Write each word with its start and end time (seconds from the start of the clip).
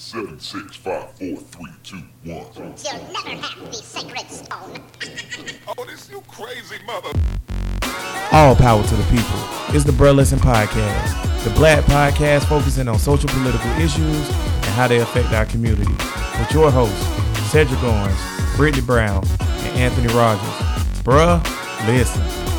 Seven, 0.00 0.38
six, 0.38 0.76
five, 0.76 1.10
four, 1.18 1.36
three, 1.36 1.72
two, 1.82 1.96
one. 2.22 2.46
You'll 2.54 3.12
never 3.12 3.42
have 3.42 3.66
the 3.66 3.72
sacred 3.72 4.30
stone. 4.30 4.80
Oh, 5.66 5.84
this 5.86 6.08
you 6.08 6.22
crazy 6.28 6.76
mother. 6.86 7.10
All 8.30 8.54
power 8.54 8.80
to 8.80 8.94
the 8.94 9.02
people. 9.10 9.74
It's 9.74 9.84
the 9.84 9.90
Bruh 9.90 10.14
Listen 10.14 10.38
Podcast, 10.38 11.42
the 11.42 11.50
black 11.50 11.84
podcast 11.86 12.44
focusing 12.44 12.86
on 12.86 12.96
social 13.00 13.28
political 13.28 13.70
issues 13.72 14.28
and 14.28 14.72
how 14.76 14.86
they 14.86 14.98
affect 15.00 15.32
our 15.32 15.46
community. 15.46 15.90
With 16.38 16.52
your 16.52 16.70
hosts, 16.70 17.04
Cedric 17.50 17.82
Owens, 17.82 18.20
Brittany 18.56 18.86
Brown, 18.86 19.26
and 19.40 19.78
Anthony 19.78 20.14
Rogers. 20.14 20.48
Bruh, 21.02 21.42
listen. 21.88 22.57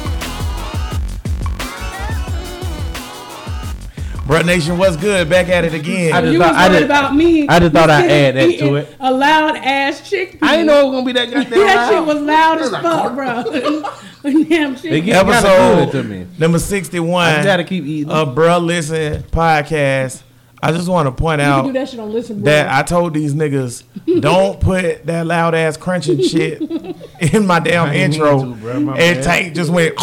Bruh 4.30 4.46
Nation, 4.46 4.78
what's 4.78 4.96
good? 4.96 5.28
Back 5.28 5.50
at 5.50 5.66
it 5.66 5.74
again. 5.74 6.14
I 6.14 6.22
just 6.22 6.34
you 6.34 6.40
thought- 6.40 6.50
was 6.50 6.58
I 6.58 6.68
worried 6.68 6.80
did- 6.82 6.86
about 6.86 7.16
me. 7.16 7.48
I 7.48 7.60
just 7.60 7.74
thought 7.74 7.90
I'd 7.90 8.12
add 8.12 8.36
that 8.36 8.60
to 8.60 8.76
it. 8.76 8.96
A 9.00 9.12
loud 9.12 9.56
ass 9.58 10.02
chickpea. 10.02 10.38
I 10.44 10.52
didn't 10.58 10.68
know 10.68 10.82
it 10.82 10.84
was 10.84 10.94
gonna 10.94 11.06
be 11.08 11.12
that 11.14 11.32
goddamn 11.32 11.50
that 11.66 11.90
shit 11.90 12.06
was 12.06 12.22
loud 12.22 12.60
as 12.60 12.70
fuck, 12.70 13.16
bro. 13.16 13.84
Damn 14.44 14.76
They 14.76 14.80
shit. 14.82 15.06
get 15.06 15.16
kind 15.16 15.30
of 15.30 15.34
Episode 15.36 15.92
good 15.92 16.04
to 16.04 16.04
me. 16.08 16.28
number 16.38 16.60
61 16.60 17.34
just 17.36 17.46
gotta 17.46 17.64
keep 17.64 17.86
eating. 17.86 18.12
of 18.12 18.36
Bruh 18.36 18.64
Listen 18.64 19.24
Podcast. 19.24 20.22
I 20.62 20.74
just 20.74 20.90
want 20.90 21.08
to 21.08 21.12
point 21.14 21.40
You 21.42 21.48
out 21.48 21.66
do 21.66 21.72
that 21.74 21.88
shit 21.90 22.00
on 22.02 22.12
listen, 22.12 22.44
that 22.44 22.68
I 22.72 22.84
told 22.84 23.14
these 23.16 23.34
niggas 23.34 23.84
don't 24.22 24.60
put 24.60 25.06
that 25.08 25.26
loud 25.26 25.56
ass 25.56 25.76
crunching 25.78 26.22
shit 26.22 26.62
in 27.34 27.48
my 27.48 27.60
damn 27.62 27.94
intro. 27.94 28.42
to, 28.44 28.56
bro, 28.56 28.80
my 28.82 28.98
and 28.98 29.16
bad. 29.16 29.24
Tank 29.24 29.56
just 29.56 29.72
went 29.72 29.96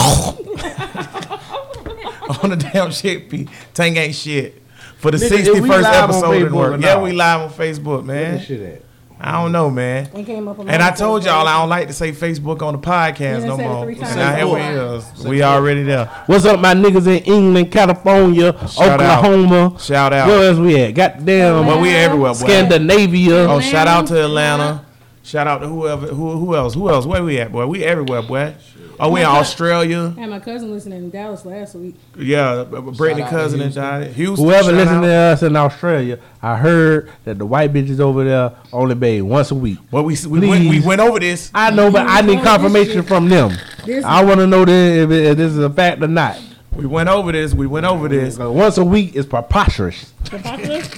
on 2.42 2.50
the 2.50 2.56
damn 2.56 2.90
shit. 2.90 3.28
P. 3.30 3.48
Tank 3.74 3.96
ain't 3.96 4.14
shit. 4.14 4.62
For 4.98 5.10
the 5.10 5.18
Nigga, 5.18 5.28
sixty 5.28 5.50
if 5.50 5.62
we 5.62 5.68
first 5.68 5.82
live 5.82 6.04
on 6.04 6.10
episode 6.10 6.32
didn't 6.32 6.48
Facebook 6.52 6.56
work. 6.56 6.80
Yeah, 6.80 7.02
we 7.02 7.12
live 7.12 7.40
on 7.42 7.50
Facebook, 7.50 8.04
man. 8.04 8.34
this 8.38 8.46
shit 8.46 8.60
at? 8.60 8.82
I 9.18 9.32
don't 9.32 9.50
know, 9.50 9.70
man. 9.70 10.10
It 10.14 10.26
came 10.26 10.46
up 10.46 10.58
And 10.58 10.82
I 10.82 10.90
told 10.90 11.24
y'all 11.24 11.46
I 11.48 11.58
don't 11.60 11.70
like 11.70 11.86
to 11.88 11.94
say 11.94 12.12
Facebook 12.12 12.60
on 12.60 12.74
the 12.74 12.78
podcast 12.78 13.46
no 13.46 13.56
more. 13.56 13.84
three 13.86 13.94
So 13.94 14.02
times. 14.02 14.16
now 14.16 14.34
here 14.34 14.46
we 14.46 14.60
is. 14.60 15.24
We 15.24 15.42
already 15.42 15.84
there. 15.84 16.06
What's 16.26 16.44
up, 16.44 16.60
my 16.60 16.74
niggas 16.74 17.06
in 17.06 17.24
England, 17.24 17.72
California, 17.72 18.52
Shout 18.68 19.00
out. 19.00 19.24
Oklahoma? 19.24 19.80
Shout 19.80 20.12
out. 20.12 20.28
Where 20.28 20.48
else 20.50 20.58
we 20.58 20.78
at? 20.82 20.90
Goddamn, 20.94 21.66
Well, 21.66 21.80
we 21.80 21.90
everywhere, 21.94 22.32
boy. 22.32 22.38
Scandinavia. 22.38 23.48
Oh, 23.48 23.60
shout 23.60 23.88
out 23.88 24.06
to 24.08 24.22
Atlanta. 24.22 24.62
Atlanta. 24.62 24.86
Shout 25.22 25.46
out 25.46 25.58
to 25.60 25.66
whoever, 25.68 26.06
who, 26.08 26.38
who 26.38 26.54
else, 26.54 26.74
who 26.74 26.88
else? 26.90 27.06
Where 27.06 27.22
we 27.24 27.40
at, 27.40 27.50
boy? 27.50 27.66
We 27.66 27.84
everywhere, 27.84 28.22
boy. 28.22 28.54
Oh, 28.98 29.10
we 29.10 29.20
in 29.20 29.26
Australia. 29.26 30.14
I 30.16 30.20
had 30.20 30.30
my 30.30 30.40
cousin 30.40 30.70
listening 30.70 30.98
in 30.98 31.10
Dallas 31.10 31.44
last 31.44 31.74
week. 31.74 31.94
Yeah, 32.16 32.50
uh, 32.50 32.64
Brittany 32.64 32.94
Shout 32.94 33.10
out 33.10 33.16
to 33.16 33.30
cousin 33.30 33.60
and 33.60 33.72
Houston. 33.72 33.82
Johnny. 33.82 34.12
Houston. 34.12 34.44
Whoever 34.46 34.64
shout 34.64 34.74
listening 34.74 35.02
to 35.02 35.12
us 35.12 35.42
in 35.42 35.56
Australia, 35.56 36.18
I 36.42 36.56
heard 36.56 37.10
that 37.24 37.38
the 37.38 37.46
white 37.46 37.72
bitches 37.72 38.00
over 38.00 38.24
there 38.24 38.52
only 38.72 38.94
bathe 38.94 39.22
once 39.22 39.50
a 39.50 39.54
week. 39.54 39.78
Well, 39.90 40.04
we 40.04 40.16
we 40.28 40.48
went, 40.48 40.68
we 40.68 40.80
went 40.80 41.00
over 41.00 41.18
this. 41.20 41.50
I 41.54 41.70
know, 41.70 41.90
but 41.90 42.06
I 42.06 42.20
need 42.22 42.42
confirmation 42.42 43.02
from 43.02 43.28
them. 43.28 43.52
This- 43.84 44.04
I 44.04 44.24
want 44.24 44.40
to 44.40 44.46
know 44.46 44.64
this, 44.64 45.04
if, 45.04 45.10
if 45.10 45.36
this 45.36 45.52
is 45.52 45.58
a 45.58 45.70
fact 45.70 46.02
or 46.02 46.08
not. 46.08 46.40
We 46.74 46.86
went 46.86 47.08
over 47.08 47.32
this. 47.32 47.54
We 47.54 47.66
went 47.66 47.86
over 47.86 48.08
this. 48.08 48.38
Once 48.38 48.76
a 48.78 48.84
week 48.84 49.14
is 49.16 49.24
preposterous. 49.26 50.12
Preposterous? 50.24 50.88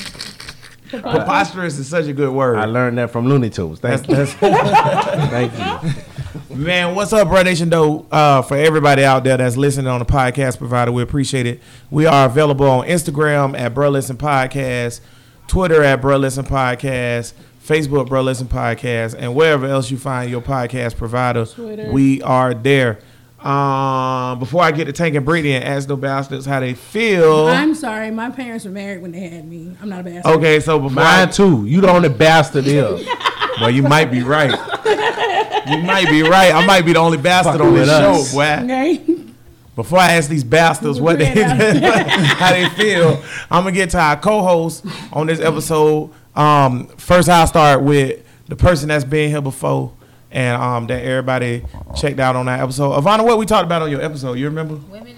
Preposterous? 0.89 1.15
Preposterous 1.19 1.79
is 1.79 1.87
such 1.89 2.07
a 2.07 2.13
good 2.13 2.33
word. 2.33 2.57
I 2.57 2.65
learned 2.65 2.99
that 2.99 3.11
from 3.11 3.29
Looney 3.29 3.51
Tunes. 3.51 3.79
That's, 3.79 4.09
you. 4.09 4.17
that's, 4.17 4.33
Thank 5.31 5.53
you. 5.53 6.03
Man, 6.51 6.95
what's 6.95 7.13
up, 7.13 7.29
Bruh 7.29 7.45
Nation? 7.45 7.71
Though, 7.71 8.07
uh, 8.11 8.43
for 8.43 8.57
everybody 8.57 9.05
out 9.05 9.25
there 9.25 9.37
that's 9.37 9.57
listening 9.57 9.87
on 9.87 9.99
the 10.01 10.05
podcast 10.05 10.59
provider, 10.59 10.93
we 10.93 11.03
appreciate 11.03 11.47
it. 11.47 11.61
We 11.91 12.07
are 12.07 12.27
available 12.27 12.67
on 12.67 12.87
Instagram 12.87 13.59
at 13.59 13.75
Bruh 13.75 13.91
Listen 13.91 14.17
Podcast, 14.17 15.01
Twitter 15.47 15.83
at 15.83 16.03
Bruh 16.03 16.21
Listen 16.21 16.45
Podcast, 16.45 17.33
Facebook 17.65 18.09
Bruh 18.09 18.25
Listen 18.25 18.47
Podcast, 18.47 19.15
and 19.19 19.35
wherever 19.35 19.67
else 19.67 19.91
you 19.91 19.97
find 19.97 20.31
your 20.31 20.41
podcast 20.43 20.97
provider, 20.97 21.47
Twitter. 21.47 21.91
we 21.91 22.21
are 22.23 22.53
there. 22.55 22.99
Um, 23.41 24.41
before 24.41 24.63
I 24.65 24.73
get 24.73 24.87
to 24.87 24.93
Tank 24.93 25.15
and 25.15 25.25
Brittany 25.25 25.55
and 25.55 25.65
ask 25.65 25.87
the 25.87 25.97
bastards 25.97 26.45
how 26.45 26.59
they 26.59 26.75
feel. 26.75 27.47
I'm 27.47 27.73
sorry. 27.75 28.11
My 28.11 28.31
parents 28.31 28.65
were 28.65 28.73
married 28.73 29.01
when 29.01 29.13
they 29.13 29.29
had 29.29 29.47
me. 29.47 29.77
I'm 29.81 29.89
not 29.89 30.01
a 30.01 30.03
bastard. 30.03 30.33
Okay, 30.35 30.59
so 30.59 30.81
before 30.81 31.03
I, 31.03 31.25
Mine 31.25 31.33
too. 31.33 31.65
You 31.65 31.81
the 31.81 31.89
only 31.89 32.09
bastard 32.09 32.65
here. 32.65 32.99
well, 33.61 33.71
you 33.71 33.85
might 33.85 34.11
be 34.11 34.25
right. 34.25 34.51
You 35.67 35.79
might 35.79 36.09
be 36.09 36.23
right. 36.23 36.53
I 36.55 36.65
might 36.67 36.85
be 36.85 36.93
the 36.93 36.99
only 36.99 37.19
bastard 37.19 37.55
Fucking 37.61 37.67
on 37.67 37.75
this 37.75 37.89
with 37.89 37.99
show, 37.99 38.11
us. 38.13 38.33
boy. 38.35 38.65
Okay. 38.65 39.25
Before 39.77 39.99
I 40.01 40.13
ask 40.13 40.29
these 40.29 40.43
bastards 40.45 41.01
what 41.01 41.19
they 41.19 41.27
how 41.43 42.51
they 42.51 42.69
feel, 42.71 43.23
I'm 43.51 43.63
gonna 43.65 43.73
get 43.73 43.91
to 43.91 43.99
our 43.99 44.17
co-host 44.17 44.85
on 45.13 45.27
this 45.29 45.41
episode. 45.41 46.11
Um, 46.35 46.87
first, 46.97 47.29
I'll 47.29 47.47
start 47.47 47.83
with 47.83 48.25
the 48.49 48.57
person 48.57 48.89
that's 48.89 49.05
been 49.05 49.31
here 49.31 49.41
before, 49.41 49.93
and 50.33 50.61
um, 50.61 50.87
that 50.89 51.05
everybody 51.05 51.65
checked 51.97 52.19
out 52.19 52.35
on 52.35 52.47
that 52.47 52.61
episode. 52.61 52.91
Ivana, 53.01 53.25
what 53.25 53.39
we 53.39 53.47
talked 53.47 53.65
about 53.67 53.83
on 53.83 53.91
your 53.91 54.01
episode? 54.03 54.33
You 54.35 54.47
remember? 54.47 54.75
Women 54.77 55.15
empowerment? 55.15 55.18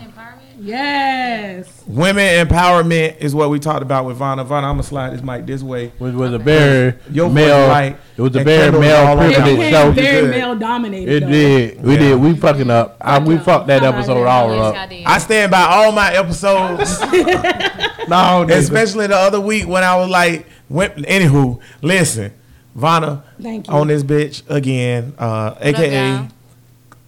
Yes. 0.63 1.83
Women 1.87 2.47
empowerment 2.47 3.17
is 3.19 3.35
what 3.35 3.49
we 3.49 3.59
talked 3.59 3.83
about 3.83 4.05
with 4.05 4.19
Vanna. 4.19 4.45
Vanna, 4.45 4.67
I'm 4.69 4.75
gonna 4.75 4.83
slide 4.83 5.11
this 5.15 5.23
mic 5.23 5.47
this 5.47 5.63
way. 5.63 5.87
It 5.87 6.01
was 6.01 6.33
a 6.35 6.39
very 6.39 6.95
Your 7.11 7.31
male. 7.31 7.67
light 7.69 7.97
It 8.17 8.21
was 8.23 8.35
a 8.37 8.39
and 8.41 8.47
very 8.47 8.79
male 8.79 9.07
all 9.07 9.19
over 9.19 9.25
It 9.27 9.31
that 9.37 9.43
privilege 9.43 9.73
one. 9.73 9.95
became 9.95 10.05
show. 10.05 10.21
very 10.21 10.29
male 10.31 10.55
dominated. 10.57 11.11
It 11.13 11.21
though. 11.21 11.31
did. 11.31 11.83
We 11.83 11.93
Yeah. 11.95 11.99
did. 11.99 12.21
We 12.21 12.35
fucking 12.37 12.71
up. 12.71 12.97
I, 13.01 13.19
we 13.21 13.39
fucked 13.39 13.69
that 13.69 13.83
episode 13.83 14.27
all 14.27 14.55
Yes, 14.55 14.77
up. 14.77 14.91
y'all. 14.93 15.03
I 15.07 15.19
stand 15.19 15.51
by 15.51 15.63
all 15.63 15.93
my 15.93 16.13
episodes. 16.15 17.01
No. 18.09 18.45
Especially 18.51 19.07
the 19.07 19.15
other 19.17 19.41
week 19.41 19.69
when 19.69 19.85
I 19.85 19.95
was 19.97 20.09
like, 20.11 20.45
went, 20.69 20.97
anywho, 20.97 21.61
listen, 21.81 22.33
Vanna 22.75 23.23
Thank 23.41 23.69
you. 23.69 23.73
on 23.75 23.87
this 23.87 24.03
bitch 24.03 24.43
again, 24.51 25.15
uh, 25.17 25.55
aka 25.61 26.09
y'all? 26.11 26.29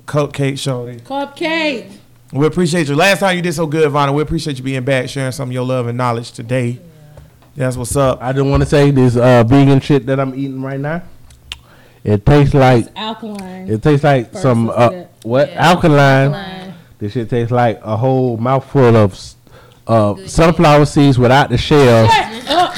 Cupcake 0.06 0.58
Shorty. 0.60 1.00
Cupcake. 1.00 1.90
We 2.32 2.46
appreciate 2.46 2.88
you. 2.88 2.96
Last 2.96 3.20
time 3.20 3.36
you 3.36 3.42
did 3.42 3.52
so 3.54 3.66
good, 3.66 3.90
Vanna. 3.90 4.12
We 4.12 4.22
appreciate 4.22 4.56
you 4.56 4.64
being 4.64 4.84
back, 4.84 5.08
sharing 5.08 5.32
some 5.32 5.50
of 5.50 5.52
your 5.52 5.64
love 5.66 5.86
and 5.86 5.98
knowledge 5.98 6.32
today. 6.32 6.78
That's 7.54 7.76
what's 7.76 7.94
up. 7.94 8.22
I 8.22 8.32
just 8.32 8.46
want 8.46 8.62
to 8.62 8.68
say 8.68 8.90
this 8.90 9.16
uh, 9.16 9.44
vegan 9.44 9.80
shit 9.80 10.06
that 10.06 10.18
I'm 10.18 10.34
eating 10.34 10.62
right 10.62 10.80
now. 10.80 11.02
It 12.02 12.24
tastes 12.24 12.54
like 12.54 12.88
Alkaline. 12.96 13.68
it 13.70 13.82
tastes 13.82 14.02
like 14.02 14.30
First, 14.32 14.42
some 14.42 14.70
uh, 14.70 15.04
what 15.22 15.50
Yeah. 15.50 15.68
alkaline. 15.70 16.32
Alkaline. 16.32 16.74
This 16.98 17.12
shit 17.12 17.28
tastes 17.28 17.52
like 17.52 17.80
a 17.82 17.96
whole 17.96 18.38
mouthful 18.38 18.96
of 18.96 19.12
s- 19.12 19.36
uh, 19.86 20.14
sunflower 20.26 20.86
seeds 20.86 21.18
without 21.18 21.50
the 21.50 21.58
shell, 21.58 22.08
Shut 22.08 22.48
up, 22.50 22.76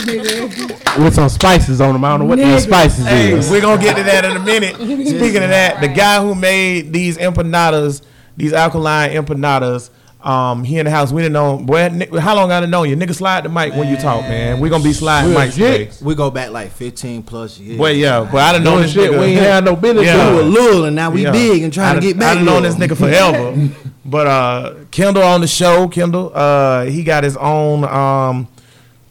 with 0.98 1.14
some 1.14 1.28
spices 1.28 1.80
on 1.80 1.92
them. 1.92 2.04
I 2.04 2.10
don't 2.10 2.20
know 2.20 2.24
what 2.26 2.38
the 2.38 2.44
Nigga. 2.44 2.60
spices 2.60 3.06
Hey, 3.06 3.32
is. 3.32 3.48
we're 3.50 3.60
gonna 3.60 3.80
get 3.80 3.96
to 3.96 4.02
that 4.02 4.24
in 4.24 4.32
a 4.36 4.40
minute. 4.40 4.74
Speaking 4.76 5.42
of 5.42 5.48
that, 5.50 5.80
the 5.80 5.88
guy 5.88 6.20
who 6.20 6.34
made 6.34 6.92
these 6.92 7.16
empanadas, 7.16 8.02
these 8.36 8.52
alkaline 8.52 9.10
empanadas, 9.10 9.90
um, 10.22 10.64
he 10.64 10.78
in 10.78 10.86
the 10.86 10.90
house. 10.90 11.12
We 11.12 11.20
didn't 11.20 11.34
know. 11.34 11.58
Boy, 11.58 11.90
how 12.18 12.34
long 12.34 12.50
I 12.50 12.60
done 12.60 12.70
known 12.70 12.88
you? 12.88 12.96
Nigga, 12.96 13.14
slide 13.14 13.44
the 13.44 13.50
mic 13.50 13.74
when 13.74 13.88
you 13.88 13.96
talk, 13.98 14.22
man. 14.22 14.58
We 14.58 14.70
gonna 14.70 14.82
be 14.82 14.94
sliding 14.94 15.32
Real 15.32 15.40
mics 15.40 15.52
today. 15.52 15.90
We 16.02 16.14
go 16.14 16.30
back 16.30 16.50
like 16.50 16.70
15 16.72 17.22
plus 17.24 17.58
years. 17.58 17.76
Boy, 17.76 17.90
yeah, 17.92 18.24
boy, 18.24 18.38
I 18.38 18.52
done 18.52 18.64
known 18.64 18.74
Doing 18.76 18.82
this 18.84 18.92
shit 18.94 19.10
nigga. 19.12 19.20
we 19.20 19.26
ain't 19.26 19.40
had 19.40 19.64
no 19.66 19.76
business 19.76 20.06
Yeah. 20.06 20.30
We 20.30 20.36
were 20.36 20.42
little 20.44 20.84
and 20.86 20.96
now 20.96 21.10
we 21.10 21.24
Yeah. 21.24 21.32
big 21.32 21.62
and 21.62 21.72
trying 21.72 21.96
I 21.96 22.00
to 22.00 22.00
get 22.00 22.18
back. 22.18 22.32
I 22.32 22.34
done 22.36 22.44
known 22.46 22.62
this 22.62 22.78
little. 22.78 22.96
nigga 22.96 22.98
forever. 22.98 23.70
but 24.06 24.26
uh, 24.26 24.74
Kendall 24.90 25.24
on 25.24 25.42
the 25.42 25.46
show, 25.46 25.88
Kendall, 25.88 26.32
uh, 26.34 26.86
he 26.86 27.02
got 27.04 27.22
his 27.22 27.36
own 27.36 27.84
um, 27.84 28.48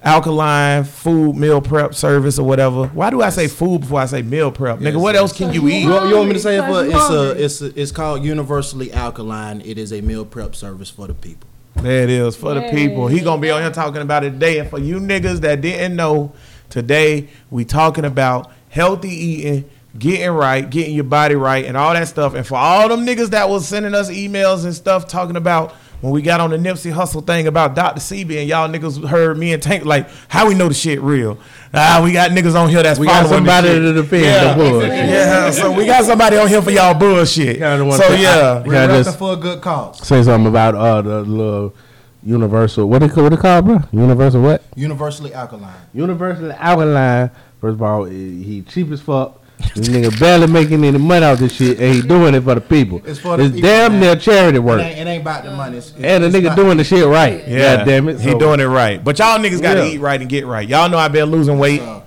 alkaline 0.03 0.84
food 0.84 1.36
meal 1.36 1.62
prep 1.62 1.96
service 1.96 2.38
or 2.38 2.46
whatever. 2.46 2.88
Why 2.88 3.09
do 3.09 3.22
I 3.22 3.30
say 3.30 3.47
food 3.47 3.81
before 3.81 4.02
I 4.02 4.06
say 4.06 4.22
meal 4.22 4.52
prep? 4.52 4.80
Nigga, 4.80 5.00
what 5.00 5.16
else 5.16 5.31
can 5.36 5.53
you 5.53 5.68
eat? 5.69 5.84
You, 5.84 5.90
want- 5.90 6.09
you 6.09 6.16
want 6.18 6.28
me 6.28 6.34
to 6.34 6.40
say 6.40 6.58
it? 6.58 6.66
For, 6.66 6.86
it's 6.86 7.09
a, 7.09 7.44
it's 7.44 7.62
a, 7.62 7.81
it's 7.81 7.91
called 7.91 8.24
Universally 8.24 8.92
Alkaline. 8.92 9.62
It 9.62 9.78
is 9.78 9.94
a 9.94 10.02
meal 10.02 10.25
prep 10.25 10.56
service 10.56 10.90
for 10.90 11.08
the 11.08 11.13
people. 11.13 11.47
There 11.75 12.03
it 12.03 12.09
is 12.09 12.36
for 12.36 12.53
the 12.53 12.69
people. 12.69 13.08
He 13.08 13.19
gonna 13.22 13.42
be 13.42 13.50
on 13.50 13.62
here 13.62 13.72
talking 13.72 14.02
about 14.02 14.24
it 14.24 14.31
today. 14.31 14.59
And 14.59 14.69
for 14.69 14.78
you 14.80 15.00
niggas 15.00 15.40
that 15.42 15.62
didn't 15.62 15.96
know, 15.96 16.34
today 16.69 17.30
we 17.50 17.66
talking 17.66 18.06
about 18.06 18.51
healthy 18.69 19.10
eating, 19.10 19.69
getting 19.98 20.30
right, 20.31 20.69
getting 20.69 20.94
your 20.94 21.04
body 21.04 21.36
right, 21.36 21.66
and 21.66 21.75
all 21.75 21.94
that 21.94 22.07
stuff. 22.07 22.36
And 22.36 22.45
for 22.45 22.56
all 22.56 22.89
them 22.89 23.06
niggas 23.06 23.30
that 23.31 23.50
was 23.50 23.68
sending 23.68 23.95
us 23.95 24.10
emails 24.12 24.66
and 24.66 24.74
stuff 24.75 25.07
talking 25.07 25.36
about 25.36 25.74
when 26.03 26.11
we 26.11 26.21
got 26.21 26.41
on 26.41 26.50
the 26.50 26.57
Nipsey 26.57 26.94
Hussle 26.94 27.25
thing 27.25 27.47
about 27.47 27.75
Dr. 27.75 28.01
Sebi 28.01 28.38
and 28.41 28.50
y'all 28.50 28.67
niggas 28.67 29.07
heard 29.07 29.38
me 29.38 29.53
and 29.53 29.63
Tank 29.63 29.85
like 29.85 30.09
how 30.27 30.45
we 30.50 30.53
know 30.53 30.67
the 30.67 30.73
shit 30.73 31.00
real. 31.01 31.38
Ah, 31.73 32.01
we 32.03 32.11
got 32.11 32.31
niggas 32.31 32.55
on 32.59 32.67
here 32.67 32.83
that's 32.83 33.00
We 33.00 33.07
got 33.07 33.23
following 33.25 33.45
the 33.45 33.51
somebody 33.51 33.67
shit. 33.69 33.81
to 33.81 33.94
defend 33.94 34.23
Yeah. 34.25 34.53
the 34.53 34.55
bullshit. 34.69 34.89
Yeah, 34.89 35.51
so 35.51 35.71
we 35.71 35.85
got 35.85 36.03
somebody 36.03 36.35
on 36.35 36.50
here 36.50 36.61
for 36.61 36.71
y'all 36.71 36.94
bullshit. 36.94 37.57
Kinda 37.57 37.85
wanna 37.85 38.03
So 38.03 38.13
yeah, 38.15 38.61
We're 38.67 38.73
Yeah, 38.73 38.88
repping 38.88 39.03
just- 39.05 39.17
for 39.17 39.31
a 39.31 39.38
good 39.38 39.61
cause. 39.61 40.05
Say 40.05 40.21
something 40.23 40.47
about 40.47 40.75
uh 40.75 41.01
the 41.01 41.21
little 41.21 41.73
universal. 42.21 42.89
What 42.89 43.00
they 43.00 43.07
call 43.07 43.23
what 43.23 43.29
they 43.29 43.38
call, 43.38 43.61
bro? 43.61 43.79
Universal 43.94 44.41
what? 44.41 44.61
Universally 44.75 45.33
Alkaline. 45.33 45.71
Universally 45.94 46.51
alkaline. 46.59 47.31
First 47.61 47.75
of 47.75 47.81
all, 47.81 48.03
he 48.03 48.44
he 48.44 48.61
cheap 48.61 48.91
as 48.91 49.00
fuck. 49.00 49.39
This 49.75 49.88
nigga 49.89 50.19
barely 50.19 50.48
making 50.48 50.83
any 50.83 50.98
money 50.98 51.25
off 51.25 51.39
this 51.39 51.54
shit, 51.56 51.80
and 51.80 51.95
he 51.95 52.01
doing 52.01 52.36
it 52.36 52.42
for 52.44 52.54
the 52.56 52.62
people. 52.62 53.01
It's 53.06 53.19
for 53.19 53.38
the 53.38 53.45
people, 53.45 53.62
damn 53.62 53.94
man. 53.94 54.01
near 54.01 54.15
charity 54.15 54.57
It 54.57 54.62
work, 54.62 54.81
ain't, 54.81 55.00
it 55.00 55.07
ain't 55.07 55.21
about 55.21 55.44
the 55.44 55.51
money. 55.51 55.77
It's, 55.77 55.94
and 55.95 56.24
the 56.24 56.27
it's 56.27 56.36
nigga 56.36 56.56
doing 56.56 56.77
the 56.77 56.83
shit 56.83 57.06
right. 57.06 57.48
Yeah, 57.48 57.77
God 57.77 57.86
damn 57.86 58.10
it, 58.10 58.19
He 58.19 58.33
doing 58.36 58.60
it 58.60 58.65
right. 58.65 59.04
But 59.04 59.18
y'all 59.19 59.39
niggas 59.39 59.62
got 59.62 59.74
to 59.75 59.80
Yeah. 59.88 59.94
eat 59.94 59.98
right 60.00 60.19
and 60.21 60.30
get 60.30 60.45
right. 60.45 60.68
Y'all 60.68 60.89
know 60.89 60.98
I've 60.98 61.12
been 61.12 61.25
losing 61.31 61.57
weight. 61.57 61.81
So, 61.81 62.04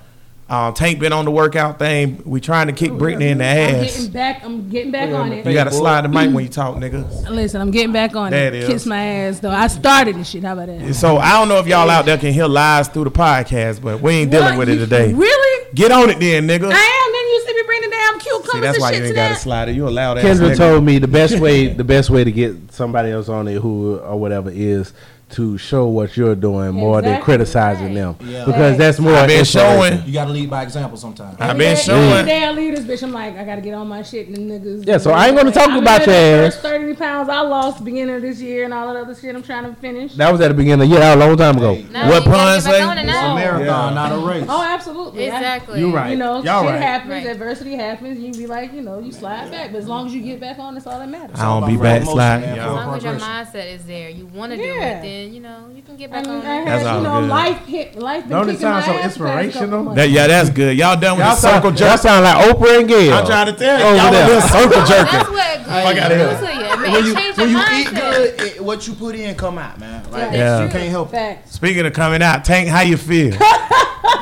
Uh, 0.49 0.71
Tank 0.71 1.01
been 1.01 1.13
on 1.13 1.25
the 1.25 1.31
workout 1.33 1.77
thing. 1.77 2.23
We 2.25 2.39
trying 2.41 2.69
to 2.69 2.73
kick 2.73 2.93
Brittany 2.93 3.31
in 3.31 3.39
the 3.39 3.45
I'm 3.45 3.75
ass. 3.85 3.97
getting 3.97 4.13
back. 4.13 4.45
I'm 4.45 4.69
getting 4.71 4.93
back 4.93 5.13
on 5.13 5.33
it. 5.33 5.45
You 5.45 5.53
gotta 5.53 5.73
slide 5.73 6.03
the 6.05 6.09
mic 6.09 6.33
when 6.33 6.45
you 6.45 6.49
talk, 6.49 6.77
nigga. 6.77 7.29
Listen, 7.29 7.61
I'm 7.61 7.73
getting 7.73 7.91
back 7.93 8.15
on 8.15 8.31
That 8.31 8.55
it. 8.55 8.63
is. 8.63 8.69
Kiss 8.69 8.87
my 8.87 8.97
ass 9.05 9.41
though. 9.41 9.51
I 9.51 9.67
started 9.67 10.15
this 10.15 10.29
shit. 10.29 10.45
How 10.45 10.53
about 10.53 10.69
that? 10.69 10.95
So 10.95 11.17
I 11.17 11.33
don't 11.33 11.49
know 11.49 11.59
if 11.59 11.67
y'all 11.67 11.91
out 11.91 12.05
there 12.07 12.17
can 12.17 12.33
hear 12.33 12.47
lies 12.47 12.87
through 12.87 13.05
the 13.05 13.11
podcast, 13.11 13.83
but 13.83 14.01
we 14.01 14.13
ain't 14.13 14.31
dealing 14.31 14.51
What? 14.51 14.59
with 14.59 14.69
it 14.69 14.77
today. 14.79 15.13
Really? 15.13 15.66
Get 15.75 15.91
on 15.93 16.11
it 16.11 16.19
then, 16.21 16.47
nigga. 16.47 16.71
I 16.73 17.03
am. 17.05 17.13
Then 17.13 17.27
you 17.29 17.45
see 17.47 17.55
me 17.55 17.63
bring 17.67 17.81
the 17.83 17.89
damn 17.91 18.19
cucumbers 18.19 18.51
See, 18.53 18.61
that's 18.61 18.77
and 18.77 18.83
why 18.83 18.91
shit 18.93 18.99
you 19.01 19.05
ain't 19.07 19.15
to 19.15 19.17
got 19.17 19.29
to 19.29 19.35
that. 19.35 19.41
slide 19.41 19.69
it. 19.69 19.75
You 19.77 19.89
allowed 19.89 20.19
ass 20.19 20.25
Kendra 20.25 20.51
nigga. 20.53 20.57
told 20.57 20.85
me 20.85 20.99
the 20.99 21.09
best 21.09 21.39
way 21.41 21.67
the 21.69 21.85
best 21.85 22.11
way 22.11 22.25
to 22.25 22.33
get 22.33 22.73
somebody 22.73 23.11
else 23.11 23.29
on 23.29 23.49
it 23.49 23.61
who 23.61 23.97
or 23.99 24.19
whatever 24.19 24.51
is 24.51 24.93
to 25.29 25.59
show 25.59 25.89
what 25.89 26.17
you're 26.17 26.37
doing 26.37 26.71
more 26.71 27.03
than 27.03 27.21
criticizing 27.21 27.87
Right. 27.87 27.95
them 27.95 28.17
Yeah. 28.21 28.45
because 28.45 28.79
that's 28.79 29.01
more. 29.01 29.13
I've 29.13 29.27
been 29.27 29.45
showing. 29.45 30.01
You 30.07 30.13
gotta 30.13 30.31
lead 30.31 30.49
by 30.49 30.63
example 30.63 30.97
sometimes. 30.97 31.37
I've 31.41 31.59
been 31.59 31.77
showing. 31.77 32.13
Every 32.13 32.27
day 32.31 32.45
I 32.45 32.53
leave 32.53 32.77
this 32.77 32.85
bitch. 32.85 33.03
I'm 33.03 33.13
like, 33.13 33.37
I 33.37 33.43
gotta 33.45 33.61
get 33.61 33.75
on 33.75 33.89
my 33.89 34.03
shit 34.03 34.29
and 34.29 34.37
niggas. 34.49 34.87
Yeah, 34.87 34.99
so 34.99 35.11
I 35.11 35.27
ain't 35.27 35.37
gonna 35.37 35.51
talk 35.51 35.69
I'm 35.69 35.79
about 35.83 36.03
in 36.03 36.11
the 36.11 36.15
your 36.15 36.45
ass. 36.47 36.57
Thirty 36.59 36.95
pounds 36.95 37.29
I 37.29 37.41
lost 37.41 37.85
beginning 37.85 38.15
of 38.15 38.23
this 38.23 38.41
year 38.41 38.65
and 38.67 38.73
all 38.73 38.87
that 38.95 39.01
other 39.01 39.17
shit. 39.17 39.35
I'm 39.35 39.43
trying 39.43 39.65
to 39.65 39.75
finish. 39.81 40.15
That 40.15 40.31
was 40.31 40.41
at 40.41 40.49
the 40.49 40.55
beginning 40.55 40.75
of 40.85 40.89
the 40.89 40.95
year. 40.95 41.01
That 41.01 41.17
was 41.17 41.25
a 41.25 41.27
long 41.29 41.37
time 41.37 41.57
ago. 41.57 41.75
No, 41.75 41.81
What 41.81 41.85
you 41.85 41.91
gotta 41.91 42.23
pun 42.31 42.31
get 42.31 42.31
back 42.31 42.63
say? 42.63 42.83
It's 42.83 43.01
a 43.03 43.05
now. 43.07 43.35
marathon, 43.35 43.95
not 43.97 44.13
a 44.13 44.19
race. 44.19 44.47
Oh, 44.49 44.63
absolutely. 44.63 45.25
Exactly. 45.25 45.81
You're 45.81 45.91
right. 45.93 46.11
You 46.11 46.17
know, 46.19 46.41
Y'all 46.45 46.63
shit 46.63 46.71
right. 46.71 46.81
happens, 46.81 47.11
Right. 47.11 47.27
adversity 47.27 47.75
happens. 47.75 48.21
You 48.21 48.33
be 48.33 48.47
like, 48.47 48.73
you 48.73 48.81
know, 48.83 49.01
you 49.01 49.11
slide 49.11 49.51
back, 49.51 49.73
but 49.73 49.79
as 49.79 49.89
long 49.89 50.07
as 50.07 50.15
you 50.15 50.23
get 50.23 50.39
back 50.41 50.61
on, 50.61 50.75
that's 50.75 50.87
all 50.87 51.01
that 51.01 51.09
matters. 51.09 51.37
I 51.41 51.43
don't 51.47 51.67
be 51.67 51.75
About 51.75 51.85
right 51.85 51.99
backsliding, 52.01 52.49
motion, 52.51 52.57
man. 52.65 52.69
As 52.79 52.87
long 52.87 52.97
as 52.97 53.03
your 53.03 53.15
mindset 53.15 53.75
is 53.75 53.83
there, 53.87 54.09
you 54.11 54.27
want 54.33 54.53
to 54.53 54.57
do 54.57 54.63
it, 54.63 55.03
then 55.03 55.26
you 55.29 55.41
know 55.41 55.69
you 55.75 55.83
can 55.83 55.97
get 55.97 56.11
back 56.11 56.27
I 56.27 56.29
mean, 56.31 56.41
on 56.41 56.47
I 56.47 56.63
it. 56.63 56.65
That's 56.65 56.83
had, 56.85 56.91
all 56.91 56.99
you 56.99 57.03
know, 57.09 57.21
good. 57.21 57.29
life 57.31 57.67
hit, 57.67 57.95
life 57.97 58.23
been 58.25 58.31
Don't 58.31 58.49
it 58.49 58.53
kicking 58.53 58.61
sound 58.63 58.85
so 58.85 58.91
ass 58.93 58.97
the 58.97 59.03
past 59.03 59.17
couple 59.19 59.27
inspirational? 59.29 59.95
That, 59.95 60.11
yeah, 60.11 60.27
that's 60.27 60.51
good. 60.51 60.77
Y'all 60.79 60.99
done 61.01 61.17
with 61.19 61.27
Y'all 61.27 61.35
the 61.35 61.41
circle 61.41 61.71
sound, 61.77 61.81
y'all 61.81 61.97
sound 61.99 62.25
like 62.25 62.47
Oprah 62.57 62.79
and 62.81 62.89
Gayle. 62.89 63.13
I'm 63.15 63.27
trying 63.27 63.47
to 63.47 63.53
tell 63.53 63.79
you, 63.79 63.85
Over 63.87 63.97
y'all 63.97 64.13
there. 64.13 64.25
a 64.25 64.29
little 64.29 64.49
circle 64.49 64.71
That's 64.71 65.31
what 65.31 65.67
Fuck 65.67 65.97
outta 65.99 66.15
good 66.15 66.19
here. 66.19 66.41
do 66.41 66.47
to 66.47 66.55
you. 66.55 66.67
It 66.67 66.79
when 66.79 66.93
may 66.93 67.01
you, 67.09 67.15
when 67.35 67.49
you 67.51 67.61
eat 67.81 67.89
good, 67.95 68.41
it, 68.41 68.61
what 68.65 68.87
you 68.87 68.95
put 68.95 69.15
in 69.15 69.35
come 69.37 69.59
out, 69.59 69.79
man. 69.81 70.11
Like, 70.11 70.33
Yeah. 70.33 70.63
you 70.65 70.71
can't 70.71 70.91
help 70.91 71.09
it. 71.09 71.13
Facts. 71.13 71.53
Speaking 71.53 71.85
of 71.87 71.93
coming 71.93 72.23
out, 72.23 72.45
Tank, 72.45 72.69
how 72.69 72.81
you 72.83 72.97
feel? 72.97 73.37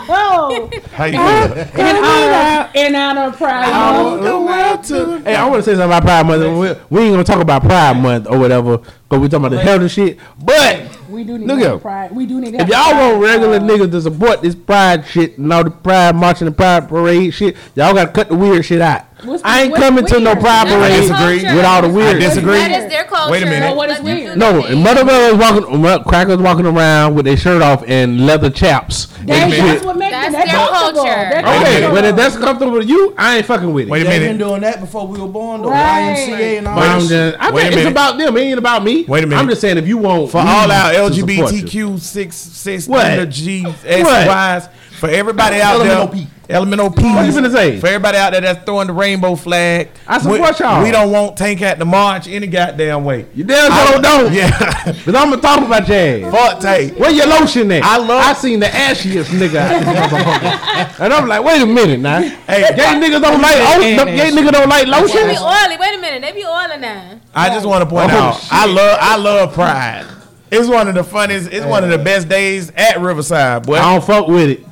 Oh, 0.07 0.71
How 0.93 1.05
you 1.07 1.13
feel? 1.13 1.81
in 1.81 1.97
honor, 1.97 2.71
in 2.75 2.95
honor 2.95 3.21
of 3.29 3.37
Pride 3.37 4.21
Month. 4.21 4.89
Hey, 5.25 5.35
I 5.35 5.47
want 5.49 5.57
to 5.57 5.63
say 5.63 5.73
something 5.73 5.87
about 5.87 6.03
Pride 6.03 6.27
Month. 6.27 6.43
We, 6.91 6.97
we 6.99 7.03
ain't 7.05 7.13
gonna 7.13 7.25
talk 7.25 7.41
about 7.41 7.63
Pride 7.63 7.97
Month 7.97 8.27
or 8.29 8.39
whatever, 8.39 8.79
because 8.79 9.21
we 9.21 9.29
talking 9.29 9.47
about 9.47 9.51
the 9.57 9.63
health 9.63 9.81
and 9.83 9.91
shit. 9.91 10.19
But 10.39 10.94
We 11.15 11.25
do 11.25 11.39
need 11.39 11.47
Look 11.47 11.59
to 11.61 11.65
have 11.65 11.75
at- 11.77 11.83
Pride. 11.83 12.13
We 12.17 12.27
do 12.27 12.41
need 12.41 12.55
if 12.55 12.69
y'all 12.69 12.93
want 12.93 13.23
regular 13.23 13.61
Month. 13.61 13.71
niggas 13.73 13.91
to 13.93 14.01
support 14.03 14.43
this 14.43 14.55
Pride 14.55 15.07
shit 15.07 15.39
and 15.39 15.53
all 15.53 15.65
the 15.65 15.71
Pride 15.71 16.15
marching 16.17 16.47
and 16.49 16.57
Pride 16.57 16.89
parade 16.89 17.33
shit, 17.33 17.57
y'all 17.75 17.95
gotta 17.95 18.11
cut 18.11 18.29
the 18.29 18.35
weird 18.35 18.65
shit 18.65 18.81
out. 18.81 19.05
What's 19.25 19.43
I 19.45 19.63
ain't 19.63 19.71
what's 19.73 19.83
coming 19.83 20.05
to 20.07 20.21
no 20.21 20.31
weird? 20.33 20.41
Pride 20.41 20.67
parade 20.69 20.93
their 21.03 21.09
culture. 21.17 21.57
with 21.57 21.65
all 21.65 21.83
the 21.83 21.89
weird. 21.89 22.17
I 22.17 22.19
disagree. 22.19 22.53
That 22.59 22.71
is 22.85 22.91
their 22.91 23.05
culture. 23.05 23.31
Wait 23.33 23.43
a 23.43 23.47
minute. 23.47 23.69
So 23.71 23.75
what 23.75 23.91
is 23.91 24.01
Let 24.01 24.05
weird? 24.05 24.39
No, 24.39 24.53
their 24.53 24.73
and 24.73 24.85
thing. 24.85 24.97
motherfuckers 24.97 25.39
walking, 25.41 25.87
uh, 25.87 26.03
crackers 26.05 26.39
walking 26.39 26.67
around 26.67 27.15
with 27.15 27.25
their 27.25 27.37
shirt 27.37 27.63
off 27.63 27.83
and 27.87 28.27
leather 28.27 28.51
chaps. 28.51 29.07
That- 29.25 29.51
that's 29.51 29.85
what 29.85 29.97
makes 29.97 30.11
That's 30.13 30.29
it. 30.29 30.33
Their 30.33 30.47
comfortable. 30.47 31.03
culture. 31.05 31.31
They're 31.31 31.41
Okay, 31.41 31.91
but 31.91 32.05
if 32.05 32.17
that's 32.17 32.37
comfortable 32.37 32.79
to 32.81 32.85
you, 32.87 33.15
I 33.17 33.39
ain't 33.39 33.47
fucking 33.47 33.73
with 33.73 33.87
it. 33.87 33.91
Wait 33.91 34.03
a 34.03 34.05
They've 34.05 34.21
minute. 34.21 34.39
been 34.39 34.49
doing 34.49 34.61
that 34.61 34.81
before 34.81 35.07
we 35.07 35.19
were 35.19 35.27
born, 35.29 35.63
though. 35.63 35.71
Right. 35.71 36.15
YMCA 36.29 36.59
and 36.59 36.69
all 36.69 36.79
that 36.81 36.91
I'm 36.91 37.01
just, 37.09 37.37
I 37.41 37.51
Wait 37.51 37.61
a 37.61 37.65
think 37.65 37.67
it's 37.69 37.77
minute. 37.77 37.91
about 37.91 38.19
them. 38.19 38.37
It 38.37 38.41
ain't 38.41 38.59
about 38.59 38.85
me. 38.85 39.05
Wait 39.09 39.25
a 39.25 39.27
minute. 39.27 39.41
I'm 39.41 39.49
just 39.49 39.61
saying 39.63 39.79
if 39.79 39.89
you 39.89 39.97
want 39.97 40.31
For 40.31 40.39
all 40.39 40.71
our 40.71 40.93
to 40.93 41.15
support 41.15 41.15
you. 41.15 41.25
LGBTQ 41.65 42.01
six 42.01 42.37
six 42.37 42.85
G 42.85 43.65
S 43.67 44.05
What? 44.05 44.27
Y's 44.27 44.69
for 45.01 45.09
everybody 45.09 45.61
out 45.63 45.79
there. 45.83 46.25
P. 46.49 46.53
Elemental 46.55 46.91
P. 46.91 47.03
What 47.03 47.27
you 47.27 47.33
finna 47.33 47.53
say? 47.53 47.79
For 47.81 47.87
everybody 47.87 48.19
out 48.19 48.33
there 48.33 48.41
that's 48.41 48.65
throwing 48.65 48.87
the 48.87 48.93
rainbow 48.93 49.35
flag. 49.35 49.89
I 50.07 50.19
support 50.19 50.41
we, 50.59 50.65
y'all. 50.65 50.83
We 50.83 50.91
don't 50.91 51.11
want 51.11 51.37
Tank 51.37 51.63
at 51.63 51.79
the 51.79 51.85
march 51.85 52.29
any 52.29 52.47
goddamn 52.47 53.05
way. 53.05 53.27
You 53.35 53.45
damn 53.45 53.71
sure 53.89 54.01
don't. 54.03 54.33
Yeah. 54.35 54.51
Cause 54.85 55.15
I'm 55.15 55.31
gonna 55.31 55.41
talk 55.41 55.61
about 55.65 55.87
your 55.89 55.97
ass. 55.97 56.33
Fuck 56.35 56.61
Tank. 56.61 56.99
Where 56.99 57.11
your 57.11 57.27
lotion 57.27 57.71
at? 57.73 57.83
I 57.83 57.97
love- 57.99 58.11
I 58.25 58.33
seen 58.35 58.61
the 58.61 58.67
ashiest 58.67 59.27
nigga 59.27 59.57
out 59.57 59.81
this. 59.81 60.99
And 61.01 61.13
I'm 61.13 61.27
like, 61.29 61.43
wait 61.45 61.61
a 61.63 61.67
minute 61.67 62.01
now. 62.01 62.21
Hey, 62.21 62.63
Gay 62.75 62.83
niggas 63.01 63.21
don't 63.23 63.41
like 63.41 63.57
oh, 63.59 63.81
them 63.81 64.07
gay 64.17 64.31
niggas 64.31 64.53
don't 64.53 64.69
like 64.69 64.87
lotion. 64.87 65.27
They 65.27 65.35
be 65.35 65.39
oily. 65.39 65.77
Wait 65.79 65.95
a 65.97 66.01
minute. 66.01 66.23
They 66.23 66.33
be 66.33 66.45
oily 66.45 66.79
now. 66.79 67.21
I 67.35 67.49
just 67.49 67.67
want 67.67 67.83
to 67.83 67.89
point 67.91 68.13
Oh, 68.13 68.17
out, 68.17 68.41
shit. 68.41 68.53
I 68.53 68.67
love, 68.67 68.99
I 69.01 69.17
love 69.17 69.53
Pride. 69.55 70.07
It's 70.51 70.69
one 70.69 70.89
of 70.89 70.95
the 70.95 71.03
funniest. 71.05 71.51
It's 71.53 71.67
one 71.67 71.83
of 71.85 71.91
the 71.91 71.99
best 71.99 72.29
days 72.29 72.71
at 72.77 73.01
Riverside, 73.01 73.65
boy. 73.67 73.77
I 73.77 73.93
don't 73.95 74.05
fuck 74.05 74.29
with 74.29 74.51
it. 74.51 74.65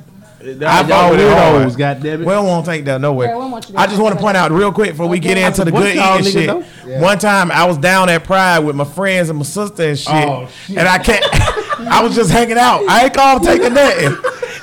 I 0.43 0.49
Y'all 0.81 0.83
fuck 0.87 1.11
with 1.11 1.19
it 1.21 1.29
hard. 1.37 1.67
weirdos, 1.67 1.77
goddamn 1.77 2.19
We 2.19 2.25
it. 2.25 2.29
don't 2.29 2.45
want 2.47 2.65
to 2.65 2.71
take 2.71 2.85
that 2.85 2.99
nowhere. 2.99 3.27
Yeah, 3.29 3.35
we 3.35 3.41
don't 3.41 3.51
want 3.51 3.67
you 3.69 3.73
to 3.75 3.79
I 3.79 3.87
just 3.87 4.01
want 4.01 4.15
to 4.15 4.21
point 4.21 4.35
out 4.35 4.51
real 4.51 4.71
quick 4.73 4.91
before 4.91 5.07
we 5.07 5.19
get 5.19 5.37
into 5.37 5.63
the 5.63 5.71
good 5.71 5.95
eating 5.95 6.01
niggas 6.01 6.65
shit. 6.83 7.01
One 7.01 7.17
time 7.17 7.49
I 7.51 7.65
was 7.65 7.77
down 7.77 8.09
at 8.09 8.23
Pride 8.25 8.59
with 8.59 8.75
my 8.75 8.83
friends 8.83 9.29
and 9.29 9.37
my 9.39 9.45
sister 9.45 9.83
and 9.83 9.97
shit, 9.97 10.13
Oh, 10.13 10.49
shit. 10.65 10.77
and 10.77 10.87
I 10.87 10.97
can't. 10.97 11.23
I 11.89 12.03
was 12.03 12.13
just 12.15 12.29
hanging 12.31 12.57
out. 12.57 12.83
I 12.89 13.05
ain't 13.05 13.13
called 13.13 13.43
taking 13.43 13.73
nothing. 13.73 14.15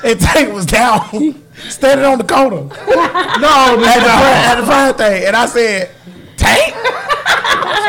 And 0.04 0.20
Tank 0.20 0.52
was 0.52 0.66
down, 0.66 1.02
standing 1.68 2.04
on 2.06 2.18
the 2.18 2.24
corner. 2.24 2.68
No, 3.40 3.82
at 3.84 4.56
the, 4.56 4.66
front, 4.66 4.90
at 4.90 4.96
thing, 4.98 5.26
and 5.26 5.34
I 5.36 5.46
said, 5.46 5.90
Tank. 6.36 6.74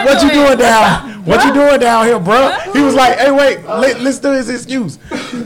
What 0.06 0.24
you 0.24 0.32
doing 0.32 0.58
down? 0.58 1.26
What 1.26 1.46
you 1.46 1.54
doing 1.54 1.80
down 1.80 2.06
here, 2.06 2.20
bro? 2.20 2.52
He 2.74 2.82
was 2.82 2.96
like, 2.96 3.18
"Hey, 3.20 3.32
wait, 3.32 3.64
let, 3.66 4.00
let's 4.02 4.18
do 4.20 4.32
his 4.32 4.50
excuse." 4.50 4.98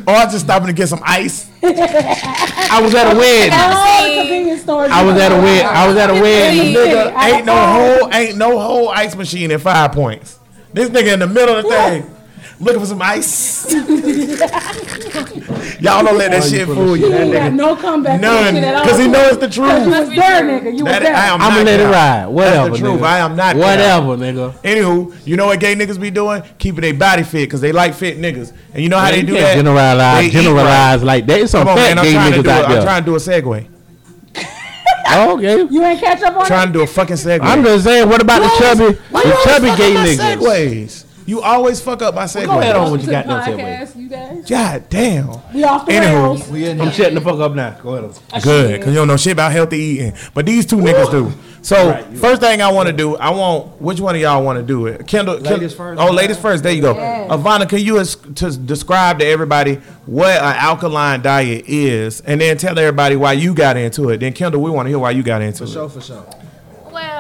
Oh, 0.08 0.14
I 0.14 0.26
just 0.26 0.46
stopping 0.46 0.68
to 0.68 0.74
get 0.74 0.88
some 0.88 1.02
ice. 1.04 1.50
I 1.68 2.80
was 2.82 2.94
at 2.96 3.14
a 3.14 3.18
wedding. 3.18 3.52
Oh, 3.54 4.08
the 4.08 4.22
convenience 4.22 4.62
store. 4.62 4.88
I 4.90 5.04
was 5.04 5.16
at 5.18 5.32
a 5.32 5.36
wedding. 5.36 5.66
I 5.66 5.88
was 5.88 5.98
at 5.98 6.10
a 6.10 6.14
wedding. 6.14 6.74
Nigga, 6.74 7.24
ain't 7.24 7.46
no 7.46 7.56
whole, 7.56 8.14
ain't 8.14 8.38
no 8.38 8.60
whole 8.60 8.90
ice 8.90 9.16
machine 9.16 9.52
in 9.52 9.60
Five 9.60 9.92
Points. 9.92 10.40
This 10.74 10.90
nigga 10.90 11.14
in 11.14 11.20
the 11.20 11.28
middle 11.28 11.56
of 11.56 11.64
the 11.64 11.70
thing, 11.70 12.15
looking 12.60 12.80
for 12.80 12.86
some 12.86 13.02
ice. 13.02 13.74
Y'all 15.82 16.04
don't 16.04 16.18
let 16.18 16.32
that 16.32 16.44
shit 16.44 16.68
fool 16.68 16.96
you. 16.96 17.08
You 17.08 17.14
ain't 17.14 17.34
got 17.34 17.54
no 17.54 17.76
comeback. 17.76 18.22
None, 18.22 18.56
because 18.56 19.00
he 19.00 19.08
knows 19.08 19.38
the 19.38 19.50
truth. 19.50 19.84
You 19.84 19.90
was 19.90 20.10
there, 20.10 20.44
nigga. 20.44 20.78
You 20.78 20.86
was 20.86 21.00
there. 21.00 21.16
I 21.16 21.28
am 21.28 21.42
I'm 21.42 21.54
gonna 21.54 21.64
let 21.66 21.80
it 21.80 21.86
ride. 21.86 22.26
Whatever. 22.28 22.70
That's 22.70 22.82
the 22.82 22.88
truth. 22.88 23.02
nigga. 23.02 23.06
I 23.06 23.20
am 23.20 23.36
not 23.36 23.56
cap. 23.56 23.58
Whatever, 23.58 24.18
nigga. 24.18 24.52
Anywho, 24.62 25.28
you 25.28 25.38
know 25.38 25.48
what 25.48 25.60
gay 25.60 25.76
niggas 25.76 26.00
be 26.00 26.12
doing? 26.12 26.44
Keeping 26.58 26.82
their 26.82 26.94
body 26.94 27.24
fit 27.24 27.48
because 27.48 27.62
they 27.62 27.72
like 27.72 27.94
fit 27.94 28.18
niggas. 28.18 28.54
And 28.74 28.84
you 28.84 28.90
know 28.90 28.98
how 28.98 29.12
Man, 29.12 29.14
they 29.14 29.22
do 29.24 29.34
can't 29.34 29.46
that? 29.46 29.56
generalize, 29.56 30.20
They 30.20 30.28
eat 30.28 30.32
generalize 30.32 31.04
like 31.04 31.26
that. 31.26 31.40
It's 31.42 31.52
some 31.52 31.62
Come 31.62 31.70
on, 31.70 31.78
fat 31.78 31.96
man. 31.96 32.06
Gay 32.06 32.14
niggas 32.14 32.44
do 32.44 32.50
a, 32.50 32.54
out 32.54 32.66
I'm 32.66 32.84
trying 32.84 33.04
to 33.04 33.06
do 33.06 33.16
a 33.16 33.20
segue. 33.20 33.68
Oh, 35.08 35.34
okay. 35.38 35.68
You 35.74 35.84
ain't 35.84 36.00
catch 36.00 36.22
up 36.22 36.36
on 36.36 36.44
it. 36.44 36.48
trying 36.48 36.70
it. 36.70 36.74
to 36.74 36.80
do 36.80 36.84
a 36.84 36.88
fucking 36.88 37.16
segue. 37.16 37.40
I'm 37.42 37.64
just 37.64 37.84
saying, 37.84 38.10
what 38.10 38.22
about 38.22 38.40
the 38.40 38.50
chubby, 38.58 38.98
Why 39.12 39.24
the 39.24 39.38
chubby 39.44 39.68
gay 39.78 39.94
niggas? 39.94 40.38
Segues. 40.38 41.05
You 41.28 41.42
always 41.42 41.82
fuck 41.82 42.04
up 42.04 42.14
my 42.14 42.26
segues. 42.26 42.46
Go 42.46 42.60
ahead 42.60 42.76
on 42.76 42.92
with 42.92 43.06
To 43.06 43.12
your 43.12 43.24
the 43.24 43.28
goddamn 43.30 43.58
segue. 43.58 43.64
podcast, 43.88 43.96
you 43.96 44.10
guys. 44.10 44.50
God 44.50 44.90
damn. 44.90 45.28
We 45.54 45.64
off 45.64 45.86
the 45.88 45.92
Anywho. 45.94 46.14
rails. 46.24 46.48
We 46.50 46.66
in 46.70 46.80
I'm 46.80 46.88
here. 46.88 46.94
shutting 46.96 47.16
the 47.16 47.22
fuck 47.22 47.40
up 47.40 47.54
now. 47.56 47.72
Go 47.82 47.96
ahead. 47.96 48.44
Good, 48.44 48.72
because 48.80 48.88
you 48.94 49.00
don't 49.00 49.08
know 49.08 49.18
shit 49.18 49.34
about 49.34 49.52
healthy 49.52 49.78
eating. 49.78 50.14
But 50.36 50.46
these 50.46 50.68
two 50.68 50.76
niggas 50.78 51.10
do. 51.10 51.34
So, 51.64 52.00
first 52.18 52.42
thing 52.42 52.62
I 52.62 52.72
want 52.72 52.88
to 52.90 52.94
do, 52.94 53.16
I 53.18 53.32
want, 53.32 53.82
which 53.82 54.00
one 54.00 54.14
of 54.14 54.22
y'all 54.22 54.44
want 54.44 54.60
to 54.60 54.64
do 54.64 54.86
it? 54.86 55.08
Kendall. 55.08 55.36
Ken- 55.42 55.54
Ladies 55.54 55.74
first. 55.74 56.00
Oh, 56.00 56.12
ladies 56.12 56.38
first. 56.38 56.62
There 56.62 56.72
you 56.72 56.84
go. 56.84 56.94
Yes. 56.94 57.32
Ivana, 57.32 57.68
can 57.68 57.80
you 57.80 57.98
es- 58.00 58.16
to 58.36 58.56
describe 58.56 59.18
to 59.18 59.26
everybody 59.26 59.76
what 60.06 60.30
an 60.30 60.56
alkaline 60.58 61.24
diet 61.24 61.66
is? 61.68 62.22
And 62.22 62.40
then 62.40 62.58
tell 62.60 62.78
everybody 62.78 63.16
why 63.16 63.34
you 63.34 63.56
got 63.56 63.78
into 63.78 64.10
it. 64.12 64.20
Then, 64.20 64.34
Kendall, 64.34 64.62
we 64.62 64.70
want 64.70 64.86
to 64.86 64.90
hear 64.92 65.00
why 65.00 65.10
you 65.10 65.24
got 65.24 65.42
into 65.42 65.58
For 65.58 65.64
it. 65.64 65.68
For 65.68 65.74
sure, 65.74 65.90
for 65.90 66.02
sure. 66.02 66.26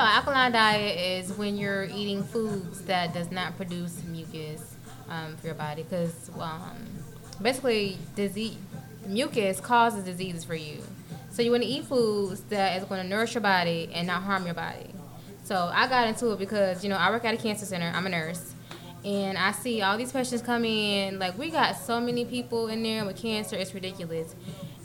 Alkaline 0.07 0.51
diet 0.51 0.99
is 0.99 1.31
when 1.33 1.57
you're 1.57 1.85
eating 1.85 2.23
foods 2.23 2.81
that 2.81 3.13
does 3.13 3.31
not 3.31 3.55
produce 3.57 4.03
mucus 4.03 4.75
um, 5.09 5.35
for 5.37 5.47
your 5.47 5.55
body, 5.55 5.83
because 5.83 6.29
um, 6.39 6.77
basically 7.41 7.97
disease 8.15 8.57
mucus 9.05 9.59
causes 9.59 10.03
diseases 10.03 10.43
for 10.43 10.55
you. 10.55 10.81
So 11.29 11.41
you 11.41 11.51
want 11.51 11.63
to 11.63 11.69
eat 11.69 11.85
foods 11.85 12.41
that 12.49 12.81
is 12.81 12.87
going 12.87 13.01
to 13.01 13.07
nourish 13.07 13.33
your 13.35 13.41
body 13.41 13.89
and 13.93 14.07
not 14.07 14.23
harm 14.23 14.45
your 14.45 14.55
body. 14.55 14.89
So 15.43 15.69
I 15.73 15.87
got 15.87 16.07
into 16.07 16.31
it 16.31 16.39
because 16.39 16.83
you 16.83 16.89
know 16.89 16.97
I 16.97 17.11
work 17.11 17.25
at 17.25 17.33
a 17.33 17.37
cancer 17.37 17.65
center. 17.65 17.91
I'm 17.93 18.05
a 18.05 18.09
nurse. 18.09 18.53
And 19.03 19.37
I 19.37 19.51
see 19.51 19.83
all 19.83 19.97
these 19.97 20.11
patients 20.11 20.41
come 20.41 20.65
in, 20.65 21.19
like 21.19 21.37
we 21.37 21.51
got 21.51 21.73
so 21.73 22.01
many 22.01 22.25
people 22.25 22.69
in 22.69 22.81
there 22.81 23.05
with 23.05 23.17
cancer, 23.17 23.55
it's 23.55 23.71
ridiculous. 23.71 24.33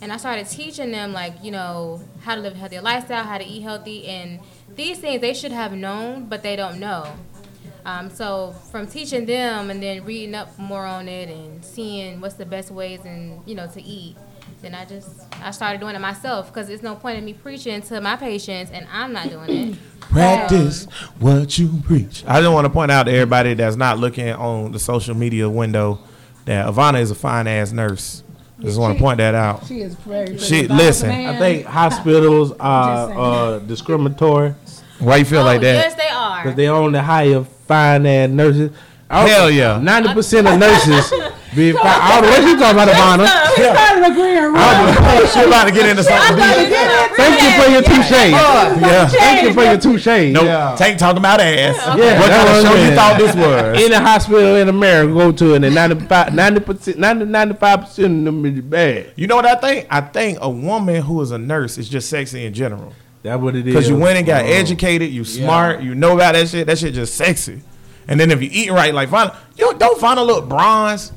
And 0.02 0.12
I 0.12 0.16
started 0.16 0.49
teaching 0.49 0.90
them, 0.90 1.12
like, 1.12 1.35
you 1.42 1.50
know, 1.50 2.00
how 2.23 2.35
to 2.35 2.40
live 2.40 2.54
a 2.54 2.57
healthy 2.57 2.80
lifestyle, 2.80 3.25
how 3.25 3.38
to 3.38 3.45
eat 3.45 3.61
healthy, 3.61 4.07
and 4.07 4.40
these 4.75 4.99
things 4.99 5.21
they 5.21 5.35
should 5.35 5.52
have 5.52 5.73
known, 5.73 6.26
but 6.26 6.42
they 6.42 6.57
don't 6.57 6.80
know. 6.80 7.12
Um, 7.85 8.11
so 8.11 8.52
from 8.71 8.87
teaching 8.87 9.26
them 9.26 9.71
and 9.71 9.83
then 9.83 10.04
reading 10.04 10.35
up 10.35 10.59
more 10.59 10.85
on 10.85 11.09
it 11.09 11.28
and 11.28 11.64
seeing 11.64 12.21
what's 12.21 12.35
the 12.35 12.45
best 12.45 12.71
ways 12.71 13.00
and 13.04 13.42
you 13.47 13.54
know 13.54 13.66
to 13.69 13.83
eat, 13.83 14.16
then 14.61 14.75
I 14.75 14.85
just 14.85 15.09
I 15.42 15.50
started 15.50 15.80
doing 15.80 15.95
it 15.95 16.00
myself 16.00 16.52
because 16.52 16.69
it's 16.69 16.83
no 16.83 16.95
point 16.95 17.19
in 17.19 17.25
me 17.25 17.33
preaching 17.33 17.80
to 17.83 18.00
my 18.00 18.16
patients 18.16 18.71
and 18.71 18.87
I'm 18.92 19.12
not 19.12 19.30
doing 19.30 19.50
it. 19.50 19.78
Practice 20.00 20.85
what 21.19 21.59
you 21.59 21.80
preach. 21.85 22.25
I 22.26 22.40
just 22.40 22.52
want 22.52 22.66
to 22.66 22.71
point 22.71 22.90
out 22.90 23.04
to 23.04 23.12
everybody 23.12 23.54
that's 23.54 23.76
not 23.76 23.99
looking 23.99 24.28
on 24.30 24.73
the 24.73 24.78
social 24.78 25.14
media 25.14 25.49
window 25.49 26.00
that 26.45 26.66
Ivana 26.66 27.00
is 27.00 27.11
a 27.11 27.14
fine 27.14 27.47
ass 27.47 27.73
nurse. 27.73 28.25
Just 28.61 28.79
want 28.79 28.97
to 28.97 29.02
point 29.02 29.19
that 29.19 29.35
out. 29.35 29.67
She 29.67 29.81
is 29.81 29.95
very. 29.95 30.26
pretty. 30.26 30.45
She- 30.45 30.61
If 30.61 30.71
I 30.71 30.75
was 30.75 30.83
a 30.83 30.87
listen. 30.87 31.11
I 31.11 31.38
think 31.38 31.67
hospitals 31.67 32.52
are 32.61 33.12
uh, 33.19 33.59
discriminatory 33.61 34.55
Why 34.99 35.17
you 35.17 35.25
feel 35.25 35.40
oh, 35.40 35.45
like 35.45 35.61
that? 35.62 35.75
yes, 35.75 35.95
they 35.95 36.09
are. 36.09 36.43
because 36.43 36.57
they 36.57 36.69
only 36.69 36.99
hire 36.99 37.45
fine 37.45 38.07
ass 38.07 38.29
nurses. 38.31 38.71
Hell 39.11 39.50
yeah. 39.50 39.79
Ninety 39.81 40.12
percent 40.12 40.47
of 40.47 40.59
nurses 40.59 41.11
be 41.54 41.73
fine. 41.73 41.83
I 41.85 42.21
don't 42.21 42.23
know 42.23 42.30
what 42.30 42.42
you 42.47 42.57
talking 42.59 42.78
about, 42.78 42.88
Ivana. 42.88 43.26
we 43.57 43.64
started 43.64 44.04
agreeing. 44.12 44.52
Oh, 44.54 45.30
she 45.35 45.40
about 45.47 45.64
to 45.64 45.73
get 45.73 45.88
into 45.90 46.04
something 46.04 46.37
deep. 46.37 46.71
Thank 47.16 47.42
you 47.42 47.50
for 47.62 47.71
your 47.71 47.83
touche. 47.83 48.11
Yeah. 48.11 49.09
Thank 49.09 49.42
you 49.42 49.52
for 49.52 49.64
your 49.64 49.78
touche. 49.78 50.33
Nope. 50.33 50.45
Yeah. 50.45 50.75
Tank 50.78 50.99
talking 50.99 51.19
about 51.19 51.40
ass. 51.40 51.76
Yeah, 51.99 52.21
what 52.21 52.30
kind 52.30 52.49
of 52.49 52.64
show 52.64 52.75
you 52.75 52.95
thought 52.95 53.19
this 53.19 53.35
was? 53.35 53.83
Any 53.83 53.95
hospital 53.95 54.57
in 54.57 54.69
America 54.69 55.12
go 55.12 55.33
to 55.33 55.54
it, 55.54 55.64
and 55.64 55.75
95 55.75 56.35
90 56.35 56.61
percent 56.61 56.99
95 56.99 57.80
percent 57.80 58.19
of 58.19 58.25
them 58.25 58.47
is 58.47 58.61
bad. 58.61 59.12
You 59.16 59.26
know 59.26 59.37
what 59.37 59.47
I 59.47 59.57
think? 59.57 59.87
I 59.90 60.00
think 60.02 60.38
a 60.40 60.49
woman 60.50 61.02
who 61.02 61.21
is 61.21 61.30
a 61.33 61.38
nurse 61.38 61.78
is 61.78 61.88
just 61.88 62.09
sexy 62.09 62.45
in 62.45 62.54
general. 62.54 62.92
That's 63.23 63.40
what 63.42 63.54
it 63.57 63.66
is. 63.66 63.75
Because 63.75 63.88
you 63.88 63.97
went 63.99 64.16
and 64.19 64.26
got 64.26 64.45
Oh. 64.45 64.49
educated, 64.49 65.11
you 65.11 65.25
smart, 65.25 65.80
you 65.83 65.95
know 65.95 66.14
about 66.14 66.35
that 66.35 66.49
shit. 66.49 66.66
That 66.66 66.78
shit 66.78 66.95
just 66.95 67.14
sexy. 67.16 67.61
And 68.09 68.19
then 68.19 68.30
if 68.30 68.42
you 68.42 68.49
eat 68.50 68.71
right, 68.71 68.95
like 68.95 69.09
Vonna, 69.11 69.37
you 69.57 69.75
don't 69.78 70.00
find 70.00 70.19
a 70.19 70.23
little 70.23 70.42
bronze. 70.42 71.12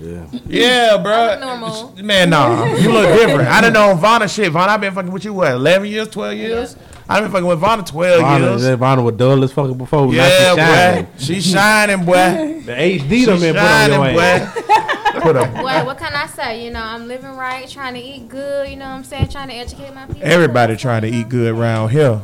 Yeah. 0.00 0.26
Yeah, 0.46 0.96
bro. 0.96 1.38
normal. 1.38 1.94
Man, 2.02 2.30
nah, 2.30 2.64
you 2.76 2.90
look 2.90 3.06
different. 3.18 3.48
I 3.48 3.60
done 3.60 3.72
know 3.74 3.94
Vonna 4.00 4.32
shit. 4.34 4.50
Vonna, 4.52 4.68
I've 4.68 4.80
been 4.80 4.94
fucking 4.94 5.12
with 5.12 5.24
you 5.24 5.34
what, 5.34 5.52
eleven 5.52 5.88
years, 5.88 6.08
twelve 6.08 6.34
years? 6.36 6.76
I've 7.08 7.22
been 7.22 7.30
fucking 7.30 7.46
with 7.46 7.60
Vonna 7.60 7.84
twelve 7.86 8.22
Vonna, 8.22 8.40
years. 8.40 8.62
that 8.62 8.78
Vonna 8.78 9.04
was 9.04 9.16
dull 9.16 9.44
as 9.44 9.52
fucking 9.52 9.76
before. 9.76 10.06
now 10.06 10.12
Yeah, 10.12 10.36
she 10.38 10.54
shining. 10.56 11.04
boy. 11.04 11.10
She 11.18 11.40
shining, 11.40 12.04
boy. 12.04 12.62
The 12.66 12.72
HD 12.72 13.08
She 13.10 13.26
done 13.26 13.40
been 13.40 13.54
put 13.54 13.62
on 13.62 13.90
shining, 13.90 14.14
your 14.14 14.22
ass. 14.22 14.54
boy. 14.54 15.20
Put 15.20 15.36
a 15.36 15.62
Well, 15.62 15.86
what 15.86 15.98
can 15.98 16.12
I 16.14 16.26
say? 16.26 16.64
You 16.64 16.70
know, 16.70 16.80
I'm 16.82 17.06
living 17.08 17.36
right, 17.36 17.68
trying 17.68 17.94
to 17.94 18.00
eat 18.00 18.28
good. 18.28 18.70
You 18.70 18.76
know 18.76 18.86
what 18.86 18.92
I'm 18.92 19.04
saying? 19.04 19.28
Trying 19.28 19.48
to 19.48 19.54
educate 19.54 19.92
my 19.94 20.06
people. 20.06 20.22
Everybody 20.22 20.76
trying 20.76 21.02
to 21.02 21.08
eat 21.08 21.28
good 21.28 21.54
around 21.54 21.90
here. 21.90 22.20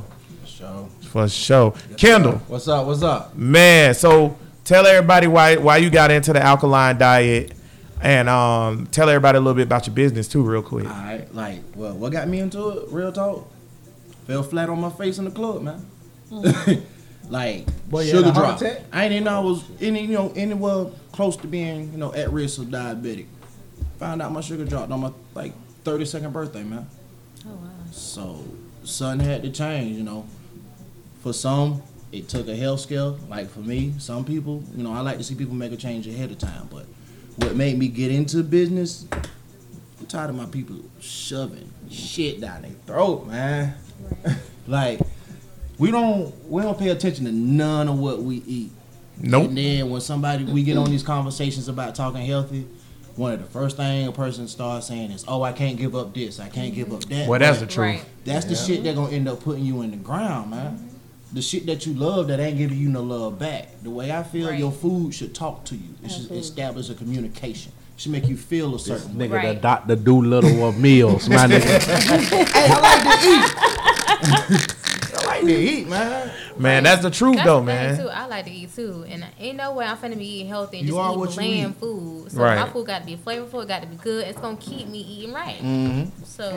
So, 0.47 0.89
For 1.03 1.29
sure. 1.29 1.75
Kendall, 1.97 2.41
what's 2.49 2.67
up? 2.69 2.87
What's 2.87 3.03
up? 3.03 3.37
man, 3.37 3.95
so 3.95 4.37
tell 4.65 4.87
everybody 4.87 5.27
why 5.27 5.57
why 5.57 5.77
you 5.77 5.91
got 5.91 6.11
into 6.11 6.33
the 6.33 6.41
alkaline 6.43 6.97
diet 6.99 7.53
and 8.01 8.29
um 8.29 8.87
tell 8.87 9.09
everybody 9.09 9.39
a 9.39 9.41
little 9.41 9.55
bit 9.55 9.67
about 9.67 9.87
your 9.87 9.95
business 9.95 10.29
too, 10.29 10.43
real 10.43 10.63
quick. 10.63 10.87
All 10.87 10.93
right, 10.93 11.35
like, 11.35 11.61
well, 11.75 11.95
what 11.95 12.13
got 12.13 12.29
me 12.29 12.41
into 12.41 12.69
it? 12.71 12.89
Real 12.91 13.13
talk. 13.13 13.51
Fell 14.27 14.43
flat 14.43 14.69
on 14.69 14.81
my 14.81 14.91
face 14.91 15.19
in 15.19 15.25
the 15.25 15.31
club, 15.31 15.63
man. 15.63 15.87
like 17.31 17.67
Boy, 17.89 18.03
you 18.03 18.11
sugar 18.11 18.27
had 18.27 18.37
a 18.37 18.41
heart 18.41 18.59
drop. 18.59 18.73
I 18.93 19.05
ain't 19.05 19.13
even 19.13 19.25
know 19.25 19.37
I 19.37 19.41
was 19.41 19.65
any, 19.81 20.03
you 20.03 20.15
know, 20.15 20.33
anywhere 20.37 20.87
close 21.13 21.37
to 21.39 21.47
being, 21.47 21.93
you 21.93 21.99
know, 21.99 22.13
at 22.13 22.31
risk 22.31 22.59
of 22.59 22.67
diabetic. 22.67 23.27
Found 23.99 24.23
out 24.23 24.33
my 24.33 24.41
sugar 24.41 24.65
dropped 24.65 24.93
on 24.93 25.01
my 25.01 25.13
like 25.35 25.53
32nd 25.85 26.33
birthday, 26.33 26.63
man. 26.63 26.87
Oh, 27.47 27.51
wow. 27.51 27.71
So 27.91 28.45
something 28.85 29.27
had 29.27 29.43
to 29.43 29.51
change, 29.51 29.97
you 29.97 30.05
know. 30.05 30.27
For 31.23 31.33
some, 31.33 31.83
it 32.13 32.29
took 32.29 32.49
a 32.49 32.57
health 32.57 32.81
scale. 32.81 33.19
Like 33.29 33.51
for 33.51 33.61
me, 33.61 33.95
some 33.99 34.25
people, 34.25 34.63
you 34.77 34.83
know, 34.83 34.93
I 34.93 35.01
like 35.01 35.19
to 35.19 35.25
see 35.25 35.35
people 35.35 35.55
make 35.55 35.73
a 35.73 35.77
change 35.77 36.07
ahead 36.07 36.31
of 36.31 36.39
time. 36.39 36.69
But 36.71 36.87
what 37.39 37.55
made 37.57 37.79
me 37.79 37.89
get 37.89 38.11
into 38.11 38.43
business, 38.43 39.07
I'm 39.13 40.07
tired 40.07 40.31
of 40.31 40.37
my 40.37 40.47
people 40.47 40.77
shoving 41.01 41.71
shit 41.91 42.41
down 42.41 42.63
their 42.63 42.71
throat, 42.87 43.27
man. 43.27 43.75
like 44.67 45.01
we 45.79 45.91
don't 45.91 46.35
we 46.51 46.63
don't 46.63 46.79
pay 46.79 46.89
attention 46.89 47.25
to 47.27 47.33
none 47.33 47.89
of 47.89 47.99
what 47.99 48.23
we 48.23 48.37
eat. 48.47 48.71
Nope. 49.21 49.49
And 49.49 49.59
then 49.59 49.91
when 49.91 50.01
somebody 50.01 50.45
we 50.45 50.63
get 50.63 50.77
on 50.77 50.91
these 50.91 51.03
conversations 51.03 51.69
about 51.69 51.95
talking 51.95 52.25
healthy, 52.25 52.67
one 53.17 53.33
of 53.33 53.41
the 53.41 53.47
first 53.47 53.77
thing 53.77 54.07
a 54.07 54.13
person 54.13 54.47
starts 54.47 54.87
saying 54.87 55.11
is, 55.11 55.25
"Oh, 55.27 55.43
I 55.43 55.53
can't 55.53 55.77
give 55.77 55.97
up 55.97 56.15
this. 56.15 56.39
I 56.39 56.49
can't 56.49 56.73
give 56.75 56.93
up 56.93 57.05
that." 57.07 57.29
Well, 57.29 57.39
that's 57.41 57.59
the 57.59 57.67
But 57.67 57.73
truth. 57.73 57.87
Right. 57.97 58.05
that's 58.25 58.45
the 58.47 58.55
shit 58.55 58.83
they're 58.85 58.95
gonna 58.95 59.13
end 59.13 59.29
up 59.29 59.43
putting 59.43 59.65
you 59.65 59.83
in 59.83 59.91
the 59.91 59.97
ground, 59.97 60.51
man. 60.51 60.88
The 61.33 61.43
shit 61.43 61.67
that 61.67 61.85
you 61.87 61.93
love 61.95 62.29
that 62.29 62.41
ain't 62.41 62.57
giving 62.57 62.79
you 62.79 62.89
no 62.89 63.03
love 63.03 63.39
back. 63.39 63.69
The 63.83 63.91
way 63.91 64.11
I 64.11 64.23
feel, 64.23 64.49
Right. 64.49 64.59
your 64.59 64.73
food 64.73 65.13
should 65.15 65.35
talk 65.35 65.65
to 65.67 65.75
you. 65.75 65.91
It 66.03 66.11
should 66.11 66.31
establish 66.33 66.89
a 66.89 66.95
communication. 66.95 67.73
It 67.97 68.01
should 68.01 68.13
make 68.13 68.27
you 68.29 68.37
feel 68.37 68.75
a 68.75 68.79
certain 68.79 69.19
way. 69.19 69.27
Nigga, 69.27 69.31
the 69.31 69.37
Right. 69.49 69.61
Doctor 69.61 69.97
Dolittle 69.97 70.65
of 70.69 70.79
meals, 70.79 71.29
my 71.29 71.37
nigga. 71.49 71.81
Hey, 72.49 72.69
I 75.11 75.25
like 75.27 75.43
to 75.45 75.55
eat, 75.57 75.87
man. 75.89 76.31
Man, 76.57 76.83
that's 76.85 77.03
the 77.03 77.11
truth 77.11 77.37
That's 77.37 77.47
though, 77.47 77.61
the 77.61 77.67
man. 77.67 77.99
Too. 77.99 78.09
I 78.09 78.27
like 78.27 78.45
to 78.47 78.51
eat 78.51 78.75
too, 78.75 79.05
and 79.09 79.25
ain't 79.39 79.57
no 79.59 79.73
way 79.75 79.85
I'm 79.87 79.97
finna 79.97 80.19
be 80.19 80.25
eating 80.27 80.49
healthy 80.49 80.79
and 80.79 80.87
You 80.89 80.95
just 80.95 81.01
are 81.01 81.13
eat 81.29 81.35
bland 81.37 81.75
eat. 81.75 81.81
food. 81.81 82.33
So 82.33 82.41
Right. 82.43 82.59
my 82.59 82.69
food 82.71 82.87
got 82.87 83.01
to 83.01 83.07
be 83.07 83.17
flavorful. 83.17 83.63
It 83.63 83.69
got 83.69 83.83
to 83.83 83.87
be 83.89 83.97
good. 83.97 84.27
It's 84.27 84.39
gonna 84.41 84.57
keep 84.57 84.89
me 84.89 84.99
eating 85.01 85.33
right. 85.35 85.59
Mm-hmm. 85.59 86.25
So 86.25 86.51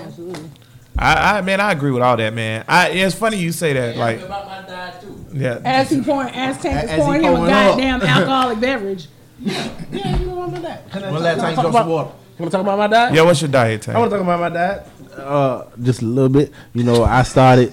I, 0.98 1.38
I 1.38 1.42
man, 1.42 1.60
I 1.62 1.72
agree 1.72 1.92
with 1.92 2.04
all 2.04 2.18
that, 2.18 2.34
man. 2.34 2.66
I 2.68 2.90
it's 2.90 3.16
funny 3.16 3.38
you 3.38 3.52
say 3.52 3.74
that, 3.74 3.96
like 3.98 4.22
about 4.22 4.46
my 4.46 4.62
diet 4.68 5.02
too. 5.02 5.26
yeah. 5.34 5.60
As 5.64 5.90
he 5.90 6.02
point, 6.02 6.36
as 6.36 6.58
Tank 6.62 6.90
As 6.90 7.00
is 7.00 7.06
pouring 7.06 7.24
him 7.24 7.34
a 7.34 7.48
goddamn 7.48 8.02
alcoholic 8.04 8.60
beverage. 8.60 9.08
Yeah, 9.40 9.70
you 9.92 10.26
know 10.28 10.44
about 10.44 10.62
that. 10.62 10.92
Can 10.92 11.04
I 11.06 11.12
One 11.12 11.24
last 11.24 11.40
time, 11.40 11.56
talk 11.56 11.64
drop 11.64 11.74
about- 11.74 11.82
some 11.84 11.90
water. 11.90 12.12
Want 12.40 12.52
to 12.52 12.58
talk 12.58 12.62
about 12.66 12.78
my 12.80 12.88
diet? 12.88 13.14
Yeah, 13.14 13.22
what's 13.22 13.42
your 13.42 13.52
diet, 13.52 13.84
type? 13.84 13.96
I 13.96 14.00
want 14.00 14.10
to 14.12 14.18
talk 14.18 14.24
about 14.24 14.40
my 14.40 14.50
diet. 14.50 14.88
Uh, 15.16 15.66
just 15.82 16.02
a 16.02 16.06
little 16.06 16.30
bit. 16.30 16.52
You 16.74 16.84
know, 16.84 17.04
I 17.04 17.22
started. 17.24 17.72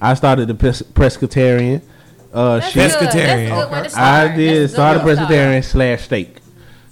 I 0.00 0.14
started 0.14 0.46
the 0.48 0.54
pres- 0.54 0.82
pescatarian. 0.82 1.82
Uh, 2.32 2.58
that's 2.60 2.66
shit. 2.70 2.74
good. 2.92 3.00
That's 3.08 3.14
a 3.14 3.18
Pescatarian. 3.18 3.70
good 3.70 3.94
I 3.94 4.36
did 4.36 4.62
That's 4.62 4.72
a 4.72 4.74
start 4.74 4.96
a 4.96 5.00
good 5.00 5.06
way 5.06 5.12
to 5.12 5.16
start. 5.16 5.30
pescatarian 5.32 5.64
slash 5.64 6.02
steak. 6.02 6.36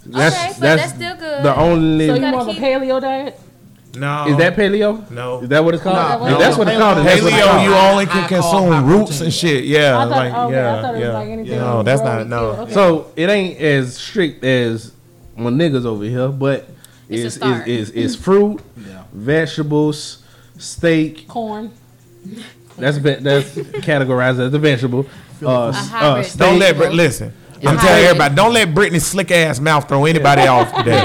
That's 0.06 0.34
Okay, 0.36 0.52
so 0.54 0.60
that's, 0.60 0.82
that's 0.82 0.94
still 0.94 1.16
good. 1.16 1.42
the 1.44 1.56
only. 1.56 2.06
So 2.08 2.14
you 2.14 2.20
gotta 2.20 2.36
more 2.36 2.48
of 2.48 2.56
a 2.56 2.60
paleo 2.60 3.00
diet? 3.00 3.40
No. 3.94 4.26
is 4.28 4.36
that 4.36 4.54
paleo? 4.56 5.10
No. 5.10 5.40
Is 5.42 5.48
that 5.48 5.64
what 5.64 5.74
it's 5.74 5.82
called? 5.82 6.20
No, 6.22 6.28
If 6.34 6.38
that's 6.38 6.56
what 6.56 6.68
it's 6.68 6.78
called. 6.78 6.98
That's 6.98 7.20
it's 7.22 7.30
Paleo, 7.30 7.42
called. 7.44 7.62
you 7.64 7.74
only 7.74 8.06
can 8.06 8.22
High 8.22 8.28
consume 8.28 8.86
roots 8.86 9.20
and 9.20 9.32
shit. 9.32 9.64
Yeah, 9.64 9.98
I 9.98 10.02
thought, 10.04 10.10
like 10.10 10.32
okay, 10.32 10.54
yeah, 10.54 10.76
I 10.78 10.82
thought 10.82 10.94
it 10.94 10.98
was 10.98 11.00
yeah. 11.06 11.12
like 11.12 11.28
anything. 11.28 11.58
No, 11.58 11.82
that's 11.82 12.02
not 12.02 12.26
no. 12.28 12.38
Okay. 12.50 12.72
So 12.72 13.10
it 13.16 13.28
ain't 13.28 13.58
as 13.60 13.96
strict 13.96 14.44
as 14.44 14.92
my 15.36 15.50
niggas 15.50 15.84
over 15.84 16.04
here, 16.04 16.28
but 16.28 16.68
It's 17.08 17.36
it's 17.36 17.44
it's, 17.44 17.66
it's, 17.68 17.90
it's 17.90 18.14
fruit, 18.14 18.60
Yeah. 18.76 19.02
vegetables, 19.12 20.22
steak. 20.58 21.26
corn. 21.26 21.72
That's 22.78 22.98
ve- 22.98 23.14
that's 23.16 23.50
categorized 23.54 24.38
as 24.38 24.54
a 24.54 24.58
vegetable. 24.58 25.06
Uh, 25.44 25.68
s- 25.70 25.92
uh, 25.92 26.22
steak. 26.22 26.38
Don't 26.38 26.58
let 26.60 26.76
Brit 26.76 26.92
listen. 26.92 27.32
I'm 27.66 27.76
telling 27.76 28.04
everybody, 28.04 28.34
don't 28.34 28.54
let 28.54 28.68
Britney's 28.68 29.04
slick 29.06 29.30
ass 29.32 29.60
mouth 29.60 29.86
throw 29.88 30.04
anybody 30.06 30.42
off 30.46 30.72
today. 30.76 31.00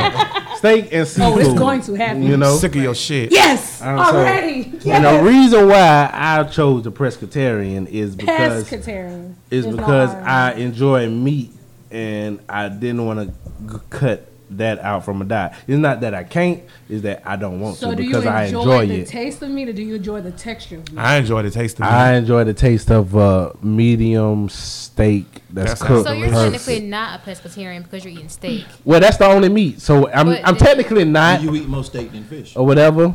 Steak 0.65 0.93
and 0.93 1.07
seafood. 1.07 1.34
Oh, 1.34 1.38
it's 1.39 1.60
going 1.60 1.81
to 1.81 1.93
happen. 1.95 2.24
You 2.24 2.38
know. 2.38 2.55
Sick 2.57 2.75
of 2.75 2.81
your 2.81 2.95
shit. 2.95 3.31
Yes, 3.31 3.79
so- 3.79 3.86
already. 3.86 4.74
And 4.86 5.05
the 5.05 5.22
reason 5.24 5.67
why 5.67 6.10
I 6.13 6.43
chose 6.45 6.84
the 6.84 6.91
pescatarian 6.91 7.88
is 7.88 8.15
because 8.15 8.69
Pescatarian. 8.69 9.34
is 9.51 9.65
because 9.67 10.10
R 10.13 10.22
I 10.24 10.51
enjoy 10.53 11.10
meat 11.10 11.51
and 11.91 12.39
I 12.50 12.69
didn't 12.69 13.05
want 13.05 13.19
to 13.19 13.74
g- 13.74 13.79
cut 13.89 14.27
that 14.57 14.79
out 14.79 15.05
from 15.05 15.21
a 15.21 15.25
diet. 15.25 15.53
It's 15.67 15.77
not 15.77 16.01
that 16.01 16.13
I 16.13 16.24
can't, 16.24 16.63
is 16.89 17.01
that 17.03 17.21
I 17.25 17.35
don't 17.35 17.59
want 17.59 17.75
to. 17.75 17.81
So 17.81 17.89
to 17.91 17.95
do 17.95 18.03
you 18.03 18.09
because 18.09 18.24
enjoy, 18.24 18.31
I 18.35 18.43
enjoy 18.45 18.88
the 18.88 19.01
it. 19.01 19.07
taste 19.07 19.41
of 19.41 19.50
meat 19.50 19.69
or 19.69 19.74
do 19.74 19.81
you 19.81 19.95
enjoy 19.95 20.21
the 20.21 20.31
texture 20.31 20.77
of 20.77 20.91
meat? 20.91 21.00
I 21.00 21.17
enjoy 21.17 21.41
the 21.43 21.51
taste 21.51 21.77
of 21.79 21.83
I 21.85 22.13
enjoy 22.15 22.43
the 22.43 22.53
taste 22.53 22.91
of 22.91 23.15
uh, 23.15 23.51
medium 23.62 24.50
steak 24.50 25.41
that's 25.50 25.79
That 25.79 25.88
cooked. 25.88 26.07
So 26.07 26.13
you're 26.13 26.29
Perfect. 26.29 26.65
technically 26.65 26.88
not 26.88 27.19
a 27.19 27.24
pescatarian 27.29 27.83
because 27.83 28.03
you're 28.03 28.13
eating 28.13 28.29
steak. 28.29 28.65
well, 28.85 29.00
that's 29.00 29.17
the 29.17 29.25
only 29.25 29.50
meat. 29.50 29.81
So 29.81 30.09
I'm 30.12 30.27
But 30.27 30.39
I'm 30.47 30.55
then- 30.55 30.67
technically 30.67 31.05
not 31.05 31.41
You 31.41 31.55
eat 31.55 31.67
more 31.67 31.83
steak 31.83 32.12
than 32.12 32.24
fish. 32.25 32.55
or 32.55 32.65
whatever. 32.65 33.13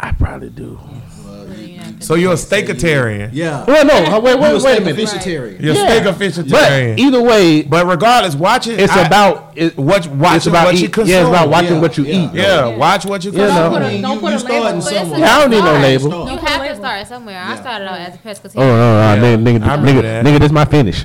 I 0.00 0.12
probably 0.12 0.50
do. 0.50 0.78
Well, 0.84 1.17
So 2.00 2.14
you're 2.14 2.32
a 2.32 2.36
say 2.36 2.60
you- 2.60 2.74
Yeah. 3.32 3.64
Well, 3.66 3.84
no, 3.84 4.20
wait, 4.20 4.32
You 4.34 4.40
wait, 4.40 4.48
a 4.50 4.52
wait 4.52 4.54
a 4.56 4.60
steak 4.60 4.80
minute. 4.84 4.96
vegetarian. 4.96 5.56
You're 5.62 5.74
Yeah. 5.74 5.84
steak 5.88 6.02
or 6.02 6.04
But 6.12 6.18
vegetarian. 6.18 6.98
either 6.98 7.20
way, 7.22 7.62
But 7.62 7.86
regardless, 7.86 8.34
watch 8.34 8.66
it. 8.66 8.78
it's 8.80 8.92
I- 8.92 9.02
about 9.06 9.52
it, 9.56 9.76
what 9.76 10.06
watch 10.08 10.36
it's 10.36 10.46
about 10.46 10.66
what 10.66 10.76
you 10.80 10.88
consume. 10.88 11.10
yeah, 11.12 11.20
it's 11.20 11.28
about 11.28 11.48
watching 11.48 11.74
Yeah, 11.74 11.80
what 11.80 11.98
you 11.98 12.04
yeah. 12.04 12.14
eat. 12.14 12.30
Yeah, 12.34 12.42
Yeah. 12.68 12.76
watch 12.76 13.04
what 13.06 13.24
you 13.24 13.32
You 13.32 13.38
consume. 13.38 13.56
know. 13.56 13.70
put 13.70 13.82
a- 13.82 13.86
I 13.86 13.90
mean, 13.90 14.02
don't 14.02 14.20
put 14.20 14.30
you 14.30 14.36
a 14.36 14.38
starting 14.38 14.62
label. 14.64 14.74
But 14.80 14.94
somewhere. 14.94 15.18
Yeah, 15.20 15.36
I 15.36 15.40
don't 15.40 15.50
need 15.50 15.64
no 15.64 15.72
label. 15.72 16.04
You 16.30 16.36
put 16.38 16.48
a 16.48 16.50
have 16.50 16.68
to 16.68 16.76
start 16.76 17.06
somewhere. 17.08 17.42
I 17.44 17.56
started 17.56 17.84
out 17.90 17.98
as 18.00 18.14
a 18.14 18.18
pescatarian. 18.18 18.52
Oh 18.56 18.60
no, 18.60 18.76
no, 18.76 18.98
Yeah. 19.00 19.16
nigga, 19.36 19.42
nigga, 19.58 19.68
I 19.68 19.74
remember 19.74 20.02
nigga, 20.02 20.22
nigga, 20.24 20.40
this 20.40 20.52
my 20.52 20.64
finish. 20.64 21.04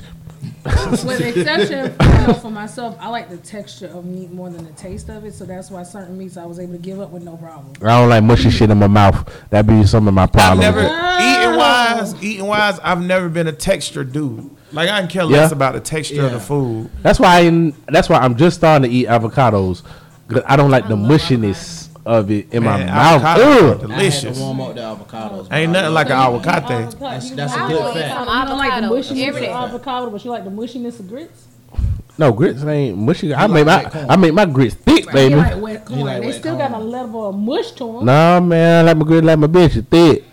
With 1.04 1.18
the 1.18 1.28
exception, 1.28 1.94
you 2.00 2.26
know, 2.26 2.32
for 2.34 2.50
myself, 2.50 2.96
I 2.98 3.08
like 3.10 3.28
the 3.28 3.36
texture 3.36 3.86
of 3.88 4.06
meat 4.06 4.30
more 4.32 4.48
than 4.48 4.64
the 4.64 4.72
taste 4.72 5.10
of 5.10 5.24
it. 5.26 5.34
So 5.34 5.44
that's 5.44 5.70
why 5.70 5.82
certain 5.82 6.16
meats 6.16 6.38
I 6.38 6.46
was 6.46 6.58
able 6.58 6.72
to 6.72 6.78
give 6.78 7.00
up 7.00 7.10
with 7.10 7.22
no 7.22 7.36
problem. 7.36 7.74
I 7.82 8.00
don't 8.00 8.08
like 8.08 8.24
mushy 8.24 8.48
shit 8.50 8.70
in 8.70 8.78
my 8.78 8.86
mouth. 8.86 9.30
That 9.50 9.66
be 9.66 9.84
some 9.84 10.08
of 10.08 10.14
my 10.14 10.22
I've 10.22 10.32
problems. 10.32 10.60
never 10.62 10.80
eating 10.80 11.56
wise, 11.58 12.24
eating 12.24 12.46
wise. 12.46 12.78
I've 12.80 13.02
never 13.02 13.28
been 13.28 13.46
a 13.46 13.52
texture 13.52 14.04
dude. 14.04 14.48
Like 14.72 14.88
I 14.88 15.00
can 15.00 15.08
care 15.08 15.24
less 15.24 15.50
Yeah. 15.50 15.56
about 15.56 15.74
the 15.74 15.80
texture 15.80 16.24
of 16.24 16.30
the 16.32 16.38
Yeah. 16.38 16.42
food. 16.44 16.90
That's 17.02 17.20
why 17.20 17.40
I, 17.46 17.72
that's 17.88 18.08
why 18.08 18.16
I'm 18.18 18.36
just 18.36 18.56
starting 18.56 18.88
to 18.90 18.96
eat 18.96 19.06
avocados. 19.06 19.82
'Cause 20.28 20.42
I 20.46 20.56
don't 20.56 20.70
like 20.70 20.88
the 20.88 20.96
love 20.96 21.20
mushiness 21.20 21.83
of 22.06 22.30
it 22.30 22.52
in 22.52 22.62
Man, 22.62 22.80
my 22.80 22.86
mouth. 22.86 23.22
avocados 23.22 23.24
are 23.24 23.40
Ugh. 23.40 23.64
I 23.64 23.68
had 23.68 23.80
to 23.80 23.86
delicious. 23.86 24.38
warm 24.38 24.60
up 24.60 24.74
the 24.74 24.80
avocados. 24.82 25.52
Ain't 25.52 25.72
nothing 25.72 25.94
like 25.94 26.06
an 26.06 26.12
avocado. 26.12 26.68
That's- 26.90 27.30
that's 27.30 27.54
a 27.54 27.58
I 27.60 27.68
good 27.68 27.80
will 27.82 27.90
eat 27.90 27.94
fact. 27.94 28.14
some 28.14 28.38
You 28.40 28.46
don't 28.48 28.58
like 28.58 28.68
the 28.70 28.76
avocado 28.86 28.94
mushiness 28.94 29.26
every 29.28 29.40
day. 29.40 29.48
of 29.48 29.68
avocado, 29.68 30.10
but 30.10 30.24
you 30.24 30.30
like 30.30 30.44
the 30.44 30.50
mushiness 30.50 31.00
of 31.00 31.08
grits. 31.08 31.44
No, 32.16 32.30
grits 32.32 32.62
ain't 32.62 32.96
mushy. 32.98 33.34
I 33.34 33.46
like 33.46 33.50
make 33.50 33.66
my. 33.66 34.06
I 34.08 34.16
make 34.16 34.34
my 34.34 34.44
grits 34.44 34.74
thick, 34.76 35.06
They 35.06 35.12
baby. 35.30 35.34
like 35.34 35.60
wet 35.60 35.84
corn. 35.84 36.00
like 36.00 36.20
they 36.20 36.26
wet 36.28 36.36
still 36.36 36.56
corn. 36.56 36.70
got 36.72 36.80
a 36.80 36.84
level 36.84 37.28
of 37.28 37.34
mush 37.36 37.72
to 37.72 37.84
them. 37.92 38.04
Nah, 38.04 38.38
man, 38.38 38.84
I 38.84 38.88
like 38.88 38.96
my 38.98 39.04
grits 39.04 39.26
like 39.26 39.38
my 39.40 39.46
bitch 39.48 39.76
is 39.76 39.84
thick. 39.90 40.24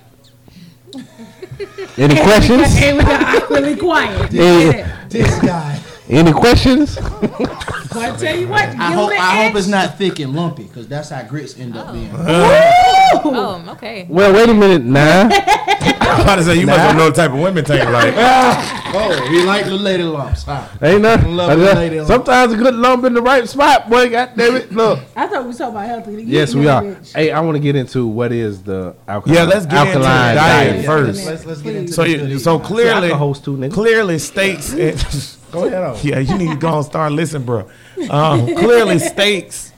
Any 1.97 2.15
questions? 2.15 2.67
And 2.77 2.97
we 2.97 3.03
got 3.03 3.49
really 3.49 3.75
quiet. 3.75 4.31
Yeah. 4.31 5.05
This 5.09 5.39
guy. 5.41 5.80
Any 6.11 6.33
questions? 6.33 6.95
But 6.97 7.95
I 7.95 8.15
tell 8.17 8.37
you 8.37 8.49
what, 8.49 8.63
I 8.63 8.71
give 8.71 8.79
hope 8.99 9.11
I 9.11 9.43
hope 9.45 9.55
it's 9.55 9.67
not 9.67 9.97
thick 9.97 10.19
and 10.19 10.35
lumpy 10.35 10.63
because 10.63 10.87
that's 10.87 11.09
how 11.09 11.23
grits 11.23 11.57
end 11.57 11.77
up 11.77 11.93
being. 11.93 12.09
Oh, 12.13 13.21
oh 13.25 13.71
okay. 13.71 14.07
Well, 14.09 14.33
wait 14.33 14.49
a 14.49 14.53
minute, 14.53 14.83
nah. 14.83 15.29
I'm 15.31 16.21
about 16.21 16.35
to 16.35 16.43
say 16.43 16.59
you 16.59 16.65
must 16.65 16.79
have 16.79 16.97
know 16.97 17.09
the 17.09 17.15
type 17.15 17.31
of 17.31 17.39
women 17.39 17.63
take 17.63 17.83
like. 17.89 18.13
Oh, 18.93 19.27
he 19.29 19.41
like 19.43 19.63
the 19.63 19.71
lady 19.71 20.03
lumps. 20.03 20.43
Huh? 20.43 20.67
Ain't 20.81 21.01
nothing. 21.01 21.33
Love 21.33 21.57
the 21.57 21.75
lady 21.75 21.99
lump. 21.99 22.09
Sometimes 22.09 22.51
a 22.51 22.57
good 22.57 22.75
lump 22.75 23.05
in 23.05 23.13
the 23.13 23.21
right 23.21 23.47
spot, 23.47 23.89
boy. 23.89 24.09
God 24.09 24.33
damn 24.35 24.57
it. 24.57 24.69
Look. 24.69 24.99
I 25.15 25.27
thought 25.27 25.43
we 25.43 25.47
was 25.47 25.57
talking 25.57 25.77
about 25.77 25.87
healthy. 25.87 26.23
Yes, 26.23 26.53
we 26.53 26.67
are. 26.67 26.97
Hey, 27.15 27.31
I 27.31 27.39
want 27.39 27.55
to 27.55 27.61
get 27.61 27.77
into 27.77 28.05
what 28.05 28.33
is 28.33 28.63
the 28.63 28.93
alkaline, 29.07 29.37
Yeah, 29.37 29.43
let's 29.45 29.65
get 29.65 29.87
into 29.87 29.99
the 29.99 30.03
diet 30.03 30.35
diet. 30.35 30.85
first. 30.85 31.25
Let's 31.25 31.45
let's 31.45 31.61
get 31.61 31.75
into 31.77 31.93
So, 31.93 32.03
the 32.03 32.09
you, 32.09 32.17
goodies, 32.17 32.43
so 32.43 32.57
man. 32.57 32.65
I 32.65 32.67
clearly, 32.67 33.09
can 33.09 33.17
host 33.17 33.45
two 33.45 33.55
niggas. 33.55 33.73
clearly 33.73 34.19
steaks. 34.19 34.73
and- 35.51 35.61
Go 35.61 35.65
ahead. 35.67 35.83
On. 35.83 35.97
yeah, 36.03 36.19
you 36.19 36.37
need 36.37 36.49
to 36.49 36.55
go 36.57 36.77
and 36.77 36.85
start 36.85 37.11
listening, 37.11 37.45
bro. 37.45 37.69
Um, 38.09 38.45
clearly, 38.55 38.99
steaks 38.99 39.71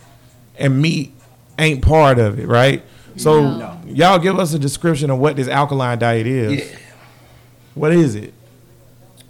and 0.58 0.82
meat 0.82 1.14
ain't 1.60 1.82
part 1.84 2.20
of 2.20 2.40
it, 2.40 2.48
right? 2.48 2.84
So, 3.18 3.42
No. 3.58 3.80
y'all 3.86 4.20
give 4.20 4.40
us 4.40 4.54
a 4.54 4.60
description 4.60 5.10
of 5.10 5.20
what 5.20 5.36
this 5.36 5.48
alkaline 5.48 6.00
diet 6.00 6.26
is. 6.28 6.74
What 7.76 7.92
is 7.92 8.16
it? 8.16 8.34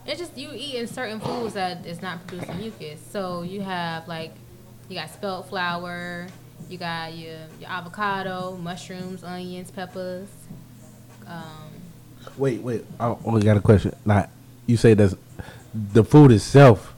It's 0.05 0.19
just 0.19 0.37
you 0.37 0.49
eating 0.53 0.87
certain 0.87 1.19
foods 1.21 1.53
that 1.53 1.85
is 1.85 2.01
not 2.01 2.25
producing 2.27 2.57
mucus. 2.57 2.99
So 3.11 3.41
you 3.43 3.61
have 3.61 4.05
like 4.07 4.33
you 4.89 4.95
got 4.97 5.09
spelt 5.09 5.47
flour, 5.47 6.27
you 6.69 6.77
got 6.77 7.13
your, 7.13 7.37
your 7.59 7.69
avocado, 7.69 8.57
mushrooms, 8.57 9.23
onions, 9.23 9.71
peppers. 9.71 10.27
Um, 11.25 11.43
Wait, 12.37 12.61
wait. 12.61 12.85
I 12.99 13.15
only 13.25 13.43
got 13.43 13.57
a 13.57 13.61
question. 13.61 13.93
Not 14.05 14.29
you 14.65 14.75
say 14.77 14.93
that 14.93 15.17
the 15.73 16.03
food 16.03 16.31
itself, 16.31 16.93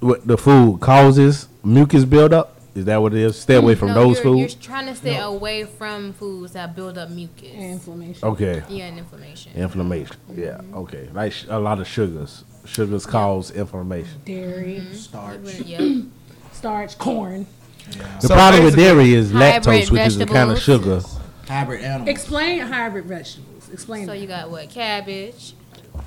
what 0.00 0.26
the 0.26 0.36
food 0.36 0.80
causes 0.80 1.48
mucus 1.62 2.04
buildup. 2.04 2.50
Is 2.74 2.86
that 2.86 3.00
what 3.00 3.14
it 3.14 3.20
is? 3.20 3.38
Stay 3.38 3.54
away 3.54 3.76
from 3.76 3.88
no, 3.88 3.94
those 3.94 4.22
you're, 4.24 4.36
You're 4.36 4.48
foods. 4.48 4.66
trying 4.66 4.86
to 4.86 4.96
stay 4.96 5.16
away 5.18 5.64
from 5.64 6.12
foods 6.12 6.54
that 6.54 6.74
build 6.74 6.98
up 6.98 7.08
mucus. 7.08 7.52
Inflammation. 7.52 8.28
Okay. 8.28 8.64
Yeah, 8.68 8.86
and 8.86 8.98
inflammation. 8.98 9.52
Inflammation. 9.54 10.16
Yeah. 10.34 10.60
Okay. 10.74 11.08
Like 11.12 11.32
sh- 11.32 11.44
a 11.48 11.58
lot 11.60 11.78
of 11.78 11.86
sugars. 11.86 12.42
Sugars 12.64 13.06
cause 13.06 13.52
inflammation. 13.52 14.20
Dairy, 14.24 14.80
mm-hmm. 14.80 14.94
starch. 14.94 15.60
Yeah. 15.60 16.00
starch, 16.52 16.98
corn. 16.98 17.46
The 17.90 18.20
So 18.20 18.34
problem 18.34 18.64
with 18.64 18.76
dairy 18.76 19.12
is 19.12 19.30
lactose, 19.30 19.90
which 19.90 20.06
is 20.06 20.20
a 20.20 20.26
kind 20.26 20.50
of 20.50 20.58
sugar. 20.58 21.00
Hybrid 21.46 21.82
animals. 21.82 22.08
Explain 22.08 22.60
hybrid 22.60 23.04
vegetables. 23.04 23.68
Explain. 23.70 24.06
So 24.06 24.12
that. 24.12 24.18
you 24.18 24.26
got 24.26 24.50
what? 24.50 24.70
Cabbage. 24.70 25.54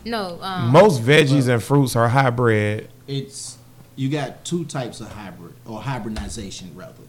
No. 0.05 0.39
Um, 0.41 0.69
Most 0.71 1.01
veggies 1.01 1.47
and 1.47 1.61
fruits 1.61 1.95
are 1.95 2.07
hybrid. 2.09 2.89
it's 3.07 3.57
you 3.95 4.09
got 4.09 4.45
two 4.45 4.63
types 4.65 5.01
of 5.01 5.11
hybrid 5.11 5.53
or 5.65 5.81
hybridization 5.81 6.71
rather 6.75 7.01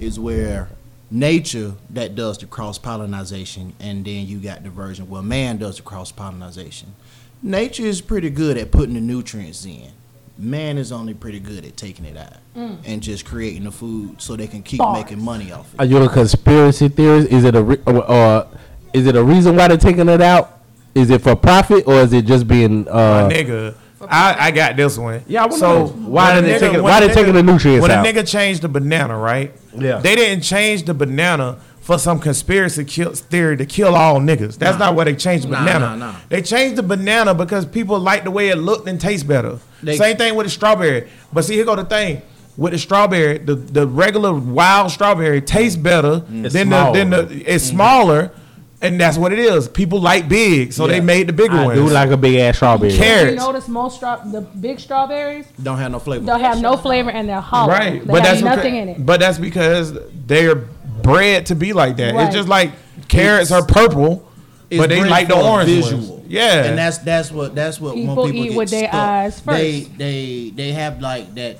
is 0.00 0.18
where 0.18 0.68
nature 1.10 1.74
that 1.90 2.14
does 2.14 2.36
the 2.38 2.46
cross 2.46 2.76
pollination 2.78 3.72
and 3.80 4.04
then 4.04 4.26
you 4.26 4.38
got 4.38 4.62
diversion. 4.62 5.04
version 5.04 5.08
where 5.08 5.22
man 5.22 5.56
does 5.56 5.76
the 5.76 5.82
cross 5.82 6.12
pollination 6.12 6.94
nature 7.42 7.84
is 7.84 8.00
pretty 8.00 8.28
good 8.30 8.58
at 8.58 8.70
putting 8.70 8.94
the 8.94 9.00
nutrients 9.00 9.64
in 9.64 9.90
man 10.36 10.76
is 10.76 10.92
only 10.92 11.14
pretty 11.14 11.40
good 11.40 11.64
at 11.64 11.76
taking 11.76 12.04
it 12.04 12.16
out 12.16 12.34
mm. 12.56 12.76
and 12.84 13.02
just 13.02 13.24
creating 13.24 13.64
the 13.64 13.70
food 13.70 14.20
so 14.20 14.36
they 14.36 14.46
can 14.46 14.62
keep 14.62 14.78
Bars. 14.78 15.02
making 15.02 15.22
money 15.22 15.50
off 15.52 15.72
it 15.74 15.80
Are 15.80 15.86
you 15.86 15.98
a 15.98 16.08
conspiracy 16.08 16.88
theorist? 16.88 17.28
Is 17.28 17.44
it 17.44 17.54
a 17.54 17.62
re- 17.62 17.80
or, 17.86 18.04
or 18.10 18.48
is 18.92 19.06
it 19.06 19.16
a 19.16 19.22
reason 19.22 19.56
why 19.56 19.68
they're 19.68 19.76
taking 19.76 20.08
it 20.08 20.20
out? 20.20 20.57
Is 20.94 21.10
it 21.10 21.22
for 21.22 21.36
profit 21.36 21.86
or 21.86 21.94
is 22.00 22.12
it 22.12 22.24
just 22.24 22.48
being 22.48 22.84
My 22.84 22.90
uh? 22.90 23.28
nigga, 23.30 23.74
I, 24.00 24.46
I 24.46 24.50
got 24.50 24.76
this 24.76 24.96
one. 24.98 25.22
Yeah, 25.26 25.44
I 25.44 25.48
so 25.50 25.78
know. 25.78 25.86
Why 25.88 26.34
when 26.34 26.44
they 26.44 26.50
take 26.52 26.56
it? 26.56 26.60
taking- 26.66 26.82
when 26.82 26.92
why 26.92 26.98
a 27.02 27.06
they 27.08 27.14
taking 27.14 27.34
the 27.34 27.42
nutrients 27.42 27.82
When 27.82 27.90
out? 27.90 28.06
a 28.06 28.08
nigga 28.12 28.28
changed 28.28 28.62
the 28.62 28.68
banana, 28.68 29.16
right? 29.16 29.52
Yeah. 29.76 29.98
They 29.98 30.14
didn't 30.16 30.42
change 30.42 30.84
the 30.84 30.94
banana 30.94 31.58
for 31.80 31.98
some 31.98 32.18
conspiracy 32.18 32.84
kill, 32.84 33.12
theory 33.12 33.56
to 33.56 33.64
kill 33.66 33.94
all 33.94 34.20
niggas. 34.20 34.58
That's 34.58 34.78
not 34.78 34.94
why 34.94 35.04
they 35.04 35.14
changed 35.14 35.44
the 35.46 35.50
Nah, 35.52 35.64
banana. 35.64 35.96
nah, 35.96 36.12
nah. 36.12 36.18
They 36.28 36.42
changed 36.42 36.76
the 36.76 36.82
banana 36.82 37.34
because 37.34 37.64
people 37.64 37.98
like 37.98 38.24
the 38.24 38.30
way 38.30 38.48
it 38.48 38.56
looked 38.56 38.88
and 38.88 39.00
tastes 39.00 39.24
better. 39.24 39.58
They- 39.82 39.96
Same 39.96 40.16
thing 40.16 40.34
with 40.34 40.46
the 40.46 40.50
strawberry. 40.50 41.08
But 41.32 41.44
see, 41.44 41.54
here 41.54 41.64
go 41.64 41.76
the 41.76 41.84
thing. 41.84 42.22
With 42.56 42.72
the 42.72 42.78
strawberry, 42.78 43.38
the, 43.38 43.54
the 43.54 43.86
regular 43.86 44.34
wild 44.34 44.90
strawberry 44.90 45.40
tastes 45.40 45.76
better 45.76 46.24
It's 46.32 46.52
than 46.54 46.70
the, 46.70 46.92
than 46.92 47.10
the 47.10 47.42
it's 47.54 47.62
smaller, 47.64 48.32
and 48.80 49.00
that's 49.00 49.16
what 49.18 49.32
it 49.32 49.38
is. 49.38 49.68
People 49.68 50.00
like 50.00 50.28
big, 50.28 50.72
so 50.72 50.86
they 50.86 51.00
made 51.00 51.26
the 51.28 51.32
bigger 51.32 51.56
I 51.56 51.64
ones. 51.66 51.78
do 51.80 51.88
like 51.88 52.10
a 52.10 52.16
big 52.16 52.36
ass 52.36 52.56
strawberry. 52.56 52.92
Carrots. 52.92 53.32
You 53.32 53.36
notice 53.36 53.68
most 53.68 53.96
straw, 53.96 54.16
the 54.16 54.40
big 54.40 54.78
strawberries 54.80 55.46
don't 55.62 55.78
have 55.78 55.90
no 55.92 55.98
flavor 55.98 56.24
don't 56.26 56.40
have 56.40 56.60
no 56.60 56.76
flavor 56.76 57.10
and 57.10 57.28
they're 57.28 57.40
hollow. 57.40 57.72
Right, 57.72 58.00
They 58.00 58.06
but 58.06 58.22
have 58.24 58.40
that's 58.40 58.42
nothing 58.42 58.74
because, 58.74 58.82
in 58.96 59.02
it. 59.02 59.06
But 59.06 59.20
that's 59.20 59.38
because 59.38 59.98
they're 60.26 60.54
bred 60.54 61.46
to 61.46 61.54
be 61.54 61.72
like 61.72 61.96
that. 61.96 62.14
Right. 62.14 62.26
It's 62.26 62.34
just 62.34 62.48
like 62.48 62.70
carrots 63.08 63.50
are 63.50 63.64
purple, 63.64 64.28
It's 64.70 64.80
but 64.80 64.88
they 64.90 65.00
bred 65.00 65.10
like 65.10 65.28
the 65.28 65.34
for 65.34 65.40
a 65.40 65.44
orange 65.44 65.70
visual. 65.70 66.00
ones. 66.14 66.14
Yeah, 66.30 66.64
and 66.64 66.76
that's 66.78 66.98
that's 66.98 67.30
what 67.32 67.54
that's 67.54 67.80
what 67.80 67.94
People 67.94 68.16
when 68.16 68.26
people 68.32 68.44
eat 68.44 68.48
get 68.50 68.56
with 68.58 68.70
their 68.70 68.88
stuck, 68.88 68.94
eyes 68.94 69.40
They 69.40 69.80
first. 69.80 69.98
they 69.98 70.52
they 70.54 70.72
have 70.72 71.00
like 71.00 71.34
that. 71.36 71.56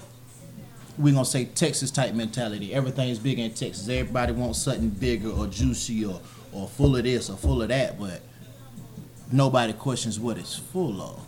We 0.98 1.12
gonna 1.12 1.24
say 1.24 1.46
Texas 1.46 1.90
type 1.90 2.12
mentality. 2.12 2.74
Everything's 2.74 3.18
big 3.18 3.38
in 3.38 3.50
Texas. 3.54 3.88
Everybody 3.88 4.32
wants 4.32 4.58
something 4.60 4.90
bigger 4.90 5.30
or 5.30 5.46
juicy 5.46 6.04
or 6.58 6.64
or 6.64 6.68
full 6.68 6.96
of 6.96 7.04
this 7.04 7.30
or 7.30 7.36
full 7.36 7.62
of 7.62 7.68
that, 7.68 7.98
but 7.98 8.20
nobody 9.30 9.72
questions 9.72 10.18
what 10.18 10.38
it's 10.38 10.56
full 10.56 11.00
of. 11.02 11.20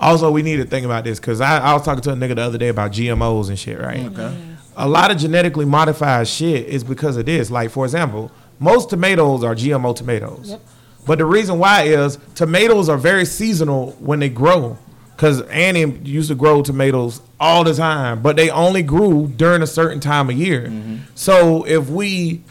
also 0.00 0.30
we 0.30 0.42
need 0.42 0.56
to 0.56 0.64
think 0.64 0.84
about 0.84 1.04
this 1.04 1.18
because 1.18 1.40
I, 1.40 1.58
I 1.58 1.72
was 1.74 1.82
talking 1.82 2.02
to 2.02 2.10
a 2.10 2.14
nigga 2.14 2.36
the 2.36 2.42
other 2.42 2.58
day 2.58 2.68
about 2.68 2.92
GMOs 2.92 3.48
and 3.48 3.58
shit. 3.58 3.78
Right, 3.80 4.04
Okay. 4.06 4.36
a 4.76 4.88
lot 4.88 5.10
of 5.10 5.16
genetically 5.18 5.64
modified 5.64 6.28
shit 6.28 6.66
is 6.66 6.84
because 6.84 7.16
of 7.16 7.26
this. 7.26 7.50
Like 7.50 7.70
for 7.70 7.84
example, 7.84 8.30
most 8.58 8.90
tomatoes 8.90 9.42
are 9.44 9.54
GMO 9.54 9.94
tomatoes. 9.94 10.50
Yep. 10.50 10.60
But 11.06 11.18
the 11.18 11.24
reason 11.26 11.58
why 11.58 11.82
is 11.84 12.18
tomatoes 12.34 12.88
are 12.88 12.98
very 12.98 13.24
seasonal 13.24 13.92
when 13.98 14.18
they 14.20 14.28
grow. 14.28 14.76
Cause 15.16 15.40
Annie 15.48 15.98
used 16.04 16.28
to 16.28 16.36
grow 16.36 16.62
tomatoes 16.62 17.20
all 17.40 17.64
the 17.64 17.74
time, 17.74 18.22
but 18.22 18.36
they 18.36 18.50
only 18.50 18.82
grew 18.84 19.26
during 19.26 19.62
a 19.62 19.66
certain 19.66 19.98
time 19.98 20.30
of 20.30 20.36
year. 20.36 20.66
Mm-hmm. 20.68 20.96
So 21.16 21.64
if 21.66 21.88
we 21.90 22.44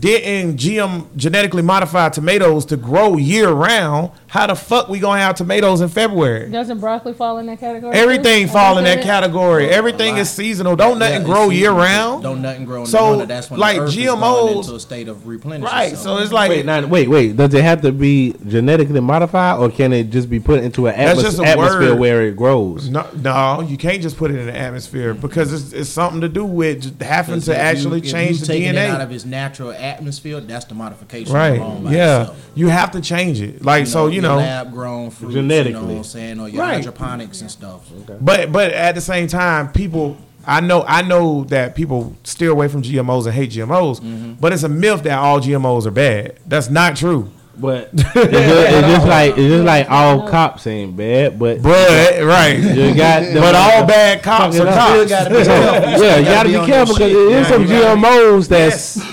didn't 0.00 0.56
GM 0.56 1.14
genetically 1.16 1.62
modify 1.62 2.08
tomatoes 2.08 2.64
to 2.66 2.76
grow 2.76 3.16
year 3.16 3.50
round, 3.50 4.10
how 4.30 4.46
the 4.46 4.54
fuck 4.54 4.88
we 4.88 5.00
gonna 5.00 5.20
have 5.20 5.34
tomatoes 5.34 5.80
in 5.80 5.88
February? 5.88 6.48
Doesn't 6.50 6.78
broccoli 6.78 7.12
fall 7.12 7.38
in 7.38 7.46
that 7.46 7.58
category? 7.58 7.96
Everything 7.96 8.46
too? 8.46 8.52
fall 8.52 8.78
in 8.78 8.84
that 8.84 8.98
Okay. 8.98 9.06
category. 9.06 9.68
Everything 9.68 10.18
is 10.18 10.30
seasonal. 10.30 10.76
Don't 10.76 11.00
nothing 11.00 11.22
Yeah, 11.22 11.26
grow 11.26 11.50
year 11.50 11.72
round. 11.72 12.22
Don't 12.22 12.40
nothing 12.40 12.64
grow 12.64 12.82
in 12.82 12.86
So, 12.86 12.98
the 12.98 13.10
winter. 13.10 13.26
That's 13.26 13.50
when 13.50 13.58
like, 13.58 13.76
the 13.76 13.82
earth 13.82 13.88
is 13.88 13.94
GMOs 13.96 14.20
going 14.44 14.58
into 14.58 14.74
a 14.76 14.80
state 14.80 15.08
of 15.08 15.26
replenishment. 15.26 15.72
Right. 15.72 15.96
So 15.96 16.18
it's 16.18 16.30
like 16.32 16.50
Wait, 16.50 16.64
now, 16.64 16.86
wait, 16.86 17.08
wait. 17.08 17.36
Does 17.36 17.52
it 17.54 17.64
have 17.64 17.80
to 17.82 17.90
be 17.90 18.34
genetically 18.46 19.00
modified, 19.00 19.58
or 19.58 19.68
can 19.68 19.92
it 19.92 20.10
just 20.10 20.30
be 20.30 20.38
put 20.38 20.62
into 20.62 20.86
an 20.86 20.94
atmos- 20.94 21.22
just 21.22 21.40
atmosphere 21.40 21.90
word. 21.90 21.98
where 21.98 22.22
it 22.22 22.36
grows? 22.36 22.88
no, 22.88 23.04
no, 23.20 23.62
you 23.62 23.76
can't 23.76 24.00
just 24.00 24.16
put 24.16 24.30
it 24.30 24.38
in 24.38 24.46
the 24.46 24.56
atmosphere 24.56 25.12
because 25.12 25.52
it's, 25.52 25.72
it's 25.72 25.90
something 25.90 26.20
to 26.20 26.28
do 26.28 26.44
with 26.44 27.02
having 27.02 27.40
to 27.40 27.50
if 27.50 27.56
you- 27.56 27.62
actually 27.62 27.98
if 27.98 28.04
change 28.04 28.30
you 28.32 28.46
the 28.46 28.46
taking 28.46 28.68
it 28.68 28.76
out 28.76 29.00
of 29.00 29.10
its 29.10 29.24
natural 29.24 29.72
atmosphere. 29.72 30.38
That's 30.38 30.66
the 30.66 30.74
modification. 30.76 31.34
Right. 31.34 31.58
Yeah. 31.90 32.20
itself. 32.20 32.36
You 32.54 32.68
have 32.68 32.92
to 32.92 33.00
change 33.00 33.40
it. 33.40 33.64
Like 33.64 33.88
so, 33.88 34.06
you 34.06 34.19
your 34.22 34.30
know. 34.32 34.36
lab 34.38 34.72
grown 34.72 35.10
fruits, 35.10 35.34
you 35.34 35.42
know 35.42 35.82
what 35.82 35.96
I'm 35.96 36.04
saying, 36.04 36.40
or 36.40 36.48
your 36.48 36.62
Right. 36.62 36.74
hydroponics 36.76 37.40
and 37.40 37.50
stuff. 37.50 37.82
But 38.20 38.52
but 38.52 38.72
at 38.72 38.94
the 38.94 39.00
same 39.00 39.26
time, 39.28 39.72
people 39.72 40.16
I 40.46 40.60
know 40.60 40.84
I 40.88 41.02
know 41.02 41.44
that 41.44 41.74
people 41.74 42.16
steer 42.24 42.50
away 42.50 42.68
from 42.68 42.82
GMOs 42.82 43.26
and 43.26 43.34
hate 43.34 43.50
GMOs, 43.50 44.00
Mm-hmm. 44.00 44.32
but 44.40 44.52
it's 44.52 44.62
a 44.62 44.68
myth 44.68 45.02
that 45.02 45.18
all 45.18 45.40
GMOs 45.40 45.86
are 45.86 45.90
bad. 45.90 46.38
That's 46.46 46.70
not 46.70 46.96
true. 46.96 47.30
But 47.58 47.90
it's, 47.92 48.02
just, 48.04 48.16
it's 48.16 48.86
just 48.88 49.06
like 49.06 49.30
it's 49.32 49.38
just 49.52 49.64
like 49.64 49.90
all 49.90 50.26
cops 50.26 50.66
ain't 50.66 50.96
bad, 50.96 51.38
but 51.38 51.60
But 51.62 52.22
right. 52.24 52.58
you 52.58 52.94
got 52.94 53.20
the, 53.34 53.38
but 53.38 53.54
all 53.54 53.84
bad 53.84 54.22
cops 54.22 54.58
are 54.58 54.64
cops. 54.64 55.04
Still 55.04 55.08
gotta 55.08 55.98
yeah, 56.02 56.16
you 56.16 56.24
gotta 56.24 56.48
be 56.48 56.56
on 56.56 56.66
careful 56.66 56.94
because 56.94 57.10
shit. 57.12 57.28
there 57.28 57.38
is 57.40 57.46
some 57.48 57.64
GMOs 57.66 58.48
that's 58.48 58.96
Yes. 58.96 59.09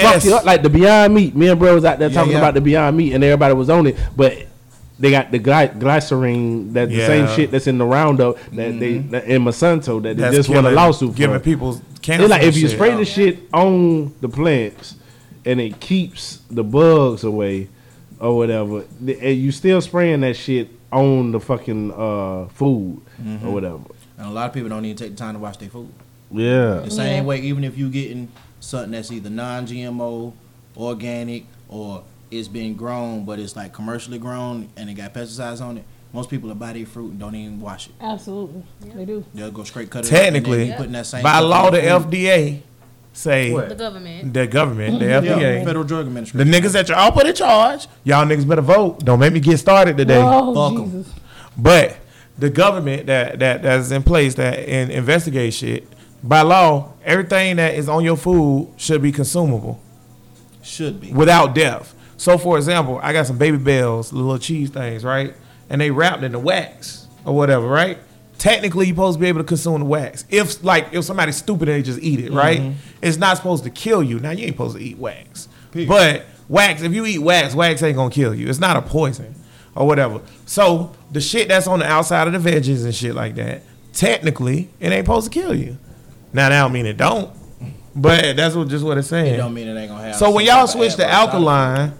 Fuck 0.00 0.24
you 0.24 0.34
up, 0.34 0.44
like 0.44 0.62
the 0.62 0.70
Beyond 0.70 1.14
Meat. 1.14 1.34
Me 1.36 1.48
and 1.48 1.58
bro 1.58 1.74
was 1.74 1.84
out 1.84 1.98
there 1.98 2.08
Yeah, 2.08 2.14
talking 2.14 2.32
yeah. 2.32 2.38
about 2.38 2.54
the 2.54 2.60
Beyond 2.60 2.96
Meat, 2.96 3.12
and 3.14 3.22
everybody 3.24 3.54
was 3.54 3.70
on 3.70 3.86
it, 3.86 3.96
but. 4.16 4.46
They 4.98 5.10
got 5.10 5.32
the 5.32 5.38
gly- 5.40 5.66
glycerine, 5.66 6.74
that 6.74 6.88
the 6.88 7.04
same 7.06 7.26
shit 7.34 7.50
that's 7.50 7.66
in 7.66 7.76
the 7.76 7.84
Roundup 7.84 8.36
that 8.52 8.78
they 8.78 8.98
that 8.98 9.24
in 9.24 9.42
Monsanto 9.42 10.00
that 10.00 10.16
they 10.16 10.22
That's 10.22 10.36
just 10.36 10.48
won 10.48 10.58
a 10.58 10.62
killing- 10.62 10.74
lawsuit 10.76 11.16
giving 11.16 11.38
for. 11.38 11.42
people 11.42 11.80
cancer. 12.02 12.22
It's 12.24 12.30
like 12.30 12.42
if 12.42 12.48
and 12.48 12.56
you 12.56 12.68
shit. 12.68 12.76
spray 12.76 12.94
the 12.94 13.04
shit 13.04 13.38
on 13.52 14.14
the 14.20 14.28
plants 14.28 14.94
and 15.44 15.60
it 15.60 15.80
keeps 15.80 16.42
the 16.50 16.62
bugs 16.62 17.24
away 17.24 17.68
or 18.20 18.36
whatever, 18.36 18.84
and 19.00 19.36
you 19.36 19.50
still 19.50 19.80
spraying 19.80 20.20
that 20.20 20.36
shit 20.36 20.68
on 20.92 21.32
the 21.32 21.40
fucking 21.40 21.90
uh, 21.90 22.46
food 22.50 23.00
or 23.44 23.50
whatever. 23.52 23.80
and 24.18 24.28
a 24.28 24.30
lot 24.30 24.46
of 24.50 24.52
people 24.54 24.68
don't 24.68 24.84
even 24.84 24.96
take 24.96 25.12
the 25.12 25.16
time 25.16 25.34
to 25.34 25.40
wash 25.40 25.56
their 25.56 25.70
food. 25.70 25.88
Yeah. 26.30 26.80
The 26.84 26.90
same 26.92 27.22
Yeah. 27.24 27.28
way, 27.28 27.40
even 27.40 27.64
if 27.64 27.76
you 27.76 27.88
getting 27.90 28.28
something 28.62 28.92
that's 28.92 29.10
either 29.10 29.28
non-GMO, 29.30 30.32
organic, 30.76 31.44
or 31.68 32.04
it's 32.30 32.48
been 32.48 32.74
grown 32.74 33.24
but 33.26 33.38
it's 33.38 33.54
like 33.56 33.72
commercially 33.74 34.18
grown 34.18 34.68
and 34.76 34.88
it 34.88 34.94
got 34.94 35.12
pesticides 35.12 35.60
on 35.60 35.76
it, 35.78 35.84
most 36.14 36.30
people 36.30 36.48
will 36.48 36.54
buy 36.56 36.72
their 36.72 36.86
fruit 36.86 37.10
and 37.10 37.20
don't 37.20 37.34
even 37.34 37.60
wash 37.60 37.88
it. 37.88 37.94
Absolutely, 38.00 38.62
they 38.94 39.04
do. 39.04 39.24
They'll 39.34 39.50
go 39.50 39.64
straight 39.64 39.90
cut 39.90 40.04
it. 40.06 40.08
up, 40.08 40.12
and 40.12 40.34
then 40.36 40.42
Technically, 40.42 40.68
you 40.68 40.74
putting 40.74 40.92
that 40.92 41.06
same 41.06 41.22
by 41.22 41.38
law, 41.40 41.70
the 41.70 41.80
food. 41.80 42.10
FDA 42.12 42.62
say 43.14 43.52
What? 43.52 43.68
The 43.68 43.74
government. 43.74 44.32
the 44.32 44.46
government, 44.46 44.98
the 45.00 45.06
Yeah, 45.06 45.20
FDA, 45.20 45.64
Federal 45.64 45.84
Drug 45.84 46.06
Administration, 46.06 46.50
the 46.50 46.58
niggas 46.58 46.72
that 46.72 46.88
y'all 46.88 47.12
put 47.12 47.26
in 47.26 47.34
charge, 47.34 47.86
y'all 48.04 48.24
niggas 48.26 48.48
better 48.48 48.62
vote. 48.62 49.04
Don't 49.04 49.18
make 49.18 49.32
me 49.34 49.40
get 49.40 49.58
started 49.58 49.96
today. 49.98 50.22
Oh 50.22 50.54
Fuck 50.54 50.80
'em. 50.80 50.90
Jesus! 50.90 51.12
But 51.58 51.96
the 52.38 52.48
government 52.50 53.06
that 53.06 53.38
that 53.40 53.62
that's 53.62 53.90
in 53.90 54.02
place 54.02 54.34
that 54.36 54.58
in, 54.60 54.90
investigate 54.90 55.52
shit 55.52 55.86
by 56.22 56.42
law, 56.42 56.92
everything 57.04 57.56
that 57.56 57.74
is 57.74 57.88
on 57.88 58.04
your 58.04 58.16
food 58.16 58.72
should 58.76 59.02
be 59.02 59.12
consumable 59.12 59.80
Should 60.62 61.00
be. 61.00 61.12
without 61.12 61.54
death. 61.54 61.94
So, 62.16 62.38
for 62.38 62.56
example, 62.56 63.00
I 63.02 63.12
got 63.12 63.26
some 63.26 63.38
Babybels, 63.38 64.12
little 64.12 64.38
cheese 64.38 64.70
things, 64.70 65.04
right? 65.04 65.34
And 65.68 65.80
they 65.80 65.90
wrapped 65.90 66.22
in 66.22 66.32
the 66.32 66.38
wax 66.38 67.06
or 67.24 67.34
whatever, 67.34 67.66
right? 67.66 67.98
Technically, 68.38 68.86
you're 68.86 68.94
supposed 68.94 69.18
to 69.18 69.20
be 69.20 69.26
able 69.28 69.40
to 69.40 69.44
consume 69.46 69.80
the 69.80 69.84
wax. 69.86 70.24
If 70.28 70.62
like 70.64 70.92
if 70.92 71.04
somebody's 71.04 71.36
stupid 71.36 71.68
and 71.68 71.78
they 71.78 71.82
just 71.82 72.00
eat 72.00 72.20
it, 72.20 72.32
right? 72.32 72.60
Mm-hmm. 72.60 72.78
It's 73.00 73.16
not 73.16 73.36
supposed 73.36 73.64
to 73.64 73.70
kill 73.70 74.02
you. 74.02 74.18
Now 74.18 74.30
you 74.30 74.44
ain't 74.44 74.54
supposed 74.54 74.76
to 74.76 74.82
eat 74.82 74.98
wax, 74.98 75.48
but 75.72 76.24
wax. 76.48 76.82
If 76.82 76.92
you 76.92 77.06
eat 77.06 77.18
wax, 77.20 77.54
wax 77.54 77.82
ain't 77.82 77.96
gonna 77.96 78.10
kill 78.10 78.34
you. 78.34 78.48
It's 78.48 78.58
not 78.58 78.76
a 78.76 78.82
poison 78.82 79.34
or 79.76 79.86
whatever. 79.86 80.20
So 80.46 80.92
the 81.12 81.20
shit 81.20 81.48
that's 81.48 81.66
on 81.68 81.78
the 81.80 81.86
outside 81.86 82.26
of 82.32 82.40
the 82.42 82.50
veggies 82.50 82.84
and 82.84 82.94
shit 82.94 83.14
like 83.14 83.36
that, 83.36 83.62
technically, 83.92 84.70
it 84.80 84.90
ain't 84.92 85.06
supposed 85.06 85.32
to 85.32 85.40
kill 85.40 85.54
you. 85.54 85.78
Now 86.32 86.48
that 86.48 86.60
don't 86.60 86.72
mean 86.72 86.86
it 86.86 86.96
don't, 86.96 87.30
but 87.94 88.36
that's 88.36 88.54
what 88.54 88.68
just 88.68 88.84
what 88.84 88.98
it's 88.98 89.08
saying. 89.08 89.34
It 89.34 89.36
don't 89.36 89.54
mean 89.54 89.68
it 89.68 89.78
ain't 89.78 89.90
gonna 89.90 90.02
have. 90.02 90.16
So 90.16 90.30
when 90.30 90.46
y'all 90.46 90.66
switch 90.66 90.96
to 90.96 91.04
adverse 91.04 91.12
side 91.12 91.28
effect. 91.28 91.34
alkaline, 91.34 91.92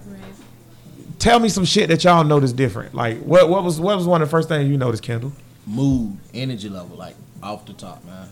tell 1.18 1.38
me 1.38 1.48
some 1.48 1.64
shit 1.64 1.88
that 1.88 2.02
y'all 2.04 2.24
noticed 2.24 2.56
different. 2.56 2.94
Like 2.94 3.20
what 3.20 3.48
what 3.48 3.62
was 3.64 3.80
what 3.80 3.96
was 3.96 4.06
one 4.06 4.22
of 4.22 4.28
the 4.28 4.30
first 4.30 4.48
things 4.48 4.68
you 4.68 4.78
noticed, 4.78 5.02
Kendall? 5.02 5.32
mood, 5.66 6.16
energy 6.34 6.68
level, 6.68 6.96
like 6.96 7.14
off 7.42 7.66
the 7.66 7.72
top, 7.72 8.04
man. 8.04 8.28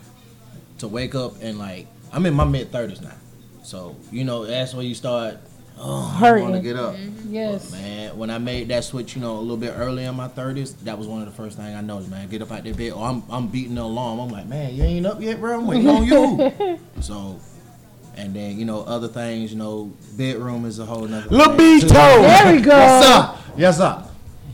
To 0.79 0.89
wake 0.89 1.15
up 1.15 1.35
and 1.43 1.59
like, 1.59 1.87
I'm 2.13 2.25
in 2.27 2.35
my 2.35 2.45
mid 2.45 2.73
thirties 2.73 3.01
now, 3.01 3.15
so 3.63 3.97
you 4.11 4.25
know 4.25 4.47
that's 4.47 4.75
where 4.75 4.85
you 4.85 4.95
start. 4.95 5.39
Oh, 5.83 6.19
I 6.23 6.33
want 6.43 6.55
to 6.55 6.61
get 6.61 6.77
up. 6.77 6.95
Mm-hmm. 6.95 7.33
Yes. 7.35 7.73
Man, 7.73 8.17
when 8.19 8.29
I 8.29 8.37
made 8.39 8.69
that 8.69 8.85
switch, 8.85 9.15
you 9.15 9.23
know, 9.23 9.39
a 9.39 9.41
little 9.41 9.57
bit 9.57 9.73
early 9.77 10.05
in 10.05 10.15
my 10.15 10.29
thirties, 10.29 10.75
that 10.85 10.99
was 10.99 11.07
one 11.07 11.21
of 11.23 11.27
the 11.27 11.33
first 11.33 11.57
things 11.57 11.75
I 11.75 11.81
noticed. 11.81 12.11
Man, 12.11 12.29
get 12.29 12.43
up 12.43 12.53
out 12.53 12.65
that 12.65 12.77
bed, 12.77 12.93
or 12.93 13.03
I'm 13.07 13.23
I'm 13.31 13.47
beating 13.49 13.77
the 13.77 13.83
alarm. 13.83 14.19
I'm 14.21 14.29
like, 14.29 14.47
man, 14.47 14.75
you 14.75 14.83
ain't 14.83 15.07
up 15.07 15.21
yet, 15.23 15.41
bro. 15.41 15.59
I'm 15.59 15.67
waiting 15.67 15.89
on 15.89 16.05
you. 16.05 16.79
so, 17.01 17.41
and 18.17 18.35
then 18.35 18.59
you 18.59 18.65
know 18.67 18.83
other 18.83 19.09
things. 19.09 19.53
You 19.53 19.59
know, 19.59 19.93
bedroom 20.19 20.67
is 20.67 20.79
a 20.81 20.85
whole 20.85 21.07
nother. 21.07 21.29
Lil 21.31 21.47
thing, 21.47 21.57
B 21.57 21.81
too. 21.81 21.89
Toe. 21.89 21.95
There 22.23 22.53
we 22.55 22.61
go. 22.61 22.71
Yes, 22.77 23.05
sir. 23.05 23.53
Yes, 23.57 23.77
sir. 23.79 24.05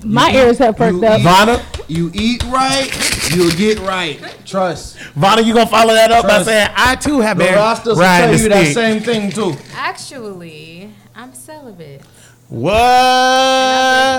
My 0.04 0.30
ears 0.32 0.58
have 0.58 0.76
perked 0.76 1.02
up. 1.02 1.18
eat- 1.18 1.24
Vanna, 1.24 1.62
You 1.88 2.10
eat 2.14 2.44
right, 2.44 3.30
you'll 3.34 3.50
get 3.52 3.78
right. 3.80 4.20
Trust. 4.44 4.98
Vanna, 5.14 5.40
you 5.42 5.54
gonna 5.54 5.66
follow 5.66 5.94
that 5.94 6.12
up 6.12 6.24
by 6.26 6.42
saying 6.44 6.68
I 6.76 6.94
too 6.94 7.20
have 7.20 7.38
been. 7.38 7.46
The 7.46 7.52
been 7.52 7.58
rosters 7.58 7.96
will 7.96 8.02
riding 8.04 8.30
tell 8.36 8.40
you 8.42 8.48
that 8.50 8.74
same 8.74 9.02
thing 9.02 9.30
too. 9.32 9.56
Actually, 9.74 10.92
I'm 11.16 11.32
celibate. 11.34 12.02
What? 12.48 12.74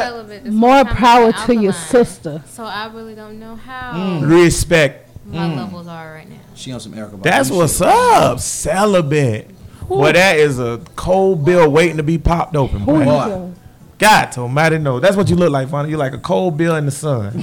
Celibate 0.03 0.45
More 0.47 0.83
power 0.85 1.31
to 1.31 1.55
your 1.55 1.73
sister. 1.73 2.43
So 2.47 2.63
I 2.65 2.91
really 2.93 3.15
don't 3.15 3.39
know 3.39 3.55
how 3.55 3.93
Mm. 3.93 4.29
Respect. 4.29 5.09
my 5.25 5.53
levels 5.55 5.87
are 5.87 6.13
right 6.13 6.29
now. 6.29 6.37
She 6.55 6.71
on 6.71 6.79
some 6.79 6.93
Erykah. 6.93 7.11
Badu 7.19 7.23
That's 7.23 7.49
shit. 7.49 7.57
what's 7.57 7.81
up. 7.81 8.39
Celibate. 8.39 9.49
Well, 9.87 10.11
that 10.11 10.37
is 10.37 10.59
a 10.59 10.81
cold 10.95 11.45
bill 11.45 11.69
waiting 11.69 11.97
to 11.97 12.03
be 12.03 12.17
popped 12.17 12.55
open, 12.55 12.79
Who 12.79 13.03
boy. 13.03 13.51
You 13.99 14.07
Boy. 14.07 14.09
feeling? 14.09 14.27
God 14.27 14.37
almighty 14.37 14.77
know. 14.77 14.99
That's 14.99 15.15
what 15.15 15.29
you 15.29 15.35
look 15.35 15.51
like, 15.51 15.67
Vanna. 15.67 15.87
You're 15.89 15.97
like 15.97 16.13
a 16.13 16.17
cold 16.19 16.57
bill 16.57 16.75
in 16.75 16.85
the 16.85 16.91
sun. 16.91 17.31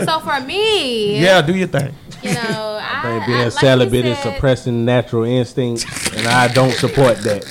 So 0.10 0.18
for 0.20 0.40
me, 0.40 1.20
yeah, 1.20 1.42
do 1.42 1.54
your 1.54 1.68
thing. 1.68 1.94
you 2.22 2.32
know, 2.34 2.78
I, 2.80 3.02
Think 3.02 3.22
I 3.22 3.26
being 3.26 3.38
like 3.44 3.52
celibate 3.52 4.04
you 4.04 4.10
is 4.12 4.18
suppressing 4.18 4.84
natural 4.84 5.24
instincts, 5.24 5.84
and 6.16 6.26
I 6.26 6.48
don't 6.48 6.72
support 6.72 7.18
that. 7.18 7.44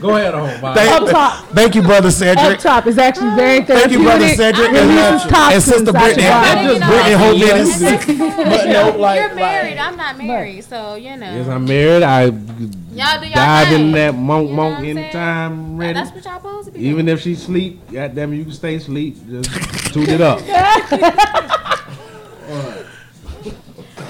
Go 0.00 0.16
ahead, 0.16 0.34
on, 0.34 0.60
Bob. 0.60 0.76
Thank, 0.76 0.90
Up 1.02 1.08
top. 1.10 1.46
thank 1.48 1.74
you, 1.74 1.82
brother 1.82 2.08
Up 2.08 2.14
Cedric. 2.14 2.58
top 2.60 2.86
is 2.86 2.98
actually 2.98 3.28
ah. 3.28 3.36
very 3.36 3.62
Thank 3.64 3.92
you, 3.92 4.02
brother. 4.02 4.28
Cedric. 4.28 4.70
Releases 4.70 4.90
And, 4.90 4.98
uh, 4.98 5.28
toxins 5.28 5.64
sister 5.64 5.92
Brittany. 5.92 6.22
your 6.22 6.32
Well, 6.32 6.54
body. 6.54 6.62
you 6.74 6.78
know, 6.80 6.86
Brittany 6.86 7.14
Hope 7.14 7.36
it's- 7.36 7.80
Dennis. 7.80 8.06
But 8.52 8.66
no, 8.68 8.96
like, 8.98 9.20
You're 9.20 9.34
married. 9.34 9.76
like 9.76 9.86
I'm 9.88 9.96
not 9.96 10.16
married, 10.18 10.64
so 10.64 10.94
you 10.96 11.16
know. 11.16 11.32
Yes, 11.34 11.48
I'm 11.48 11.64
married. 11.64 12.02
I 12.02 12.30
Y'all 12.92 13.20
do 13.20 13.26
y'all 13.26 13.34
dive 13.34 13.68
thing. 13.68 13.86
in 13.86 13.92
that 13.92 14.14
monk 14.14 14.48
You 14.50 14.50
know 14.50 14.62
monk 14.62 14.76
I'm 14.76 14.84
saying? 14.84 14.98
anytime 14.98 15.76
ready. 15.78 15.92
That's 15.94 16.10
what 16.10 16.24
y'all 16.24 16.36
supposed 16.38 16.66
to 16.66 16.72
be. 16.72 16.80
Even 16.80 17.06
doing. 17.06 17.16
if 17.16 17.22
she 17.22 17.34
sleep, 17.34 17.80
goddamn 17.90 18.32
it, 18.34 18.36
you 18.36 18.44
can 18.44 18.52
stay 18.52 18.74
asleep. 18.74 19.16
Just 19.28 19.50
toot 19.92 20.08
it 20.08 20.20
up. 20.20 20.40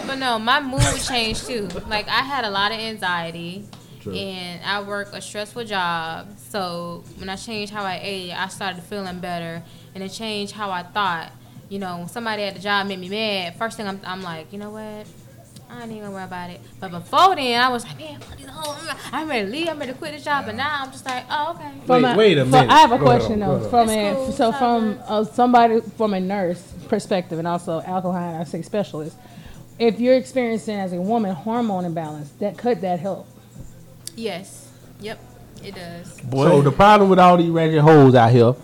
But 0.07 0.18
no, 0.18 0.38
my 0.38 0.61
mood 0.61 0.83
changed 1.07 1.47
too. 1.47 1.68
Like 1.88 2.09
I 2.09 2.23
had 2.23 2.45
a 2.45 2.51
lot 2.51 2.73
of 2.73 2.79
anxiety, 2.79 3.66
and 4.05 4.61
I 4.64 4.83
work 4.83 5.12
a 5.12 5.21
stressful 5.23 5.64
job. 5.64 6.29
So 6.38 7.05
when 7.18 7.29
I 7.29 7.37
changed 7.37 7.73
how 7.73 7.85
I 7.85 8.01
ate, 8.03 8.33
I 8.33 8.49
started 8.49 8.83
feeling 8.83 9.21
better, 9.21 9.62
and 9.95 10.03
it 10.03 10.11
changed 10.11 10.53
how 10.53 10.71
I 10.71 10.83
thought. 10.83 11.31
You 11.68 11.79
know, 11.79 11.99
when 11.99 12.09
somebody 12.09 12.42
at 12.42 12.55
the 12.55 12.61
job 12.61 12.87
made 12.88 12.99
me 12.99 13.09
mad, 13.09 13.57
first 13.57 13.79
thing 13.79 13.87
I'm, 13.88 14.01
I'm 14.05 14.23
like, 14.23 14.53
you 14.53 14.59
know 14.59 14.71
what? 14.71 15.07
I 15.73 15.83
ain't 15.85 15.93
even 15.93 16.13
worry 16.13 16.25
about 16.25 16.51
it. 16.51 16.61
But 16.81 16.91
before 16.91 17.35
then, 17.35 17.59
I 17.61 17.69
was 17.71 17.85
like, 17.85 17.99
man, 17.99 18.21
fuck 18.21 18.37
these 18.37 18.47
hoes. 18.47 18.95
I'm 19.11 19.29
ready 19.29 19.47
to 19.47 19.51
leave. 19.51 19.69
I'm 19.69 19.79
ready 19.79 19.93
to 19.93 19.99
quit 19.99 20.13
this 20.13 20.23
job. 20.25 20.45
But 20.47 20.55
now 20.57 20.83
I'm 20.83 20.93
just 20.93 21.07
like, 21.07 21.25
oh, 21.31 21.55
okay. 21.57 21.71
From 21.87 22.03
Wait- 22.03 22.17
wait 22.17 22.39
a 22.39 22.43
from- 22.43 22.51
minute. 22.51 22.71
I 22.71 22.79
have 22.81 22.93
a 22.93 22.99
Go 22.99 23.05
question 23.05 23.41
go 23.41 23.59
though. 23.59 23.69
From 23.71 23.89
a, 23.89 24.13
cool, 24.15 24.33
so 24.33 24.53
from 24.53 24.99
uh, 25.09 25.25
somebody 25.25 25.81
from 25.97 26.13
a 26.15 26.21
nurse 26.21 26.61
perspective 26.89 27.39
and 27.39 27.49
also 27.49 27.81
alkaline, 27.81 28.35
I 28.41 28.45
say 28.45 28.61
specialist. 28.63 29.17
If 29.79 29.99
you're 29.99 30.17
experiencing 30.17 30.77
as 30.79 30.93
a 30.93 31.01
woman 31.01 31.35
hormone 31.35 31.87
imbalance, 31.87 32.31
that 32.41 32.59
could 32.59 32.83
that 32.83 33.01
help? 33.01 33.27
Yes. 34.15 34.71
Yep. 35.01 35.19
It 35.65 35.75
does. 35.75 36.21
Boy. 36.21 36.49
So 36.49 36.63
the 36.63 36.71
problem 36.73 37.09
with 37.09 37.19
all 37.19 37.37
these 37.39 37.49
ratchet 37.51 37.81
holes 37.81 38.15
out 38.15 38.31
here, 38.31 38.55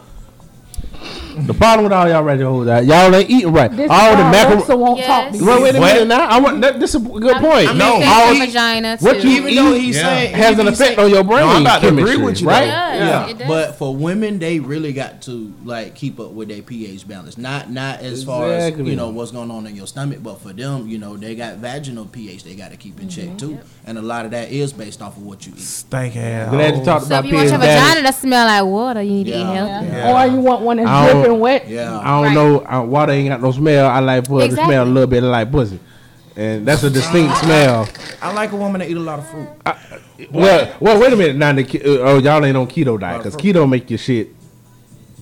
the 1.46 1.54
problem 1.54 1.84
with 1.84 1.92
all 1.92 2.08
y'all 2.08 2.22
ratchet 2.22 2.44
hoes 2.46 2.68
out, 2.68 2.84
y'all 2.84 3.14
ain't 3.14 3.30
eating 3.30 3.52
right. 3.52 3.70
This 3.70 3.90
all 3.90 4.10
is 4.10 4.16
the 4.16 4.22
why 4.22 4.30
macaroni. 4.30 4.54
Alexa 4.56 4.76
won't 4.76 5.00
talk. 5.00 5.24
Yes. 5.24 5.32
these 5.32 5.42
Wait, 5.42 5.62
wait 5.62 5.74
a 5.76 5.80
What? 5.80 5.92
minute 5.94 6.08
now. 6.08 6.26
I 6.26 6.40
want 6.40 6.60
that, 6.62 6.80
this 6.80 6.94
is 6.94 7.04
a 7.04 7.08
good 7.08 7.36
I'm- 7.36 7.44
point. 7.44 7.68
I'm 7.70 7.78
No, 7.78 7.94
all- 7.94 8.34
my 8.34 8.46
vagina 8.46 8.96
too. 8.96 9.04
what 9.04 9.24
you 9.24 9.30
even 9.30 9.54
though 9.54 9.74
he's 9.74 9.96
Yeah. 9.96 10.02
saying 10.02 10.34
has 10.34 10.58
an 10.58 10.68
effect 10.68 10.78
saying- 10.78 10.98
on 10.98 11.10
your 11.10 11.24
brain. 11.24 11.46
No, 11.46 11.48
I'm 11.52 11.62
about 11.62 11.82
to 11.82 11.88
agree 11.88 12.16
with 12.16 12.40
you, 12.40 12.48
right? 12.48 12.64
It 12.64 12.66
does. 12.70 12.98
Yeah, 12.98 13.26
It 13.28 13.48
but 13.48 13.78
for 13.78 13.94
women, 13.94 14.38
they 14.38 14.60
really 14.60 14.92
got 14.92 15.22
to 15.22 15.52
like 15.64 15.94
keep 15.94 16.18
up 16.20 16.32
with 16.32 16.48
their 16.48 16.62
pH 16.62 17.06
balance. 17.08 17.38
Not 17.38 17.70
not 17.70 18.00
as 18.00 18.24
far 18.24 18.50
as 18.50 18.76
you 18.78 18.96
know 18.96 19.08
what's 19.10 19.30
going 19.30 19.50
on 19.50 19.66
in 19.66 19.76
your 19.76 19.86
stomach, 19.86 20.18
but 20.22 20.40
for 20.40 20.52
them, 20.52 20.88
you 20.88 20.98
know, 20.98 21.16
they 21.16 21.34
got 21.34 21.56
vaginal 21.58 22.06
pH 22.06 22.44
they 22.44 22.54
got 22.54 22.70
to 22.70 22.76
keep 22.76 23.00
in 23.00 23.08
check 23.08 23.24
mm-hmm. 23.26 23.36
too, 23.36 23.58
and 23.86 23.98
a 23.98 24.02
lot 24.02 24.24
of 24.24 24.30
that 24.32 24.50
is 24.50 24.72
based 24.72 25.02
off 25.02 25.16
of 25.16 25.22
what 25.22 25.46
you 25.46 25.52
eat. 25.56 25.62
Stank 25.62 26.16
ass. 26.16 26.50
Glad 26.50 26.76
you 26.76 26.84
talked 26.84 27.02
so 27.02 27.06
about 27.08 27.24
if 27.24 27.30
you 27.30 27.36
want 27.36 27.48
your 27.48 27.58
vagina 27.58 28.02
to 28.06 28.12
smell 28.12 28.46
like 28.46 28.64
water, 28.64 29.02
you 29.02 29.10
need 29.12 29.24
to 29.26 29.30
eat 29.30 29.38
Yeah. 29.40 29.54
healthy. 29.54 29.86
Yeah. 29.88 30.24
Or 30.24 30.26
you 30.32 30.40
want 30.40 30.62
one 30.62 30.76
that's 30.78 30.88
I 30.88 31.12
don't- 31.28 31.40
wet. 31.40 31.68
Yeah, 31.68 31.98
I 31.98 32.04
don't 32.10 32.22
Right. 32.24 32.34
know. 32.34 32.60
I, 32.60 32.78
water 32.80 33.12
ain't 33.12 33.28
got 33.28 33.40
no 33.42 33.52
smell. 33.52 33.86
I 33.88 34.00
like 34.00 34.26
for 34.26 34.42
it 34.42 34.48
to 34.50 34.54
smell 34.54 34.84
a 34.84 34.86
little 34.86 35.06
bit 35.06 35.22
like 35.22 35.50
pussy, 35.50 35.78
and 36.36 36.66
that's 36.66 36.82
a 36.82 36.90
distinct 36.90 37.36
smell. 37.38 37.88
I 38.20 38.32
like 38.32 38.52
a 38.52 38.56
woman 38.56 38.80
that 38.80 38.90
eat 38.90 38.96
a 38.96 39.00
lot 39.00 39.18
of 39.20 39.28
fruit. 39.28 39.48
Well, 40.32 40.74
well, 40.80 41.00
wait 41.00 41.12
a 41.12 41.16
minute. 41.16 41.36
Now, 41.36 41.52
the, 41.52 41.62
ke- 41.64 41.76
uh, 41.84 42.00
oh, 42.02 42.18
y'all 42.18 42.44
ain't 42.44 42.56
on 42.56 42.66
keto 42.66 42.98
diet 42.98 43.22
because 43.22 43.36
keto 43.36 43.68
make 43.68 43.88
your 43.88 43.98
shit 43.98 44.30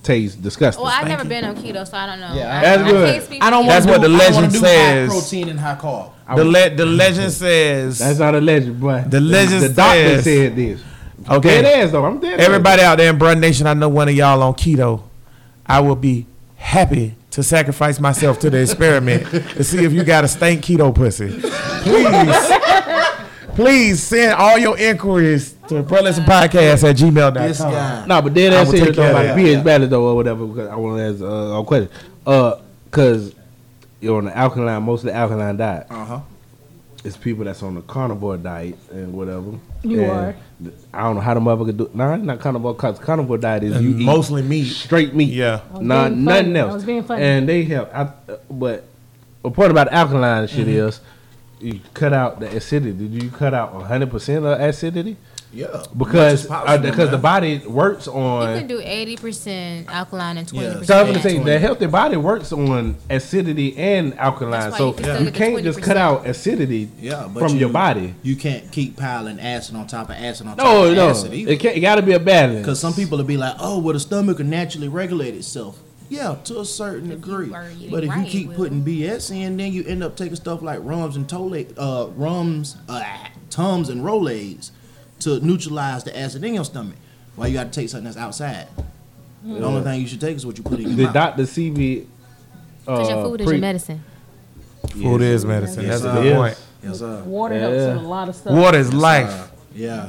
taste 0.02 0.40
disgusting. 0.40 0.82
Well, 0.84 0.92
I've 0.94 1.06
never 1.08 1.24
been 1.24 1.44
on 1.44 1.56
keto, 1.56 1.86
so 1.86 1.96
I 1.96 2.06
don't 2.06 2.20
know. 2.20 2.32
Yeah, 2.34 2.56
I, 2.58 2.60
that's 2.62 2.82
I 2.82 2.90
good. 2.90 3.28
can't 3.28 3.42
I 3.44 3.50
don't 3.50 3.64
for 3.64 3.66
want 3.66 3.68
That's 3.68 3.86
to 3.86 3.92
what 3.92 4.00
do, 4.02 4.08
the 4.08 4.14
I 4.14 4.18
don't 4.18 4.34
wanna 4.34 4.46
legend 4.46 4.52
do 4.52 4.58
says. 4.60 5.08
High 5.08 5.14
protein 5.18 5.48
and 5.50 5.60
high 5.60 5.74
carb. 5.74 6.10
The 6.36 6.44
le- 6.44 6.70
the 6.70 6.86
legend 6.86 7.32
says 7.32 7.98
That's 7.98 8.18
not 8.18 8.34
a 8.34 8.40
legend, 8.40 8.80
boy. 8.80 9.04
The 9.06 9.20
legend 9.20 9.62
The 9.62 9.68
doctor 9.70 10.22
says- 10.22 10.24
said 10.24 10.56
this. 10.56 10.80
Okay. 11.28 11.60
Dead 11.62 11.84
ass 11.84 11.90
though. 11.92 12.04
I'm 12.04 12.18
dead. 12.20 12.38
everybody 12.40 12.82
out 12.82 12.98
there 12.98 13.10
in 13.10 13.18
Bruh 13.18 13.38
Nation. 13.38 13.66
I 13.66 13.74
know 13.74 13.88
one 13.88 14.08
of 14.08 14.14
y'all 14.14 14.40
on 14.42 14.54
keto. 14.54 15.02
I 15.68 15.80
will 15.80 15.96
be 15.96 16.26
happy 16.56 17.14
to 17.30 17.42
sacrifice 17.42 18.00
myself 18.00 18.38
to 18.40 18.50
the 18.50 18.60
experiment 18.62 19.26
to 19.30 19.64
see 19.64 19.84
if 19.84 19.92
you 19.92 20.04
got 20.04 20.24
a 20.24 20.28
stank 20.28 20.62
keto 20.64 20.94
pussy. 20.94 21.28
Please, 21.82 23.54
please 23.54 24.02
send 24.02 24.32
all 24.34 24.58
your 24.58 24.78
inquiries 24.78 25.52
to 25.68 25.82
Bruh 25.82 26.02
Listen 26.02 26.24
Podcast 26.24 26.88
at 26.88 26.96
gmail.com. 26.96 27.34
This 27.34 27.60
guy. 27.60 28.06
No, 28.06 28.22
but 28.22 28.34
then 28.34 28.52
I 28.52 28.56
ass 28.56 28.66
will 28.66 28.72
serious 28.72 28.88
take 28.88 28.96
though 28.96 29.02
care 29.02 29.10
of 29.10 29.16
about 29.16 29.36
that. 29.36 29.82
pH 29.84 29.90
though 29.90 30.06
or 30.08 30.14
whatever. 30.16 30.46
Because 30.46 30.68
I 30.68 30.76
want 30.76 30.98
to 30.98 31.02
ask 31.04 31.20
uh, 31.22 31.60
a 31.60 31.64
question. 31.64 31.90
Uh, 32.26 32.60
cause 32.90 33.34
you're 34.00 34.18
on 34.18 34.26
the 34.26 34.36
alkaline, 34.36 34.82
most 34.82 35.00
of 35.00 35.06
the 35.06 35.14
alkaline 35.14 35.56
diet. 35.56 35.86
Uh 35.90 36.04
huh. 36.04 36.20
It's 37.04 37.16
people 37.16 37.44
that's 37.44 37.62
on 37.62 37.74
the 37.76 37.82
carnivore 37.82 38.36
diet 38.36 38.76
and 38.90 39.12
whatever. 39.12 39.52
You 39.82 40.02
And 40.02 40.10
are. 40.10 40.36
Th- 40.62 40.74
I 40.92 41.02
don't 41.02 41.16
know 41.16 41.20
how 41.20 41.34
the 41.34 41.40
motherfucker 41.40 41.76
do. 41.76 41.90
Nah, 41.94 42.14
it's 42.14 42.24
not 42.24 42.40
carnivore. 42.40 42.74
Cause 42.74 42.98
carnivore 42.98 43.38
diet 43.38 43.62
is 43.64 43.80
you 43.82 43.90
eat 43.98 44.04
Mostly 44.04 44.42
meat. 44.42 44.66
straight 44.66 45.14
meat. 45.14 45.30
Yeah. 45.32 45.60
I 45.74 45.78
Nah, 45.80 46.08
nothing 46.08 46.24
funny. 46.24 46.58
I 46.58 46.62
else. 46.62 46.74
was 46.74 46.84
being 46.84 47.02
funny. 47.02 47.22
And 47.22 47.48
they 47.48 47.64
have, 47.64 47.88
I, 47.92 48.00
uh, 48.32 48.36
but 48.50 48.84
a 49.44 49.50
point 49.50 49.70
about 49.70 49.92
alkaline 49.92 50.42
and 50.42 50.50
shit 50.50 50.66
Mm-hmm. 50.66 50.88
is 50.88 51.00
you 51.60 51.80
cut 51.94 52.12
out 52.12 52.40
the 52.40 52.48
acidity. 52.54 52.92
Did 53.08 53.22
you 53.22 53.30
cut 53.30 53.54
out 53.54 53.74
100 53.74 54.10
percent 54.10 54.44
of 54.44 54.60
acidity? 54.60 55.16
Yeah, 55.52 55.84
Because 55.96 56.50
uh, 56.50 56.76
because 56.78 57.10
the 57.10 57.18
body 57.18 57.58
works 57.58 58.06
on. 58.08 58.50
You 58.52 58.58
can 58.58 58.66
do 58.66 58.80
eighty 58.82 59.16
percent 59.16 59.88
alkaline 59.88 60.36
and 60.38 60.46
twenty 60.46 60.66
Yeah. 60.66 60.72
percent. 60.72 60.86
So 60.88 61.00
I'm 61.00 61.06
gonna 61.06 61.22
say 61.22 61.34
20. 61.36 61.44
the 61.50 61.58
healthy 61.58 61.86
body 61.86 62.16
works 62.16 62.52
on 62.52 62.96
acidity 63.08 63.76
and 63.78 64.18
alkaline. 64.18 64.60
That's 64.70 64.72
why 64.72 64.78
So 64.78 64.86
you 64.88 64.94
can 64.94 65.04
yeah. 65.06 65.18
you 65.20 65.30
can't 65.30 65.62
just 65.62 65.80
cut 65.82 65.96
out 65.96 66.26
acidity 66.26 66.90
Yeah, 67.00 67.28
but 67.32 67.40
from 67.40 67.52
you, 67.54 67.60
your 67.60 67.68
body. 67.70 68.14
You 68.22 68.36
can't 68.36 68.70
keep 68.70 68.96
piling 68.96 69.40
acid 69.40 69.76
on 69.76 69.86
top 69.86 70.10
of 70.10 70.16
acid 70.16 70.46
on 70.46 70.56
top 70.56 70.66
No, 70.66 70.84
of 70.84 70.96
no, 70.96 71.08
acid 71.10 71.32
either. 71.32 71.52
it, 71.52 71.60
can't, 71.60 71.76
it 71.76 71.80
got 71.80 71.94
to 71.96 72.02
be 72.02 72.12
a 72.12 72.20
balance. 72.20 72.58
Because 72.58 72.80
some 72.80 72.92
people 72.92 73.16
will 73.18 73.24
be 73.24 73.36
like, 73.36 73.54
"Oh, 73.58 73.78
well, 73.78 73.94
the 73.94 74.00
stomach 74.00 74.36
can 74.38 74.50
naturally 74.50 74.88
regulate 74.88 75.34
itself." 75.34 75.78
Yeah, 76.08 76.36
to 76.44 76.60
a 76.60 76.64
certain 76.64 77.10
If 77.10 77.20
degree. 77.20 77.52
are 77.52 77.68
But 77.90 78.04
if 78.04 78.14
you 78.16 78.24
keep 78.24 78.54
putting 78.54 78.82
BS 78.84 79.30
in, 79.30 79.56
then 79.56 79.72
you 79.72 79.84
end 79.84 80.04
up 80.04 80.16
taking 80.16 80.36
stuff 80.36 80.60
like 80.62 80.78
rums 80.82 81.16
and 81.16 81.28
tole, 81.28 81.52
uh, 81.78 82.06
rums, 82.14 82.76
uh, 82.88 83.02
tums 83.50 83.88
and 83.88 84.02
rolaids 84.04 84.70
to 85.20 85.40
neutralize 85.40 86.04
the 86.04 86.16
acid 86.18 86.44
in 86.44 86.54
your 86.54 86.64
stomach. 86.64 86.96
Why 87.36 87.48
you 87.48 87.54
got 87.54 87.72
to 87.72 87.80
take 87.80 87.88
something 87.88 88.04
that's 88.04 88.16
outside? 88.16 88.68
The 89.44 89.62
only 89.64 89.82
thing 89.82 90.00
you 90.00 90.06
should 90.08 90.20
take 90.20 90.36
is 90.36 90.44
what 90.46 90.56
you 90.58 90.64
put 90.64 90.80
in 90.80 90.82
your 90.82 90.88
mouth. 90.90 90.96
the 90.96 91.02
mouth. 91.04 91.14
doctor 91.14 91.42
Sebi. 91.44 92.02
Uh, 92.02 92.04
Because 92.96 93.08
your 93.10 93.24
food 93.24 93.40
is 93.40 93.46
pre- 93.46 93.54
your 93.56 93.60
medicine. 93.60 94.04
Food 94.90 95.20
is 95.22 95.44
medicine. 95.44 95.84
Yes, 95.84 96.00
That's 96.00 96.14
a 96.14 96.16
sir. 96.16 96.22
good 96.22 96.36
point. 96.36 96.60
Yes, 96.82 96.98
sir. 96.98 97.22
Water 97.24 97.54
Yeah. 97.54 97.60
helps 97.60 97.76
with 97.96 98.04
a 98.04 98.08
lot 98.08 98.28
of 98.28 98.34
stuff. 98.36 98.52
Water 98.54 98.78
is 98.78 98.92
life. 98.94 99.30
Uh, 99.30 99.46
yeah. 99.74 100.08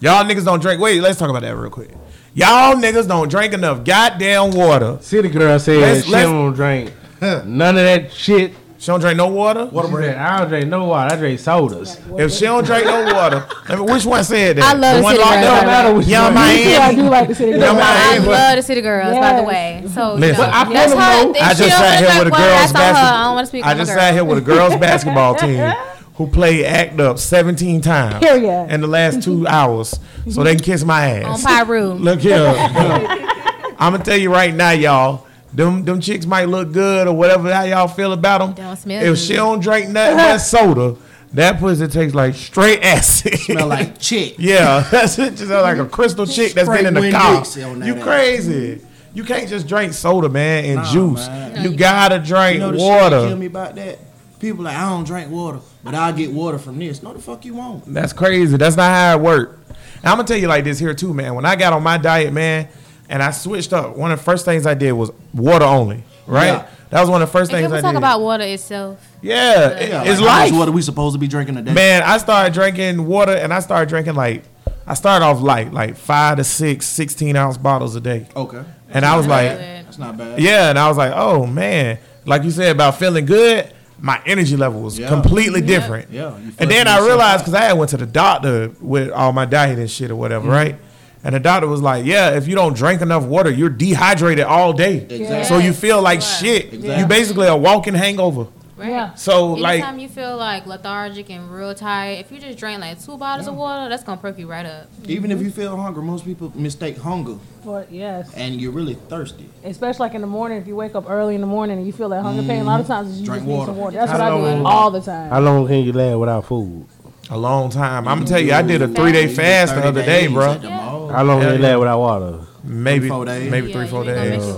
Y'all 0.00 0.24
niggas 0.24 0.44
don't 0.44 0.60
drink. 0.60 0.80
Wait, 0.80 1.00
let's 1.00 1.18
talk 1.18 1.30
about 1.30 1.42
that 1.42 1.56
real 1.56 1.70
quick. 1.70 1.90
Y'all 2.34 2.74
niggas 2.74 3.06
don't 3.08 3.28
drink 3.30 3.52
enough 3.54 3.84
goddamn 3.84 4.50
water. 4.52 4.98
City 5.00 5.28
girl 5.28 5.58
said 5.58 5.78
Let's- 5.78 6.04
she 6.06 6.12
let's- 6.12 6.24
don't 6.28 6.52
drink 6.54 6.92
none 7.22 7.76
of 7.76 7.84
that 7.84 8.12
shit. 8.12 8.52
She 8.84 8.88
don't 8.88 9.00
drink 9.00 9.16
no 9.16 9.28
water. 9.28 9.64
What 9.64 9.86
I 9.86 10.40
don't 10.40 10.48
drink 10.50 10.68
no 10.68 10.84
water. 10.84 11.14
I 11.14 11.16
drink 11.16 11.40
sodas. 11.40 11.98
If 12.18 12.32
she 12.32 12.44
don't 12.44 12.66
drink 12.66 12.84
no 12.84 13.14
water, 13.14 13.46
I 13.66 13.76
mean, 13.76 13.86
which 13.86 14.04
one 14.04 14.22
said 14.22 14.58
that? 14.58 14.62
I 14.64 14.76
love 14.76 14.96
the 14.98 15.02
one 15.02 15.14
City 15.16 15.24
Girls, 15.24 15.46
up? 15.46 15.54
by 15.54 15.60
the 15.60 15.66
matter 15.66 15.94
which 15.94 16.06
Young 16.06 16.34
one. 16.34 16.44
Yeah, 16.58 16.78
I 16.82 16.94
do 16.94 17.02
like 17.08 17.28
the 17.28 17.34
city. 17.34 17.52
Girls. 17.52 17.62
man. 17.62 17.80
I 17.80 18.18
love 18.18 18.56
the 18.56 18.62
city 18.62 18.80
girls, 18.82 19.14
by 19.18 19.36
the 19.36 19.42
way. 19.42 19.84
So 19.94 20.12
Listen. 20.16 20.22
you 20.22 20.32
know, 20.32 20.36
But 20.36 20.48
I 20.54 20.72
that's 20.74 20.92
feel 20.92 21.00
her. 21.00 21.32
them, 21.32 21.34
I 21.42 21.54
just 21.54 21.58
sat 21.78 22.00
look 22.02 22.10
here 22.10 22.18
with 22.24 22.28
a 22.28 22.36
girls 22.36 22.72
that's 22.72 22.74
on 22.74 22.76
her. 22.76 22.84
I 22.84 22.84
don't 22.84 22.92
basketball. 22.92 23.34
want 23.36 23.44
to 23.44 23.48
speak 23.48 23.64
I 23.64 23.74
just 23.74 23.90
sat 23.94 24.12
here 24.12 24.24
with 24.24 24.36
a 24.38 24.40
girls 24.42 24.76
basketball 24.76 25.34
team 25.36 25.72
who 26.16 26.26
played 26.28 26.66
act 26.66 27.00
up 27.00 27.18
17 27.18 27.80
times 27.80 28.22
Period. 28.22 28.66
in 28.70 28.82
the 28.82 28.86
last 28.86 29.22
two 29.22 29.46
hours, 29.48 29.98
so 30.30 30.44
they 30.44 30.56
can 30.56 30.62
kiss 30.62 30.84
my 30.84 31.06
ass. 31.06 31.24
on 31.46 31.50
ass. 31.50 31.66
Pyru. 31.66 31.98
Look 31.98 32.20
here. 32.20 32.54
I'm 33.78 33.92
gonna 33.92 34.04
tell 34.04 34.18
you 34.18 34.30
right 34.30 34.54
now, 34.54 34.72
y'all. 34.72 35.26
Them 35.54 35.84
them 35.84 36.00
chicks 36.00 36.26
might 36.26 36.46
look 36.48 36.72
good 36.72 37.06
or 37.06 37.14
whatever 37.14 37.52
how 37.52 37.62
y'all 37.62 37.88
feel 37.88 38.12
about 38.12 38.38
them. 38.38 38.52
Don't 38.54 38.76
smell 38.76 39.00
if 39.02 39.08
good. 39.10 39.18
she 39.18 39.34
don't 39.34 39.60
drink 39.60 39.88
nothing 39.90 40.16
but 40.16 40.38
soda, 40.38 40.96
that 41.32 41.58
pussy 41.60 41.86
tastes 41.86 42.14
like 42.14 42.34
straight 42.34 42.82
acid. 42.82 43.38
Smell 43.38 43.68
like 43.68 43.98
chick. 44.00 44.34
yeah, 44.38 44.80
that's 44.90 45.18
it. 45.18 45.36
Just 45.36 45.50
like 45.50 45.78
a 45.78 45.86
crystal 45.86 46.26
chick 46.26 46.52
that's 46.54 46.68
been 46.68 46.86
in 46.86 46.94
the 46.94 47.00
Winn 47.00 47.12
car. 47.12 47.36
Dixie 47.38 47.62
on 47.62 47.78
that 47.80 47.86
You 47.86 47.96
ass. 47.96 48.02
crazy. 48.02 48.80
You 49.14 49.22
can't 49.22 49.48
just 49.48 49.68
drink 49.68 49.92
soda, 49.92 50.28
man, 50.28 50.64
and 50.64 50.74
Nah, 50.76 50.92
juice. 50.92 51.28
man. 51.28 51.62
You 51.62 51.70
you 51.70 51.76
gotta 51.76 52.18
drink 52.18 52.54
You 52.54 52.58
know 52.60 52.72
the 52.72 52.78
shit 52.78 53.10
that 53.10 53.28
kill 53.28 53.36
me 53.36 53.46
about 53.46 53.74
that? 53.76 53.98
People 54.40 54.64
like, 54.64 54.76
I 54.76 54.88
don't 54.90 55.04
drink 55.04 55.30
water, 55.30 55.60
but 55.84 55.94
I'll 55.94 56.12
get 56.12 56.32
water 56.32 56.58
from 56.58 56.78
this. 56.80 57.00
No, 57.00 57.12
the 57.14 57.20
fuck 57.22 57.44
you 57.44 57.54
won't. 57.54 57.84
That's 57.94 58.12
crazy. 58.12 58.56
That's 58.56 58.76
not 58.76 58.90
how 58.90 59.16
it 59.16 59.22
worked. 59.22 59.60
And 59.98 60.06
I'm 60.06 60.16
gonna 60.16 60.26
tell 60.26 60.36
you 60.36 60.48
like 60.48 60.64
this 60.64 60.80
here 60.80 60.92
too, 60.94 61.14
man. 61.14 61.34
When 61.36 61.44
I 61.46 61.54
got 61.54 61.72
on 61.72 61.82
my 61.84 61.96
diet, 61.96 62.32
man, 62.32 62.68
and 63.08 63.22
I 63.22 63.30
switched 63.30 63.72
up, 63.72 63.96
one 63.96 64.10
of 64.12 64.18
the 64.18 64.24
first 64.24 64.44
things 64.44 64.66
I 64.66 64.74
did 64.74 64.92
was 64.92 65.10
water 65.32 65.64
only. 65.64 66.02
Right? 66.26 66.46
Yeah. 66.46 66.66
That 66.90 67.00
was 67.00 67.10
one 67.10 67.20
of 67.22 67.28
the 67.28 67.32
first 67.32 67.50
And 67.50 67.58
things 67.58 67.66
can 67.66 67.72
we 67.72 67.78
I 67.78 67.80
talk 67.82 67.92
did. 67.92 67.98
about 67.98 68.20
water 68.20 68.44
itself? 68.44 68.98
yeah, 69.20 69.68
it- 69.70 69.88
Yeah, 69.90 70.02
it's 70.04 70.20
like, 70.20 70.28
how 70.30 70.40
much 70.42 70.50
life. 70.50 70.58
water 70.58 70.72
we 70.72 70.80
supposed 70.82 71.14
to 71.14 71.18
be 71.18 71.26
drinking 71.28 71.56
a 71.56 71.62
day? 71.62 71.72
Man, 71.72 72.02
I 72.02 72.18
started 72.18 72.52
drinking 72.54 73.04
water 73.06 73.32
and 73.32 73.52
I 73.52 73.60
started 73.60 73.88
drinking 73.88 74.14
like 74.14 74.44
I 74.86 74.94
started 74.94 75.24
off 75.24 75.40
light, 75.40 75.72
like 75.72 75.96
five 75.96 76.36
to 76.36 76.44
six, 76.44 76.86
16 76.86 77.36
ounce 77.36 77.56
bottles 77.56 77.96
a 77.96 78.00
day. 78.00 78.26
Okay, 78.36 78.62
And 78.90 79.04
I 79.04 79.16
was 79.16 79.26
like, 79.26 79.48
that's 79.50 79.98
not 79.98 80.16
bad. 80.18 80.38
yeah, 80.40 80.68
and 80.70 80.78
I 80.78 80.88
was 80.88 80.96
like, 80.98 81.12
oh 81.14 81.46
man, 81.46 81.98
like 82.26 82.42
you 82.44 82.50
said 82.50 82.70
about 82.76 82.98
feeling 82.98 83.24
good, 83.26 83.70
my 83.98 84.20
energy 84.26 84.56
level 84.56 84.80
was 84.82 84.98
Yeah. 84.98 85.08
completely 85.08 85.62
different. 85.62 86.10
Yeah, 86.10 86.34
And 86.58 86.70
then 86.70 86.86
I 86.86 87.00
realized 87.00 87.40
because 87.44 87.54
I 87.54 87.64
had 87.64 87.78
went 87.78 87.90
to 87.90 87.96
the 87.96 88.06
doctor 88.06 88.72
with 88.80 89.10
all 89.10 89.32
my 89.32 89.46
diet 89.46 89.78
and 89.78 89.90
shit 89.90 90.10
or 90.10 90.16
whatever, 90.16 90.44
Mm-hmm. 90.44 90.52
right? 90.54 90.76
And 91.24 91.34
the 91.34 91.40
doctor 91.40 91.66
was 91.66 91.80
like, 91.80 92.04
yeah, 92.04 92.36
if 92.36 92.46
you 92.46 92.54
don't 92.54 92.76
drink 92.76 93.00
enough 93.00 93.24
water, 93.24 93.50
you're 93.50 93.70
dehydrated 93.70 94.44
all 94.44 94.72
day. 94.74 94.98
Exactly. 94.98 95.44
So 95.44 95.58
you 95.58 95.72
feel 95.72 96.02
like 96.02 96.20
Right. 96.20 96.22
shit. 96.22 96.72
You 96.72 96.78
Exactly. 96.80 97.06
basically 97.16 97.46
a 97.46 97.56
walking 97.56 97.94
hangover. 97.94 98.46
Right? 98.76 98.90
Yeah. 98.90 99.14
So 99.14 99.52
like, 99.54 99.74
Anytime 99.80 100.00
you 100.00 100.08
feel 100.08 100.36
like 100.36 100.66
lethargic 100.66 101.30
and 101.30 101.50
real 101.50 101.74
tired, 101.74 102.18
if 102.18 102.30
you 102.32 102.38
just 102.40 102.58
drink 102.58 102.80
like 102.80 103.02
two 103.02 103.16
bottles 103.16 103.46
of 103.46 103.54
water, 103.54 103.88
that's 103.88 104.02
gonna 104.02 104.20
perk 104.20 104.38
you 104.38 104.48
right 104.48 104.66
up. 104.66 104.88
Even 105.06 105.30
if 105.30 105.40
you 105.40 105.50
feel 105.50 105.74
hungry, 105.76 106.02
most 106.02 106.24
people 106.24 106.52
mistake 106.54 106.98
hunger, 106.98 107.36
For, 107.62 107.86
yes. 107.88 108.30
and 108.34 108.60
you're 108.60 108.72
really 108.72 108.94
thirsty. 109.08 109.48
Especially 109.64 110.00
like 110.06 110.14
in 110.14 110.20
the 110.20 110.26
morning, 110.26 110.58
if 110.58 110.66
you 110.66 110.76
wake 110.76 110.94
up 110.94 111.08
early 111.08 111.36
in 111.36 111.40
the 111.40 111.46
morning 111.46 111.78
and 111.78 111.86
you 111.86 111.92
feel 111.92 112.08
that 112.10 112.22
hunger 112.22 112.42
pain, 112.42 112.60
a 112.62 112.64
lot 112.64 112.80
of 112.80 112.86
mm-hmm. 112.86 112.92
times 113.06 113.20
you 113.20 113.24
Drink 113.26 113.42
just 113.42 113.48
need 113.48 113.54
water. 113.54 113.66
some 113.70 113.76
water. 113.78 113.96
That's 113.96 114.10
How 114.10 114.18
what 114.18 114.26
I 114.26 114.36
do 114.56 114.62
long- 114.62 114.66
all 114.66 114.90
the 114.90 115.00
time. 115.00 115.30
How 115.30 115.40
long 115.40 115.66
can 115.68 115.76
you 115.84 115.92
last 115.92 116.18
without 116.18 116.44
food? 116.44 116.84
a 117.30 117.38
long 117.38 117.70
time. 117.70 118.06
I'm 118.06 118.18
gonna 118.18 118.28
tell 118.28 118.38
you, 118.40 118.52
I 118.52 118.60
did 118.60 118.82
a 118.82 118.88
three 118.88 119.10
day 119.12 119.28
fast 119.28 119.74
the 119.74 119.82
other 119.86 120.04
day, 120.04 120.26
bro. 120.26 120.52
at 120.52 120.62
the 121.06 121.12
mall. 121.12 121.16
How 121.16 121.24
long 121.24 121.38
Yeah, 121.40 121.44
can 121.48 121.56
you 121.56 121.62
yeah. 121.62 121.70
last 121.70 121.78
without 121.80 121.98
water? 122.00 122.38
Maybe, 122.66 123.08
four 123.08 123.24
days. 123.26 123.50
maybe 123.50 123.68
Yeah, 123.68 123.74
three, 123.76 123.86
four 123.88 123.98
ain't 124.04 124.08
gonna 124.14 124.20
make 124.30 124.40
days. 124.40 124.48
it. 124.48 124.52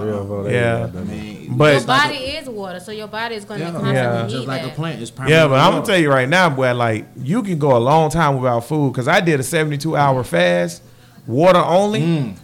Three 0.00 0.10
or 0.12 0.26
four 0.26 0.44
days. 0.44 0.52
Yeah. 0.52 0.88
I 0.94 1.04
mean, 1.04 1.36
But- 1.56 1.72
Your 1.74 1.82
body 1.82 2.14
is 2.14 2.48
water, 2.48 2.80
so 2.80 2.92
your 2.92 3.08
body 3.08 3.34
is 3.34 3.44
gonna 3.44 3.60
yeah, 3.60 3.70
constantly 3.72 4.00
Yeah. 4.00 4.22
need 4.22 4.30
just 4.30 4.46
like 4.48 4.62
that. 4.62 4.70
a 4.72 4.74
plant, 4.74 5.02
it's 5.02 5.12
Yeah, 5.26 5.46
but 5.48 5.58
I'm 5.60 5.72
gonna 5.72 5.84
tell 5.84 5.98
you 5.98 6.08
right 6.10 6.28
now, 6.28 6.48
boy, 6.48 6.72
like 6.74 7.06
you 7.22 7.42
can 7.42 7.58
go 7.58 7.76
a 7.76 7.78
long 7.78 8.08
time 8.10 8.38
without 8.40 8.64
food 8.64 8.92
because 8.92 9.08
I 9.08 9.20
did 9.20 9.40
a 9.40 9.42
72 9.42 9.96
hour 9.96 10.22
fast, 10.24 10.82
water 11.26 11.58
only. 11.58 12.00
Mm. 12.00 12.34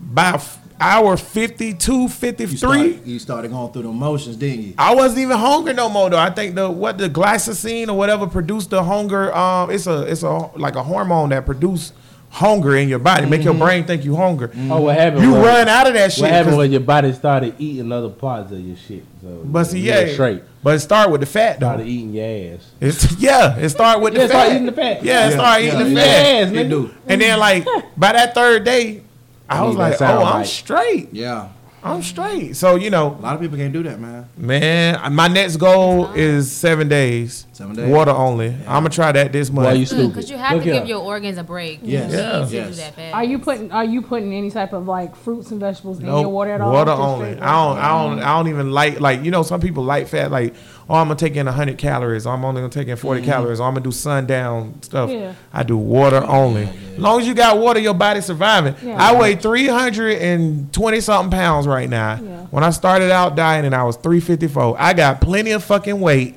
By 0.00 0.30
f- 0.34 0.58
hour 0.80 1.16
52, 1.16 2.02
You, 2.02 2.08
53, 2.08 2.56
start, 2.58 3.06
you 3.06 3.18
started 3.18 3.50
going 3.50 3.72
through 3.72 3.82
the 3.82 3.88
motions, 3.88 4.36
didn't 4.36 4.62
you? 4.62 4.74
I 4.76 4.94
wasn't 4.94 5.20
even 5.20 5.38
hungry 5.38 5.72
no 5.72 5.88
more 5.88 6.10
though. 6.10 6.18
I 6.18 6.28
think 6.30 6.54
the 6.54 6.68
what 6.70 6.98
the 6.98 7.08
glycosine 7.08 7.88
or 7.88 7.94
whatever 7.94 8.26
produced 8.26 8.70
the 8.70 8.82
hunger. 8.82 9.34
Um, 9.34 9.70
it's 9.70 9.86
a 9.86 10.02
it's 10.02 10.22
a 10.22 10.50
like 10.56 10.74
a 10.76 10.82
hormone 10.82 11.30
that 11.30 11.46
produce 11.46 11.92
hunger 12.36 12.76
in 12.76 12.86
your 12.86 12.98
body, 12.98 13.24
make 13.26 13.42
your 13.42 13.54
mm-hmm. 13.54 13.62
brain 13.62 13.84
think 13.84 14.04
you 14.04 14.14
hunger. 14.14 14.48
Mm-hmm. 14.48 14.70
Oh, 14.70 14.82
what 14.82 14.96
happened? 14.96 15.22
You 15.22 15.32
was, 15.32 15.46
run 15.46 15.68
out 15.68 15.86
of 15.86 15.94
that 15.94 16.12
shit. 16.12 16.22
What 16.22 16.30
happened 16.30 16.50
'cause- 16.50 16.58
when 16.58 16.70
your 16.72 16.80
body 16.80 17.12
started 17.14 17.54
eating 17.58 17.90
other 17.90 18.10
parts 18.10 18.52
of 18.52 18.60
your 18.60 18.76
shit? 18.76 19.04
So 19.22 19.40
but 19.44 19.64
see, 19.64 19.80
yeah, 19.80 20.06
straight. 20.12 20.42
But 20.62 20.74
it 20.74 20.80
start 20.80 21.10
with 21.10 21.20
the 21.20 21.26
fat 21.26 21.60
though. 21.60 21.68
Started 21.68 21.86
eating 21.86 22.12
your 22.12 22.54
ass. 22.56 22.70
It's, 22.78 23.12
yeah, 23.18 23.56
it 23.56 23.70
start 23.70 24.02
with 24.02 24.12
the 24.12 24.20
Yeah, 24.20 24.26
fat. 24.26 24.32
start 24.32 24.52
eating 24.52 24.66
the 24.66 24.72
fat. 24.72 25.02
Yeah, 25.02 25.28
it 25.28 25.32
start 25.32 25.62
Yeah, 25.62 25.66
eating 25.68 25.94
the 25.94 26.00
yeah. 26.00 26.04
fat. 26.04 26.22
Yes, 26.22 26.52
It 26.52 26.68
do. 26.68 26.94
And 27.08 27.20
then 27.22 27.38
like 27.38 27.66
by 27.96 28.12
that 28.12 28.34
third 28.34 28.64
day, 28.64 29.02
I 29.48 29.62
was 29.62 29.76
like, 29.76 29.94
sound 29.94 30.22
oh, 30.22 30.26
I'm 30.26 30.44
straight. 30.44 31.08
Yeah, 31.12 31.48
I'm 31.86 32.02
straight. 32.02 32.56
So 32.56 32.74
you 32.76 32.90
know, 32.90 33.16
a 33.18 33.20
lot 33.20 33.34
of 33.34 33.40
people 33.40 33.56
can't 33.56 33.72
do 33.72 33.82
that, 33.84 33.98
man. 34.00 34.28
man, 34.36 35.12
my 35.12 35.28
next 35.28 35.56
goal 35.56 36.12
is 36.14 36.50
seven 36.50 36.88
days. 36.88 37.46
Seven 37.52 37.74
days. 37.76 37.88
Water 37.90 38.10
only. 38.10 38.48
I'm 38.66 38.82
gonna 38.82 38.90
try 38.90 39.12
that 39.12 39.32
this 39.32 39.50
month. 39.50 39.66
Why 39.66 39.72
you 39.74 39.86
stupid? 39.86 40.08
Because 40.08 40.30
you 40.30 40.36
have 40.36 40.54
Look 40.56 40.64
to 40.64 40.70
here. 40.72 40.80
give 40.80 40.88
your 40.88 41.02
organs 41.02 41.38
a 41.38 41.42
break. 41.44 41.80
Yes. 41.82 42.12
You 42.12 42.18
Yeah. 42.18 42.46
Yes. 42.48 42.50
do 42.76 42.82
that 42.82 42.94
fast. 42.94 43.14
Are 43.14 43.24
you 43.24 43.38
putting 43.38 43.70
Are 43.72 43.84
you 43.84 44.02
putting 44.02 44.34
any 44.34 44.50
type 44.50 44.72
of 44.72 44.86
like 44.86 45.14
fruits 45.16 45.50
and 45.50 45.60
vegetables 45.60 46.00
in 46.00 46.06
your 46.06 46.28
water 46.28 46.52
at 46.52 46.60
all? 46.60 46.72
Water 46.72 46.90
only. 46.90 47.30
I 47.30 47.34
don't. 47.34 47.78
I 47.78 47.88
don't. 47.88 48.18
I 48.20 48.36
don't 48.36 48.48
even 48.48 48.70
like 48.72 49.00
like 49.00 49.22
you 49.22 49.30
know 49.30 49.42
some 49.42 49.60
people 49.60 49.84
like 49.84 50.08
fat 50.08 50.30
like 50.30 50.54
oh 50.88 50.94
I'm 50.94 51.08
gonna 51.08 51.16
take 51.16 51.36
in 51.36 51.46
hundred 51.46 51.78
calories. 51.78 52.26
Or 52.26 52.34
I'm 52.34 52.44
only 52.44 52.60
gonna 52.60 52.72
take 52.72 52.88
in 52.88 52.96
40 52.96 53.20
mm-hmm. 53.20 53.30
calories. 53.30 53.60
Or 53.60 53.64
I'm 53.64 53.74
gonna 53.74 53.84
do 53.84 53.92
sundown 53.92 54.82
stuff. 54.82 55.10
Yeah. 55.10 55.34
I 55.52 55.62
do 55.62 55.76
water 55.76 56.24
only. 56.26 56.64
As 56.64 56.98
long 56.98 57.20
as 57.20 57.26
you 57.26 57.34
got 57.34 57.58
water, 57.58 57.80
your 57.80 57.94
body's 57.94 58.26
surviving. 58.26 58.74
Yeah. 58.82 58.96
I 58.96 59.18
weigh 59.18 59.36
three 59.36 59.66
hundred 59.66 60.18
and 60.18 60.72
twenty 60.72 61.00
something 61.00 61.30
pounds 61.30 61.66
right 61.66 61.88
now. 61.88 62.20
Yeah. 62.22 62.46
When 62.46 62.64
I 62.64 62.70
started 62.70 63.10
out 63.10 63.36
dieting, 63.36 63.74
I 63.74 63.84
was 63.84 63.96
three 63.96 64.20
fifty 64.20 64.48
four. 64.48 64.76
I 64.78 64.92
got 64.92 65.20
plenty 65.20 65.52
of 65.52 65.64
fucking 65.64 66.00
weight 66.00 66.36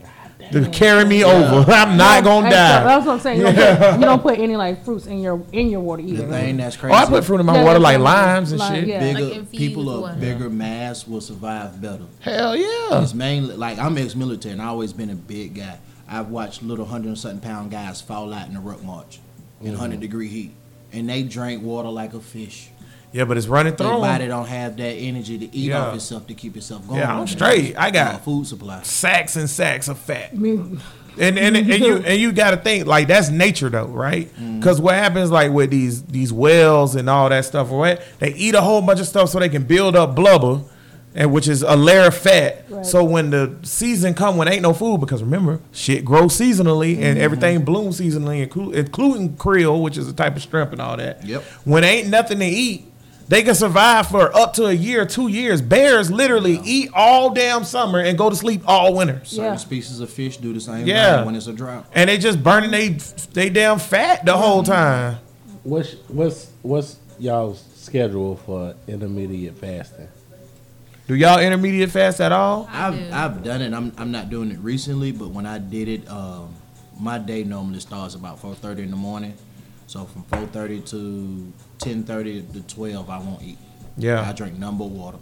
to 0.52 0.70
carry 0.70 1.06
me 1.06 1.24
over. 1.24 1.70
I'm 1.72 1.98
not 1.98 2.24
gonna 2.24 2.50
die. 2.50 2.84
That's 2.84 3.06
what 3.06 3.14
I'm 3.14 3.20
saying. 3.20 3.40
You, 3.40 3.44
don't 3.52 3.56
put, 3.80 3.94
you 4.00 4.06
don't 4.06 4.22
put 4.22 4.40
any 4.40 4.56
like 4.56 4.84
fruits 4.86 5.06
in 5.08 5.20
your 5.20 5.42
in 5.52 5.70
your 5.70 5.80
water 5.82 6.02
either. 6.02 6.18
The 6.18 6.24
either. 6.24 6.32
thing 6.34 6.58
that's 6.58 6.76
Oh, 6.78 6.80
crazy. 6.80 6.96
I 6.96 7.06
put 7.06 7.24
fruit 7.26 7.40
in 7.40 7.46
my 7.46 7.56
Yeah, 7.56 7.64
water 7.64 7.80
like 7.80 7.98
yeah, 7.98 8.04
limes 8.04 8.52
and 8.52 8.60
lime, 8.60 8.76
shit. 8.76 8.88
yeah. 8.88 9.00
bigger 9.00 9.24
Like 9.26 9.34
infused 9.38 9.52
people 9.52 9.90
of 9.90 10.02
water. 10.02 10.20
bigger 10.20 10.50
mass 10.50 11.08
will 11.08 11.22
survive 11.22 11.82
better. 11.82 12.06
Hell 12.22 12.56
yeah. 12.56 13.02
It's 13.02 13.14
mainly 13.14 13.56
like 13.56 13.78
I'm 13.78 13.98
ex-military 13.98 14.54
and 14.54 14.62
I 14.62 14.66
always 14.68 14.94
been 14.94 15.10
a 15.10 15.16
big 15.16 15.56
guy. 15.56 15.78
I've 16.08 16.30
watched 16.30 16.64
little 16.64 16.86
hundred 16.86 17.10
and 17.10 17.18
something 17.18 17.40
pound 17.42 17.72
guys 17.72 18.02
fall 18.02 18.34
out 18.34 18.48
in 18.48 18.54
the 18.56 18.60
ruck 18.60 18.84
march 18.84 19.20
in 19.62 19.68
Mm-hmm. 19.68 19.76
hundred 19.76 20.00
degree 20.00 20.28
heat, 20.28 20.52
and 20.94 21.08
they 21.10 21.22
drank 21.24 21.62
water 21.64 21.90
like 21.90 22.14
a 22.14 22.20
fish. 22.20 22.70
Yeah, 23.12 23.26
but 23.26 23.38
it's 23.38 23.48
running 23.48 23.76
Their 23.76 23.88
through. 23.88 23.96
'em. 23.96 24.02
body 24.02 24.28
don't 24.28 24.48
have 24.48 24.78
that 24.78 24.84
energy 24.94 25.38
to 25.40 25.46
eat 25.46 25.70
Yeah. 25.70 25.88
off 25.88 25.96
itself 25.96 26.28
to 26.28 26.34
keep 26.34 26.56
itself 26.56 26.88
going. 26.88 27.00
Yeah, 27.00 27.12
I'm 27.14 27.20
on 27.22 27.26
that 27.26 27.32
straight. 27.32 27.76
I 27.78 27.90
got- 27.92 28.16
uh, 28.16 28.18
food 28.20 28.46
supply. 28.48 28.82
Sacks 28.84 29.36
and 29.36 29.50
sacks 29.50 29.88
of 29.88 29.98
fat. 29.98 30.30
I 30.34 30.36
mean, 30.38 30.80
And 31.18 31.38
and, 31.40 31.58
and 31.58 31.68
you 31.68 31.98
and 32.06 32.22
you 32.22 32.32
got 32.32 32.52
to 32.52 32.58
think 32.58 32.86
like 32.86 33.08
that's 33.08 33.30
nature 33.30 33.68
though, 33.70 33.86
right? 33.88 34.30
Mm. 34.40 34.60
Because 34.60 34.80
what 34.80 34.96
happens 34.96 35.32
like 35.32 35.52
with 35.52 35.70
these 35.72 36.04
these 36.04 36.32
whales 36.32 36.96
and 36.96 37.10
all 37.10 37.28
that 37.30 37.46
stuff, 37.46 37.68
right? 37.72 38.00
They 38.20 38.34
eat 38.36 38.54
a 38.56 38.62
whole 38.62 38.82
bunch 38.82 39.00
of 39.00 39.08
stuff 39.08 39.30
so 39.30 39.40
they 39.40 39.50
can 39.50 39.64
build 39.64 39.96
up 39.96 40.16
blubber. 40.16 40.62
and 41.16 41.32
which 41.34 41.48
is 41.48 41.64
a 41.64 41.76
layer 41.76 42.06
of 42.06 42.14
fat. 42.16 42.66
Right. 42.70 42.86
So 42.86 43.04
when 43.04 43.32
the 43.32 43.56
season 43.64 44.14
come, 44.14 44.38
when 44.38 44.48
ain't 44.48 44.62
no 44.62 44.74
food, 44.74 45.00
because 45.00 45.24
remember, 45.24 45.60
shit 45.72 46.06
grows 46.06 46.38
seasonally 46.38 46.98
and 46.98 47.16
Mm-hmm. 47.16 47.22
everything 47.22 47.66
blooms 47.66 48.00
seasonally, 48.00 48.44
including 48.44 49.30
krill, 49.36 49.82
which 49.82 49.98
is 49.98 50.08
a 50.08 50.14
type 50.14 50.36
of 50.36 50.44
shrimp 50.44 50.72
and 50.72 50.80
all 50.80 50.96
that. 50.98 51.26
Yep. 51.26 51.44
When 51.66 51.84
ain't 51.84 52.10
nothing 52.10 52.38
to 52.40 52.46
eat, 52.46 52.89
they 53.30 53.44
can 53.44 53.56
survive 53.56 54.08
for 54.08 54.36
up 54.36 54.54
to 54.56 54.66
a 54.66 54.74
year, 54.74 55.06
two 55.06 55.28
years. 55.30 55.62
Bears 55.62 56.12
literally 56.12 56.60
eat 56.66 56.90
all 56.94 57.30
damn 57.34 57.64
summer 57.64 58.00
and 58.00 58.18
go 58.18 58.30
to 58.30 58.36
sleep 58.36 58.64
all 58.68 58.94
winter. 58.96 59.22
Certain 59.24 59.54
Yeah. 59.54 59.56
species 59.58 60.00
of 60.02 60.10
fish 60.10 60.38
do 60.38 60.52
the 60.52 60.60
same 60.60 60.86
Yeah. 60.86 61.18
thing 61.18 61.26
when 61.28 61.36
it's 61.36 61.48
a 61.48 61.54
drought. 61.54 61.86
And 61.94 62.10
they 62.10 62.18
just 62.18 62.44
burning 62.44 62.72
they 62.72 62.98
they 63.34 63.50
damn 63.50 63.80
fat 63.80 64.26
the 64.26 64.36
whole 64.36 64.64
time. 64.64 65.18
What's 65.64 65.94
what's 66.08 66.48
what's 66.64 66.98
y'all's 67.20 67.64
schedule 67.76 68.36
for 68.46 68.74
intermediate 68.88 69.58
fasting? 69.58 70.08
Do 71.08 71.16
y'all 71.16 71.40
intermediate 71.40 71.90
fast 71.92 72.22
at 72.22 72.32
all? 72.32 72.68
I 72.72 72.88
I've 72.88 72.94
do. 72.96 73.10
I've 73.12 73.44
done 73.44 73.62
it. 73.62 73.74
I'm 73.74 73.92
I'm 73.98 74.12
not 74.12 74.30
doing 74.30 74.52
it 74.52 74.60
recently, 74.60 75.12
but 75.12 75.30
when 75.30 75.46
I 75.46 75.58
did 75.58 75.88
it, 75.88 76.10
um, 76.10 76.50
my 77.00 77.18
day 77.18 77.44
normally 77.44 77.80
starts 77.80 78.16
about 78.16 78.40
four 78.40 78.54
thirty 78.56 78.84
in 78.84 78.92
the 78.92 78.96
morning. 78.98 79.34
So 79.88 80.06
from 80.06 80.24
four 80.24 80.46
thirty 80.48 80.82
to 80.82 81.52
ten 81.80 82.04
thirty 82.04 82.42
to 82.42 82.62
twelve, 82.64 83.10
I 83.10 83.20
won't 83.20 83.42
eat. 83.42 83.58
Yeah, 83.98 84.28
I 84.28 84.34
drink 84.34 84.58
number 84.58 84.86
water, 84.86 85.18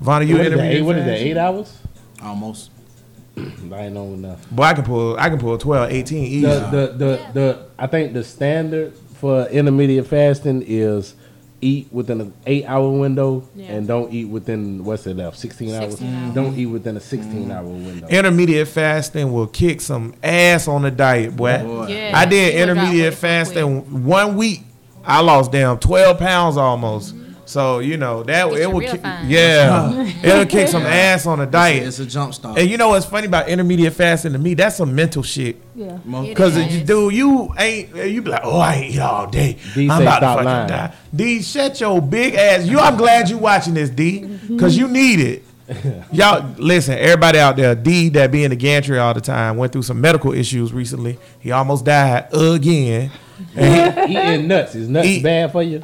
Vonda, 0.00 0.26
you 0.26 0.36
what, 0.36 0.46
is 0.46 0.50
that, 0.50 0.52
intermediate 0.52 0.76
eight, 0.76 0.82
what 0.82 0.96
is 0.96 1.04
that? 1.04 1.18
Eight 1.18 1.36
hours? 1.36 1.78
almost. 2.22 2.70
I 3.36 3.40
ain't 3.40 3.94
know 3.94 4.12
enough. 4.12 4.48
Boy, 4.50 4.62
I 4.64 4.74
can 4.74 4.84
pull 4.84 5.16
I 5.18 5.28
can 5.28 5.38
pull 5.38 5.56
12, 5.58 5.90
18 5.90 6.24
easy. 6.24 6.40
The, 6.42 6.58
the 6.58 6.86
the 6.86 7.30
the 7.32 7.66
I 7.78 7.86
think 7.86 8.12
the 8.12 8.24
standard 8.24 8.94
for 8.94 9.46
intermediate 9.46 10.06
fasting 10.06 10.62
is 10.66 11.14
eat 11.62 11.86
within 11.92 12.20
an 12.20 12.34
eight 12.44 12.64
hour 12.66 12.90
window 12.90 13.48
Yeah. 13.54 13.66
and 13.72 13.86
don't 13.86 14.12
eat 14.12 14.24
within 14.26 14.84
what's 14.84 15.06
it 15.06 15.16
left 15.16 15.38
sixteen 15.38 15.72
hours. 15.74 15.92
16 15.92 16.14
hours. 16.14 16.34
Don't 16.34 16.58
eat 16.58 16.66
within 16.66 16.96
a 16.96 17.00
sixteen 17.00 17.50
hour 17.50 17.64
mm-hmm. 17.64 17.86
window. 17.86 18.08
intermediate 18.08 18.68
fasting 18.68 19.32
will 19.32 19.46
kick 19.46 19.80
some 19.80 20.14
ass 20.22 20.68
on 20.68 20.82
the 20.82 20.90
diet, 20.90 21.36
boy. 21.36 21.62
Boy. 21.62 21.86
Yeah, 21.86 22.12
I 22.14 22.26
did 22.26 22.54
you 22.54 22.60
intermediate 22.60 23.12
weight 23.12 23.18
quick. 23.18 23.18
fasting 23.18 24.04
one 24.04 24.36
week. 24.36 24.62
I 25.04 25.20
lost 25.20 25.52
damn 25.52 25.78
twelve 25.78 26.18
pounds 26.18 26.56
almost. 26.56 27.14
So 27.44 27.80
you 27.80 27.96
know 27.98 28.22
that 28.22 28.48
Get 28.48 28.56
it 28.56 28.60
you 28.62 28.70
will, 28.70 28.78
real 28.80 28.92
kick, 28.92 29.02
fine. 29.02 29.28
yeah, 29.28 30.02
it'll 30.22 30.46
kick 30.46 30.68
some 30.68 30.84
ass 30.84 31.26
on 31.26 31.38
the 31.38 31.44
It's 31.44 31.52
diet. 31.52 31.82
a, 31.82 31.86
it's 31.86 31.98
a 31.98 32.06
jump 32.06 32.32
start. 32.32 32.56
And 32.58 32.70
you 32.70 32.78
know 32.78 32.90
what's 32.90 33.04
funny 33.04 33.26
about 33.26 33.48
intermediate 33.48 33.92
fasting 33.92 34.32
to 34.32 34.38
me? 34.38 34.54
That's 34.54 34.76
some 34.76 34.94
mental 34.94 35.22
shit. 35.22 35.56
Yeah. 35.74 35.98
Cause 36.34 36.56
is. 36.56 36.74
you 36.74 36.84
do 36.84 37.10
you 37.10 37.52
ain't 37.58 37.94
you 37.94 38.22
be 38.22 38.30
like, 38.30 38.42
oh 38.44 38.58
I 38.58 38.74
ain't 38.76 38.94
eat 38.94 39.00
all 39.00 39.26
day. 39.26 39.58
D 39.74 39.90
I'm 39.90 40.00
about 40.02 40.20
to 40.20 40.26
fucking 40.26 40.44
lying. 40.44 40.68
die. 40.68 40.94
D, 41.14 41.42
shut 41.42 41.78
your 41.80 42.00
big 42.00 42.34
ass. 42.36 42.64
You 42.64 42.78
I'm 42.78 42.96
glad 42.96 43.28
you 43.28 43.36
watching 43.38 43.74
this, 43.74 43.90
D. 43.90 44.38
Cause 44.58 44.74
you 44.76 44.88
need 44.88 45.20
it. 45.20 45.42
Y'all 46.12 46.46
listen, 46.58 46.96
everybody 46.96 47.38
out 47.38 47.56
there, 47.56 47.74
D 47.74 48.08
that 48.10 48.30
be 48.30 48.44
in 48.44 48.50
the 48.50 48.56
gantry 48.56 48.98
all 48.98 49.12
the 49.14 49.20
time, 49.20 49.56
went 49.56 49.72
through 49.72 49.82
some 49.82 50.00
medical 50.00 50.32
issues 50.32 50.72
recently. 50.72 51.18
He 51.40 51.50
almost 51.50 51.84
died 51.84 52.28
again. 52.32 53.10
And 53.56 54.10
he- 54.10 54.16
Eating 54.18 54.48
nuts 54.48 54.74
is 54.74 54.88
nuts 54.88 55.06
Eat- 55.06 55.22
bad 55.22 55.52
for 55.52 55.62
you? 55.62 55.82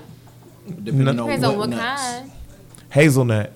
depending 0.82 1.08
on 1.08 1.16
Depends 1.16 1.42
what, 1.44 1.52
on 1.52 1.58
what 1.58 1.68
nuts. 1.70 2.02
kind. 2.02 2.30
hazelnut. 2.90 3.52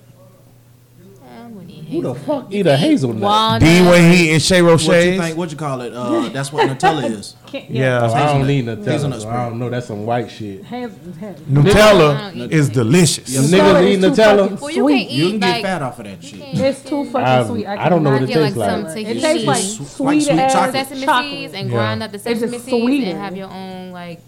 I 1.93 1.97
wouldn't 1.97 2.05
eat 2.05 2.07
Who 2.07 2.13
the 2.13 2.15
fuck 2.15 2.47
eat 2.53 2.67
a 2.67 2.77
hazelnut? 2.77 3.21
Walnut. 3.21 3.61
D 3.61 3.81
when 3.81 4.11
he 4.11 4.25
eating 4.29 4.39
Shea 4.39 4.61
What 4.61 4.81
you 4.81 4.87
think? 5.17 5.37
What 5.37 5.51
you 5.51 5.57
call 5.57 5.81
it? 5.81 5.93
Uh, 5.93 6.29
that's 6.29 6.51
what 6.51 6.67
Nutella 6.69 7.03
is. 7.19 7.35
Can't, 7.47 7.69
Yeah. 7.69 8.01
Oh, 8.01 8.13
I 8.13 8.25
don't 8.33 8.47
need 8.47 8.65
Nutella. 8.65 8.85
Hazelnut 8.91 9.21
so 9.21 9.29
I 9.29 9.49
don't 9.49 9.59
know. 9.59 9.69
That's 9.69 9.87
some 9.87 10.05
white 10.05 10.29
shit. 10.31 10.63
Hands, 10.65 11.17
hands. 11.17 11.39
Nutella 11.41 12.33
Nutella. 12.33 12.51
is 12.51 12.69
delicious. 12.69 13.33
Them 13.33 13.43
niggas 13.45 13.87
eat 13.91 13.99
Nutella. 13.99 14.49
fucking 14.59 14.59
Well, 14.61 14.69
you 14.71 14.87
can 14.87 14.97
eat 14.97 15.09
You 15.11 15.29
can 15.31 15.39
get 15.39 15.61
fat 15.61 15.81
off 15.81 15.99
of 15.99 16.05
that 16.05 16.23
shit. 16.23 16.39
It's 16.41 16.81
too 16.81 17.05
fucking 17.05 17.27
I've- 17.27 17.47
sweet. 17.49 17.65
I, 17.65 17.85
I 17.85 17.89
don't 17.89 18.03
know 18.03 18.11
what 18.11 18.27
cannot 18.27 18.35
it 18.35 18.57
like 18.57 18.83
tastes 18.85 18.95
like. 18.95 19.07
It 19.07 19.21
tastes 19.21 19.47
like 19.47 19.57
Sweet 19.63 19.87
sweet 19.87 20.21
sweet 20.23 20.39
ass 20.39 20.53
chocolate. 20.53 20.87
sesame 20.87 21.29
seeds 21.29 21.53
and 21.53 21.69
Yeah. 21.69 21.73
grind 21.75 22.03
up 22.03 22.11
the 22.11 22.15
It's 22.15 22.23
sesame 22.23 22.51
just 22.53 22.65
seeds 22.65 23.05
and 23.07 23.17
have 23.19 23.37
your 23.37 23.49
own 23.49 23.91
like 23.91 24.19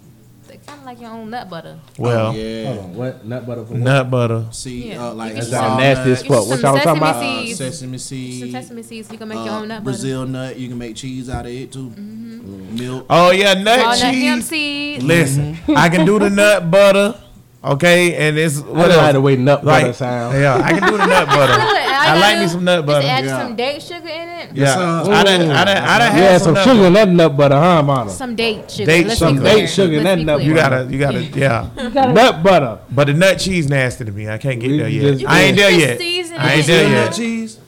kind 0.66 0.80
of 0.80 0.86
like 0.86 1.00
your 1.02 1.12
own 1.12 1.30
nut 1.30 1.50
butter. 1.50 1.78
Well, 1.98 2.28
Oh, 2.28 2.32
yeah. 2.34 2.66
Hold 2.66 2.80
on, 2.80 2.96
what 2.96 3.26
nut 3.26 3.46
butter? 3.46 3.66
For 3.66 3.74
what? 3.74 3.82
nut 3.82 4.12
butter. 4.12 4.46
See, 4.52 4.90
Yeah. 4.90 5.08
uh, 5.08 5.14
like 5.14 5.34
get 5.36 5.42
That's 5.46 5.50
some- 5.52 5.78
nasty 5.80 6.12
as 6.12 6.22
fuck. 6.24 6.48
What 6.48 6.60
y'all 6.62 6.78
talking 6.78 6.82
sesame 6.82 6.98
about? 6.98 7.16
uh, 7.16 7.22
seeds. 7.46 7.58
sesame 7.58 7.98
Some 7.98 8.52
sesame 8.52 8.84
seeds. 8.84 9.12
You 9.12 9.18
can 9.18 9.28
make 9.28 9.38
your 9.38 9.50
uh, 9.50 9.60
own 9.62 9.68
nut 9.68 9.84
butter. 9.84 9.98
Brazil 9.98 10.26
nut. 10.26 10.58
You 10.58 10.68
can 10.70 10.78
make 10.78 10.96
cheese 10.96 11.30
out 11.30 11.46
of 11.46 11.52
it 11.52 11.72
too. 11.72 11.90
Mhm. 11.90 12.80
Milk. 12.80 13.06
Oh 13.10 13.32
yeah, 13.32 13.54
nut 13.56 13.80
Walnut 13.80 14.00
hemp 14.00 14.42
cheese. 14.42 14.48
seeds. 14.50 15.04
Listen, 15.04 15.58
I 15.76 15.90
can 15.90 16.06
do 16.06 16.20
the 16.20 16.30
nut 16.30 16.70
butter. 16.70 17.16
Okay, 17.66 18.14
and 18.16 18.38
it's 18.38 18.60
what 18.60 18.90
know 18.90 19.00
how 19.00 19.06
else? 19.08 19.14
the 19.14 19.22
way 19.22 19.36
nut 19.36 19.64
butter 19.64 19.88
Like, 19.88 19.96
sound. 19.96 20.38
yeah, 20.40 20.56
I 20.56 20.70
can 20.78 20.84
do 20.92 20.98
the 20.98 21.06
nut 21.06 21.28
butter. 21.38 21.54
I 21.58 22.20
like 22.20 22.40
me 22.40 22.48
some 22.48 22.64
nut 22.64 22.86
butter. 22.86 23.02
Just 23.02 23.12
add 23.12 23.26
Yeah. 23.26 23.40
some 23.42 23.56
date 23.56 23.82
sugar 23.82 24.08
in 24.08 24.30
it. 24.30 24.50
Yeah, 24.54 24.76
sir. 24.76 25.12
I 25.12 25.24
done, 25.24 25.42
I 25.50 25.66
done, 25.66 25.78
I 25.78 25.98
done 25.98 26.12
had 26.12 26.32
had 26.32 26.42
some, 26.42 26.56
some 26.56 26.64
sugar 26.64 26.86
in 26.88 26.94
that 26.94 27.10
nut 27.10 27.36
butter, 27.36 27.56
huh, 27.56 27.82
Mama? 27.82 28.12
Some 28.12 28.36
date 28.36 28.70
sugar. 28.70 28.86
Date 28.86 29.08
Let's 29.08 29.20
sugar. 29.20 29.34
be 29.34 29.40
clear. 29.40 29.56
Date 29.56 29.68
sugar 29.70 29.98
in 29.98 30.04
Let's 30.04 30.20
that 30.20 30.26
nut 30.26 30.38
clear. 30.38 30.48
You 30.50 30.56
gotta, 30.56 30.86
you 30.92 31.00
gotta, 31.00 31.22
yeah. 31.40 31.70
You 31.84 31.90
gotta- 31.90 32.14
Nut 32.14 32.44
butter. 32.44 32.80
But 32.92 33.08
the 33.08 33.14
nut 33.14 33.40
cheese 33.40 33.68
nasty 33.68 34.06
to 34.06 34.12
me. 34.12 34.30
I 34.30 34.38
can't 34.38 34.60
get 34.62 34.70
We 34.70 34.78
there 34.78 34.88
yet. 34.90 35.14
just- 35.18 35.26
I 35.26 35.42
ain't 35.42 35.58
there 35.58 35.72
yet. 35.72 36.00
I 36.00 36.54
ain't 36.54 36.68
there 36.68 36.84
Brazil 36.84 36.90
nut 36.90 37.06
yet. 37.08 37.14
cheese. 37.16 37.60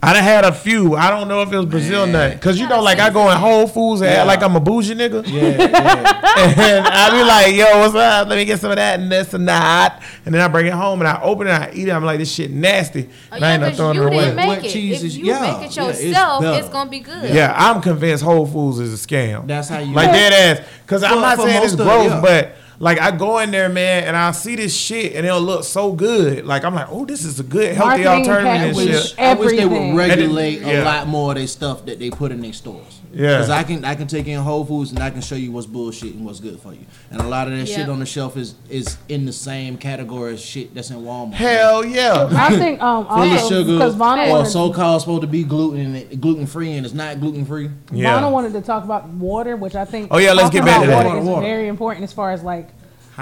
I 0.00 0.12
done 0.12 0.22
had 0.22 0.44
a 0.44 0.52
few. 0.52 0.94
I 0.94 1.10
don't 1.10 1.26
know 1.26 1.42
if 1.42 1.52
it 1.52 1.56
was 1.56 1.66
Brazil 1.66 2.06
nut. 2.06 2.40
Cause 2.40 2.58
you 2.58 2.68
know, 2.68 2.80
like 2.80 3.00
I 3.00 3.10
go 3.10 3.28
in 3.30 3.36
Whole 3.36 3.66
Foods 3.66 4.00
and 4.00 4.10
Yeah. 4.10 4.18
act 4.18 4.26
like 4.28 4.42
I'm 4.42 4.54
a 4.54 4.60
bougie 4.60 4.94
nigga. 4.94 5.26
Yeah, 5.26 5.42
yeah. 5.58 6.76
and 6.78 6.86
I 6.86 7.10
be 7.10 7.24
like, 7.24 7.54
yo, 7.56 7.80
what's 7.80 7.94
up? 7.96 8.28
Let 8.28 8.36
me 8.36 8.44
get 8.44 8.60
some 8.60 8.70
of 8.70 8.76
that 8.76 9.00
and 9.00 9.10
this 9.10 9.34
and 9.34 9.48
that. 9.48 10.00
And 10.24 10.32
then 10.32 10.40
I 10.40 10.46
bring 10.48 10.66
it 10.66 10.72
home 10.72 11.00
and 11.00 11.08
I 11.08 11.20
open 11.20 11.48
it 11.48 11.50
and 11.50 11.64
I 11.64 11.70
eat 11.74 11.88
it. 11.88 11.90
I'm 11.90 12.04
like, 12.04 12.18
this 12.18 12.32
shit 12.32 12.50
nasty. 12.52 13.08
Oh, 13.32 13.36
And 13.36 13.44
I 13.44 13.48
yeah, 13.48 13.54
end 13.54 13.62
up 13.64 13.68
'cause 13.70 13.76
throwing 13.78 13.94
you 13.96 14.02
it 14.02 14.06
away. 14.06 14.18
didn't 14.20 14.36
make 14.36 14.48
Wet 14.48 14.64
it. 14.64 14.70
cheese 14.70 14.98
if 15.00 15.04
is- 15.06 15.16
you 15.18 15.24
yeah, 15.26 15.40
make 15.40 15.50
it 15.70 15.76
yeah, 15.76 15.88
it's 15.88 16.02
yourself, 16.04 16.44
it's 16.44 16.68
gonna 16.68 16.90
be 16.90 17.00
good. 17.00 17.34
Yeah, 17.34 17.54
I'm 17.56 17.82
convinced 17.82 18.22
Whole 18.22 18.46
Foods 18.46 18.78
is 18.78 18.94
a 18.94 19.06
scam. 19.06 19.48
That's 19.48 19.68
how 19.68 19.78
you. 19.80 19.94
like 19.94 20.12
dead 20.12 20.58
ass. 20.60 20.66
Cause 20.86 21.02
I'm 21.02 21.14
For- 21.16 21.20
not 21.20 21.36
for 21.36 21.42
saying 21.42 21.62
it's 21.64 21.72
most 21.76 21.80
of- 21.80 21.86
gross, 21.86 22.10
yeah. 22.10 22.20
but 22.20 22.56
like 22.80 23.00
I 23.00 23.10
go 23.16 23.38
in 23.38 23.50
there, 23.50 23.68
man, 23.68 24.04
and 24.04 24.16
I 24.16 24.30
see 24.32 24.54
this 24.56 24.74
shit 24.76 25.14
and 25.16 25.26
it'll 25.26 25.40
look 25.40 25.64
so 25.64 25.92
good. 25.92 26.46
Like 26.46 26.64
I'm 26.64 26.74
like, 26.74 26.86
oh, 26.90 27.04
this 27.04 27.24
is 27.24 27.40
a 27.40 27.42
good 27.42 27.74
healthy 27.74 28.04
Marketing 28.04 28.28
alternative 28.28 28.46
and 28.68 28.70
I 28.70 28.72
wish, 28.94 29.08
shit. 29.10 29.18
I 29.18 29.34
wish 29.34 29.50
they 29.50 29.66
would 29.66 29.72
Everything. 29.76 29.96
regulate 29.96 30.60
Yeah. 30.62 30.82
a 30.82 30.84
lot 30.84 31.06
more 31.08 31.32
of 31.32 31.36
their 31.38 31.46
stuff 31.46 31.84
that 31.86 31.98
they 31.98 32.10
put 32.10 32.30
in 32.32 32.40
their 32.40 32.52
stores. 32.52 33.00
Yeah. 33.12 33.36
Because 33.36 33.50
I 33.50 33.62
can 33.62 33.84
I 33.84 33.94
can 33.94 34.06
take 34.06 34.26
in 34.26 34.38
Whole 34.40 34.64
Foods 34.64 34.90
and 34.90 35.00
I 35.00 35.10
can 35.10 35.20
show 35.20 35.34
you 35.34 35.50
what's 35.52 35.66
bullshit 35.66 36.14
and 36.14 36.24
what's 36.24 36.40
good 36.40 36.60
for 36.60 36.72
you. 36.72 36.84
And 37.10 37.20
a 37.20 37.26
lot 37.26 37.48
of 37.48 37.56
that 37.58 37.66
shit 37.66 37.88
on 37.88 37.98
the 38.00 38.06
shelf 38.06 38.36
is 38.36 38.54
is 38.68 38.98
in 39.08 39.24
the 39.26 39.32
same 39.32 39.76
category 39.78 40.34
as 40.34 40.40
shit 40.40 40.74
that's 40.74 40.90
in 40.90 40.98
Walmart. 40.98 41.34
Hell 41.34 41.84
yeah. 41.84 42.28
I 42.32 42.56
think 42.56 42.82
um 42.82 43.06
Full 43.06 43.14
of 43.22 43.30
also 43.32 43.48
sugar 43.48 43.72
because 43.74 43.96
Vonna 43.96 44.30
or 44.30 44.44
so 44.44 44.72
called 44.72 45.00
supposed 45.02 45.22
to 45.22 45.26
be 45.28 45.44
gluten 45.44 46.20
gluten 46.20 46.46
free 46.46 46.72
and 46.72 46.84
it's 46.84 46.94
not 46.94 47.20
gluten 47.20 47.44
free. 47.44 47.70
Yeah. 47.92 48.20
Vonna 48.20 48.30
wanted 48.30 48.52
to 48.54 48.60
talk 48.60 48.84
about 48.84 49.08
water, 49.08 49.56
which 49.56 49.74
I 49.74 49.84
think 49.84 50.08
Oh, 50.10 50.18
yeah, 50.18 50.32
let's 50.32 50.50
get 50.50 50.64
back 50.64 50.78
about 50.78 50.84
to 50.84 50.86
that. 50.88 50.96
water 50.96 51.08
Water, 51.08 51.20
is 51.20 51.26
water. 51.26 51.46
very 51.46 51.68
important 51.68 52.04
as 52.04 52.12
far 52.12 52.32
as 52.32 52.42
like 52.42 52.68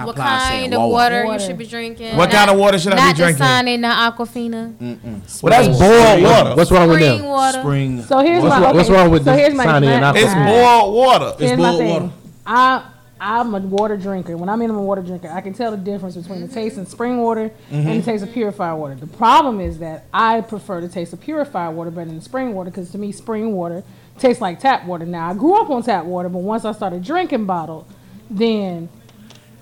What 0.05 0.17
kind 0.17 0.75
of 0.75 0.91
water, 0.91 1.25
you 1.25 1.39
should 1.39 1.57
be 1.59 1.67
drinking? 1.67 2.17
What 2.17 2.31
kind 2.31 2.51
of 2.51 2.59
water 2.59 2.79
should 2.79 2.93
I 2.93 2.97
be 2.97 3.03
not 3.03 3.17
drinking? 3.17 3.39
Not 3.39 3.65
Dasani, 3.65 3.79
not 3.81 4.17
Aquafina. 4.17 5.43
Well, 5.43 5.51
that's 5.51 5.79
boiled 5.79 6.23
water. 6.23 6.55
What's 6.57 6.71
wrong 6.71 6.89
with 6.89 6.99
Spring 6.99 7.19
them? 7.19 7.27
water. 7.27 7.61
Spring. 7.61 8.03
so 8.03 8.19
here's 8.19 8.43
What's 8.43 8.51
my 8.51 8.61
wrong- 8.61 8.69
okay, 8.69 8.77
what's 8.77 8.91
wrong 8.91 9.11
with 9.11 9.25
so 9.25 9.33
this 9.33 9.41
here's 9.41 9.55
my 9.55 9.67
Dasani 9.67 9.87
and 9.87 10.01
my- 10.03 10.19
It's 10.19 10.35
Aquafina? 10.35 10.47
boiled 10.47 10.95
water. 10.95 11.29
It's 11.31 11.41
Here's 11.41 11.57
boiled 11.57 11.85
water. 11.85 12.11
I 12.47 12.85
I'm 13.19 13.55
a 13.55 13.61
water 13.61 13.97
drinker. 13.97 14.37
When 14.37 14.51
I 14.51 14.57
mean 14.57 14.69
I'm 14.69 14.77
a 14.77 14.83
water 14.83 15.01
drinker, 15.01 15.29
I 15.29 15.41
can 15.41 15.55
tell 15.55 15.71
the 15.71 15.79
difference 15.79 16.17
between 16.17 16.43
the 16.43 16.49
taste 16.49 16.77
of 16.77 16.87
spring 16.87 17.23
water 17.23 17.51
and 17.71 17.87
the 17.87 17.91
mm-hmm. 17.93 18.01
taste 18.03 18.23
of 18.23 18.33
purified 18.33 18.75
water. 18.75 18.95
The 18.95 19.07
problem 19.07 19.61
is 19.61 19.79
that 19.79 20.05
I 20.13 20.43
prefer 20.43 20.83
the 20.83 20.89
taste 20.89 21.15
of 21.15 21.21
purified 21.21 21.71
water 21.71 21.91
better 21.91 22.11
than 22.11 22.21
spring 22.21 22.53
water 22.53 22.71
because 22.71 22.91
to 22.91 22.99
me 22.99 23.13
spring 23.13 23.53
water 23.53 23.83
tastes 24.19 24.43
like 24.43 24.61
tap 24.61 24.85
water. 24.85 25.07
Now 25.07 25.31
I 25.31 25.35
grew 25.35 25.59
up 25.59 25.71
on 25.71 25.83
tap 25.83 26.05
water, 26.05 26.29
but 26.29 26.41
once 26.41 26.67
I 26.67 26.73
started 26.73 27.03
drinking 27.03 27.47
bottled, 27.47 27.87
then 28.29 28.91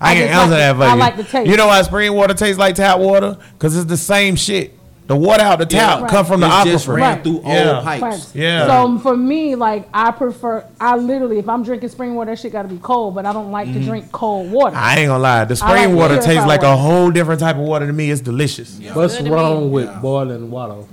I, 0.01 0.11
I 0.11 0.15
can 0.15 0.27
answer 0.27 0.39
like 0.39 0.49
that 0.49 0.73
the- 0.73 0.79
for 0.79 0.83
I 0.83 0.93
you. 0.93 0.99
like 0.99 1.17
the 1.17 1.23
taste. 1.23 1.49
You 1.49 1.57
know 1.57 1.67
why 1.67 1.81
spring 1.83 2.13
water 2.13 2.33
tastes 2.33 2.59
like 2.59 2.75
tap 2.75 2.99
water? 2.99 3.37
Because 3.53 3.75
it's 3.77 3.85
the 3.85 3.97
same 3.97 4.35
shit. 4.35 4.73
The 5.07 5.15
water 5.15 5.43
out 5.43 5.59
the 5.59 5.67
tap 5.67 6.01
Right. 6.01 6.09
come 6.09 6.25
from 6.25 6.39
the 6.39 6.47
It 6.47 6.65
just 6.65 6.87
aquifer. 6.87 6.95
ran 6.95 7.13
Right. 7.15 7.23
through 7.23 7.41
Yeah. 7.45 7.75
old 7.75 7.83
pipes. 7.83 8.01
Pipes. 8.01 8.31
Yeah. 8.35 8.65
So 8.65 8.71
um, 8.73 8.99
for 8.99 9.15
me, 9.15 9.53
like 9.53 9.87
I 9.93 10.09
prefer, 10.09 10.65
I 10.81 10.95
literally, 10.97 11.37
if 11.37 11.47
I'm 11.47 11.61
drinking 11.63 11.89
spring 11.89 12.15
water, 12.15 12.31
that 12.31 12.39
shit 12.39 12.51
got 12.51 12.63
to 12.63 12.67
be 12.67 12.79
cold. 12.79 13.13
But 13.13 13.27
I 13.27 13.31
don't 13.31 13.51
like 13.51 13.67
to 13.67 13.73
mm-hmm. 13.75 13.87
drink 13.87 14.11
cold 14.11 14.51
water. 14.51 14.75
I 14.75 14.97
ain't 15.01 15.07
gonna 15.09 15.21
lie. 15.21 15.45
The 15.45 15.55
spring 15.55 15.89
like 15.91 15.95
water 15.95 16.15
tastes 16.15 16.27
purified 16.29 16.47
like 16.47 16.63
a 16.63 16.75
whole 16.75 17.11
different 17.11 17.39
type 17.39 17.55
of 17.55 17.61
water 17.61 17.85
to 17.85 17.93
me. 17.93 18.09
It's 18.09 18.19
delicious. 18.21 18.79
What's 18.93 19.19
Good 19.19 19.29
wrong 19.29 19.65
me. 19.65 19.69
with 19.69 19.85
Yeah. 19.85 19.99
boiling 19.99 20.49
water? 20.49 20.87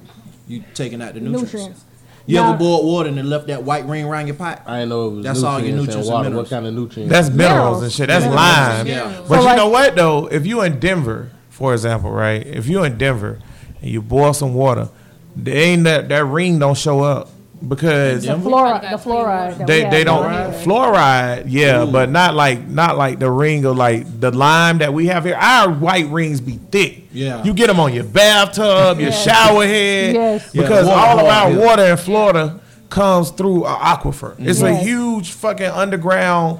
You 0.46 0.62
taking 0.74 1.00
out 1.00 1.14
the 1.14 1.20
nutrients. 1.20 1.52
nutrients. 1.54 1.84
You 2.26 2.36
Now- 2.36 2.50
ever 2.50 2.58
boiled 2.58 2.84
water 2.86 3.08
and 3.08 3.18
then 3.18 3.28
left 3.28 3.48
that 3.48 3.64
white 3.64 3.86
ring 3.86 4.04
around 4.04 4.26
your 4.28 4.36
pot? 4.36 4.62
I 4.66 4.80
ain't 4.80 4.88
know 4.90 5.08
it 5.08 5.14
was 5.16 5.24
That's 5.24 5.42
all 5.42 5.58
your 5.58 5.70
nutrients 5.76 5.86
nutrients 5.86 6.06
and 6.08 6.14
water. 6.14 6.24
minerals. 6.28 6.50
What 6.50 6.56
kind 6.56 6.66
of 6.66 6.74
nutrients? 6.74 7.12
That's 7.12 7.28
minerals, 7.30 7.54
Minerals. 7.58 7.82
and 7.82 7.92
shit. 7.92 8.08
That's 8.08 8.24
Minerals. 8.24 8.46
lime. 8.46 8.86
Yeah. 8.86 9.12
But 9.28 9.34
So, 9.34 9.40
you 9.40 9.44
like- 9.46 9.56
know 9.56 9.68
what 9.68 9.96
though? 9.96 10.26
If 10.30 10.46
you 10.46 10.62
in 10.62 10.78
Denver, 10.78 11.30
for 11.50 11.72
example, 11.72 12.10
right? 12.10 12.46
If 12.46 12.68
you 12.68 12.84
in 12.84 12.96
Denver 12.98 13.38
and 13.80 13.90
you 13.90 14.00
boil 14.02 14.32
some 14.34 14.54
water, 14.54 14.88
there 15.34 15.56
ain't 15.56 15.84
that 15.84 16.08
that 16.10 16.24
ring 16.24 16.58
don't 16.60 16.76
show 16.76 17.00
up. 17.00 17.28
Because 17.68 18.24
The 18.26 18.34
fluoride, 18.34 18.82
the 18.90 18.96
fluoride. 18.96 19.58
that 19.58 19.66
they 19.66 19.88
they 19.88 20.04
don't 20.04 20.22
down 20.24 20.52
here. 20.52 20.60
fluoride, 20.62 21.44
yeah, 21.48 21.84
but 21.84 22.10
not 22.10 22.34
like 22.34 22.66
not 22.68 22.96
like 22.96 23.18
the 23.18 23.30
ring 23.30 23.64
of 23.64 23.76
like 23.76 24.20
the 24.20 24.30
lime 24.32 24.78
that 24.78 24.92
we 24.92 25.06
have 25.06 25.24
here. 25.24 25.36
Our 25.36 25.70
white 25.72 26.08
rings 26.08 26.40
be 26.40 26.58
thick. 26.70 27.04
Yeah. 27.12 27.42
you 27.44 27.52
get 27.54 27.66
them 27.68 27.78
on 27.80 27.92
your 27.92 28.04
bathtub, 28.04 28.98
your 28.98 29.10
Yes. 29.10 29.24
shower 29.24 29.64
head, 29.66 30.14
Yes. 30.14 30.52
because 30.52 30.86
Yeah, 30.86 30.92
all 30.94 31.18
of 31.18 31.24
water, 31.26 31.34
our 31.36 31.50
yeah. 31.50 31.66
water 31.66 31.84
in 31.84 31.96
Florida 31.98 32.60
comes 32.88 33.30
through 33.30 33.64
an 33.66 33.74
aquifer. 33.76 34.32
Mm-hmm. 34.32 34.48
It's 34.48 34.60
a 34.62 34.74
huge 34.74 35.32
fucking 35.32 35.66
underground 35.70 36.58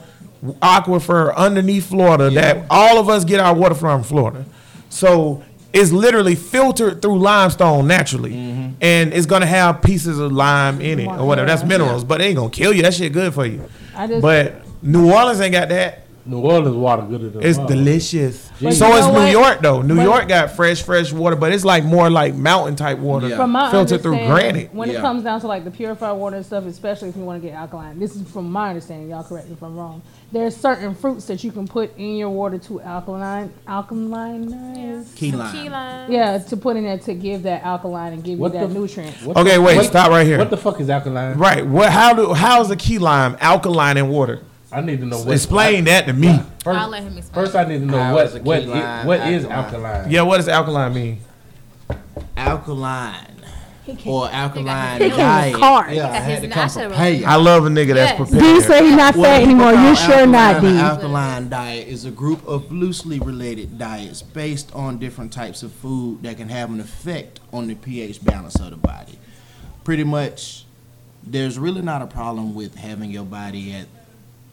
aquifer 0.60 1.34
underneath 1.36 1.86
Florida 1.86 2.30
that 2.30 2.64
all 2.70 2.98
of 2.98 3.08
us 3.08 3.24
get 3.24 3.40
our 3.40 3.54
water 3.54 3.74
from 3.74 4.02
Florida. 4.02 4.44
So 4.88 5.42
it's 5.72 5.92
literally 5.92 6.34
filtered 6.34 7.00
through 7.02 7.18
limestone 7.18 7.86
naturally, 7.86 8.32
mm-hmm. 8.32 8.72
and 8.80 9.12
it's 9.12 9.26
gonna 9.26 9.46
have 9.46 9.82
pieces 9.82 10.18
of 10.18 10.32
lime 10.32 10.80
in 10.80 11.00
it 11.00 11.06
or 11.06 11.26
whatever. 11.26 11.46
That's 11.46 11.64
minerals, 11.64 12.04
but 12.04 12.20
it 12.20 12.24
ain't 12.24 12.36
gonna 12.36 12.50
kill 12.50 12.72
you. 12.72 12.82
That 12.82 12.94
shit 12.94 13.12
good 13.12 13.32
for 13.34 13.46
you. 13.46 13.68
I 13.96 14.06
just- 14.06 14.22
but 14.22 14.62
New 14.82 15.12
Orleans 15.12 15.40
ain't 15.40 15.52
got 15.52 15.68
that. 15.70 16.01
New 16.24 16.38
Orleans 16.40 16.76
water 16.76 17.02
good 17.02 17.32
than 17.32 17.42
It's 17.42 17.58
delicious. 17.58 18.48
But 18.60 18.74
so 18.74 18.86
you 18.88 18.94
is 18.94 19.06
New 19.06 19.12
what? 19.12 19.30
York 19.32 19.58
though. 19.60 19.82
New 19.82 19.96
But- 19.96 20.02
York 20.04 20.28
got 20.28 20.52
fresh, 20.52 20.80
fresh 20.82 21.12
water, 21.12 21.34
but 21.34 21.52
it's 21.52 21.64
like 21.64 21.84
more 21.84 22.08
like 22.10 22.34
mountain 22.34 22.76
type 22.76 22.98
water, 22.98 23.28
Yeah. 23.28 23.36
From 23.38 23.50
my 23.50 23.70
filtered 23.72 24.02
through 24.02 24.12
understanding, 24.14 24.52
granite. 24.52 24.74
When 24.74 24.88
Yeah. 24.90 24.98
it 24.98 25.00
comes 25.00 25.24
down 25.24 25.40
to 25.40 25.48
like 25.48 25.64
the 25.64 25.70
purified 25.72 26.12
water 26.12 26.36
and 26.36 26.46
stuff, 26.46 26.64
especially 26.66 27.08
if 27.08 27.16
you 27.16 27.24
want 27.24 27.42
to 27.42 27.48
get 27.48 27.56
alkaline, 27.56 27.98
this 27.98 28.14
is 28.14 28.22
from 28.30 28.52
my 28.52 28.68
understanding. 28.68 29.10
Y'all 29.10 29.24
correct 29.24 29.48
me 29.48 29.54
if 29.54 29.62
I'm 29.62 29.76
wrong. 29.76 30.00
There's 30.30 30.56
certain 30.56 30.94
fruits 30.94 31.26
that 31.26 31.42
you 31.44 31.50
can 31.50 31.66
put 31.66 31.90
in 31.98 32.16
your 32.16 32.30
water 32.30 32.56
to 32.58 32.80
alkaline, 32.80 33.52
alkaline. 33.66 35.04
Key 35.16 35.32
lime. 35.32 35.52
Key 35.52 35.68
lime. 35.68 36.10
Yeah, 36.12 36.38
to 36.38 36.56
put 36.56 36.76
in 36.76 36.84
there 36.84 36.98
to 36.98 37.14
give 37.14 37.42
that 37.42 37.64
alkaline 37.64 38.12
and 38.12 38.22
give 38.24 38.38
What 38.38 38.54
you 38.54 38.60
that 38.60 38.68
the- 38.68 38.74
nutrient. 38.78 39.14
what 39.24 39.36
Okay, 39.36 39.54
the- 39.56 39.60
wait, 39.62 39.76
what- 39.76 39.86
stop 39.86 40.08
right 40.10 40.26
here. 40.26 40.38
What 40.38 40.50
the 40.50 40.56
fuck 40.56 40.80
is 40.80 40.88
alkaline? 40.88 41.36
Right. 41.36 41.66
What? 41.66 41.90
How 41.90 42.14
do? 42.14 42.32
How 42.32 42.60
is 42.62 42.70
a 42.70 42.76
key 42.76 42.98
lime 42.98 43.36
alkaline 43.40 43.96
in 43.96 44.08
water? 44.08 44.40
I 44.72 44.80
need 44.80 45.00
to 45.00 45.06
know 45.06 45.18
what. 45.18 45.32
Explain 45.32 45.84
that 45.84 46.06
to 46.06 46.12
me. 46.12 46.40
First, 46.64 46.78
I'll 46.80 46.88
let 46.88 47.02
him 47.02 47.18
explain. 47.18 47.44
first 47.44 47.56
I 47.56 47.64
need 47.64 47.80
to 47.80 47.86
know 47.86 47.98
How 48.02 48.14
what 48.14 48.26
is 48.26 48.34
what 48.40 48.62
key 48.62 48.72
i- 48.72 48.96
lime 48.98 49.06
what 49.06 49.20
is 49.28 49.44
alkaline? 49.44 49.64
alkaline. 49.64 50.10
Yeah. 50.10 50.22
What 50.22 50.36
does 50.38 50.48
alkaline 50.48 50.94
mean? 50.94 51.20
Alkaline 52.36 53.26
or 54.06 54.30
alkaline 54.30 55.00
He 55.02 55.08
diet. 55.10 55.54
with. 55.54 55.96
Yeah, 55.96 56.08
I 56.10 56.14
had 56.16 56.42
to 56.42 56.48
come 56.48 56.70
prepared. 56.70 57.24
I 57.24 57.34
love 57.36 57.66
a 57.66 57.68
nigga 57.68 57.94
that's 57.94 58.18
Yes. 58.18 58.30
D 58.30 58.38
prepared. 58.38 58.62
say 58.64 58.88
he 58.90 58.96
not 58.96 59.16
What 59.16 59.26
fat 59.26 59.42
anymore. 59.42 59.72
You 59.72 59.96
sure 59.96 60.26
not, 60.26 60.54
alkaline- 60.56 60.74
D? 60.76 60.80
Alkaline 60.80 61.48
diet 61.48 61.88
is 61.88 62.04
a 62.04 62.10
group 62.10 62.46
of 62.46 62.70
loosely 62.72 63.18
related 63.18 63.78
diets 63.78 64.22
based 64.22 64.72
on 64.74 64.98
different 64.98 65.32
types 65.32 65.62
of 65.62 65.72
food 65.72 66.22
that 66.22 66.36
can 66.36 66.48
have 66.48 66.70
an 66.70 66.80
effect 66.80 67.40
on 67.52 67.66
the 67.66 67.74
pH 67.74 68.24
balance 68.24 68.54
of 68.60 68.70
the 68.70 68.76
body. 68.76 69.18
Pretty 69.84 70.04
much, 70.04 70.64
there's 71.24 71.58
really 71.58 71.82
not 71.82 72.02
a 72.02 72.06
problem 72.06 72.54
with 72.54 72.76
having 72.76 73.10
your 73.10 73.24
body 73.24 73.72
at 73.74 73.86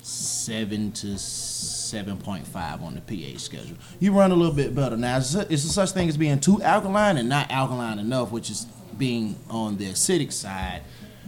seven 0.10 0.92
to 0.94 1.18
seven 1.18 2.18
point 2.18 2.46
five 2.48 2.82
on 2.84 2.96
the 2.96 3.02
pH 3.02 3.40
schedule. 3.40 3.78
You 4.00 4.12
run 4.12 4.32
a 4.32 4.36
little 4.36 4.54
bit 4.54 4.74
better 4.76 4.98
now. 4.98 5.18
It's 5.18 5.36
a, 5.36 5.42
it's 5.52 5.64
a 5.66 5.70
such 5.70 5.92
thing 5.92 6.10
as 6.10 6.18
being 6.18 6.40
too 6.40 6.62
alkaline 6.62 7.18
and 7.18 7.30
not 7.30 7.50
alkaline 7.52 8.00
enough, 8.00 8.32
which 8.32 8.50
is 8.50 8.66
being 8.98 9.36
on 9.50 9.78
the 9.78 9.86
acidic 9.86 10.32
side, 10.34 10.82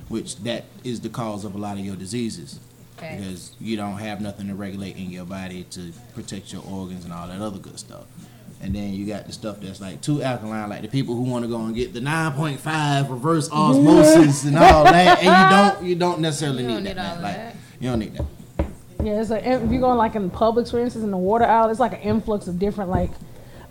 which 0.10 0.38
that 0.44 0.66
is 0.84 1.00
the 1.02 1.10
cause 1.10 1.46
of 1.46 1.56
a 1.56 1.58
lot 1.58 1.78
of 1.78 1.86
your 1.86 1.96
diseases 1.96 2.60
Okay. 2.98 3.18
because 3.18 3.54
you 3.60 3.78
don't 3.78 3.98
have 3.98 4.22
nothing 4.22 4.48
to 4.48 4.54
regulate 4.56 4.96
in 4.98 5.10
your 5.10 5.26
body 5.26 5.64
to 5.72 5.92
protect 6.14 6.54
your 6.54 6.64
organs 6.70 7.04
and 7.06 7.12
all 7.14 7.28
that 7.28 7.42
other 7.42 7.58
good 7.58 7.80
stuff. 7.80 8.04
And 8.64 8.76
then 8.76 8.94
you 8.94 9.08
got 9.08 9.26
the 9.26 9.34
stuff 9.34 9.60
that's 9.60 9.82
like 9.82 10.02
too 10.02 10.22
alkaline, 10.22 10.70
like 10.70 10.84
the 10.84 10.88
people 10.88 11.16
who 11.16 11.24
want 11.24 11.44
to 11.44 11.50
go 11.50 11.62
and 11.66 11.74
get 11.74 11.94
the 11.94 12.00
9.5 12.00 13.10
reverse 13.10 13.50
osmosis 13.52 14.44
and 14.44 14.56
all 14.58 14.84
that, 14.84 15.24
and 15.24 15.26
you 15.26 15.58
don't 15.80 15.90
you 15.90 15.96
don't 15.96 16.20
necessarily 16.20 16.62
You 16.64 16.68
need 16.70 16.74
don't 16.76 16.84
that. 16.84 16.96
need 16.96 17.02
all. 17.02 17.22
Like 17.24 17.36
that. 17.38 17.56
you 17.80 17.90
don't 17.90 18.00
need 18.00 18.14
that. 18.18 18.26
Yeah, 19.04 19.22
it's 19.22 19.30
like 19.30 19.46
if 19.46 19.72
you 19.72 19.80
go 19.80 19.96
like 19.96 20.16
in 20.16 20.30
Publix, 20.30 20.72
for 20.72 20.80
instance, 20.80 21.04
in 21.04 21.12
the 21.12 21.18
water 21.18 21.46
aisle, 21.46 21.70
it's 21.70 21.80
like 21.80 21.94
an 21.94 22.00
influx 22.00 22.48
of 22.48 22.60
different 22.60 22.90
like 22.90 23.12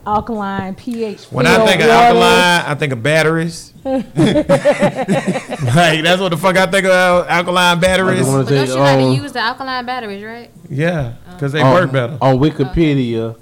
alkaline 0.06 0.74
pH. 0.74 1.24
When 1.24 1.46
I 1.46 1.56
filled 1.56 1.68
think 1.68 1.82
of 1.82 1.88
waters. 1.88 2.02
alkaline, 2.02 2.64
I 2.66 2.74
think 2.74 2.92
of 2.92 3.02
batteries. 3.02 3.72
like 3.84 4.12
that's 6.02 6.20
what 6.20 6.30
the 6.30 6.36
fuck 6.36 6.56
I 6.56 6.66
think 6.66 6.86
of 6.86 7.26
alkaline 7.28 7.80
batteries. 7.80 8.20
just 8.20 8.30
wanna 8.30 8.44
But 8.44 8.50
don't 8.50 8.68
you 8.68 8.74
like 8.74 8.98
to 8.98 9.04
um, 9.04 9.12
use 9.12 9.32
the 9.32 9.40
alkaline 9.40 9.86
batteries, 9.86 10.24
right? 10.24 10.50
Yeah, 10.68 11.14
because 11.32 11.52
they 11.52 11.62
on, 11.62 11.74
work 11.74 11.92
better. 11.92 12.18
On 12.20 12.36
Wikipedia 12.36 13.36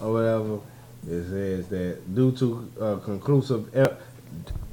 or 0.00 0.12
whatever, 0.12 0.60
it 1.06 1.24
says 1.28 1.68
that 1.68 2.14
due 2.14 2.32
to 2.32 2.70
uh, 2.80 2.96
conclusive. 2.96 3.68
E- 3.76 3.80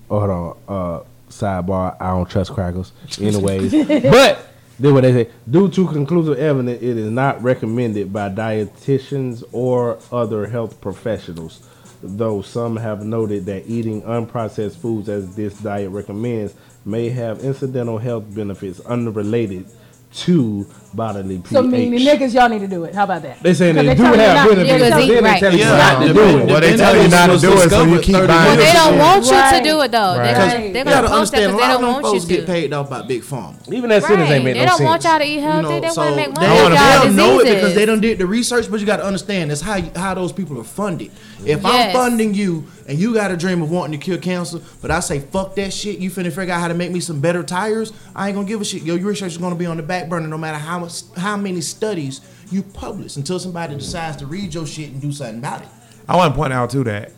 oh, 0.10 0.20
hold 0.20 0.30
on. 0.30 0.58
Uh, 0.68 1.04
sidebar. 1.30 1.96
I 2.00 2.08
don't 2.08 2.30
trust 2.30 2.54
crackers. 2.54 2.92
Anyways, 3.22 3.72
but 3.88 4.51
then 4.82 4.96
what 4.96 5.02
they 5.02 5.12
say, 5.12 5.30
due 5.50 5.70
to 5.70 5.88
conclusive 5.88 6.40
evidence, 6.40 6.82
it 6.82 6.98
is 6.98 7.12
not 7.12 7.42
recommended 7.44 8.12
by 8.12 8.30
dietitians 8.30 9.44
or 9.52 10.00
other 10.12 10.48
health 10.48 10.82
professionals. 10.82 11.68
Though 12.02 12.42
some 12.42 12.78
have 12.78 13.06
noted 13.06 13.46
that 13.46 13.68
eating 13.68 14.02
unprocessed 14.02 14.78
foods, 14.78 15.08
as 15.08 15.36
this 15.36 15.54
diet 15.60 15.92
recommends, 15.92 16.56
may 16.84 17.10
have 17.10 17.42
incidental 17.42 18.00
health 18.00 18.34
benefits 18.34 18.80
unrelated 18.80 19.68
to 20.14 20.66
bodily 20.94 21.38
pH. 21.40 21.48
So 21.54 21.62
meaning 21.64 22.00
niggas, 22.00 22.34
y'all 22.34 22.50
need 22.50 22.60
to 22.60 22.68
do 22.68 22.84
it. 22.84 22.94
How 22.96 23.06
about 23.06 23.22
that? 23.24 23.42
They 23.42 23.54
saying 23.54 23.76
they 23.76 23.82
Because 23.84 23.98
do 23.98 24.04
have 24.04 24.36
not- 24.36 24.50
benefits, 24.50 24.70
yeah, 24.70 24.78
but 24.80 24.90
tell 24.90 25.00
eat 25.00 25.08
you- 25.08 25.14
then 25.16 25.24
they 25.24 25.30
right. 25.30 25.40
tell 25.40 25.54
you 25.54 25.60
Yeah. 25.60 25.78
not 25.78 26.08
to 26.08 26.14
do 26.14 26.20
it. 26.22 26.46
Well, 26.48 26.62
they 26.62 26.78
tell 26.78 27.02
you 27.02 27.08
not 27.08 27.28
to 27.28 27.38
do 27.40 27.54
it, 27.62 27.70
so 27.70 27.84
you 27.86 28.00
keep 28.00 28.14
buying. 28.16 28.28
Well, 28.28 28.56
they 28.58 28.74
don't 28.74 28.98
want 28.98 29.26
you 29.26 29.32
to 29.32 29.62
do 29.64 29.82
it 29.82 29.92
though. 29.92 30.14
They're 30.16 30.24
Because 30.34 30.54
gonna, 30.54 30.66
you 30.66 30.74
they're 30.74 30.84
gonna 30.86 31.08
post 31.08 31.32
that 31.32 31.38
because 31.48 31.62
they 31.62 31.68
don't 31.68 31.82
want 31.84 32.02
folks 32.06 32.24
you 32.24 32.30
get 32.30 32.42
to. 32.42 32.52
paid 32.52 32.74
off 32.74 32.90
by 32.90 33.02
big 33.04 33.24
pharma. 33.24 33.56
Even 33.74 33.90
that 33.90 34.04
sentence 34.04 34.30
ain't 34.30 34.44
make 34.44 34.56
They 34.56 34.66
don't 34.66 34.84
want 34.84 35.04
y'all 35.04 35.20
to 35.20 35.26
eat 35.26 35.40
healthy. 35.40 35.80
they 35.80 35.90
so 35.90 36.02
want 36.02 36.10
to 36.12 36.16
make 36.18 36.34
money 36.36 36.48
they, 36.48 36.54
off 36.54 36.64
wanna- 36.64 36.76
y'all 36.76 37.04
they'll 37.04 37.14
know 37.14 37.40
it 37.40 37.46
because 37.56 37.76
they 37.76 37.86
don't 37.86 38.02
did 38.02 38.18
the 38.18 38.26
research, 38.26 38.70
but 38.70 38.80
you 38.80 38.86
got 38.86 38.98
to 38.98 39.06
understand 39.06 39.52
it's 39.52 39.62
how 39.62 39.76
you, 39.76 39.92
how 39.96 40.14
those 40.14 40.32
people 40.32 40.60
are 40.60 40.64
funded. 40.64 41.12
If 41.46 41.66
I'm 41.66 41.92
funding 41.92 42.34
you 42.36 42.66
and 42.88 43.00
you 43.00 43.14
got 43.16 43.32
a 43.32 43.38
dream 43.38 43.62
of 43.64 43.72
wanting 43.72 43.98
to 44.00 44.04
cure 44.04 44.18
cancer, 44.18 44.60
but 44.82 44.92
I 44.92 45.00
say 45.00 45.20
fuck 45.20 45.56
that 45.56 45.74
shit, 45.74 45.98
you 46.00 46.12
finna 46.12 46.32
figure 46.32 46.54
out 46.54 46.60
how 46.62 46.68
to 46.68 46.74
make 46.76 46.92
me 46.92 47.00
some 47.00 47.20
better 47.20 47.42
tires. 47.42 47.94
I 48.16 48.28
ain't 48.28 48.36
gonna 48.36 48.48
give 48.48 48.62
a 48.62 48.66
shit. 48.66 48.84
Yo, 48.84 48.96
your 48.96 49.08
research 49.10 49.32
is 49.32 49.38
gonna 49.38 49.56
be 49.56 49.66
on 49.66 49.78
the 49.78 49.84
back 49.84 50.08
burner 50.10 50.28
no 50.28 50.38
matter 50.38 50.58
how 50.60 50.81
how 51.18 51.38
many 51.38 51.62
studies 51.62 52.22
you 52.52 52.64
publish 52.64 53.16
until 53.16 53.40
somebody 53.40 53.76
decides 53.76 54.18
to 54.18 54.26
read 54.26 54.54
your 54.54 54.68
shit 54.68 54.92
and 54.92 55.02
do 55.02 55.12
something 55.12 55.40
about 55.40 55.62
it. 55.62 55.68
I 56.08 56.16
want 56.16 56.34
to 56.34 56.38
point 56.38 56.54
out 56.54 56.70
too 56.70 56.84
that 56.84 57.12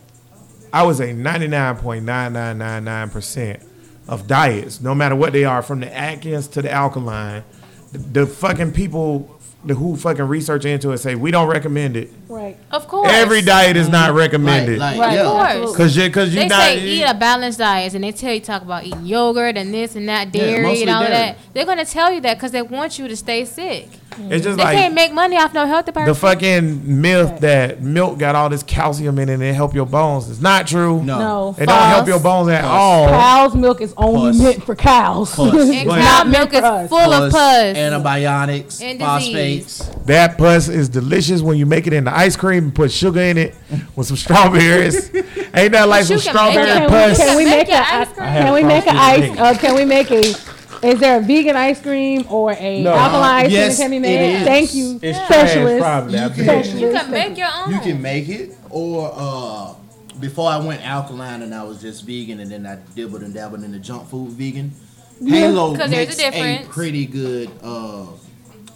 I 0.72 0.82
would 0.84 0.96
say 0.96 1.12
99.9999% 1.12 3.62
of 4.08 4.26
diets, 4.26 4.80
no 4.80 4.94
matter 4.94 5.16
what 5.16 5.32
they 5.32 5.44
are, 5.44 5.62
from 5.62 5.80
the 5.80 5.96
Atkins 5.96 6.48
to 6.48 6.60
the 6.62 6.70
alkaline, 6.70 7.44
the, 7.92 7.98
the 7.98 8.26
fucking 8.26 8.72
people 8.72 9.38
who 9.66 9.96
fucking 9.96 10.24
research 10.24 10.64
into 10.64 10.92
it 10.92 10.98
say 10.98 11.14
we 11.14 11.30
don't 11.30 11.48
recommend 11.48 11.96
it. 11.96 12.10
Right. 12.34 12.56
Of 12.72 12.88
course. 12.88 13.08
Every 13.12 13.42
diet 13.42 13.76
is 13.76 13.88
not 13.88 14.12
recommended. 14.14 14.78
Like, 14.78 14.98
Right. 14.98 15.14
yeah. 15.14 15.22
Of 15.26 15.62
course. 15.66 15.76
Cause 15.76 15.96
you, 15.96 16.10
cause 16.10 16.30
you 16.34 16.40
They 16.40 16.48
not. 16.48 16.62
say 16.62 16.80
eat 16.80 17.02
a 17.04 17.14
balanced 17.14 17.58
diet, 17.58 17.94
and 17.94 18.02
they 18.02 18.12
tell 18.12 18.32
you 18.32 18.40
talk 18.40 18.62
about 18.62 18.84
eating 18.84 19.06
yogurt 19.06 19.56
and 19.56 19.72
this 19.72 19.94
and 19.94 20.08
that, 20.08 20.32
dairy 20.32 20.62
mostly 20.62 20.82
and 20.82 20.90
all 20.90 21.00
dairy. 21.02 21.12
that. 21.14 21.38
They're 21.52 21.66
gonna 21.66 21.84
tell 21.84 22.12
you 22.12 22.20
that 22.22 22.34
because 22.36 22.50
they 22.52 22.62
want 22.62 22.98
you 22.98 23.06
to 23.08 23.16
stay 23.16 23.44
sick. 23.44 23.88
it's 24.30 24.44
just 24.44 24.56
They 24.58 24.64
like 24.64 24.76
can't 24.78 24.94
make 24.94 25.12
money 25.12 25.36
off 25.36 25.52
no 25.54 25.66
healthy 25.66 25.90
person. 25.92 26.06
the 26.06 26.14
fucking 26.14 27.00
myth 27.00 27.40
that 27.40 27.82
milk 27.82 28.16
got 28.18 28.34
all 28.36 28.48
this 28.48 28.62
calcium 28.62 29.18
in 29.18 29.28
it 29.28 29.34
and 29.34 29.42
it 29.42 29.54
help 29.54 29.74
your 29.74 29.86
bones. 29.86 30.30
It's 30.30 30.40
not 30.40 30.66
true. 30.66 31.02
No. 31.02 31.18
No. 31.18 31.56
It 31.58 31.66
don't 31.66 31.86
help 31.88 32.06
your 32.08 32.20
bones 32.20 32.48
at 32.48 32.62
Pus. 32.62 32.70
all. 32.70 33.08
Cow's 33.08 33.54
milk 33.54 33.80
is 33.80 33.92
only 33.96 34.30
Pus. 34.32 34.38
meant 34.40 34.64
for 34.64 34.74
cows. 34.76 35.34
Pus. 35.34 35.52
It's 35.54 35.70
and 35.80 35.88
cow 35.90 35.96
not 35.96 36.28
milk 36.28 36.50
for 36.50 36.56
is 36.58 36.62
us. 36.64 36.88
full 36.88 37.12
of 37.12 37.32
pus. 37.32 37.76
antibiotics, 37.76 38.80
And 38.80 38.98
phosphates. 39.00 39.78
That 40.06 40.38
pus 40.38 40.68
is 40.68 40.88
delicious 40.88 41.42
when 41.42 41.58
you 41.58 41.66
make 41.66 41.86
it 41.86 41.92
into 41.92 42.14
ice 42.16 42.23
cream 42.36 42.64
and 42.64 42.74
put 42.74 42.90
sugar 42.90 43.20
in 43.20 43.36
it 43.38 43.54
with 43.96 44.06
some 44.06 44.16
strawberries. 44.16 45.12
Ain't 45.54 45.72
that 45.72 45.88
like 45.88 46.04
some 46.04 46.16
you 46.16 46.22
can 46.22 46.34
make 46.34 46.54
strawberry 46.54 46.70
it. 46.70 46.88
Can 46.88 47.08
we, 47.10 47.16
can 47.16 47.36
we 47.36 47.44
Make 47.44 47.68
make 47.68 47.68
a 47.68 47.78
ice 47.94 48.08
cream. 48.12 48.26
can 48.28 48.54
we 48.54 48.62
make 48.64 48.86
an 48.86 48.96
ice? 48.96 49.38
Uh, 49.38 49.58
can 49.58 49.74
we 49.74 49.84
make 49.84 50.10
a? 50.10 50.20
Is 50.86 51.00
there 51.00 51.18
a 51.18 51.22
vegan 51.22 51.56
ice 51.56 51.80
cream 51.80 52.26
or 52.28 52.52
a 52.52 52.82
No. 52.82 52.92
alkaline 52.92 53.46
ice 53.46 53.50
Yes, 53.52 53.76
cream 53.76 53.76
that 53.76 53.82
can 53.84 53.90
be 53.90 53.98
made? 54.00 54.44
Thank 54.44 54.74
you, 54.74 54.98
It's 55.02 55.18
specialist. 55.18 55.80
probably. 55.80 56.18
You 56.18 56.28
can- 56.30 56.44
Specialist. 56.44 56.74
you 56.80 56.90
can 56.92 57.10
make 57.10 57.38
your 57.38 57.48
own. 57.54 57.72
You 57.72 57.80
can 57.80 58.02
make 58.02 58.28
it, 58.28 58.52
or 58.70 59.10
uh, 59.14 59.74
before 60.20 60.50
I 60.50 60.58
went 60.58 60.86
alkaline 60.86 61.42
and 61.42 61.54
I 61.54 61.62
was 61.62 61.80
just 61.80 62.04
vegan, 62.04 62.40
and 62.40 62.50
then 62.50 62.66
I 62.66 62.78
dibbled 62.94 63.22
and 63.22 63.32
dabbled 63.32 63.62
in 63.64 63.72
the 63.72 63.78
junk 63.78 64.08
food 64.08 64.30
vegan. 64.32 64.72
Halo 65.26 65.70
'Cause 65.76 65.88
there's 65.90 65.92
a 65.92 65.96
makes 65.96 66.16
difference. 66.16 66.66
pretty 66.68 67.06
good 67.06 67.48
uh, 67.62 68.06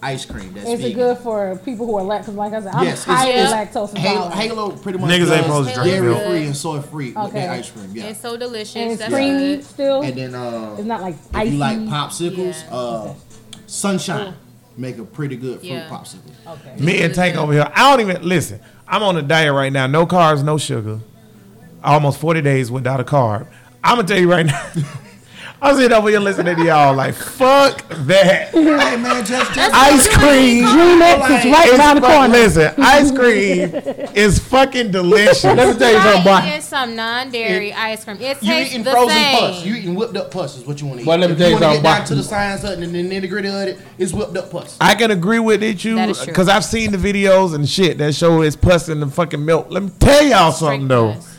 ice 0.03 0.25
cream. 0.25 0.53
That's 0.55 0.69
Is 0.69 0.85
it 0.85 0.95
good 0.95 1.19
for 1.19 1.57
people 1.65 1.87
who 1.87 1.97
are 1.97 2.03
lactose? 2.03 2.35
Like 2.35 2.53
I 2.53 2.61
said, 2.63 2.75
I'm 2.75 2.85
Yes, 2.85 3.03
it's- 3.03 3.17
highly 3.19 3.35
Yeah. 3.35 3.47
lactose 3.67 3.97
Halo, 3.97 4.13
intolerant. 4.25 4.35
Halo 4.35 4.71
pretty 4.71 4.99
much 4.99 5.11
Niggas 5.11 5.21
ain't 5.21 5.29
does 5.29 5.45
supposed 5.45 5.69
to 5.71 5.75
drink 5.75 5.91
dairy 5.91 6.09
milk. 6.09 6.25
free 6.25 6.45
and 6.47 6.57
soy 6.57 6.81
free 6.81 7.07
with 7.09 7.17
Okay. 7.17 7.41
their 7.41 7.51
ice 7.51 7.71
cream. 7.71 7.91
Yeah, 7.95 8.05
It's 8.05 8.21
so 8.21 8.37
delicious. 8.37 8.77
and 8.77 8.91
it's 8.93 9.01
That's 9.01 9.13
creamy 9.13 9.57
good. 9.57 9.65
still. 9.65 10.03
and 10.03 10.15
then 10.15 10.35
uh, 10.35 10.75
It's 10.79 10.87
not 10.87 11.01
like 11.03 11.15
if 11.15 11.37
icy. 11.37 11.51
you 11.51 11.59
like 11.59 11.79
popsicles, 11.79 12.57
Yeah. 12.71 12.77
uh, 12.77 13.09
Sunshine 13.67 14.35
make 14.77 14.99
a 14.99 15.03
pretty 15.05 15.37
good 15.37 15.59
fruit 15.61 15.69
Yeah. 15.71 15.89
popsicle. 15.89 16.31
okay. 16.47 16.81
Me 16.83 17.03
and 17.03 17.15
Tank 17.15 17.37
over 17.37 17.53
here. 17.53 17.71
I 17.75 17.91
don't 17.91 18.01
even 18.09 18.27
listen. 18.27 18.61
I'm 18.87 19.03
on 19.03 19.17
a 19.17 19.23
diet 19.23 19.53
right 19.53 19.73
now. 19.73 19.87
No 19.87 20.07
carbs, 20.07 20.43
no 20.45 20.57
sugar. 20.59 21.01
Almost 21.85 22.19
40 22.19 22.41
days 22.41 22.71
without 22.71 23.01
a 23.01 23.05
carb. 23.05 23.47
I'm 23.85 23.97
gonna 23.97 24.09
tell 24.09 24.19
you 24.19 24.31
right 24.31 24.47
now. 24.47 24.63
I'm 25.61 25.75
sitting 25.75 25.93
over 25.93 26.09
here 26.09 26.21
listening 26.21 26.55
to 26.57 26.65
y'all 26.65 26.95
like, 26.95 27.15
fuck 27.15 27.87
that. 27.89 28.51
Hey 28.79 28.97
man, 28.97 29.25
just 29.25 29.53
just 29.55 29.75
Ice 29.75 30.07
cream. 30.17 30.65
Dreamex 30.65 31.39
is 31.39 31.53
right 31.53 31.73
around 31.79 31.97
the 31.97 32.01
corner. 32.07 32.29
Listen, 32.29 32.75
ice 32.79 33.11
cream 33.11 33.75
is 34.15 34.39
fucking 34.39 34.91
delicious. 34.93 35.43
Let 35.45 35.57
me 35.75 35.79
tell 35.79 35.93
you 35.93 35.99
something, 36.01 36.23
Try 36.23 36.41
boy. 36.43 36.49
eating 36.49 36.61
some 36.63 36.97
non-dairy 36.97 37.73
ice 37.73 38.05
cream. 38.05 38.17
It 38.21 38.41
you 38.43 38.49
tastes 38.53 38.73
eating 38.75 38.85
the 38.85 38.91
frozen 38.93 39.11
same. 39.17 39.39
pus. 39.39 39.65
You 39.65 39.75
eating 39.75 39.95
whipped 39.97 40.17
up 40.17 40.31
pus 40.31 40.57
is 40.59 40.65
what 40.67 40.81
you 40.81 40.87
want 40.87 40.99
to 41.01 41.03
eat. 41.05 41.09
Well, 41.09 41.19
let 41.19 41.27
me 41.31 41.33
if 41.33 41.39
tell 41.39 41.49
you 41.49 41.55
wanna 41.55 41.67
something, 41.67 41.83
Get 41.83 41.89
down 41.91 42.01
boy. 42.03 42.07
to 42.07 42.15
the 42.15 42.23
science 42.23 42.65
of 42.65 42.71
it 42.71 42.79
and 42.85 42.95
the 42.95 43.21
nitty 43.21 43.29
gritty 43.29 43.49
of 43.49 43.55
it, 43.55 43.79
it's 43.99 44.13
whipped 44.13 44.37
up 44.37 44.51
pus. 44.51 44.77
I 44.81 44.95
can 44.95 45.11
agree 45.11 45.41
with 45.41 45.63
it, 45.63 45.85
you, 45.85 45.97
That 45.97 46.09
is 46.11 46.19
true. 46.19 46.27
because 46.27 46.49
I've 46.49 46.65
seen 46.65 46.93
the 46.93 46.99
videos 46.99 47.55
and 47.55 47.69
shit 47.69 47.99
that 47.99 48.15
show 48.15 48.43
it's 48.43 48.57
pus 48.57 48.89
in 48.89 49.01
the 49.01 49.07
fucking 49.09 49.45
milk. 49.45 49.67
Let 49.71 49.83
me 49.83 49.91
tell 49.99 50.23
y'all 50.25 50.53
something 50.53 50.81
Straight 50.87 50.89
though. 50.89 51.13
pus. 51.15 51.38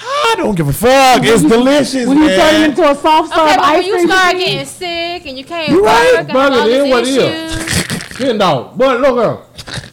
I 0.00 0.34
don't 0.36 0.54
give 0.54 0.68
a 0.68 0.72
fuck. 0.72 1.20
It's 1.24 1.42
delicious, 1.42 2.06
When 2.06 2.18
you 2.18 2.28
turn 2.28 2.54
it 2.54 2.58
man. 2.60 2.70
into 2.70 2.88
a 2.90 2.94
soft 2.94 3.34
serve 3.34 3.46
Okay, 3.46 3.56
but 3.56 3.74
when 3.74 3.84
you 3.84 4.06
start 4.06 4.36
getting 4.36 4.66
sick 4.66 5.26
and 5.26 5.38
you 5.38 5.44
can't 5.44 5.70
You 5.70 5.82
work 5.82 5.86
right, 5.92 6.14
and 6.18 6.26
have 6.28 6.34
brother, 6.34 6.60
all 6.60 6.68
it 6.68 6.72
is 6.72 6.90
what 6.90 7.04
these 7.04 7.16
it 7.16 7.32
is. 7.32 8.20
issues, 8.20 8.38
dog. 8.38 8.78
But 8.78 9.00
look 9.00 9.18
up. 9.18 9.87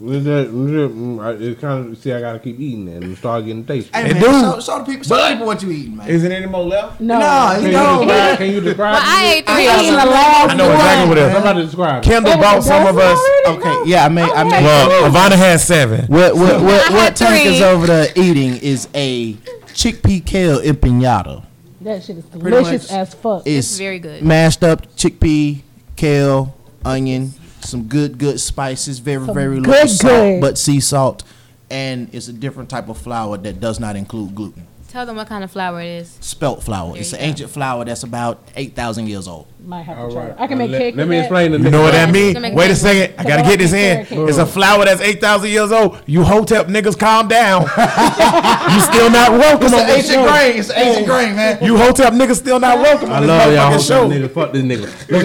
We 0.00 0.22
just, 0.22 0.50
we 0.52 0.70
just, 0.70 0.94
mm, 0.94 1.40
it's 1.40 1.60
kind 1.60 1.90
of 1.90 1.98
see. 1.98 2.12
I 2.12 2.20
gotta 2.20 2.38
keep 2.38 2.60
eating 2.60 2.86
it 2.86 3.02
and 3.02 3.18
start 3.18 3.44
getting 3.44 3.64
tasty. 3.64 3.90
Hey 3.92 4.04
Hey, 4.08 4.12
man, 4.14 4.22
dude. 4.22 4.30
show, 4.30 4.60
show 4.60 4.78
the 4.78 4.84
people, 4.84 5.02
show 5.04 5.16
the 5.16 5.28
people 5.32 5.46
what 5.46 5.60
you 5.60 5.70
eating, 5.72 5.96
man. 5.96 6.08
Is 6.08 6.22
it 6.22 6.30
any 6.30 6.46
more 6.46 6.62
left? 6.62 7.00
no. 7.00 7.18
Nah, 7.18 7.54
Can 7.56 7.62
you 7.64 7.68
you 7.70 7.72
describe? 7.72 8.38
Can 8.38 8.50
you 8.52 8.60
describe? 8.60 8.92
well, 8.94 9.02
I 9.04 9.24
ate 9.34 9.44
I 9.48 9.54
three. 9.56 9.64
got 9.66 9.80
eating 9.82 9.92
the 9.94 10.00
some- 10.00 10.10
last 10.10 10.50
I 10.50 10.54
know 10.54 10.70
exactly 10.72 11.08
what 11.08 11.18
it 11.18 11.24
is. 11.26 11.32
Somebody 11.32 11.62
describe. 11.64 12.04
it. 12.04 12.06
Kendall 12.06 12.32
That 12.32 12.40
bought 12.40 12.56
was 12.58 12.66
some 12.66 12.86
of 12.86 12.96
us. 12.96 13.18
one 13.44 13.56
already? 13.56 13.78
Okay, 13.80 13.90
yeah, 13.90 14.04
I 14.04 14.08
made, 14.08 14.30
I 14.30 14.44
made. 14.44 14.62
Well, 14.64 15.10
Ivana 15.10 15.36
has 15.36 15.64
seven. 15.66 16.06
What 16.06 16.34
what 16.36 16.62
what, 16.62 16.90
I 16.90 16.90
what 16.94 17.00
had 17.02 17.16
Tank 17.16 17.46
is 17.46 17.60
over 17.60 17.86
there 17.88 18.06
eating 18.14 18.56
is 18.58 18.86
a 18.94 19.32
chickpea 19.74 20.24
kale 20.24 20.60
empanada. 20.60 21.44
That 21.80 22.04
shit 22.04 22.18
is 22.18 22.24
delicious 22.26 22.90
as 22.92 23.14
fuck. 23.14 23.42
It's 23.46 23.76
very 23.76 23.98
good. 23.98 24.22
Mashed 24.22 24.62
up 24.62 24.86
chickpea, 24.96 25.62
kale, 25.96 26.54
onion, 26.84 27.32
some 27.60 27.84
good 27.88 28.18
good 28.18 28.40
spices, 28.40 28.98
very 28.98 29.24
Some 29.24 29.34
very 29.34 29.56
good, 29.56 29.66
little 29.66 29.88
salt, 29.88 30.12
good. 30.12 30.40
but 30.40 30.58
sea 30.58 30.80
salt, 30.80 31.24
and 31.70 32.08
it's 32.14 32.28
a 32.28 32.32
different 32.32 32.68
type 32.70 32.88
of 32.88 32.98
flour 32.98 33.36
that 33.38 33.60
does 33.60 33.78
not 33.80 33.96
include 33.96 34.34
gluten. 34.34 34.66
Tell 34.88 35.04
them 35.04 35.16
what 35.16 35.28
kind 35.28 35.44
of 35.44 35.50
flour 35.50 35.82
it 35.82 35.86
is. 35.86 36.16
Spelt 36.22 36.62
flour. 36.62 36.92
There 36.92 37.00
it's 37.02 37.12
an 37.12 37.18
go. 37.18 37.24
ancient 37.26 37.50
flour 37.50 37.84
that's 37.84 38.04
about 38.04 38.42
eight 38.56 38.74
thousand 38.74 39.06
years 39.06 39.28
old. 39.28 39.46
Might 39.62 39.82
have 39.82 40.08
to 40.08 40.14
try. 40.14 40.28
right. 40.28 40.34
I 40.40 40.46
can 40.46 40.56
make 40.56 40.70
let, 40.70 40.78
cake. 40.80 40.96
Let 40.96 41.02
with 41.02 41.10
me 41.10 41.16
that. 41.16 41.22
explain 41.24 41.52
the 41.52 41.58
You 41.58 41.68
know 41.70 41.82
what 41.82 41.92
that 41.92 42.10
means? 42.10 42.34
Wait 42.54 42.70
a 42.70 42.74
sense. 42.74 42.80
second. 42.80 43.20
I 43.20 43.28
gotta 43.28 43.42
get 43.42 43.58
this 43.58 43.74
in. 43.74 44.06
It's 44.28 44.38
a 44.38 44.46
flour 44.46 44.86
that's 44.86 45.02
8,000 45.02 45.50
years 45.50 45.72
old. 45.72 46.02
You 46.06 46.24
hotep 46.24 46.68
niggas 46.68 46.98
calm 46.98 47.28
down. 47.28 47.62
you 48.72 48.80
still 48.80 49.10
not 49.10 49.32
welcome 49.32 49.74
on 49.74 49.86
this 49.86 50.10
show. 50.10 50.24
It's 50.48 50.70
an 50.70 50.78
ancient 50.78 51.06
grain, 51.06 51.36
man. 51.36 51.62
You 51.62 51.76
hotep 51.76 52.14
niggas 52.14 52.36
still 52.36 52.58
not 52.58 52.78
welcome 52.78 53.10
I 53.10 53.18
love 53.18 53.52
y'all. 53.52 53.70
motherfucking 53.72 53.86
show. 53.88 54.08
Nigga, 54.08 54.30
fuck 54.30 54.52
this 54.54 54.62
nigga. 54.62 55.10
Look 55.10 55.24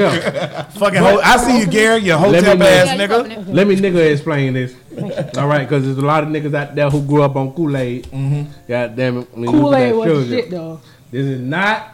up. 0.58 0.74
Fucking 0.74 1.00
ho- 1.00 1.22
I 1.24 1.38
see 1.38 1.60
you, 1.60 1.68
Gary. 1.68 2.02
You 2.02 2.16
Let 2.18 2.32
me 2.32 2.38
hotep 2.40 2.58
know. 2.58 2.66
ass 2.66 2.90
nigga. 3.00 3.48
Let 3.54 3.68
me 3.68 3.76
nigga 3.78 4.12
explain 4.12 4.54
this. 4.56 4.76
All 5.38 5.48
right, 5.48 5.68
because 5.68 5.84
there's 5.86 5.98
a 5.98 6.02
lot 6.06 6.24
of 6.24 6.30
niggas 6.30 6.54
out 6.54 6.76
there 6.76 6.90
who 6.90 7.02
grew 7.06 7.24
up 7.24 7.36
on 7.36 7.54
Kool 7.54 7.76
Aid. 7.78 8.06
Mm-hmm. 8.06 8.52
God 8.68 8.96
damn 8.96 9.18
it. 9.20 9.28
when 9.34 9.44
you 9.44 9.52
look 9.52 9.62
Kool 9.62 9.76
at 9.76 9.82
Aid 9.82 9.96
was 9.96 10.30
the 10.30 10.36
shit 10.36 10.50
though. 10.52 10.80
This 11.12 11.26
is 11.26 11.40
not 11.40 11.90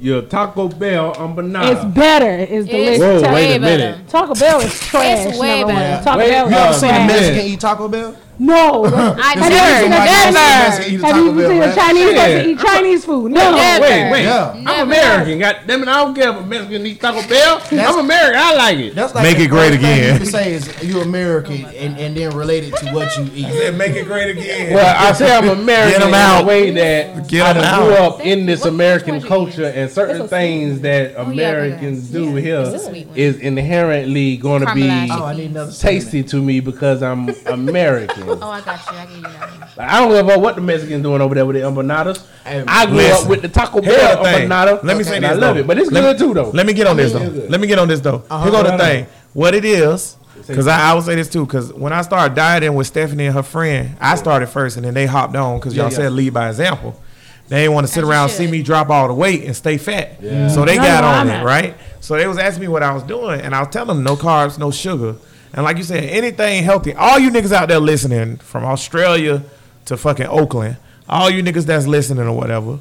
your 0.00 0.22
Taco 0.22 0.68
Bell 0.68 1.14
empanada. 1.14 1.72
It's 1.72 1.84
better. 1.94 2.30
It's 2.30 2.66
delicious. 2.68 3.22
Whoa, 3.22 3.22
wait 3.22 3.28
a 3.28 3.32
way 3.32 3.58
better. 3.58 3.92
minute. 3.92 4.08
Taco 4.08 4.34
Bell 4.34 4.60
is 4.60 4.80
trash. 4.80 5.26
It's 5.26 5.38
way 5.38 5.64
better. 5.64 6.04
Taco 6.04 6.18
Wait, 6.18 6.30
Bell 6.30 6.50
you 6.50 6.56
is 6.56 6.62
ever 6.62 6.74
See 6.74 6.86
a 6.86 6.90
Man. 6.90 7.08
trash. 7.08 7.20
Mexican 7.20 7.50
eat 7.52 7.60
Taco 7.60 7.88
Bell? 7.88 8.16
No. 8.38 8.84
I 8.86 9.34
Have 9.34 9.34
you 9.36 9.50
never, 9.50 9.76
seen 9.82 9.86
a 9.86 9.88
never. 9.90 10.32
Mexican 10.32 10.92
eat 10.94 11.00
a 11.00 11.06
Have 11.06 11.14
Taco 11.14 11.24
you 11.24 11.32
Bell, 11.32 11.48
seen 11.50 11.56
a 11.62 11.66
man? 11.66 11.74
Chinese 11.76 12.02
Shit. 12.08 12.16
person 12.16 12.50
eat 12.50 12.58
Chinese 12.58 13.04
food? 13.04 13.32
No. 13.32 13.54
Never. 13.54 13.82
Wait, 13.82 14.10
wait. 14.10 14.22
Yeah. 14.24 14.50
I'm 14.52 14.64
Never. 14.64 14.82
American. 14.82 15.38
God 15.38 15.56
damn 15.66 15.82
it. 15.82 15.88
I 15.88 16.04
don't 16.04 16.14
care 16.14 16.30
if 16.30 16.36
a 16.36 16.46
Mexican 16.46 16.86
eat 16.86 17.00
Taco 17.00 17.28
Bell. 17.28 17.62
I'm 17.70 17.98
American. 18.00 18.40
I 18.40 18.54
like 18.54 18.78
it. 18.78 18.94
That's 18.94 19.14
like 19.14 19.24
Make 19.24 19.38
it 19.38 19.48
great 19.48 19.70
first 19.70 19.80
thing 19.82 19.92
again. 19.92 20.12
You 20.14 20.18
can 20.18 20.26
say 20.26 20.52
is 20.54 20.82
you 20.82 21.00
American 21.02 21.64
and, 21.66 21.98
and 21.98 22.16
then 22.16 22.36
relate 22.36 22.64
it 22.64 22.76
to 22.78 22.90
what 22.92 23.16
you 23.16 23.24
eat. 23.34 23.74
Make 23.74 23.96
it 23.96 24.06
great 24.06 24.30
again. 24.36 24.74
Well, 24.74 24.96
I 24.98 25.12
say 25.12 25.36
I'm 25.36 25.48
American 25.60 26.00
Get 26.00 26.02
'em 26.02 26.08
in 26.08 26.14
out. 26.14 26.42
a 26.42 26.46
way 26.46 26.70
that 26.72 27.28
Get 27.28 27.42
I 27.46 27.50
'em 27.50 27.56
done 27.62 27.84
grew 27.84 27.94
out. 27.96 28.12
up 28.14 28.20
in 28.26 28.46
this 28.46 28.64
American 28.64 29.16
Which 29.16 29.24
one 29.30 29.40
you 29.40 29.46
culture 29.46 29.66
and 29.66 29.90
certain 29.90 30.26
things 30.26 30.80
that 30.80 31.14
oh, 31.16 31.22
Americans 31.30 32.08
do 32.08 32.34
Yeah, 32.34 32.40
here 32.40 32.60
it's 32.60 32.82
a 32.84 32.88
sweet 32.88 33.06
one. 33.08 33.16
is 33.16 33.36
inherently 33.38 34.36
going 34.38 34.64
to 34.66 34.74
be 34.74 34.82
Caramelized. 34.82 35.08
Oh, 35.20 35.24
I 35.26 35.34
need 35.34 35.50
another 35.50 35.72
tasty 35.72 36.22
to 36.24 36.42
me 36.42 36.60
because 36.60 37.02
I'm 37.02 37.28
American. 37.46 38.21
Oh, 38.28 38.50
I 38.50 38.60
got 38.60 38.86
you. 38.90 38.96
I 38.98 39.06
give 39.06 39.16
you 39.16 39.22
that 39.22 39.50
one. 39.50 39.60
Like, 39.60 39.78
I 39.78 40.00
don't 40.00 40.08
give 40.10 40.28
a 40.36 40.38
what 40.38 40.54
the 40.56 40.60
Mexicans 40.60 41.02
doing 41.02 41.20
over 41.20 41.34
there 41.34 41.46
with 41.46 41.56
the 41.56 41.62
empanadas. 41.62 42.24
Hey, 42.44 42.64
I 42.66 42.86
grew 42.86 42.96
listen. 42.96 43.24
up 43.24 43.30
with 43.30 43.42
the 43.42 43.48
Taco 43.48 43.80
Bell 43.80 44.24
empanada. 44.24 44.82
Let 44.82 44.96
me 44.96 45.04
say 45.04 45.16
and 45.16 45.24
this 45.24 45.30
I 45.32 45.34
love 45.34 45.54
though. 45.56 45.60
it, 45.62 45.66
but 45.66 45.78
it's 45.78 45.90
Let 45.90 46.00
good 46.02 46.20
me- 46.20 46.26
too 46.28 46.34
though. 46.34 46.50
Let 46.50 46.66
me 46.66 46.72
get 46.72 46.86
on 46.86 46.96
this 46.96 47.10
I 47.14 47.18
though. 47.18 47.18
mean, 47.24 47.28
it's 47.28 47.38
good. 47.40 47.50
Let 47.50 47.60
me 47.60 47.66
get 47.66 47.78
on 47.78 47.88
this 47.88 48.00
though. 48.00 48.22
Uh-huh. 48.30 48.42
Here 48.44 48.50
go 48.52 48.58
the 48.62 48.64
Right 48.70 48.72
on. 48.72 48.78
thing. 48.78 49.06
What 49.34 49.54
it 49.54 49.64
is, 49.64 50.16
because 50.46 50.66
I, 50.66 50.90
I 50.90 50.94
would 50.94 51.04
say 51.04 51.14
this 51.14 51.28
too, 51.28 51.46
because 51.46 51.72
when 51.72 51.92
I 51.92 52.02
started 52.02 52.34
dieting 52.34 52.74
with 52.74 52.86
Stephanie 52.86 53.26
and 53.26 53.34
her 53.34 53.42
friend, 53.42 53.96
I 54.00 54.14
started 54.16 54.48
first, 54.48 54.76
and 54.76 54.84
then 54.84 54.94
they 54.94 55.06
hopped 55.06 55.34
on 55.36 55.58
because 55.58 55.74
y'all 55.76 55.90
yeah. 55.90 55.96
said 55.96 56.12
lead 56.12 56.34
by 56.34 56.48
example. 56.48 57.00
They 57.48 57.62
didn't 57.62 57.74
want 57.74 57.86
to 57.86 57.92
sit 57.92 58.02
As 58.02 58.08
around 58.08 58.28
should. 58.28 58.38
see 58.38 58.46
me 58.46 58.62
drop 58.62 58.88
all 58.88 59.08
the 59.08 59.14
weight 59.14 59.44
and 59.44 59.54
stay 59.54 59.76
fat. 59.76 60.16
Yeah. 60.22 60.48
So 60.48 60.64
they 60.64 60.76
No, 60.76 60.82
got 60.84 61.00
no, 61.02 61.08
on 61.08 61.14
I'm 61.14 61.28
it, 61.28 61.38
not. 61.38 61.44
right? 61.44 61.76
So 62.00 62.16
they 62.16 62.26
was 62.26 62.38
asking 62.38 62.62
me 62.62 62.68
what 62.68 62.82
I 62.82 62.92
was 62.94 63.02
doing, 63.02 63.40
and 63.40 63.54
I 63.54 63.60
was 63.60 63.68
telling 63.68 63.88
them 63.88 64.02
no 64.04 64.16
carbs, 64.16 64.58
no 64.58 64.70
sugar. 64.70 65.16
And 65.52 65.64
like 65.64 65.76
you 65.76 65.82
said, 65.82 66.04
anything 66.04 66.64
healthy. 66.64 66.94
All 66.94 67.18
you 67.18 67.30
niggas 67.30 67.52
out 67.52 67.68
there 67.68 67.78
listening 67.80 68.38
from 68.38 68.64
Australia 68.64 69.42
to 69.86 69.96
fucking 69.96 70.26
Oakland, 70.26 70.76
all 71.08 71.28
you 71.28 71.42
niggas 71.42 71.66
that's 71.66 71.86
listening 71.86 72.26
or 72.26 72.32
whatever, 72.32 72.78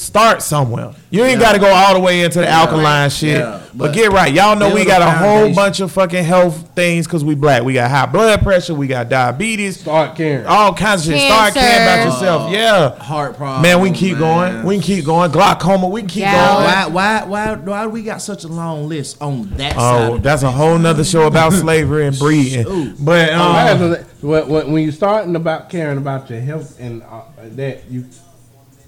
start 0.00 0.40
somewhere. 0.42 0.94
You 1.10 1.24
ain't 1.24 1.40
got 1.40 1.52
to 1.52 1.58
go 1.58 1.68
all 1.68 1.92
the 1.94 2.00
way 2.00 2.22
into 2.22 2.38
the 2.38 2.48
alkaline 2.48 3.10
shit. 3.10 3.38
Yeah, 3.38 3.60
but, 3.74 3.86
but 3.86 3.94
get 3.94 4.10
right. 4.12 4.32
Y'all 4.32 4.56
know 4.56 4.72
we 4.72 4.84
got 4.84 5.02
a 5.02 5.06
a 5.06 5.10
whole 5.10 5.54
bunch 5.54 5.80
of 5.80 5.90
fucking 5.92 6.22
health 6.24 6.70
things 6.76 7.06
because 7.06 7.24
we 7.24 7.34
black. 7.34 7.64
We 7.64 7.74
got 7.74 7.90
high 7.90 8.06
blood 8.06 8.42
pressure. 8.42 8.74
We 8.74 8.86
got 8.86 9.08
diabetes. 9.08 9.80
Start 9.80 10.16
caring. 10.16 10.46
All 10.46 10.72
kinds 10.72 11.06
of 11.08 11.14
shit. 11.14 11.22
Start 11.30 11.54
caring 11.54 11.82
about 11.82 11.96
Cancer. 12.04 12.14
yourself. 12.16 12.52
Yeah. 12.52 12.98
Heart 12.98 13.36
problems. 13.36 13.62
Man, 13.64 13.80
we 13.80 13.88
can 13.88 13.96
keep 13.98 14.18
man. 14.18 14.52
going. 14.54 14.66
We 14.66 14.74
can 14.76 14.82
keep 14.82 15.04
going. 15.04 15.30
Glaucoma. 15.32 15.88
We 15.88 16.00
can 16.02 16.10
keep 16.10 16.22
Gout. 16.24 16.58
going. 16.58 16.64
Why, 16.94 17.24
why, 17.24 17.24
why, 17.24 17.54
why 17.56 17.82
do 17.84 17.90
we 17.90 18.02
got 18.04 18.22
such 18.22 18.44
a 18.44 18.48
long 18.48 18.88
list 18.88 19.20
on 19.20 19.50
that 19.56 19.74
side? 19.74 20.10
Oh, 20.10 20.18
that's 20.18 20.42
a 20.44 20.50
whole 20.50 20.78
nother 20.78 21.04
show 21.04 21.26
about 21.26 21.52
slavery 21.52 22.06
and 22.06 22.16
breeding. 22.18 22.64
Shoot. 22.64 22.96
But 23.04 23.30
Oh, 23.30 23.42
um, 23.42 23.54
have 23.54 23.78
to- 23.78 24.06
when, 24.26 24.48
when, 24.48 24.72
when 24.72 24.82
you 24.84 24.92
starting 24.92 25.34
about 25.34 25.70
caring 25.70 25.98
about 25.98 26.30
your 26.30 26.40
health 26.40 26.78
and 26.78 27.02
uh, 27.02 27.22
that 27.56 27.90
you 27.90 28.04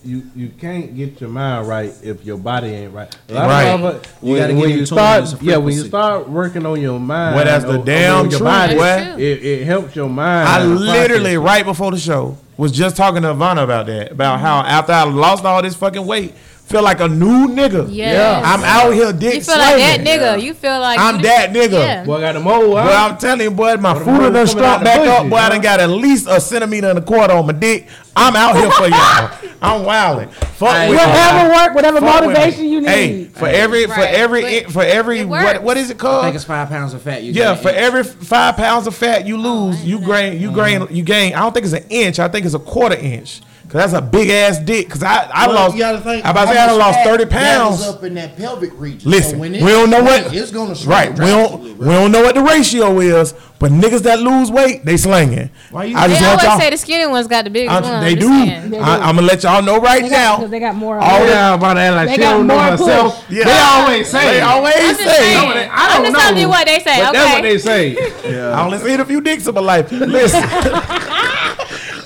you 0.04 0.22
you 0.34 0.48
can't 0.60 0.96
get 0.96 1.20
your 1.20 1.30
mind 1.30 1.68
right 1.68 1.92
if 2.02 2.24
your 2.24 2.36
body 2.38 2.68
ain't 2.68 2.92
right. 2.94 3.14
A 3.28 3.32
lot 3.34 3.44
of 3.44 3.50
Right. 3.50 3.66
motherfuckers- 3.94 4.06
You 4.22 4.32
When, 4.32 4.40
gotta 4.42 4.54
when 4.54 4.68
get 4.68 4.78
you 4.78 4.86
start, 4.86 5.42
yeah, 5.42 5.56
when 5.56 5.74
you 5.74 5.84
start 5.84 6.28
working 6.28 6.66
on 6.66 6.80
your 6.80 6.98
mind, 7.00 7.36
Well, 7.36 7.44
that's 7.44 7.64
the 7.64 7.74
or- 7.76 7.78
or 7.78 7.84
damn 7.84 8.22
your 8.30 8.30
truth, 8.38 8.42
body, 8.42 8.74
boy. 8.76 9.14
It, 9.18 9.44
it 9.44 9.64
helps 9.66 9.94
your 9.96 10.08
mind. 10.08 10.48
I 10.48 10.64
literally 10.64 11.36
right 11.36 11.64
before 11.64 11.90
the 11.90 11.98
show 11.98 12.36
was 12.56 12.72
just 12.72 12.96
talking 12.96 13.22
to 13.22 13.28
Ivana 13.34 13.62
about 13.64 13.86
that, 13.86 14.12
about 14.12 14.40
how 14.40 14.60
after 14.60 14.92
I 14.92 15.04
lost 15.04 15.44
all 15.44 15.62
this 15.62 15.74
fucking 15.74 16.04
weight, 16.06 16.34
feel 16.72 16.82
like 16.82 17.00
a 17.00 17.08
new 17.08 17.48
nigga. 17.48 17.86
Yes. 17.90 18.42
I'm 18.44 18.64
out 18.64 18.92
here 18.94 19.12
dick 19.12 19.34
You 19.34 19.40
feel 19.42 19.58
like 19.58 19.76
that 19.76 19.94
slinging. 20.00 20.20
nigga. 20.20 20.42
You 20.42 20.54
feel 20.54 20.80
like 20.80 20.98
I'm 20.98 21.16
you- 21.16 21.22
that 21.22 21.50
nigga. 21.52 21.70
Yeah. 21.72 22.04
Boy, 22.04 22.16
I 22.16 22.20
got 22.20 22.32
the 22.32 22.40
mole. 22.40 22.70
Boy, 22.72 22.78
I'm 22.80 23.16
telling 23.18 23.40
you, 23.42 23.50
boy, 23.50 23.76
my 23.76 23.92
What 23.92 24.02
food 24.04 24.14
the 24.14 24.18
done 24.22 24.32
mother 24.32 24.46
strung 24.46 24.82
back 24.84 25.00
the 25.02 25.10
up. 25.12 25.18
bushes, 25.18 25.30
Boy, 25.30 25.36
I 25.36 25.40
huh? 25.42 25.48
done 25.50 25.60
got 25.60 25.80
at 25.80 25.90
least 25.90 26.26
a 26.28 26.40
centimeter 26.40 26.88
and 26.88 26.98
a 26.98 27.02
quarter 27.02 27.34
on 27.34 27.46
my 27.46 27.52
dick. 27.52 27.88
I'm 28.16 28.34
out 28.36 28.56
here 28.56 28.70
for 28.70 28.86
y'all. 28.88 29.30
I'm 29.62 29.84
wilding. 29.84 30.28
Fuck 30.28 30.88
with 30.88 30.98
y'all. 30.98 31.08
Whatever 31.08 31.48
work, 31.54 31.74
whatever 31.74 32.00
Fuck 32.00 32.24
motivation 32.24 32.64
you 32.66 32.80
need. 32.80 32.88
Hey, 32.88 33.24
for 33.26 33.46
every, 33.46 33.84
for 33.84 33.90
Right. 33.92 34.14
every, 34.14 34.42
But 34.62 34.72
for 34.72 34.82
every, 34.82 35.24
what, 35.24 35.62
what 35.62 35.76
is 35.76 35.90
it 35.90 35.98
called? 35.98 36.24
I 36.24 36.28
think 36.28 36.36
it's 36.36 36.44
five 36.44 36.68
pounds 36.68 36.94
of 36.94 37.02
fat. 37.02 37.22
You 37.22 37.32
Yeah, 37.32 37.54
for 37.54 37.68
eat. 37.70 37.76
every 37.76 38.02
five 38.04 38.56
pounds 38.56 38.86
of 38.86 38.94
fat 38.94 39.26
you 39.26 39.36
oh, 39.36 39.66
lose, 39.66 39.84
you 39.84 39.98
gain, 40.00 40.40
you 40.40 40.52
gain, 40.52 40.86
you 40.90 41.02
gain. 41.02 41.34
I 41.34 41.40
don't 41.40 41.52
think 41.52 41.64
it's 41.64 41.74
an 41.74 41.84
inch. 41.90 42.18
I 42.18 42.28
think 42.28 42.44
it's 42.44 42.54
a 42.54 42.58
quarter 42.58 42.96
inch. 42.96 43.40
Cause 43.72 43.90
that's 43.90 43.92
a 43.94 44.02
big 44.02 44.28
ass 44.28 44.58
dick. 44.58 44.90
Cause 44.90 45.02
I, 45.02 45.30
I 45.32 45.46
Well, 45.46 45.54
lost. 45.56 45.74
you 45.74 45.80
gotta 45.80 46.00
think 46.00 46.26
I 46.26 46.30
about 46.30 46.44
to 46.44 46.52
say 46.52 46.58
I 46.58 46.66
done 46.66 46.78
lost 46.78 46.98
thirty 47.04 47.24
gathers 47.24 47.80
pounds. 47.80 47.82
up 47.88 48.02
in 48.04 48.12
that 48.14 48.36
pelvic 48.36 48.70
region. 48.78 49.10
Listen, 49.10 49.30
So 49.32 49.38
when 49.38 49.52
we 49.52 49.58
don't 49.60 49.88
know 49.88 50.02
what. 50.02 50.34
It's 50.34 50.50
gonna 50.50 50.74
shrink 50.74 50.90
right. 50.90 51.10
We 51.18 51.24
don't. 51.24 51.78
bro. 51.78 51.88
We 51.88 51.94
don't 51.94 52.12
know 52.12 52.20
what 52.22 52.34
the 52.34 52.42
ratio 52.42 53.00
is. 53.00 53.32
But 53.58 53.70
niggas 53.70 54.02
that 54.02 54.18
lose 54.18 54.50
weight, 54.50 54.84
they 54.84 54.96
slinging. 54.96 55.48
Why 55.70 55.84
you- 55.84 55.96
I 55.96 56.08
They 56.08 56.14
just 56.14 56.20
want 56.26 56.32
always 56.42 56.44
y'all. 56.50 56.58
say 56.58 56.70
the 56.70 56.76
skinny 56.76 57.06
ones 57.06 57.28
got 57.28 57.44
the 57.44 57.50
biggest 57.50 57.72
I'm- 57.72 57.84
one. 57.84 58.00
they 58.02 58.14
do. 58.16 58.28
They 58.44 58.68
do. 58.70 58.82
I, 58.82 58.96
I'm 59.08 59.14
gonna 59.14 59.22
let 59.28 59.42
y'all 59.44 59.62
know 59.62 59.78
right 59.78 60.02
They 60.02 60.08
got, 60.10 60.50
they 60.50 60.58
got 60.58 60.74
more. 60.74 60.98
All 60.98 61.20
of 61.22 61.26
the- 61.28 61.32
Yeah, 61.32 61.54
about 61.54 61.74
that 61.76 61.90
like 61.94 62.08
They 62.08 62.16
got 62.16 62.32
don't 62.32 62.46
know 62.48 62.54
more 62.56 62.64
herself. 62.72 63.24
Yeah. 63.30 63.44
They 63.44 63.58
always 63.60 64.08
say. 64.10 64.24
They 64.34 64.40
always 64.40 64.74
I'm 64.74 64.80
just 64.96 64.98
say. 64.98 65.06
saying. 65.16 65.70
I 65.72 65.88
don't 65.88 65.96
I'm 65.96 66.04
just 66.12 66.18
telling 66.18 66.34
know. 66.34 66.40
you 66.40 66.48
what 66.48 66.66
they 66.66 66.80
say. 66.80 67.02
Okay. 67.02 67.12
that's 67.12 67.32
what 67.34 67.42
they 67.42 67.58
say. 67.58 68.42
I 68.52 68.64
only 68.64 68.78
seen 68.78 68.98
a 69.00 69.04
few 69.04 69.20
dicks 69.20 69.46
in 69.46 69.54
my 69.54 69.60
life. 69.60 69.92
Listen, 69.92 70.42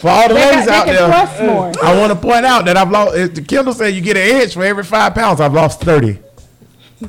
for 0.01 0.09
all 0.11 0.29
the 0.29 0.35
They, 0.35 0.47
ladies 0.51 0.67
got, 0.67 0.75
out 0.75 0.87
they 0.87 0.93
can 0.97 1.11
there, 1.11 1.27
thrust 1.27 1.43
more. 1.43 1.73
I 1.85 1.99
want 1.99 2.13
to 2.13 2.19
point 2.19 2.45
out 2.47 2.65
that 2.67 2.77
I've 2.77 2.91
lost. 2.91 3.17
if 3.17 3.35
The 3.35 3.43
Kindle 3.43 3.73
said 3.75 3.95
you 3.95 4.01
get 4.01 4.17
an 4.17 4.43
inch 4.43 4.55
for 4.55 4.65
every 4.65 4.85
five 4.85 5.15
pounds. 5.15 5.41
I've 5.41 5.53
lost 5.55 5.81
thirty. 5.81 6.19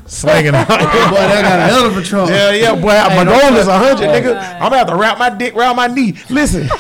Slinging 0.06 0.54
out. 0.54 0.68
Boy, 0.70 0.76
they 0.76 1.42
got 1.42 1.60
a 1.60 1.64
hell 1.64 1.86
of 1.86 1.96
a 1.96 2.02
trouble. 2.04 2.30
Yeah, 2.32 2.52
yeah, 2.52 2.76
boy. 2.76 2.88
my 2.88 3.08
Hey, 3.10 3.24
goal 3.26 3.56
is 3.58 3.66
fuck- 3.68 3.82
hundred, 3.86 4.10
Oh, 4.10 4.12
nigga. 4.14 4.34
God. 4.34 4.56
I'm 4.56 4.60
gonna 4.64 4.78
have 4.80 4.88
to 4.88 4.96
wrap 4.98 5.18
my 5.18 5.30
dick 5.30 5.56
around 5.56 5.78
my 5.78 5.88
knee. 5.88 6.16
Listen. 6.30 6.68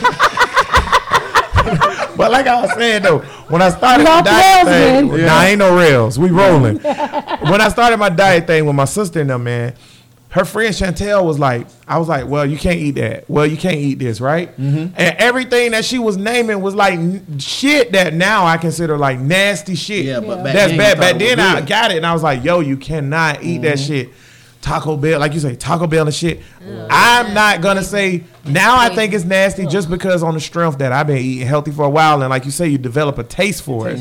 but 2.18 2.32
like 2.32 2.48
I 2.48 2.62
was 2.62 2.74
saying 2.74 3.04
though, 3.04 3.20
when 3.50 3.62
I 3.62 3.70
started 3.70 4.00
We 4.00 4.04
my 4.06 4.12
off 4.12 4.24
the 4.24 4.30
diet 4.32 4.66
rails 4.66 4.78
thing, 5.10 5.14
again. 5.14 5.26
nah, 5.26 5.42
ain't 5.44 5.60
no 5.60 5.78
rails. 5.78 6.18
We 6.20 6.30
rolling. 6.32 6.78
when 6.82 7.62
I 7.62 7.70
started 7.70 7.98
my 7.98 8.10
diet 8.10 8.48
thing 8.48 8.66
with 8.66 8.76
my 8.76 8.86
sister 8.86 9.22
and 9.22 9.30
them, 9.30 9.44
man, 9.44 9.74
her 10.30 10.44
friend 10.44 10.74
Chantel 10.76 11.24
was 11.26 11.40
like, 11.40 11.68
I 11.88 11.98
was 11.98 12.08
like, 12.10 12.28
well, 12.28 12.46
you 12.46 12.58
can't 12.58 12.78
eat 12.80 12.92
that. 12.92 13.30
Well, 13.30 13.46
you 13.46 13.56
can't 13.56 13.78
eat 13.78 13.98
this, 13.98 14.20
right? 14.20 14.50
Mm-hmm. 14.58 14.94
And 14.98 15.16
everything 15.18 15.72
that 15.72 15.86
she 15.86 16.00
was 16.00 16.18
naming 16.18 16.62
was 16.62 16.76
like 16.76 16.96
n- 16.96 17.40
shit 17.40 17.94
that 17.94 18.14
now 18.14 18.46
I 18.46 18.58
consider 18.58 18.98
like 18.98 19.20
nasty 19.20 19.76
shit. 19.76 20.06
Yeah, 20.06 20.20
but 20.20 20.44
back 20.44 20.54
that's 20.54 20.72
then 20.72 20.78
bad. 20.78 20.98
thought 20.98 21.02
Back 21.02 21.20
then 21.20 21.40
I 21.40 21.62
got 21.62 21.92
it, 21.92 21.98
and 21.98 22.06
I 22.06 22.12
was 22.14 22.24
like, 22.24 22.44
yo, 22.44 22.60
you 22.60 22.76
cannot 22.78 23.42
eat 23.44 23.62
that 23.62 23.78
Mm-hmm. 23.78 23.88
shit. 23.94 24.10
Taco 24.62 24.98
Bell, 24.98 25.20
like 25.20 25.34
you 25.34 25.40
say, 25.40 25.56
Taco 25.56 25.88
Bell 25.88 26.06
and 26.06 26.14
shit. 26.14 26.42
I'm 26.90 27.34
not 27.34 27.62
gonna 27.62 27.84
say 27.84 28.24
now. 28.46 28.78
I 28.78 28.94
think 28.94 29.14
it's 29.14 29.24
nasty 29.24 29.66
just 29.66 29.90
because 29.90 30.24
on 30.24 30.34
the 30.34 30.40
strength 30.40 30.80
that 30.80 30.92
I've 30.92 31.08
been 31.08 31.18
eating 31.18 31.48
healthy 31.48 31.72
for 31.72 31.86
a 31.86 31.90
while, 31.90 32.22
and 32.22 32.30
like 32.30 32.46
you 32.46 32.52
say, 32.52 32.68
you 32.68 32.78
develop 32.78 33.18
a 33.18 33.24
taste 33.24 33.64
for 33.64 33.90
it, 33.90 33.98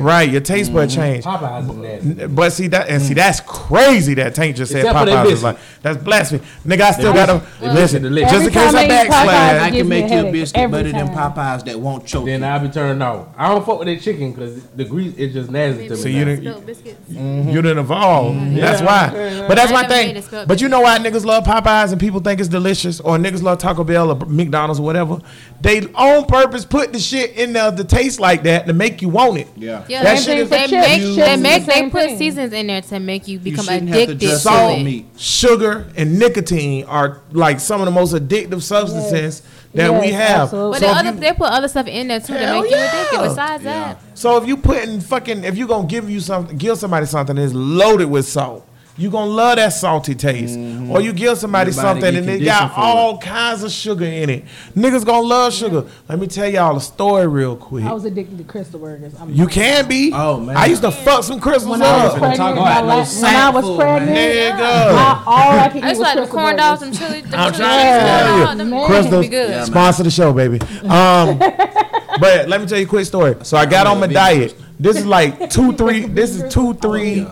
right? 0.00 0.28
Your 0.28 0.40
taste 0.40 0.72
bud 0.72 0.88
mm-hmm. 0.88 1.00
change. 1.00 1.24
Popeyes 1.24 1.70
is 1.70 1.76
nasty. 1.76 2.26
But 2.26 2.52
see 2.52 2.66
that, 2.68 2.88
and 2.88 3.00
see 3.02 3.12
mm. 3.12 3.16
that's 3.16 3.40
crazy. 3.40 4.14
That 4.14 4.34
Tank 4.34 4.56
just 4.56 4.72
said 4.72 4.80
Except 4.80 4.98
for 4.98 5.04
they 5.04 5.12
Popeyes 5.12 5.32
is 5.32 5.42
like 5.42 5.58
that's 5.82 6.02
blasphemy. 6.02 6.44
Nigga, 6.64 6.80
I 6.80 6.90
still 6.92 7.12
got 7.12 7.26
to 7.26 7.68
listen. 7.72 8.02
delicious. 8.02 8.32
Just 8.32 8.46
in 8.46 8.52
case 8.52 8.74
I 8.74 8.78
I 8.78 8.84
eat 8.84 8.88
Popeyes, 8.88 9.08
backslide. 9.08 9.56
I 9.60 9.70
can 9.70 9.88
make 9.88 10.10
you 10.10 10.26
a 10.26 10.32
biscuit 10.32 10.60
every 10.60 10.82
better 10.82 10.92
than 10.92 11.14
time. 11.14 11.32
Popeyes 11.32 11.64
that 11.64 11.78
won't 11.78 12.06
choke 12.06 12.26
Then. 12.26 12.42
I'll 12.42 12.60
be 12.60 12.68
turned 12.68 13.02
off. 13.02 13.28
I 13.36 13.48
don't 13.48 13.64
fuck 13.64 13.78
with 13.78 13.88
that 13.88 14.00
chicken 14.00 14.32
because 14.32 14.64
the 14.68 14.84
grease 14.84 15.14
is 15.16 15.32
just 15.32 15.50
nasty 15.50 15.88
to 15.88 15.94
me. 15.94 16.00
So 16.00 16.08
you 16.08 16.24
now. 16.24 16.24
didn't- 16.24 16.44
Spelt 16.44 16.66
biscuits. 16.66 17.10
You 17.10 17.62
didn't 17.62 17.78
evolve. 17.78 18.34
Mm-hmm. 18.34 18.56
That's 18.56 18.80
Yeah. 18.80 18.86
why. 18.86 19.48
But 19.48 19.54
that's 19.56 19.70
I 19.70 19.74
my 19.74 19.82
never 19.82 19.94
thing. 19.98 20.08
made 20.08 20.16
it 20.16 20.24
spelled 20.24 20.48
But 20.48 20.60
you 20.60 20.68
know 20.68 20.80
why 20.80 20.98
niggas 20.98 21.24
love 21.24 21.44
Popeyes 21.44 21.92
and 21.92 22.00
people 22.00 22.20
think 22.20 22.40
it's 22.40 22.48
delicious, 22.48 23.00
or 23.00 23.16
niggas 23.18 23.42
love 23.42 23.58
Taco 23.58 23.84
Bell 23.84 24.10
or 24.10 24.26
McDonald's 24.26 24.80
or 24.80 24.84
whatever. 24.84 25.18
They 25.60 25.80
on 25.94 26.24
purpose 26.26 26.64
put 26.64 26.92
the 26.92 26.98
shit 26.98 27.32
in 27.36 27.52
there 27.52 27.70
to 27.72 27.84
taste 27.84 28.20
like 28.20 28.42
that 28.44 28.66
to 28.66 28.72
make 28.72 29.02
you 29.02 29.08
want 29.08 29.38
it. 29.38 29.48
Yeah. 29.56 29.84
Yeah, 29.88 30.02
That 30.04 30.16
they, 30.18 30.22
shit 30.22 30.38
is- 30.38 30.48
they 30.50 30.66
for 30.68 30.74
make 30.74 31.00
chips. 31.02 31.16
they 31.16 31.36
make 31.36 31.66
they 31.66 31.90
put 31.90 32.02
thing. 32.06 32.18
seasons 32.18 32.52
in 32.52 32.66
there 32.68 32.82
to 32.82 32.98
make 33.00 33.26
you 33.28 33.38
become 33.38 33.64
shouldn't 33.64 33.88
have 33.88 33.96
to 33.96 34.02
addicted 34.04 34.20
just 34.20 34.42
to 34.44 34.48
salt 34.48 34.78
meat. 34.80 35.06
Sugar 35.16 35.86
and 35.96 36.18
nicotine 36.18 36.84
are 36.84 37.20
like 37.32 37.60
some 37.60 37.80
of 37.80 37.84
the 37.84 37.90
most 37.90 38.14
addictive 38.14 38.62
substances 38.62 39.42
that 39.74 39.90
Yes, 39.90 40.00
we 40.00 40.12
have. 40.12 40.40
absolutely. 40.42 40.70
But 40.70 40.80
So 40.80 40.86
the 40.86 40.98
other, 40.98 41.10
you- 41.14 41.20
they 41.20 41.32
put 41.32 41.50
other 41.50 41.68
stuff 41.68 41.86
in 41.86 42.08
there 42.08 42.20
too 42.20 42.32
to 42.34 42.38
Hell 42.38 42.62
make 42.62 42.70
you 42.70 42.76
yeah. 42.76 43.00
addicted. 43.00 43.28
Besides 43.28 43.64
that, 43.64 43.98
So 44.14 44.36
if 44.36 44.46
you 44.48 44.56
putting 44.56 45.00
fucking, 45.00 45.44
if 45.44 45.56
you 45.58 45.66
gonna 45.66 45.86
give 45.86 46.08
you 46.08 46.20
something, 46.20 46.56
give 46.56 46.78
somebody 46.78 47.06
something 47.06 47.36
that's 47.36 47.52
loaded 47.52 48.06
with 48.06 48.26
salt, 48.26 48.66
you 48.98 49.10
gonna 49.10 49.30
love 49.30 49.56
that 49.56 49.72
salty 49.72 50.14
taste. 50.16 50.58
Or 50.90 51.00
you 51.00 51.12
give 51.12 51.38
somebody 51.38 51.70
Your 51.70 51.80
something 51.80 52.16
and 52.16 52.28
it 52.28 52.44
got 52.44 52.74
for 52.74 52.80
all 52.80 53.18
kinds 53.18 53.62
of 53.62 53.70
sugar 53.70 54.04
in 54.04 54.28
it. 54.28 54.44
Niggas 54.76 55.04
gonna 55.04 55.26
love 55.26 55.54
sugar. 55.54 55.84
Let 56.08 56.18
me 56.18 56.26
tell 56.26 56.48
y'all 56.48 56.76
a 56.76 56.80
story 56.80 57.28
real 57.28 57.56
quick. 57.56 57.84
I 57.84 57.92
was 57.92 58.04
addicted 58.04 58.38
to 58.38 58.44
Krystal 58.44 58.80
Burgers. 58.80 59.14
I'm 59.20 59.32
You 59.32 59.46
can 59.46 59.86
be. 59.86 60.10
Oh, 60.12 60.40
man. 60.40 60.56
I 60.56 60.66
used 60.66 60.82
to 60.82 60.90
fuck 60.90 61.22
some 61.22 61.40
Krystals 61.40 61.68
When 61.70 61.82
I 61.82 62.06
was 62.06 62.14
up. 62.14 62.18
talk 62.18 62.18
pregnant, 62.18 62.58
about 62.58 62.84
my 62.84 62.96
those 62.96 63.22
la- 63.22 63.28
when 63.28 63.36
I 63.36 63.50
was 63.50 63.64
sackful, 63.64 63.76
pregnant, 63.76 64.16
Nigga. 64.18 64.60
I, 64.60 65.22
all 65.26 65.58
I 65.58 65.68
could 65.68 65.76
eat 65.76 65.84
I 65.84 65.88
was 65.88 65.98
just 65.98 66.00
like 66.00 66.14
the 66.16 66.20
Krystal 66.22 66.30
corn 66.30 66.56
dogs, 66.56 66.80
Burgers. 66.80 66.98
them 66.98 67.08
chili, 67.08 67.22
I'm 67.34 67.52
trying 67.52 67.52
to 67.52 67.58
tell 67.58 68.38
you. 68.38 68.44
oh, 68.44 68.54
them 68.56 68.70
Man. 68.70 68.90
Krystals. 68.90 69.30
Yeah, 69.30 69.64
sponsor 69.64 70.02
the 70.02 70.10
show, 70.10 70.32
baby. 70.32 70.60
Um, 70.88 71.38
but 72.20 72.48
let 72.48 72.60
me 72.60 72.66
tell 72.66 72.78
you 72.78 72.86
a 72.86 72.88
quick 72.88 73.06
story. 73.06 73.36
So 73.42 73.56
I 73.56 73.66
got 73.66 73.86
on 73.86 74.00
my 74.00 74.08
diet. 74.08 74.56
This 74.80 74.96
is 74.96 75.06
like 75.06 75.50
two, 75.50 75.72
three. 75.74 76.06
This 76.06 76.34
is 76.34 76.52
two, 76.52 76.74
three 76.74 77.26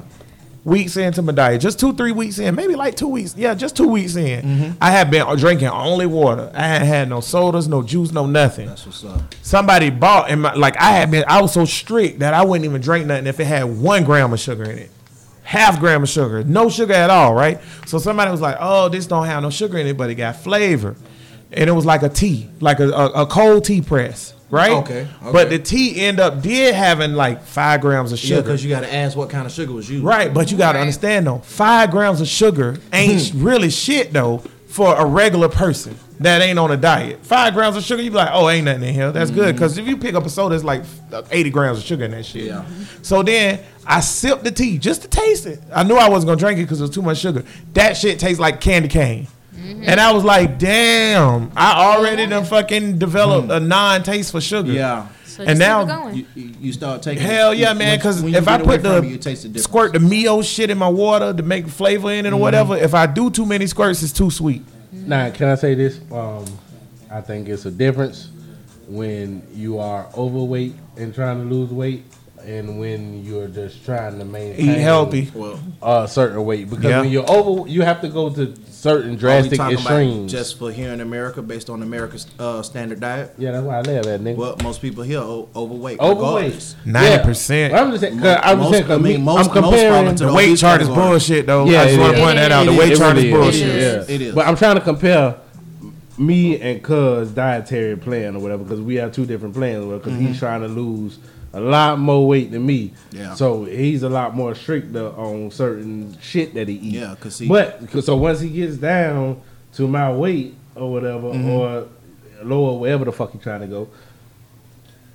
weeks 0.66 0.96
into 0.96 1.22
my 1.22 1.32
diet. 1.32 1.60
Just 1.60 1.78
two, 1.78 1.94
three 1.94 2.12
weeks 2.12 2.38
in. 2.38 2.54
Maybe 2.56 2.74
like 2.74 2.96
two 2.96 3.06
weeks. 3.06 3.34
Yeah, 3.36 3.54
just 3.54 3.76
two 3.76 3.86
weeks 3.86 4.16
in. 4.16 4.42
Mm-hmm. 4.42 4.78
I 4.80 4.90
have 4.90 5.10
been 5.10 5.24
drinking 5.36 5.68
only 5.68 6.06
water. 6.06 6.50
I 6.52 6.66
hadn't 6.66 6.88
had 6.88 7.08
no 7.08 7.20
sodas, 7.20 7.68
no 7.68 7.82
juice, 7.82 8.12
no 8.12 8.26
nothing. 8.26 8.66
That's 8.66 8.84
what's 8.84 9.04
up. 9.04 9.34
Somebody 9.42 9.90
bought 9.90 10.28
and 10.28 10.42
my, 10.42 10.54
like 10.54 10.76
I 10.78 10.90
had 10.90 11.10
been. 11.10 11.24
I 11.28 11.40
was 11.40 11.52
so 11.52 11.64
strict 11.64 12.18
that 12.18 12.34
I 12.34 12.44
wouldn't 12.44 12.64
even 12.64 12.80
drink 12.80 13.06
nothing 13.06 13.28
if 13.28 13.38
it 13.38 13.44
had 13.44 13.64
one 13.64 14.04
gram 14.04 14.32
of 14.32 14.40
sugar 14.40 14.64
in 14.64 14.78
it. 14.78 14.90
Half 15.44 15.78
gram 15.78 16.02
of 16.02 16.08
sugar, 16.08 16.42
no 16.42 16.68
sugar 16.68 16.94
at 16.94 17.08
all, 17.08 17.32
right? 17.32 17.60
So 17.86 17.98
somebody 18.00 18.32
was 18.32 18.40
like, 18.40 18.56
"Oh, 18.58 18.88
this 18.88 19.06
don't 19.06 19.26
have 19.26 19.44
no 19.44 19.50
sugar 19.50 19.78
in 19.78 19.86
it, 19.86 19.96
but 19.96 20.10
it 20.10 20.16
got 20.16 20.34
flavor," 20.34 20.96
and 21.56 21.68
it 21.70 21.72
was 21.72 21.86
like 21.86 22.02
a 22.02 22.08
tea, 22.08 22.48
like 22.60 22.80
a, 22.80 22.90
a, 22.90 23.22
a 23.22 23.26
cold 23.26 23.64
tea 23.64 23.80
press, 23.80 24.34
right? 24.50 24.72
Okay, 24.72 25.08
But 25.20 25.48
the 25.48 25.58
tea 25.58 26.00
end 26.02 26.20
up 26.20 26.42
did 26.42 26.74
having 26.74 27.14
like 27.14 27.42
five 27.42 27.80
grams 27.80 28.12
of 28.12 28.18
sugar. 28.18 28.42
because 28.42 28.62
you 28.62 28.70
got 28.70 28.80
to 28.80 28.94
ask 28.94 29.16
what 29.16 29.30
kind 29.30 29.46
of 29.46 29.52
sugar 29.52 29.72
was 29.72 29.90
used. 29.90 30.04
Right, 30.04 30.32
but 30.32 30.52
you 30.52 30.58
got 30.58 30.72
to 30.72 30.78
Right. 30.78 30.82
understand 30.82 31.26
though, 31.26 31.38
five 31.38 31.90
grams 31.90 32.20
of 32.20 32.28
sugar 32.28 32.76
ain't 32.92 33.28
hmm. 33.28 33.42
really 33.42 33.70
shit 33.70 34.12
though 34.12 34.42
for 34.68 34.94
a 34.96 35.06
regular 35.06 35.48
person 35.48 35.96
that 36.20 36.42
ain't 36.42 36.58
on 36.58 36.70
a 36.70 36.76
diet. 36.76 37.24
Five 37.24 37.54
grams 37.54 37.76
of 37.76 37.84
sugar, 37.84 38.02
you 38.02 38.10
be 38.10 38.16
like, 38.16 38.30
oh, 38.32 38.48
ain't 38.48 38.66
nothing 38.66 38.84
in 38.84 38.94
here. 38.94 39.12
That's 39.12 39.30
good 39.30 39.50
hmm. 39.50 39.56
because 39.56 39.78
if 39.78 39.86
you 39.86 39.96
pick 39.96 40.14
up 40.14 40.26
a 40.26 40.30
soda, 40.30 40.54
it's 40.54 40.64
like 40.64 40.82
eighty 41.30 41.50
grams 41.50 41.78
of 41.78 41.84
sugar 41.84 42.04
in 42.04 42.10
that 42.10 42.26
shit. 42.26 42.44
Yeah. 42.44 42.66
So 43.00 43.22
then 43.22 43.60
I 43.86 44.00
sipped 44.00 44.44
the 44.44 44.50
tea 44.50 44.76
just 44.76 45.02
to 45.02 45.08
taste 45.08 45.46
it. 45.46 45.60
I 45.74 45.84
knew 45.84 45.96
I 45.96 46.08
wasn't 46.10 46.28
gonna 46.28 46.38
drink 46.38 46.58
it 46.58 46.64
because 46.64 46.80
it 46.80 46.84
was 46.84 46.90
too 46.90 47.02
much 47.02 47.18
sugar. 47.18 47.44
That 47.72 47.96
shit 47.96 48.18
tastes 48.18 48.40
like 48.40 48.60
candy 48.60 48.88
cane. 48.88 49.28
And 49.58 50.00
I 50.00 50.12
was 50.12 50.24
like, 50.24 50.58
damn, 50.58 51.50
I 51.56 51.94
already 51.96 52.26
done 52.26 52.44
fucking 52.44 52.98
developed 52.98 53.50
a 53.50 53.60
non 53.60 54.02
taste 54.02 54.32
for 54.32 54.40
sugar. 54.40 54.72
Yeah. 54.72 55.08
So 55.24 55.44
And 55.44 55.58
now- 55.58 55.84
going. 55.84 56.16
You, 56.16 56.26
you 56.34 56.54
you 56.60 56.72
start 56.72 57.02
taking. 57.02 57.22
Hell 57.22 57.52
yeah, 57.52 57.72
you- 57.72 57.78
man! 57.78 57.98
Because 57.98 58.22
if 58.22 58.48
I 58.48 58.58
put 58.62 58.82
the 58.82 58.98
it, 58.98 59.04
you 59.04 59.18
taste 59.18 59.52
the 59.52 59.58
squirt 59.58 59.92
the 59.92 60.00
Mio 60.00 60.40
shit 60.40 60.70
in 60.70 60.78
my 60.78 60.88
water 60.88 61.34
to 61.34 61.42
make 61.42 61.68
flavor 61.68 62.10
in 62.10 62.24
it 62.24 62.28
or 62.28 62.32
mm-hmm. 62.32 62.40
whatever, 62.40 62.76
if 62.76 62.94
I 62.94 63.06
do 63.06 63.30
too 63.30 63.44
many 63.44 63.66
squirts, 63.66 64.02
it's 64.02 64.12
too 64.12 64.30
sweet. 64.30 64.62
Mm-hmm. 64.64 65.08
Now, 65.08 65.30
can 65.30 65.48
I 65.48 65.54
say 65.56 65.74
this? 65.74 66.00
Um, 66.10 66.46
I 67.10 67.20
think 67.20 67.48
it's 67.48 67.66
a 67.66 67.70
difference 67.70 68.30
when 68.88 69.42
you 69.52 69.78
are 69.78 70.08
overweight 70.16 70.74
and 70.96 71.14
trying 71.14 71.38
to 71.38 71.54
lose 71.54 71.70
weight, 71.70 72.04
and 72.46 72.78
when 72.78 73.24
you're 73.24 73.48
just 73.48 73.84
trying 73.84 74.18
to 74.18 74.24
maintain 74.24 74.70
Eat 74.70 74.78
healthy. 74.78 75.30
A 75.82 76.06
certain 76.08 76.44
weight. 76.44 76.70
Because 76.70 76.84
Yeah. 76.84 77.00
when 77.00 77.10
you're 77.10 77.28
over, 77.30 77.68
you 77.68 77.82
have 77.82 78.00
to 78.02 78.08
go 78.08 78.30
to 78.30 78.54
certain 78.70 79.10
are 79.10 79.12
we 79.12 79.16
drastic 79.16 79.60
extremes. 79.60 80.16
about 80.16 80.28
just 80.28 80.58
for 80.58 80.70
here 80.70 80.92
in 80.92 81.00
America, 81.00 81.42
based 81.42 81.68
on 81.68 81.82
America's 81.82 82.26
uh, 82.38 82.62
standard 82.62 83.00
diet. 83.00 83.34
yeah, 83.36 83.50
that's 83.52 83.64
why 83.64 83.78
I 83.78 83.80
live 83.82 84.06
at 84.06 84.20
nigga. 84.20 84.36
Well, 84.36 84.56
most 84.62 84.80
people 84.80 85.02
here 85.02 85.18
are 85.20 85.46
overweight. 85.56 85.98
Overweight. 85.98 86.52
regardless. 86.52 86.76
90%. 86.86 87.70
Yeah. 87.70 87.80
I'm 87.82 87.90
just 87.90 88.00
saying. 88.02 88.18
'cause 88.20 88.38
I'm 88.42 88.58
Most- 88.58 88.64
just 88.70 88.72
saying. 88.74 88.86
'cause 88.86 88.98
I 88.98 89.02
mean, 89.02 89.22
most, 89.24 89.38
I'm 89.50 89.54
most 89.54 89.62
fall 89.64 89.72
comparing. 89.72 90.06
into 90.06 90.24
The 90.24 90.30
the 90.30 90.36
weight 90.36 90.56
chart 90.58 90.82
is 90.82 90.88
bullshit, 90.88 91.46
though. 91.46 91.66
Yeah, 91.66 91.82
i 91.82 91.86
just 91.88 91.98
want 91.98 92.14
to 92.16 92.22
point 92.22 92.36
that 92.36 92.52
out 92.52 92.66
the 92.66 92.72
weight 92.72 92.92
it 92.92 92.98
chart 92.98 93.16
really 93.16 93.28
is 93.30 93.34
bullshit 93.34 93.62
is. 93.68 94.08
Yeah. 94.08 94.14
it 94.14 94.20
is 94.22 94.34
but 94.34 94.46
i'm 94.46 94.56
trying 94.56 94.76
to 94.76 94.80
compare 94.80 95.34
me 96.18 96.58
and 96.60 96.82
Cuz 96.82 97.30
dietary 97.32 97.96
plan 97.96 98.36
or 98.36 98.38
whatever 98.38 98.62
because 98.64 98.80
we 98.80 98.94
have 98.96 99.12
two 99.12 99.26
different 99.26 99.54
plans. 99.54 99.84
Because 99.84 100.18
he's 100.18 100.38
trying 100.38 100.62
to 100.62 100.68
lose 100.68 101.18
a 101.56 101.60
lot 101.60 101.98
more 101.98 102.26
weight 102.28 102.50
than 102.50 102.66
me. 102.66 102.92
Yeah. 103.12 103.34
So 103.34 103.64
he's 103.64 104.02
a 104.02 104.10
lot 104.10 104.34
more 104.36 104.54
stricter 104.54 105.08
on 105.08 105.50
certain 105.50 106.14
shit 106.20 106.52
that 106.52 106.68
he 106.68 106.74
eats. 106.74 106.96
Yeah, 106.96 107.14
cause 107.18 107.38
he- 107.38 107.48
But 107.48 107.90
'cause- 107.90 108.04
so 108.04 108.14
once 108.16 108.40
he 108.40 108.50
gets 108.50 108.76
down 108.76 109.40
to 109.74 109.88
my 109.88 110.12
weight 110.12 110.54
or 110.74 110.92
whatever 110.92 111.28
mm-hmm. 111.28 111.48
or 111.48 111.86
lower 112.42 112.78
wherever 112.78 113.06
the 113.06 113.12
fuck 113.12 113.32
he 113.32 113.38
trying 113.38 113.62
to 113.62 113.66
go, 113.66 113.88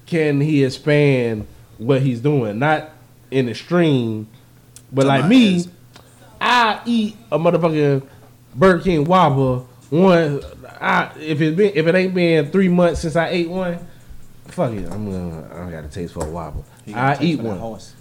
can 0.08 0.42
he 0.42 0.64
expand 0.64 1.46
what 1.78 2.02
he's 2.02 2.20
doing? 2.20 2.58
Not 2.58 2.90
in 3.30 3.48
extreme, 3.48 4.28
but 4.92 5.06
like 5.06 5.28
me. 5.28 5.66
I 6.42 6.82
eat 6.88 7.18
a 7.32 7.38
motherfucking 7.38 8.02
Burger 8.56 8.84
King 8.84 9.06
Whopper 9.06 9.64
one. 9.92 10.42
I 10.82 11.12
if 11.20 11.40
it 11.40 11.56
been 11.56 11.72
if 11.76 11.86
it 11.86 11.94
ain't 11.94 12.16
been 12.16 12.50
three 12.50 12.68
months 12.68 13.02
since 13.02 13.16
I 13.16 13.28
ate 13.30 13.48
one, 13.50 13.78
fuck 14.52 14.74
it. 14.74 14.90
I'm 14.92 15.10
gonna 15.10 15.68
I 15.68 15.72
got 15.72 15.86
a 15.86 15.88
taste 15.88 16.14
for 16.14 16.26
a 16.26 16.30
Whopper. 16.30 16.60
He 16.86 16.94
got 16.94 17.04
I 17.04 17.14
a 17.14 17.18
taste 17.18 17.24
eat 17.24 17.42
one. 17.42 17.58
horse. 17.60 17.96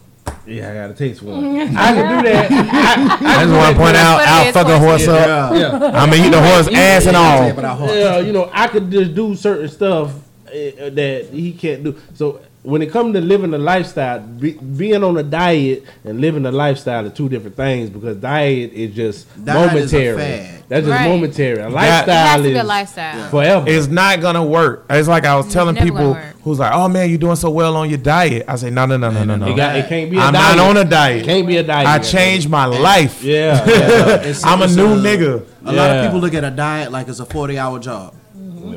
Yeah, 0.47 0.71
I 0.71 0.75
got 0.75 0.87
to 0.89 0.95
taste 0.95 1.21
for 1.21 1.27
one. 1.27 1.45
I 1.61 1.65
can 1.67 2.23
do 2.25 2.29
that. 2.29 2.51
I 3.23 3.45
just 3.45 3.53
want 3.55 3.77
to 3.77 3.83
point 3.83 3.97
out, 3.97 4.19
That's 4.19 4.55
what 4.57 4.57
I'll 4.57 4.65
fuck 4.65 4.69
a 4.69 4.79
horse 4.79 5.07
horse. 5.07 5.19
up. 5.19 5.55
Yeah. 5.55 6.01
I'm 6.01 6.11
going 6.11 6.23
to 6.23 6.27
eat 6.29 6.31
the 6.31 6.43
horse 6.43 6.69
ass 6.69 7.07
and 7.07 7.17
all. 7.17 7.43
I 7.43 7.75
horse. 7.75 7.93
Yeah, 7.93 8.19
you 8.21 8.33
know, 8.33 8.51
I 8.53 8.69
could 8.69 8.91
just 8.91 9.15
do 9.15 9.35
certain 9.35 9.69
stuff 9.69 10.15
uh, 10.47 10.51
that 10.51 11.29
he 11.33 11.53
can't 11.53 11.83
do. 11.85 11.97
So 12.15 12.41
when 12.63 12.83
it 12.83 12.91
comes 12.91 13.15
to 13.15 13.21
living 13.23 13.55
a 13.55 13.59
lifestyle, 13.59 14.21
be, 14.21 14.53
being 14.53 15.03
on 15.03 15.17
a 15.17 15.23
diet 15.23 15.83
and 16.05 16.21
living 16.21 16.45
a 16.45 16.53
lifestyle 16.53 17.07
are 17.07 17.11
two 17.11 17.29
different 17.29 17.57
things 17.57 17.89
because 17.89 18.17
diet 18.19 18.73
is 18.75 18.95
just 18.95 19.27
Diet 19.45 19.77
is 19.77 19.93
a 19.93 19.97
momentary. 19.97 20.17
fad. 20.19 20.63
That's 20.69 20.87
just 20.87 20.99
Right. 21.01 21.09
momentary. 21.09 21.61
A 21.63 21.69
lifestyle 21.71 22.27
has 22.27 22.43
to 22.43 22.53
a 22.55 22.61
is 22.61 22.65
lifestyle. 22.67 23.29
forever. 23.31 23.65
It's 23.69 23.87
not 23.89 24.21
gonna 24.21 24.45
work. 24.45 24.85
It's 24.91 25.09
like 25.09 25.25
I 25.25 25.37
was 25.37 25.51
telling 25.53 25.75
people 25.75 26.15
who's 26.45 26.59
like, 26.59 26.73
"Oh 26.75 26.87
man, 26.89 27.09
you're 27.09 27.19
doing 27.19 27.35
so 27.37 27.51
well 27.51 27.75
on 27.77 27.89
your 27.89 27.99
diet." 27.99 28.45
I 28.47 28.57
say, 28.57 28.71
"No, 28.71 28.85
no, 28.87 28.97
no, 28.99 29.11
no, 29.11 29.25
no, 29.25 29.35
it, 29.35 29.39
no. 29.39 29.55
got, 29.57 29.77
it 29.77 29.89
can't 29.89 30.11
be 30.11 30.19
a 30.19 30.21
I'm 30.21 30.33
diet. 30.33 30.57
not 30.57 30.69
on 30.69 30.77
a 30.77 30.81
It 30.83 30.91
diet. 30.91 31.25
can't 31.25 31.47
be 31.47 31.57
a 31.57 31.63
diet. 31.63 31.89
I 31.89 31.99
changed 31.99 32.49
my 32.51 32.67
life. 32.67 33.23
Yeah. 33.25 33.65
yeah. 33.67 34.15
It's- 34.21 34.45
I'm 34.45 34.61
a 34.61 34.65
it's 34.67 34.77
new 34.77 34.87
uh, 34.87 34.97
nigga. 34.97 35.45
A 35.65 35.73
lot 35.73 35.91
of 35.97 36.05
people 36.05 36.21
look 36.21 36.35
at 36.35 36.45
a 36.45 36.51
diet 36.51 36.93
like 36.93 37.09
it's 37.09 37.21
a 37.21 37.25
40 37.27 37.59
hour 37.59 37.79
job. 37.79 38.15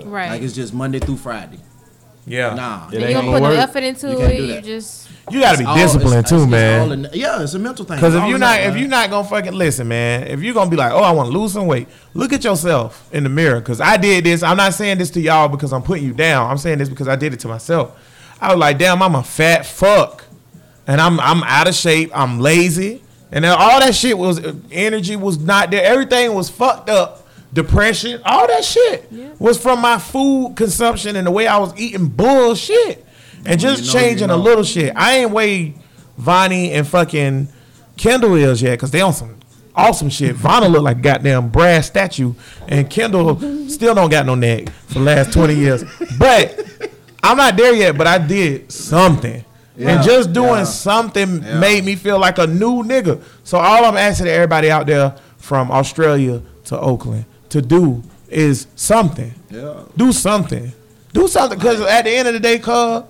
Right. 0.06 0.30
Like 0.30 0.42
it's 0.42 0.54
just 0.56 0.74
Monday 0.74 1.00
through 1.00 1.18
Friday. 1.18 1.60
Yeah, 2.26 2.54
Nah. 2.54 2.88
It 2.90 2.96
ain't 3.00 3.08
you 3.10 3.14
don't 3.16 3.26
gonna 3.26 3.38
put 3.38 3.44
no 3.44 3.50
work. 3.50 3.60
effort 3.60 3.84
into 3.84 4.10
You 4.12 4.18
can't 4.18 4.32
it. 4.34 4.38
do 4.38 4.44
You 4.46 4.62
just 4.62 5.08
you 5.32 5.40
got 5.42 5.54
to 5.54 5.58
be 5.60 5.66
All- 5.66 5.76
disciplined 5.76 6.26
it's- 6.26 6.30
too, 6.30 6.36
it's- 6.36 6.44
it's 6.46 6.52
man. 6.52 6.82
all 6.82 6.92
in- 6.92 7.10
yeah, 7.14 7.42
it's 7.42 7.54
a 7.54 7.60
mental 7.60 7.86
thing. 7.86 7.98
Because 7.98 8.16
if 8.16 8.26
you're 8.28 8.38
not, 8.38 8.58
that, 8.58 8.70
if 8.70 8.78
you're 8.78 8.88
not 8.90 9.10
gonna 9.10 9.28
fucking 9.28 9.54
listen, 9.54 9.88
man, 9.88 10.28
if 10.28 10.42
you're 10.42 10.54
gonna 10.54 10.70
be 10.70 10.76
like, 10.78 10.92
oh, 10.94 11.02
I 11.04 11.12
want 11.12 11.32
to 11.32 11.38
lose 11.38 11.54
some 11.54 11.66
weight, 11.68 11.88
look 12.14 12.32
at 12.34 12.44
yourself 12.44 13.08
in 13.12 13.24
the 13.24 13.30
mirror. 13.30 13.60
Because 13.60 13.80
I 13.82 13.98
did 13.98 14.24
this. 14.26 14.42
I'm 14.44 14.58
not 14.58 14.74
saying 14.74 14.98
this 15.00 15.10
to 15.12 15.22
y'all 15.22 15.48
because 15.50 15.72
I'm 15.74 15.82
putting 15.82 16.04
you 16.06 16.14
down. 16.14 16.50
I'm 16.50 16.58
saying 16.58 16.78
this 16.78 16.90
because 16.90 17.08
I 17.08 17.16
did 17.16 17.34
it 17.34 17.40
to 17.42 17.48
myself. 17.48 17.92
I 18.42 18.50
was 18.50 18.58
like, 18.58 18.78
damn, 18.78 19.02
I'm 19.02 19.16
a 19.16 19.24
fat 19.24 19.66
fuck, 19.66 20.24
and 20.88 21.00
I'm 21.02 21.20
I'm 21.20 21.44
out 21.44 21.68
of 21.68 21.76
shape. 21.76 22.12
I'm 22.14 22.40
lazy, 22.40 23.02
and 23.32 23.44
then 23.46 23.52
all 23.58 23.80
that 23.80 23.96
shit 23.96 24.18
was 24.18 24.40
uh, 24.40 24.54
energy 24.72 25.16
was 25.16 25.40
not 25.40 25.72
there. 25.72 25.84
Everything 25.86 26.34
was 26.34 26.50
fucked 26.50 26.90
up. 26.90 27.23
Depression, 27.54 28.20
all 28.26 28.48
that 28.48 28.64
shit 28.66 29.12
was 29.40 29.62
from 29.62 29.80
my 29.80 30.00
food 30.00 30.54
consumption 30.56 31.16
and 31.16 31.28
the 31.28 31.32
way 31.32 31.46
I 31.48 31.58
was 31.58 31.74
eating 31.80 32.08
bullshit, 32.08 33.06
and 33.46 33.60
just 33.60 33.84
you 33.86 33.94
know, 33.94 34.00
you 34.00 34.06
changing 34.10 34.30
a 34.32 34.38
little 34.38 34.64
shit. 34.64 34.94
I 34.96 35.18
ain't 35.18 35.32
way 35.32 35.76
Vonnie 36.18 36.72
and 36.72 36.88
fucking 36.88 37.48
Kendall 37.98 38.36
is 38.36 38.62
yet 38.62 38.72
because 38.72 38.90
they 38.92 39.02
on 39.02 39.14
some 39.14 39.38
awesome 39.76 40.10
shit. 40.10 40.36
Vanna 40.36 40.68
look 40.68 40.82
like 40.84 40.98
a 40.98 41.02
goddamn 41.02 41.50
brass 41.50 41.88
statue, 41.88 42.34
and 42.68 42.90
Kendall 42.90 43.40
still 43.70 43.94
don't 43.94 44.10
got 44.10 44.26
no 44.26 44.34
neck 44.36 44.70
for 44.88 44.96
the 44.96 45.02
last 45.02 45.32
twenty 45.32 45.54
years. 45.56 45.84
But 46.18 46.60
I'm 47.22 47.38
not 47.38 47.56
there 47.56 47.74
yet. 47.76 47.98
But 47.98 48.08
I 48.08 48.18
did 48.18 48.72
something, 48.72 49.46
Yeah, 49.78 49.90
and 49.90 50.04
just 50.04 50.34
doing 50.34 50.50
yeah. 50.50 50.64
something 50.64 51.44
Yeah. 51.44 51.60
made 51.60 51.86
me 51.86 51.96
feel 51.96 52.18
like 52.18 52.40
a 52.40 52.48
new 52.48 52.82
nigga. 52.84 53.22
So 53.44 53.60
all 53.60 53.86
I'm 53.86 53.98
asking 53.98 54.26
everybody 54.28 54.72
out 54.72 54.88
there 54.88 55.16
from 55.38 55.70
Australia 55.70 56.42
to 56.66 56.80
Oakland 56.80 57.26
to 57.54 57.62
do 57.62 58.04
is 58.30 58.68
something. 58.76 59.34
Yeah. 59.50 59.84
Do 59.96 60.12
something. 60.12 60.72
Do 61.14 61.28
something. 61.28 61.60
Cause 61.60 61.80
at 61.82 62.04
the 62.04 62.12
end 62.12 62.28
of 62.28 62.34
the 62.34 62.40
day, 62.40 62.58
cuz 62.60 63.04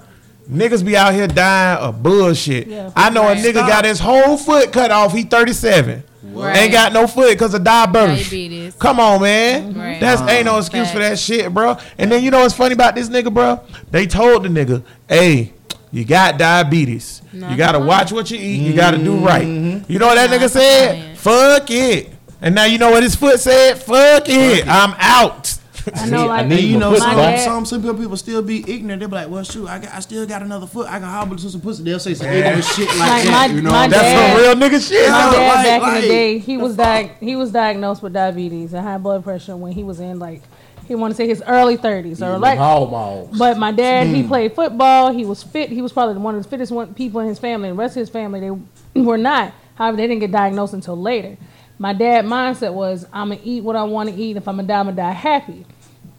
niggas 0.52 0.86
be 0.86 0.96
out 0.98 1.14
here 1.14 1.28
dying 1.28 1.80
of 1.80 2.04
bullshit. 2.04 2.68
Yeah. 2.68 2.92
I 2.96 3.10
know 3.10 3.24
Right. 3.24 3.38
a 3.38 3.42
nigga 3.42 3.66
got 3.68 3.86
his 3.86 4.00
whole 4.00 4.36
foot 4.38 4.72
cut 4.74 4.92
off. 4.92 5.14
He 5.14 5.24
37. 5.24 6.04
Right. 6.34 6.58
Ain't 6.58 6.72
got 6.74 6.92
no 6.94 7.06
foot 7.08 7.30
because 7.32 7.54
of 7.54 7.64
diabetes. 7.64 8.30
Diabetes. 8.30 8.76
Come 8.80 9.00
on, 9.00 9.22
man. 9.22 9.74
Right. 9.74 10.00
That's 10.00 10.22
ain't 10.30 10.46
no 10.46 10.58
excuse 10.58 10.92
for 10.92 11.00
that 11.00 11.18
shit, 11.20 11.54
bro. 11.54 11.78
And 11.98 12.12
then 12.12 12.24
you 12.24 12.32
know 12.32 12.40
what's 12.42 12.54
funny 12.56 12.74
about 12.74 12.96
this 12.96 13.08
nigga, 13.10 13.34
bro? 13.34 13.60
They 13.92 14.08
told 14.08 14.44
the 14.44 14.50
nigga, 14.50 14.84
"Hey, 15.08 15.54
you 15.92 16.04
got 16.06 16.38
diabetes. 16.38 17.22
Not 17.32 17.52
you 17.52 17.58
gotta 17.58 17.78
lying. 17.78 17.88
watch 17.88 18.12
what 18.12 18.32
you 18.32 18.38
eat. 18.40 18.62
You 18.62 18.74
gotta 18.74 18.98
do 18.98 19.16
right." 19.18 19.46
Mm-hmm. 19.46 19.92
You 19.92 20.00
know 20.00 20.08
what 20.08 20.16
that 20.16 20.30
Not 20.32 20.40
nigga 20.42 20.50
said? 20.50 21.18
Fuck 21.18 21.70
it. 21.72 22.13
And 22.44 22.54
now 22.54 22.66
you 22.66 22.78
know 22.78 22.92
what 22.92 23.02
his 23.04 23.16
foot 23.16 23.40
said? 23.40 23.78
Fuck 23.82 24.26
it. 24.28 24.68
I'm 24.68 24.94
out. 25.00 25.58
I 25.96 26.10
know, 26.10 26.24
I 26.30 26.42
like 26.42 26.48
need 26.48 26.60
And 26.60 26.68
you 26.70 26.78
know, 26.80 26.96
some, 26.96 27.16
back. 27.16 27.40
some 27.40 27.66
some 27.66 27.82
people, 27.82 27.98
people 27.98 28.16
still 28.16 28.42
be 28.42 28.60
ignorant. 28.72 29.02
They 29.02 29.06
be 29.06 29.12
like, 29.16 29.30
"Well, 29.30 29.44
shoot, 29.44 29.68
I, 29.68 29.80
got, 29.80 29.94
I 29.94 30.00
still 30.00 30.26
got 30.26 30.42
another 30.42 30.66
foot. 30.68 30.88
I 30.88 31.00
can 31.00 31.04
hobble 31.10 31.36
to 31.36 31.50
some 31.50 31.60
pussy." 31.60 31.84
They'll 31.84 32.00
say 32.00 32.14
some 32.14 32.28
ignorant 32.28 32.64
shit 32.64 32.88
like, 32.88 33.00
Like 33.00 33.24
that. 33.24 33.32
my- 33.50 33.56
you 33.56 33.62
know, 33.62 33.70
my 33.72 33.88
That's 33.90 34.02
dad- 34.02 34.34
some 34.38 34.42
real 34.42 34.56
nigga 34.70 34.88
shit. 34.90 35.10
My 35.10 35.32
dad 35.32 35.56
like- 35.56 35.82
back 35.82 35.96
in 35.96 36.02
the 36.02 36.08
day, 36.08 36.38
he 36.38 36.56
the 36.56 36.64
was 36.64 36.76
fuck? 36.78 36.88
diag- 36.88 37.20
he 37.20 37.36
was 37.36 37.52
diagnosed 37.52 38.02
with 38.02 38.14
diabetes 38.14 38.72
and 38.74 38.86
high 38.86 38.98
blood 38.98 39.24
pressure 39.26 39.58
when 39.58 39.74
he 39.74 39.84
was 39.84 40.00
in 40.00 40.20
like 40.20 40.42
he 40.88 40.96
want 40.96 41.12
to 41.12 41.16
say 41.18 41.28
his 41.28 41.44
early 41.48 41.78
30s 41.78 42.22
or 42.22 42.38
like 42.40 42.58
Hall. 42.58 43.30
But 43.38 43.58
my 43.58 43.72
dad, 43.74 44.08
Hmm. 44.08 44.14
he 44.16 44.24
played 44.24 44.54
football. 44.56 45.12
He 45.12 45.26
was 45.26 45.44
fit. 45.44 45.70
He 45.70 45.82
was 45.82 45.92
probably 45.92 46.16
one 46.22 46.36
of 46.36 46.44
the 46.44 46.50
fittest 46.50 46.72
one, 46.72 46.94
people 46.94 47.20
in 47.22 47.28
his 47.28 47.40
family. 47.40 47.70
The 47.70 47.76
rest 47.76 47.96
of 47.98 48.02
his 48.02 48.10
family, 48.10 48.40
they 48.40 49.02
were 49.02 49.18
not. 49.18 49.54
However, 49.76 49.98
they 49.98 50.08
didn't 50.08 50.20
get 50.22 50.32
diagnosed 50.32 50.74
until 50.74 50.96
later. 50.98 51.36
My 51.84 51.92
dad' 51.92 52.24
mindset 52.24 52.74
was, 52.74 53.06
I'm 53.12 53.28
gonna 53.28 53.42
eat 53.44 53.62
what 53.62 53.76
I 53.76 53.84
want 53.84 54.08
to 54.08 54.16
eat. 54.16 54.38
If 54.38 54.48
I'm 54.48 54.56
gonna 54.56 54.70
die, 54.70 54.80
I'm 54.80 54.86
gonna 54.86 54.96
die 54.96 55.12
happy. 55.12 55.66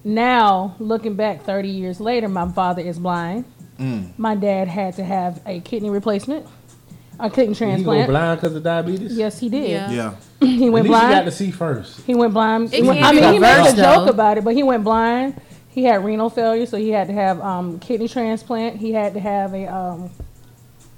Now, 0.05 0.77
looking 0.79 1.15
back 1.15 1.45
30 1.45 1.71
years 1.71 2.01
later, 2.01 2.29
my 2.29 2.53
father 2.53 2.83
is 2.83 2.99
blind. 2.99 3.47
Hmm. 3.79 4.09
My 4.19 4.35
dad 4.35 4.69
had 4.69 4.97
to 4.97 5.05
have 5.05 5.41
a 5.47 5.61
kidney 5.61 5.89
replacement, 5.89 6.47
a 7.19 7.31
kidney 7.31 7.55
transplant. 7.55 7.79
You 7.79 7.85
go 7.87 7.93
transplant. 7.93 8.11
blind 8.11 8.41
because 8.43 8.57
of 8.57 8.63
diabetes? 8.63 9.17
Yes, 9.17 9.39
he 9.39 9.49
did. 9.49 9.71
Yeah. 9.71 9.91
yeah. 9.91 10.15
he 10.47 10.67
At 10.67 10.73
went 10.75 10.85
least 10.85 10.85
you 10.85 10.91
got 10.91 11.09
blind. 11.09 11.25
to 11.25 11.31
see 11.31 11.51
first. 11.51 12.01
He 12.03 12.15
went 12.15 12.35
blind. 12.35 12.71
He 12.71 12.83
went- 12.83 13.03
I 13.03 13.13
mean, 13.13 13.33
he 13.33 13.39
made 13.39 13.73
a 13.73 13.75
joke 13.75 14.11
about 14.11 14.37
it, 14.37 14.45
but 14.45 14.55
he 14.55 14.63
went 14.63 14.85
blind. 14.85 15.41
He 15.71 15.85
had 15.85 16.05
renal 16.05 16.29
failure, 16.29 16.67
so 16.67 16.77
he 16.77 16.91
had 16.91 17.07
to 17.07 17.15
have 17.15 17.41
um, 17.41 17.79
kidney 17.79 18.09
transplant. 18.09 18.77
He 18.77 18.93
had 18.93 19.15
to 19.15 19.21
have 19.21 19.55
a 19.55 19.67
um, 19.75 20.11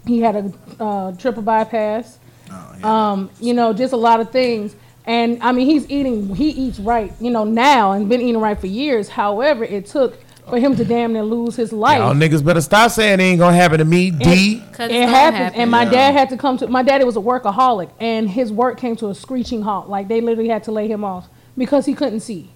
he 0.09 0.23
had 0.23 0.35
a 0.35 0.83
uh, 0.83 1.13
triple 1.13 1.45
bypass. 1.45 2.19
Oh, 2.51 2.75
yeah. 2.81 3.11
Um, 3.13 3.31
you 3.41 3.55
know, 3.55 3.73
just 3.73 3.93
a 3.93 3.97
lot 3.97 4.21
of 4.21 4.31
things. 4.31 4.75
And 5.05 5.41
I 5.43 5.53
mean, 5.53 5.67
he's 5.67 5.89
eating. 5.91 6.35
He 6.35 6.51
eats 6.51 6.79
right, 6.81 7.13
you 7.21 7.31
know, 7.31 7.45
now 7.45 7.93
and 7.93 8.09
been 8.09 8.21
eating 8.21 8.41
right 8.41 8.59
for 8.59 8.67
years. 8.67 9.09
However, 9.09 9.63
it 9.65 9.87
took 9.87 10.19
for 10.49 10.59
him 10.59 10.75
to 10.77 10.85
damn 10.85 11.13
near 11.13 11.23
lose 11.23 11.57
his 11.57 11.73
life. 11.73 11.99
Y'all 11.99 12.15
niggas 12.15 12.45
better 12.45 12.61
stop 12.61 12.91
saying 12.91 13.21
it 13.21 13.23
ain't 13.23 13.39
gonna 13.39 13.57
happen 13.57 13.79
to 13.79 13.85
me. 13.85 14.11
D. 14.11 14.57
It 14.57 14.63
it's 14.69 14.79
happened, 14.79 15.37
happen. 15.45 15.61
and 15.61 15.71
my 15.71 15.85
Yeah. 15.85 15.91
dad 15.91 16.13
had 16.13 16.29
to 16.31 16.37
come 16.37 16.57
to. 16.59 16.67
My 16.69 16.83
daddy 16.83 17.05
was 17.05 17.17
a 17.17 17.21
workaholic, 17.21 17.91
and 18.01 18.29
his 18.29 18.53
work 18.53 18.79
came 18.79 18.97
to 18.97 19.09
a 19.09 19.15
screeching 19.15 19.63
halt. 19.63 19.89
Like 19.89 20.09
they 20.09 20.21
literally 20.21 20.49
had 20.49 20.65
to 20.65 20.73
lay 20.73 20.89
him 20.89 21.05
off 21.05 21.29
because 21.57 21.87
he 21.87 21.95
couldn't 21.95 22.21
see. 22.21 22.51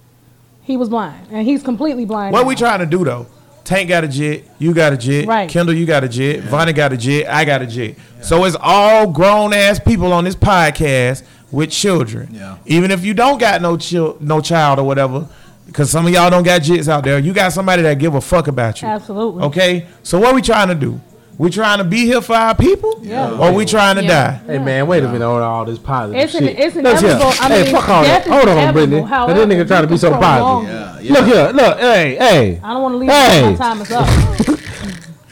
He 0.63 0.77
was 0.77 0.89
blind, 0.89 1.27
and 1.33 1.45
he's 1.47 1.63
completely 1.63 2.05
blind. 2.05 2.33
What 2.33 2.43
now. 2.43 2.49
we 2.49 2.55
trying 2.55 2.79
to 2.81 2.87
do 2.87 3.05
though? 3.05 3.27
Tank 3.65 3.89
got 3.89 4.05
a 4.05 4.09
jet, 4.09 4.45
you 4.59 4.75
got 4.75 4.93
a 4.93 4.97
jet, 4.97 5.27
Right. 5.27 5.49
Kendall, 5.49 5.75
you 5.75 5.87
got 5.87 6.03
a 6.05 6.09
jet, 6.09 6.41
Vonnie 6.41 6.73
got 6.73 6.93
a 6.93 6.97
jet, 6.97 7.27
I 7.33 7.45
got 7.45 7.63
a 7.63 7.67
jet. 7.67 7.97
So 8.23 8.45
it's 8.45 8.57
all 8.61 9.07
grown 9.11 9.53
ass 9.53 9.79
people 9.79 10.13
on 10.13 10.25
this 10.25 10.35
podcast 10.35 11.23
with 11.53 11.71
children. 11.71 12.29
Yeah. 12.33 12.57
Even 12.67 12.91
if 12.91 13.05
you 13.05 13.15
don't 13.15 13.39
got 13.39 13.63
no 13.63 13.77
chil- 13.77 14.17
no 14.21 14.41
child 14.41 14.79
or 14.79 14.85
whatever, 14.85 15.27
because 15.67 15.91
some 15.91 16.07
of 16.07 16.13
y'all 16.13 16.31
don't 16.31 16.43
got 16.43 16.63
jets 16.63 16.89
out 16.89 17.05
there, 17.05 17.19
you 17.19 17.33
got 17.33 17.53
somebody 17.53 17.83
that 17.83 17.99
give 17.99 18.15
a 18.15 18.21
fuck 18.21 18.49
about 18.49 18.83
you. 18.83 18.89
Absolutely. 18.89 19.43
Okay, 19.45 19.87
so 20.03 20.19
what 20.19 20.35
we 20.35 20.43
trying 20.43 20.69
to 20.69 20.75
do? 20.75 21.01
We 21.41 21.49
trying 21.49 21.79
to 21.79 21.85
be 21.85 22.05
here 22.05 22.21
for 22.21 22.35
our 22.35 22.55
people, 22.55 23.01
Yeah. 23.03 23.31
or 23.31 23.51
we 23.53 23.65
trying 23.65 23.97
to 23.97 24.03
Yeah. 24.03 24.09
die? 24.09 24.41
Hey 24.47 24.59
man, 24.59 24.87
wait 24.87 25.03
a 25.03 25.09
minute 25.09 25.25
on 25.25 25.41
all 25.41 25.65
this 25.65 25.79
positive 25.79 26.21
It's 26.23 26.35
an- 26.35 26.45
shit. 26.49 26.59
it's 26.59 26.77
Look 26.77 26.85
here. 26.85 27.09
inevitable. 27.13 27.33
I 27.41 27.49
hey, 27.49 27.63
mean, 27.63 27.75
fuck 27.75 27.89
all 27.89 28.03
that. 28.03 28.09
death 28.09 28.27
is 28.27 28.33
Hold 28.35 28.43
on, 28.43 28.59
inevitable. 28.59 28.73
Brittany. 28.75 29.01
But 29.01 29.07
However, 29.09 29.47
that 29.47 29.49
nigga 29.49 29.67
trying 29.67 29.81
to 29.81 29.87
be 29.89 29.97
so 29.97 30.11
positive. 30.13 30.71
Yeah, 30.75 30.99
yeah. 31.01 31.13
Look 31.15 31.25
here, 31.25 31.51
look, 31.55 31.79
hey, 31.81 32.17
hey. 32.21 32.61
I 32.63 32.73
don't 32.75 32.83
want 32.83 32.93
to 32.93 32.99
leave 32.99 33.11
Hey. 33.11 33.51
my 33.53 33.57
time 33.57 33.81
is 33.81 33.91
up. 33.91 34.07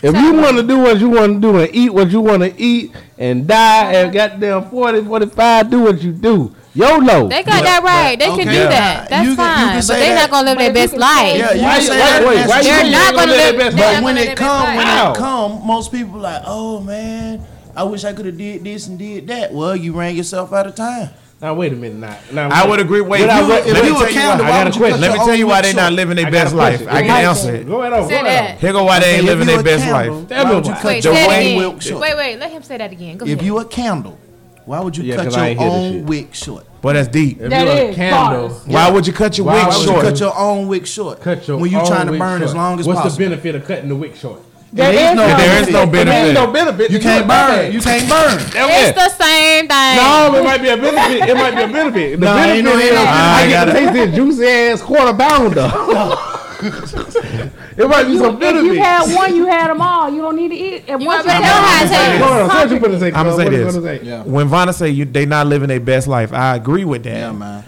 If 0.01 0.14
you 0.14 0.32
want 0.34 0.57
to 0.59 0.62
do 0.62 0.78
what 0.78 0.99
you 1.01 1.11
want 1.11 1.34
to 1.34 1.40
do 1.40 1.59
and 1.59 1.74
eat 1.74 1.90
what 1.90 2.11
you 2.11 2.20
want 2.20 2.42
to 2.42 2.55
eat 2.61 2.94
and 3.18 3.46
die 3.49 3.92
at 3.94 4.05
uh-huh. 4.07 4.12
goddamn 4.12 4.70
40, 4.70 5.05
45, 5.05 5.70
do 5.70 5.80
what 5.82 6.01
you 6.01 6.12
do. 6.12 6.55
YOLO. 6.74 7.26
They 7.28 7.42
got 7.42 7.64
that 7.64 7.82
right. 7.82 8.16
They 8.16 8.28
okay, 8.30 8.44
can 8.44 8.46
do 8.46 8.59
yeah. 8.61 8.68
that. 8.68 9.11
That's 9.11 9.26
You 9.28 9.34
can- 9.34 9.59
you 9.59 9.64
fine. 9.64 9.82
can 9.82 9.86
but 9.88 9.96
they're 9.99 10.14
not 10.14 10.30
gonna 10.30 10.46
live 10.51 10.59
their 10.59 10.72
best 10.72 10.94
life. 10.96 11.36
Yeah, 11.38 11.53
you 11.55 11.62
Why 11.62 11.80
say 11.80 11.99
why- 11.99 12.26
wait, 12.26 12.46
why. 12.49 12.62
They're 12.62 12.80
think 12.82 12.92
not 12.92 13.11
they 13.11 13.16
gonna 13.18 13.32
live 13.32 13.38
live. 13.38 13.38
their 13.38 13.59
best 13.59 13.76
they're 13.76 13.94
But 13.94 14.05
when 14.05 14.18
it 14.18 14.36
come, 14.36 14.76
when 14.76 14.86
Wow. 14.86 15.11
it 15.12 15.16
come, 15.18 15.66
most 15.66 15.90
people 15.90 16.20
like, 16.20 16.42
oh 16.46 16.78
man, 16.80 17.42
I 17.74 17.82
wish 17.82 18.05
I 18.05 18.12
could 18.12 18.26
have 18.26 18.38
did 18.38 18.62
this 18.62 18.86
and 18.86 18.96
did 18.99 19.26
that. 19.26 19.53
Well, 19.53 19.74
you 19.74 19.92
ran 19.92 20.14
yourself 20.14 20.53
out 20.53 20.68
of 20.68 20.76
time. 20.76 21.11
Now 21.41 21.55
wait 21.55 21.72
a 21.72 21.76
minute. 21.76 21.99
Now, 22.32 22.49
now 22.49 22.49
I 22.51 22.66
would 22.66 22.80
agree. 22.80 23.01
Wait, 23.01 23.20
What 23.20 23.30
I 23.30 23.41
you- 23.41 23.47
would- 23.47 23.66
let 23.66 23.66
me 23.66 23.72
tell 23.72 23.84
you 23.89 23.95
why- 23.95 24.34
I 24.34 24.39
got 24.39 24.64
would 24.66 24.74
a 24.74 24.78
question. 24.78 25.01
Let 25.01 25.12
me 25.12 25.18
tell 25.18 25.34
you 25.36 25.47
why 25.47 25.61
they're 25.62 25.72
not 25.74 25.93
living 25.93 26.16
their 26.16 26.30
best 26.32 26.53
life. 26.55 26.82
I 26.91 27.03
can 27.03 27.11
Right. 27.11 27.24
answer 27.24 27.55
it. 27.55 27.68
Go 27.68 27.80
ahead 27.80 27.93
on. 27.93 28.09
Say 28.09 28.20
Go 28.20 28.26
ahead 28.26 28.59
Here 28.59 28.72
go 28.72 28.82
why 28.84 28.99
they 28.99 29.07
ain't 29.07 29.18
Okay, 29.18 29.26
living 29.28 29.47
their 29.47 29.62
best 29.62 29.86
life. 29.89 30.11
Why 30.11 30.53
would 30.53 30.66
you 30.66 30.72
cut 30.72 30.84
Wait, 30.84 31.05
your 31.05 31.14
own 31.14 31.55
wick 31.74 31.82
short? 31.82 32.01
Wait, 32.01 32.16
wait. 32.16 32.41
Let 32.41 32.51
him 32.51 32.62
say 32.64 32.76
that 32.78 32.91
again. 32.91 33.18
Go 33.18 33.24
If 33.26 33.32
ahead. 33.34 33.43
you 33.47 33.59
a 33.59 33.64
candle, 33.64 34.18
why 34.66 34.80
would 34.80 34.97
you 34.97 35.05
Yeah, 35.05 35.14
cut 35.16 35.24
'cause 35.26 35.36
I 35.36 35.39
your 35.39 35.47
ain't 35.51 35.61
hear 35.61 35.68
this 35.70 35.76
own 35.78 36.07
wick 36.07 36.28
short? 36.34 36.64
Boy, 36.82 36.93
that's 36.95 37.09
deep. 37.09 37.41
If 37.41 37.51
That 37.51 37.66
you 37.66 37.72
a 37.72 37.74
is 37.91 37.97
candle, 37.97 38.49
bars. 38.49 38.61
Why 38.66 38.91
would 38.91 39.07
you 39.07 39.12
cut 39.12 39.39
your 39.39 39.47
Why 39.47 39.55
wig 39.55 39.62
Why 39.68 39.76
would 39.76 39.84
short? 39.86 39.97
you 39.97 40.03
cut 40.11 40.20
your 40.20 40.39
own 40.39 40.66
wick 40.68 40.86
short? 40.86 41.22
cut 41.22 41.47
your 41.49 41.57
when 41.59 41.70
you 41.70 41.78
own 41.78 41.86
trying 41.86 42.07
to 42.07 42.12
wick 42.12 42.20
burn 42.20 42.43
as 42.43 42.55
long 42.55 42.78
as 42.80 42.86
What's 42.86 43.01
possible. 43.01 43.05
What's 43.05 43.16
the 43.16 43.24
benefit 43.24 43.55
of 43.55 43.66
cutting 43.66 43.89
the 43.89 43.95
wick 43.97 44.16
short? 44.16 44.41
There 44.71 44.93
There 44.93 45.05
is 45.05 45.11
is 45.11 45.16
no 45.16 45.27
no 45.29 45.37
There 45.37 45.62
is 45.62 45.69
no 45.71 45.87
benefit. 45.87 45.93
There 45.93 46.05
benefit. 46.05 46.27
ain't 46.27 46.35
no 46.35 46.53
benefit. 46.53 46.91
You 46.91 46.99
can't 47.01 47.27
burn. 47.27 47.73
You 47.73 47.81
can't 47.81 48.09
burn. 48.09 48.39
It's 48.39 48.99
the 48.99 49.09
same 49.25 49.66
thing. 49.69 49.97
No, 49.97 50.35
it 50.37 50.45
might 50.45 50.61
be 50.61 50.69
a 50.69 50.77
benefit. 50.77 51.29
It 51.29 51.35
might 51.35 51.55
be 51.57 51.62
a 51.62 51.69
benefit. 51.69 52.21
The 52.21 52.27
No, 52.27 52.35
benefit 52.35 52.55
ain't 52.57 52.64
no- 52.64 52.77
is 52.77 52.83
ain't 52.85 52.95
no- 52.95 53.01
I, 53.01 53.43
I 53.43 53.49
get 53.49 53.64
to 53.64 53.73
gotta- 53.73 53.81
taste 53.81 53.93
this 53.95 54.14
juicy 54.14 54.47
ass 54.47 54.83
quarter 54.83 55.14
pounder. 55.16 55.73
it 56.61 57.89
might 57.89 58.05
be 58.05 58.12
You, 58.12 58.19
some 58.19 58.35
if 58.35 58.41
benefit. 58.41 58.64
you 58.64 58.83
had 58.83 59.14
one, 59.14 59.35
you 59.37 59.47
had 59.47 59.69
them 59.71 59.81
all. 59.81 60.11
You 60.12 60.21
don't 60.23 60.37
need 60.37 60.49
to 60.49 60.55
eat. 60.55 60.85
If 60.87 61.01
You 61.01 61.07
once 61.07 61.25
already 61.25 61.43
have 61.43 61.43
know 61.43 61.49
how 61.49 61.79
one, 61.79 61.87
it 61.87 61.89
tastes. 61.89 62.25
Hold 62.25 62.51
on, 62.51 62.69
say 62.69 62.79
what 62.79 63.01
say. 63.01 63.12
I'ma 63.12 63.37
say 63.37 63.49
this. 63.49 63.75
say? 63.75 64.01
Yeah. 64.03 64.23
When 64.25 64.49
Vanna 64.49 64.73
say 64.73 64.91
you, 64.91 65.05
they 65.05 65.25
not 65.27 65.47
living 65.47 65.69
their 65.69 65.81
best 65.81 66.09
life, 66.09 66.33
I 66.33 66.57
agree 66.57 66.85
with 66.85 67.05
that. 67.05 67.16
Yeah, 67.16 67.33
man. 67.33 67.64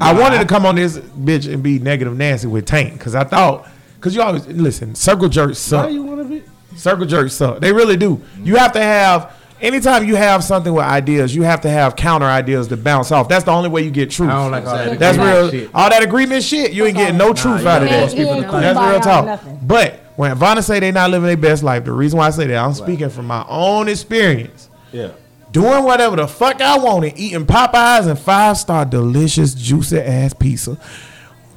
I 0.00 0.12
wanted 0.12 0.38
to 0.38 0.44
come 0.46 0.66
on 0.66 0.74
this 0.76 0.98
bitch 0.98 1.52
and 1.52 1.62
be 1.62 1.78
negative 1.78 2.16
Nancy 2.16 2.46
with 2.46 2.66
Tank 2.66 2.94
because 2.94 3.14
I 3.14 3.24
thought, 3.24 3.66
because 4.04 4.14
you 4.14 4.20
always 4.20 4.46
listen, 4.48 4.94
circle 4.94 5.30
jerks 5.30 5.56
suck. 5.56 5.86
Why 5.86 5.90
you 5.92 6.02
want 6.02 6.20
to 6.20 6.28
be? 6.28 6.42
Circle 6.76 7.06
jerks 7.06 7.32
suck. 7.32 7.58
They 7.60 7.72
really 7.72 7.96
do. 7.96 8.20
You 8.42 8.56
have 8.56 8.72
to 8.72 8.80
have. 8.82 9.34
Anytime 9.62 10.04
you 10.04 10.14
have 10.16 10.44
something 10.44 10.74
with 10.74 10.84
ideas, 10.84 11.34
you 11.34 11.42
have 11.44 11.62
to 11.62 11.70
have 11.70 11.96
counter 11.96 12.26
ideas 12.26 12.68
to 12.68 12.76
bounce 12.76 13.10
off. 13.10 13.30
That's 13.30 13.46
the 13.46 13.52
only 13.52 13.70
way 13.70 13.80
you 13.82 13.90
get 13.90 14.10
truth. 14.10 14.28
I 14.28 14.34
don't 14.34 14.50
like 14.50 14.66
all 14.66 14.76
that. 14.76 14.98
That's 14.98 15.16
agreement 15.16 15.52
real. 15.54 15.62
shit. 15.62 15.70
All 15.74 15.88
that 15.88 16.02
agreement 16.02 16.42
shit, 16.42 16.72
you 16.74 16.84
ain't 16.84 16.96
getting 16.96 17.16
no 17.16 17.32
truth 17.32 17.64
out 17.64 17.82
of 17.82 17.88
that. 17.88 18.10
supposed 18.10 18.28
to 18.28 18.34
be 18.34 18.44
ain't 18.44 18.50
That's 18.52 18.78
real 18.78 19.00
talk. 19.00 19.24
nothing. 19.24 19.60
But 19.62 20.00
when 20.16 20.36
Vanna 20.36 20.62
say 20.62 20.80
they 20.80 20.92
not 20.92 21.10
living 21.10 21.28
their 21.28 21.38
best 21.38 21.62
life, 21.62 21.86
the 21.86 21.92
reason 21.92 22.18
why 22.18 22.26
I 22.26 22.30
say 22.30 22.46
that, 22.48 22.58
I'm 22.62 22.74
speaking 22.74 23.08
from 23.08 23.26
my 23.26 23.46
own 23.48 23.88
experience. 23.88 24.68
Yeah. 24.92 25.12
Doing 25.50 25.84
whatever 25.84 26.16
the 26.16 26.28
fuck 26.28 26.60
I 26.60 26.76
want 26.76 27.06
and 27.06 27.18
eating 27.18 27.46
Popeyes 27.46 28.06
and 28.06 28.18
five 28.18 28.58
star 28.58 28.84
delicious 28.84 29.54
juicy 29.54 29.98
ass 29.98 30.34
pizza. 30.34 30.78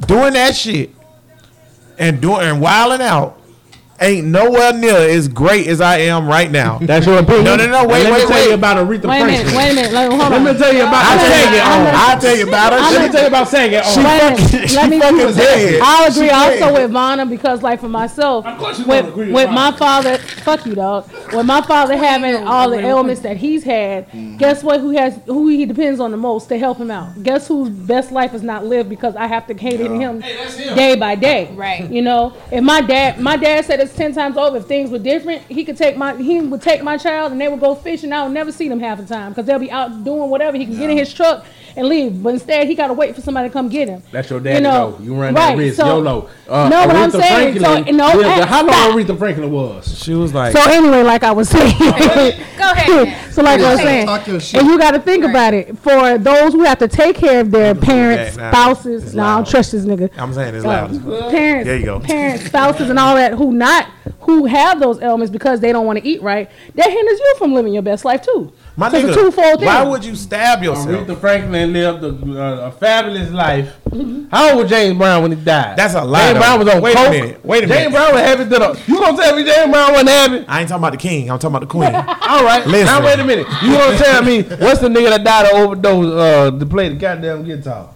Doing 0.08 0.34
that 0.34 0.56
shit 0.56 0.92
and 1.98 2.22
doing 2.22 2.42
and 2.48 2.62
wilding 2.62 3.02
out 3.02 3.40
ain't 4.00 4.28
nowhere 4.28 4.74
near 4.74 4.96
as 4.96 5.28
great 5.28 5.68
as 5.68 5.82
I 5.82 5.98
am 6.00 6.28
right 6.28 6.50
now. 6.52 6.78
That's 6.82 7.06
your 7.06 7.20
opinion. 7.20 7.44
No, 7.46 7.56
no, 7.56 7.66
no, 7.68 7.88
wait, 7.88 8.04
Let 8.04 8.12
wait, 8.14 8.22
me 8.22 8.28
tell 8.28 8.30
wait. 8.30 8.48
you 8.50 8.54
about 8.54 8.78
Aretha 8.78 8.88
Wait 8.90 8.96
a 8.96 9.02
Franklin. 9.02 9.30
minute, 9.32 9.56
wait 9.58 9.72
a 9.72 9.76
minute. 9.76 9.92
Let, 9.94 10.10
hold 10.10 10.22
on. 10.22 10.32
Let 10.44 10.54
me 10.54 10.60
tell 10.60 10.74
you 10.74 10.82
about 10.84 11.06
I'm 11.06 11.18
her 11.18 11.24
gonna- 11.24 11.36
singing 11.44 11.62
I'm 11.62 11.80
on. 11.80 11.86
gonna- 11.86 11.98
I'll 11.98 12.20
tell 12.20 12.38
you 12.38 12.48
about 12.48 12.74
her. 12.74 12.80
Let 12.80 13.02
me 13.02 13.12
tell 13.12 13.22
you 13.22 13.28
about 13.28 13.48
singing 13.48 13.80
on. 13.80 13.84
Wait 13.86 13.98
a 13.98 14.30
minute. 14.32 14.74
Let 14.74 14.90
me. 14.90 15.00
fucking 15.00 15.36
dead. 15.36 15.80
I'll 15.84 16.12
agree 16.12 16.28
She 16.28 16.30
also 16.30 16.60
dead. 16.60 16.74
with 16.74 16.92
Vanna 16.92 17.26
because, 17.26 17.64
like, 17.64 17.80
for 17.80 17.90
myself, 17.90 18.46
course 18.58 18.80
you 18.80 18.86
with, 18.86 19.02
gonna 19.02 19.12
agree 19.14 19.26
with 19.32 19.48
with 19.48 19.52
my 19.52 19.72
father, 19.72 20.18
fuck 20.18 20.66
you, 20.66 20.76
dog. 20.76 21.10
With 21.34 21.46
my 21.46 21.62
father 21.62 21.98
having 21.98 22.36
all 22.48 22.70
the 22.70 22.80
ailments 22.80 23.22
that 23.22 23.38
he's 23.38 23.64
had, 23.64 24.08
mm-hmm. 24.10 24.38
guess 24.38 24.64
what? 24.64 24.80
Who 24.80 24.92
has 24.92 25.20
who 25.26 25.48
he 25.48 25.66
depends 25.66 26.00
on 26.00 26.12
the 26.12 26.18
most 26.18 26.48
to 26.50 26.58
help 26.60 26.78
him 26.78 26.92
out? 26.92 27.22
Guess 27.24 27.48
whose 27.48 27.70
best 27.70 28.12
life 28.12 28.34
is 28.34 28.44
not 28.44 28.66
lived 28.66 28.90
because 28.90 29.16
I 29.16 29.28
have 29.28 29.48
to 29.48 29.54
cater 29.54 29.88
to 29.88 29.94
him 30.00 30.20
day 30.76 30.96
by 30.96 31.16
day. 31.16 31.52
Right. 31.54 31.90
You 31.90 32.02
know, 32.02 32.34
if 32.52 32.64
my 32.64 32.82
dad, 32.82 33.20
my 33.20 33.38
dad 33.38 33.66
said 33.66 33.80
it's 33.88 33.98
ten 33.98 34.14
times 34.14 34.38
over. 34.38 34.58
If 34.58 34.66
things 34.66 34.90
were 34.92 35.00
different, 35.00 35.44
he 35.44 35.64
could 35.64 35.78
take 35.78 35.98
my 35.98 36.16
he 36.16 36.42
would 36.42 36.62
take 36.62 36.84
my 36.84 36.98
child 36.98 37.32
and 37.32 37.40
they 37.40 37.48
would 37.48 37.60
go 37.60 37.76
fishing. 37.76 38.12
I 38.14 38.24
would 38.24 38.34
never 38.34 38.52
see 38.52 38.68
them 38.68 38.80
half 38.80 39.00
the 39.00 39.06
time 39.06 39.32
because 39.32 39.46
they'll 39.46 39.60
be 39.60 39.72
out 39.72 40.04
doing 40.04 40.30
whatever 40.30 40.58
he 40.58 40.66
can 40.66 40.78
get 40.78 40.90
in 40.90 40.98
his 40.98 41.14
truck 41.14 41.46
and 41.78 41.88
leave. 41.88 42.22
But 42.22 42.34
instead, 42.34 42.68
he 42.68 42.76
got 42.76 42.88
to 42.88 42.94
wait 42.94 43.16
for 43.16 43.22
somebody 43.22 43.48
to 43.50 43.54
come 43.54 43.70
get 43.70 43.88
him. 43.88 44.04
That's 44.12 44.30
your 44.30 44.40
daddy, 44.40 44.56
You 44.58 44.62
know, 44.62 44.92
though. 44.98 45.04
You 45.04 45.14
run 45.14 45.34
right, 45.36 45.52
that 45.52 45.58
risk. 45.58 45.78
so- 45.78 45.86
YOLO. 45.86 46.30
Uh, 46.50 46.70
No, 46.70 46.88
but 46.88 46.96
I'm 46.96 47.12
Aretha 47.12 47.20
saying, 47.22 47.60
so, 47.60 47.64
Franklin 47.64 47.98
no, 47.98 48.08
lived- 48.14 48.46
how 48.46 48.62
long 48.66 48.70
stop. 48.74 48.96
Aretha 48.96 49.18
Franklin 49.20 49.52
was? 49.52 50.04
She 50.04 50.14
was 50.14 50.34
like, 50.34 50.54
So 50.56 50.62
anyway, 50.70 51.04
like 51.04 51.24
I 51.24 51.32
was 51.32 51.50
saying, 51.50 51.78
Go 51.78 51.88
ahead. 51.90 53.16
so 53.34 53.42
like 53.44 53.60
I 53.62 53.72
was 53.74 53.82
saying, 53.82 54.06
talk 54.08 54.26
your 54.28 54.40
shit. 54.40 54.62
and 54.62 54.70
you 54.70 54.78
got 54.78 54.92
to 54.92 55.00
think 55.00 55.24
Right. 55.24 55.30
about 55.30 55.54
it 55.54 55.78
for 55.80 56.18
those 56.18 56.54
who 56.54 56.64
have 56.64 56.80
to 56.80 56.88
take 56.88 57.16
care 57.18 57.42
of 57.42 57.52
their 57.52 57.76
parents, 57.76 58.36
that 58.38 58.42
now. 58.42 58.52
spouses. 58.52 59.04
It's 59.06 59.14
No, 59.14 59.24
I 59.24 59.36
don't 59.36 59.48
trust 59.48 59.72
this 59.74 59.86
nigga. 59.86 60.10
I'm 60.18 60.34
saying 60.34 60.56
it's 60.56 60.66
Uh, 60.66 60.68
loud. 60.70 60.92
as 60.92 61.32
parents, 61.32 61.68
There 61.68 61.78
you 61.78 61.86
go. 61.86 62.00
parents, 62.00 62.46
spouses, 62.46 62.90
and 62.90 62.98
all 62.98 63.16
that 63.16 63.34
who 63.34 63.52
not 63.52 63.88
who 64.28 64.46
have 64.46 64.80
those 64.82 65.02
ailments 65.02 65.32
because 65.32 65.62
they 65.62 65.72
don't 65.72 65.86
want 65.86 65.98
to 66.00 66.06
eat 66.06 66.22
right. 66.22 66.52
That 66.76 66.92
hinders 66.92 67.18
you 67.18 67.36
from 67.38 67.54
living 67.54 67.74
your 67.74 67.82
best 67.82 68.04
life 68.04 68.22
too. 68.22 68.52
My 68.76 68.92
so 68.92 68.98
nigga, 69.02 69.08
it's 69.08 69.18
a 69.18 69.22
twofold 69.22 69.60
thing. 69.60 69.66
why 69.66 69.84
would 69.84 70.04
you 70.04 70.16
stab 70.16 70.62
yourself? 70.62 71.08
Aretha 71.08 71.18
Franklin 71.18 71.72
lived 71.72 72.04
a, 72.04 72.10
a, 72.10 72.68
a 72.68 72.72
fabulous 72.74 73.32
life. 73.32 73.74
How 74.30 74.50
old 74.52 74.62
was 74.64 74.70
James 74.70 74.98
Brown 74.98 75.22
when 75.24 75.32
he 75.32 75.42
died? 75.42 75.78
That's 75.78 75.94
a 75.94 76.04
lie, 76.04 76.20
James 76.28 76.34
though. 76.34 76.40
Brown 76.42 76.60
was 76.60 76.68
on 76.68 76.82
Wait 76.82 76.96
a 76.98 77.10
minute, 77.10 77.46
wait 77.46 77.64
a 77.64 77.68
James 77.68 77.80
minute. 77.80 77.92
Brown 77.92 78.14
was 78.14 78.22
happy 78.22 78.44
to 78.44 78.50
the. 78.50 78.82
You 78.86 79.00
gonna 79.00 79.18
tell 79.18 79.36
me 79.38 79.44
James 79.46 79.72
Brown 79.72 79.92
wasn't 79.94 80.10
happy? 80.10 80.46
I 80.48 80.60
ain't 80.60 80.70
talking 80.70 80.82
about 80.84 80.92
the 80.92 80.98
king. 80.98 81.32
I'm 81.32 81.40
talking 81.40 81.56
about 81.56 81.62
the 81.62 81.72
queen. 81.72 81.96
All 81.96 82.44
right. 82.44 82.68
Listen. 82.68 82.86
Now 82.88 83.06
wait 83.06 83.20
a 83.20 83.24
minute. 83.24 83.48
You 83.64 83.72
gonna 83.72 83.98
tell 83.98 84.24
me 84.24 84.42
what's 84.44 84.82
the 84.82 84.90
nigga 84.90 85.10
that 85.10 85.24
died 85.24 85.46
of 85.46 85.58
overdose 85.58 86.06
uh, 86.14 86.60
to 86.60 86.66
play 86.66 86.90
the 86.90 86.96
goddamn 86.96 87.46
guitar? 87.46 87.94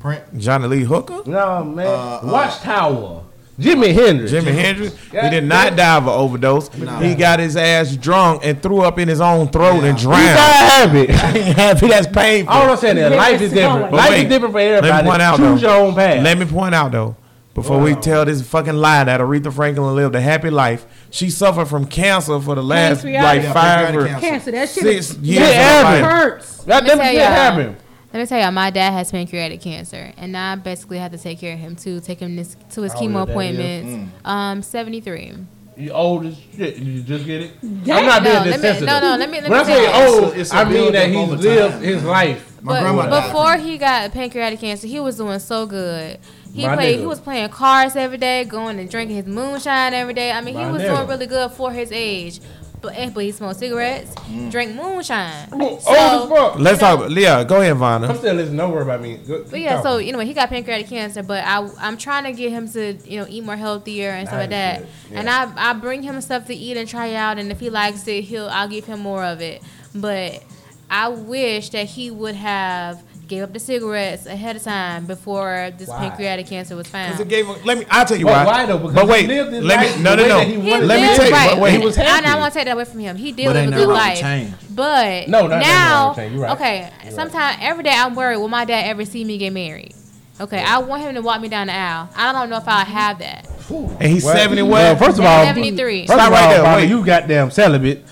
Print. 0.00 0.36
Johnny 0.36 0.66
Lee 0.66 0.82
Hooker, 0.82 1.22
No 1.30 1.62
man. 1.62 1.86
Uh, 1.86 1.90
uh, 1.90 2.20
Watchtower. 2.24 3.22
Jimi 3.60 3.92
Hendrix. 3.94 4.32
Jimi 4.32 4.52
Hendrix. 4.54 4.96
He 5.10 5.30
did 5.30 5.44
not 5.44 5.76
die 5.76 5.96
of 5.96 6.04
an 6.04 6.08
overdose. 6.10 6.68
He 6.72 7.14
got 7.14 7.38
his 7.38 7.56
ass 7.56 7.94
drunk 7.94 8.40
and 8.44 8.60
threw 8.62 8.80
up 8.80 8.98
in 8.98 9.08
his 9.08 9.20
own 9.20 9.48
throat 9.48 9.84
and 9.84 9.98
He 9.98 10.04
drowned. 10.04 10.24
died 10.24 10.88
happy. 10.88 11.12
happy. 11.52 11.88
That's 11.88 12.06
painful. 12.06 12.52
All 12.52 12.70
I'm 12.70 12.76
saying 12.78 12.96
is 12.96 13.10
life 13.10 13.40
is 13.40 13.52
different. 13.52 13.84
always- 13.84 13.92
Life 13.92 14.10
Wait, 14.10 14.22
is 14.24 14.28
different 14.30 14.54
for 14.54 14.58
Let 14.58 14.82
me 14.82 14.88
everybody. 14.88 15.08
point 15.08 15.22
out 15.22 15.36
Choose 15.36 15.60
though. 15.60 15.68
your 15.78 15.86
own 15.86 15.94
path. 15.94 16.22
Let 16.24 16.38
me 16.38 16.46
point 16.46 16.74
out 16.74 16.92
though. 16.92 17.16
Before 17.54 17.78
we 17.78 17.94
tell 17.94 18.24
this 18.24 18.40
fucking 18.40 18.72
lie 18.76 19.04
that 19.04 19.20
Aretha 19.20 19.52
Franklin 19.52 19.94
lived 19.94 20.14
a 20.14 20.20
happy 20.22 20.48
life, 20.48 20.86
she 21.10 21.28
suffered 21.28 21.66
from 21.66 21.84
cancer 21.84 22.40
for 22.40 22.54
the 22.54 22.62
last 22.62 23.02
Pancreatic- 23.04 23.44
like 23.44 23.52
five 23.54 23.94
or 23.94 24.06
pancreatic 24.06 24.20
cancer? 24.30 24.50
That 24.52 24.68
shit 24.70 24.82
six 24.84 25.16
years. 25.18 25.20
Yeah, 25.20 25.42
of 25.42 25.54
her 25.54 25.60
Abby. 25.60 26.02
life. 26.02 26.12
hurts. 26.12 26.56
that 26.64 26.84
Let 26.86 27.58
me 27.58 27.74
never 28.12 28.12
tell 28.12 28.12
did 28.12 28.12
y'all. 28.12 28.12
happen. 28.12 28.14
Let 28.14 28.20
me 28.20 28.26
tell 28.26 28.40
y'all, 28.40 28.50
my 28.52 28.70
dad 28.70 28.90
has 28.92 29.10
pancreatic 29.10 29.60
cancer, 29.60 30.12
and 30.16 30.36
I 30.36 30.54
basically 30.56 30.98
have 30.98 31.12
to 31.12 31.18
take 31.18 31.38
care 31.40 31.54
of 31.54 31.58
him 31.60 31.76
too. 31.76 32.00
Take 32.00 32.20
him 32.20 32.36
this, 32.36 32.56
to 32.72 32.82
his 32.82 32.92
How 32.92 33.00
chemo 33.00 33.02
your 33.02 33.26
daddy 33.26 33.62
is? 33.62 33.84
appointments. 33.84 34.12
Um, 34.24 34.62
seventy 34.62 35.00
three. 35.00 35.32
You 35.74 35.90
old 35.92 36.26
as 36.26 36.36
shit. 36.54 36.76
You 36.76 37.02
just 37.02 37.24
get 37.24 37.40
it. 37.40 37.52
Damn. 37.84 37.96
I'm 38.00 38.06
not 38.06 38.22
No, 38.22 38.30
being 38.30 38.44
let 38.44 38.54
insensitive. 38.56 38.86
no, 38.86 39.00
no, 39.00 39.16
let 39.16 39.30
me- 39.30 39.40
let 39.40 39.50
when 39.50 39.66
me 39.66 39.72
I 39.72 39.76
say 39.76 40.06
old, 40.06 40.24
It's 40.24 40.34
a- 40.36 40.40
it's 40.40 40.52
a 40.52 40.56
I 40.56 40.64
mean 40.64 40.92
that 40.92 41.10
build-up 41.10 41.36
he's 41.38 41.44
lived 41.46 41.72
time. 41.72 41.82
his 41.82 42.04
life. 42.04 42.52
My 42.60 42.72
But 42.74 42.80
grandma 42.82 43.06
died. 43.06 43.26
before 43.32 43.56
he 43.56 43.78
got 43.78 44.12
pancreatic 44.12 44.60
cancer, 44.60 44.86
he 44.86 45.00
was 45.00 45.16
doing 45.16 45.38
so 45.38 45.64
good. 45.64 46.18
He 46.52 46.66
My 46.66 46.76
played. 46.76 46.96
nigga. 46.96 47.00
He 47.00 47.06
was 47.06 47.20
playing 47.20 47.48
cards 47.48 47.96
every 47.96 48.18
day, 48.18 48.44
going 48.44 48.78
and 48.78 48.90
drinking 48.90 49.16
his 49.16 49.24
moonshine 49.26 49.94
every 49.94 50.12
day. 50.12 50.30
I 50.30 50.42
mean, 50.42 50.54
he 50.58 50.66
was 50.66 50.82
nigga. 50.82 50.94
doing 50.94 51.08
really 51.08 51.26
good 51.26 51.50
for 51.52 51.72
his 51.72 51.90
age. 51.90 52.40
But 52.82 52.94
eh, 52.96 53.10
but 53.14 53.22
he 53.24 53.30
smoked 53.30 53.60
cigarettes, 53.60 54.12
drank 54.50 54.74
moonshine. 54.74 55.48
Old 55.52 55.80
So- 55.80 55.92
as 55.94 56.28
fuck. 56.28 56.58
Let's 56.58 56.80
talk. 56.80 56.98
About, 56.98 57.10
Leah, 57.12 57.44
go 57.44 57.60
ahead, 57.60 57.80
I'm 57.80 58.16
still 58.16 58.34
listening. 58.34 58.56
Don't 58.56 58.72
worry 58.72 58.82
about 58.82 59.00
me. 59.00 59.18
Go, 59.18 59.44
But 59.48 59.60
yeah, 59.60 59.80
so 59.80 59.98
anyway, 59.98 60.26
he 60.26 60.34
got 60.34 60.48
pancreatic 60.48 60.88
cancer, 60.88 61.22
but 61.22 61.44
I 61.44 61.68
I'm 61.80 61.96
trying 61.96 62.24
to 62.24 62.32
get 62.32 62.50
him 62.50 62.68
to 62.72 62.94
you 63.04 63.20
know 63.20 63.26
eat 63.28 63.44
more 63.44 63.56
healthier 63.56 64.10
and 64.10 64.26
stuff 64.26 64.40
like 64.40 64.50
that. 64.50 64.82
yeah. 65.10 65.18
And 65.20 65.30
I 65.30 65.70
I 65.70 65.72
bring 65.74 66.02
him 66.02 66.20
stuff 66.20 66.46
to 66.48 66.54
eat 66.54 66.76
and 66.76 66.88
try 66.88 67.14
out, 67.14 67.38
and 67.38 67.52
if 67.52 67.60
he 67.60 67.70
likes 67.70 68.06
it, 68.08 68.24
he'll 68.24 68.48
I'll 68.48 68.68
give 68.68 68.84
him 68.84 68.98
more 69.00 69.24
of 69.24 69.40
it. 69.40 69.62
But 69.94 70.42
I 70.90 71.08
wish 71.08 71.70
that 71.70 71.86
he 71.86 72.10
would 72.10 72.34
have 72.34 73.02
gave 73.32 73.42
up 73.44 73.52
the 73.54 73.58
cigarettes 73.58 74.26
ahead 74.26 74.56
of 74.56 74.62
time 74.62 75.06
before 75.06 75.70
this 75.78 75.88
Why? 75.88 76.00
pancreatic 76.00 76.46
cancer 76.46 76.76
was 76.76 76.86
found. 76.86 77.12
Because 77.12 77.20
it 77.24 77.28
gave. 77.28 77.46
him- 77.46 77.56
Let 77.64 77.78
me. 77.78 77.86
I'll 77.90 78.04
tell 78.04 78.18
you 78.18 78.26
But 78.26 78.44
why. 78.46 78.52
why 78.60 78.66
though? 78.66 78.76
Because 78.76 78.94
but 78.94 79.08
wait. 79.08 79.30
he 79.30 79.40
Let 79.40 79.50
me. 79.96 80.02
No, 80.02 80.10
the 80.14 80.16
no, 80.16 80.22
way 80.22 80.28
no. 80.28 80.40
he 80.40 80.60
He 80.60 80.76
Let 80.76 81.00
me 81.00 81.16
tell 81.16 81.26
you. 81.26 81.32
right. 81.32 81.58
Wait. 81.58 81.72
He 81.72 81.78
was 81.78 81.96
I, 81.96 82.02
happy. 82.02 82.26
I 82.26 82.36
want 82.38 82.52
to 82.52 82.58
take 82.58 82.66
that 82.66 82.74
away 82.74 82.84
from 82.84 83.00
him. 83.00 83.16
He 83.16 83.32
did 83.32 83.46
But 83.46 83.54
live 83.56 83.68
a 83.68 83.70
good 83.70 83.70
nothing 83.70 83.88
wrong 83.88 83.96
with 83.96 84.06
life. 84.06 84.20
change. 84.20 84.54
But 84.70 85.28
No, 85.28 85.40
not 85.46 85.48
nothing 85.48 85.50
wrong 85.50 85.60
now, 85.60 86.08
with 86.08 86.16
change. 86.18 86.34
You 86.34 86.42
right. 86.42 86.52
okay, 86.52 86.90
sometimes 87.10 87.56
every 87.62 87.84
day 87.84 87.94
I'm 87.96 88.14
worried 88.14 88.36
will 88.36 88.48
my 88.48 88.66
dad 88.66 88.82
ever 88.86 89.04
see 89.06 89.24
me 89.24 89.38
get 89.38 89.52
married? 89.54 89.94
Okay, 90.40 90.62
I 90.62 90.78
want 90.78 91.02
him 91.02 91.14
to 91.14 91.22
walk 91.22 91.40
me 91.40 91.48
down 91.48 91.68
the 91.68 91.74
aisle. 91.74 92.08
I 92.16 92.32
don't 92.32 92.50
know 92.50 92.56
if 92.58 92.66
I'll 92.68 92.84
have 92.84 93.18
that. 93.20 93.48
And 93.70 94.02
he's 94.12 94.24
Well, 94.24 94.36
seventy 94.36 94.60
well, 94.62 94.94
first 94.96 95.18
of 95.18 95.24
all, 95.24 95.44
73. 95.44 96.06
First 96.06 96.12
Stop 96.18 96.26
of 96.26 96.32
right 96.34 96.50
there, 96.52 96.62
Bobby, 96.62 96.82
wait. 96.82 96.88
you 96.90 97.04
goddamn 97.04 97.50
celibate. 97.50 98.04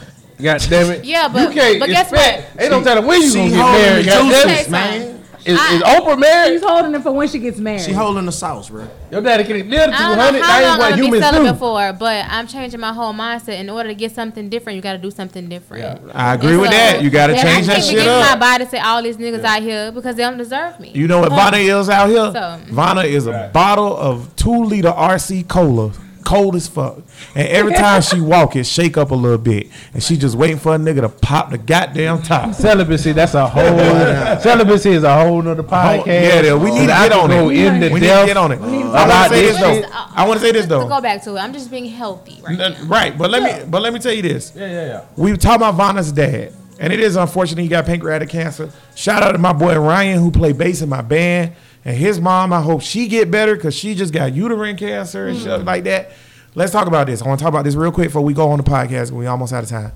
God 0.42 0.60
damn 0.68 0.90
it. 0.90 1.04
Yeah, 1.04 1.28
but- 1.28 1.42
you 1.42 1.60
can't 1.60 1.80
but 1.80 1.88
guess 1.88 2.10
expect- 2.12 2.50
what? 2.52 2.58
They 2.58 2.68
don't 2.68 2.82
tell 2.84 2.96
them 2.96 3.06
when 3.06 3.22
you 3.22 3.32
gonna 3.34 3.50
get 3.50 3.56
married. 3.56 4.04
the 4.04 4.10
goddamn 4.10 4.30
juices, 4.48 4.66
it. 4.66 4.70
man. 4.70 5.16
Is, 5.42 5.58
I- 5.58 5.74
is 5.76 5.82
Oprah 5.82 6.18
married? 6.18 6.52
She's 6.52 6.62
holding 6.68 6.94
it 6.94 7.02
for 7.02 7.12
when 7.12 7.26
she 7.26 7.38
gets 7.38 7.58
married. 7.58 7.80
She 7.80 7.92
holding 7.92 8.26
the 8.26 8.30
sauce, 8.32 8.68
bro. 8.68 8.86
Your 9.10 9.22
daddy 9.22 9.42
can 9.44 9.56
live 9.70 9.88
to 9.90 9.96
I 9.96 10.02
don't 10.02 10.14
200. 10.16 10.38
know 10.38 10.44
how 10.44 10.58
ain't 10.58 10.66
long 10.68 10.78
what 10.78 10.84
I'm 10.92 10.98
gonna 10.98 11.02
humans 11.30 11.52
do. 11.52 11.58
for, 11.58 11.92
but 11.98 12.26
I'm 12.28 12.46
changing 12.46 12.78
my 12.78 12.92
whole 12.92 13.14
mindset. 13.14 13.58
In 13.58 13.70
order 13.70 13.88
to 13.88 13.94
get 13.94 14.14
something 14.14 14.50
different, 14.50 14.76
you 14.76 14.82
got 14.82 14.92
to 14.92 14.98
do 14.98 15.10
something 15.10 15.48
different. 15.48 16.02
I 16.14 16.34
agree 16.34 16.50
And 16.52 16.60
with 16.60 16.70
so- 16.70 16.76
that. 16.76 17.02
You 17.02 17.08
got 17.08 17.28
to 17.28 17.32
Yeah, 17.36 17.42
change 17.42 17.64
I 17.64 17.66
that 17.68 17.72
can't 17.76 17.84
shit 17.86 17.94
get 17.96 18.06
in 18.06 18.20
my 18.20 18.36
body 18.36 18.64
to 18.66 18.70
say 18.70 18.78
all 18.80 19.02
these 19.02 19.16
niggas 19.16 19.42
out 19.42 19.62
here 19.62 19.90
because 19.90 20.14
they 20.16 20.22
don't 20.24 20.36
deserve 20.36 20.78
me. 20.78 20.90
You 20.94 21.08
know 21.08 21.20
what 21.20 21.30
Vanna 21.30 21.56
is 21.56 21.88
out 21.88 22.10
here? 22.10 22.30
So- 22.34 22.58
Vanna 22.66 23.02
is 23.04 23.26
a 23.26 23.32
Right. 23.32 23.50
bottle 23.52 23.96
of 23.96 24.36
two 24.36 24.64
liter 24.64 24.90
RC 24.94 25.44
cola, 25.44 25.92
cold 26.24 26.56
as 26.56 26.68
fuck. 26.68 26.98
And 27.34 27.48
every 27.48 27.72
time 27.74 28.02
she 28.02 28.20
walk, 28.20 28.56
it 28.56 28.64
shake 28.64 28.96
up 28.96 29.10
a 29.10 29.14
little 29.14 29.38
bit, 29.38 29.68
and 29.94 30.02
she 30.02 30.16
just 30.16 30.36
waiting 30.36 30.58
for 30.58 30.74
a 30.74 30.78
nigga 30.78 31.00
to 31.02 31.08
pop 31.08 31.50
the 31.50 31.58
goddamn 31.58 32.22
top. 32.22 32.54
Celibacy, 32.54 33.12
that's 33.12 33.34
a 33.34 33.46
whole. 33.48 33.64
celibacy 34.40 34.90
is 34.90 35.02
a 35.04 35.14
whole 35.14 35.42
nother 35.42 35.62
podcast. 35.62 36.06
yeah, 36.06 36.40
yeah, 36.42 36.54
we 36.54 36.70
need 36.70 36.86
to 36.86 36.92
I 36.92 37.08
get 37.08 37.12
can 37.20 37.30
on 37.30 37.30
it. 37.52 37.56
in 37.58 37.80
the 37.80 37.88
We 37.88 38.00
need 38.00 38.06
to 38.06 38.24
get 38.26 38.36
on 38.36 38.52
it. 38.52 38.60
Uh, 38.60 38.92
I 38.92 39.06
want 39.08 39.30
to 39.30 39.36
say 39.36 39.42
this 39.42 39.52
this 39.52 39.60
though. 39.60 39.74
shit. 39.80 39.90
I 40.16 40.28
want 40.28 40.40
to 40.40 40.46
say 40.46 40.52
this 40.52 40.66
though. 40.66 40.88
go 40.88 41.00
back 41.00 41.22
to 41.24 41.36
it, 41.36 41.38
I'm 41.40 41.52
just 41.52 41.70
being 41.70 41.86
healthy 41.86 42.40
right 42.42 42.58
N- 42.58 42.72
now. 42.72 42.82
Right, 42.84 43.16
but 43.16 43.30
let 43.30 43.42
me 43.42 43.64
but 43.70 43.82
let 43.82 43.92
me 43.92 43.98
tell 43.98 44.12
you 44.12 44.22
this. 44.22 44.52
Yeah, 44.54 44.66
yeah, 44.70 44.86
yeah. 44.86 45.04
We 45.16 45.30
were 45.30 45.36
talking 45.36 45.66
about 45.66 45.74
Vanna's 45.76 46.12
dad, 46.12 46.52
and 46.78 46.92
it 46.92 47.00
is 47.00 47.16
unfortunate 47.16 47.62
he 47.62 47.68
got 47.68 47.86
pancreatic 47.86 48.28
cancer. 48.28 48.70
Shout 48.94 49.22
out 49.22 49.32
to 49.32 49.38
my 49.38 49.52
boy 49.52 49.78
Ryan 49.78 50.18
who 50.20 50.30
played 50.30 50.58
bass 50.58 50.82
in 50.82 50.88
my 50.88 51.02
band, 51.02 51.52
and 51.84 51.96
his 51.96 52.20
mom. 52.20 52.52
I 52.52 52.60
hope 52.60 52.82
she 52.82 53.08
get 53.08 53.30
better 53.30 53.54
because 53.54 53.74
she 53.74 53.94
just 53.94 54.12
got 54.12 54.34
uterine 54.34 54.76
cancer 54.76 55.28
and 55.28 55.38
stuff 55.38 55.62
mm. 55.62 55.66
like 55.66 55.84
that. 55.84 56.12
Let's 56.54 56.72
talk 56.72 56.88
about 56.88 57.06
this. 57.06 57.22
I 57.22 57.28
want 57.28 57.38
to 57.38 57.44
talk 57.44 57.52
about 57.52 57.64
this 57.64 57.76
real 57.76 57.92
quick 57.92 58.08
before 58.08 58.22
we 58.22 58.34
go 58.34 58.50
on 58.50 58.58
the 58.58 58.64
podcast. 58.64 59.12
We 59.12 59.26
almost 59.26 59.52
out 59.52 59.62
of 59.62 59.68
time. 59.68 59.92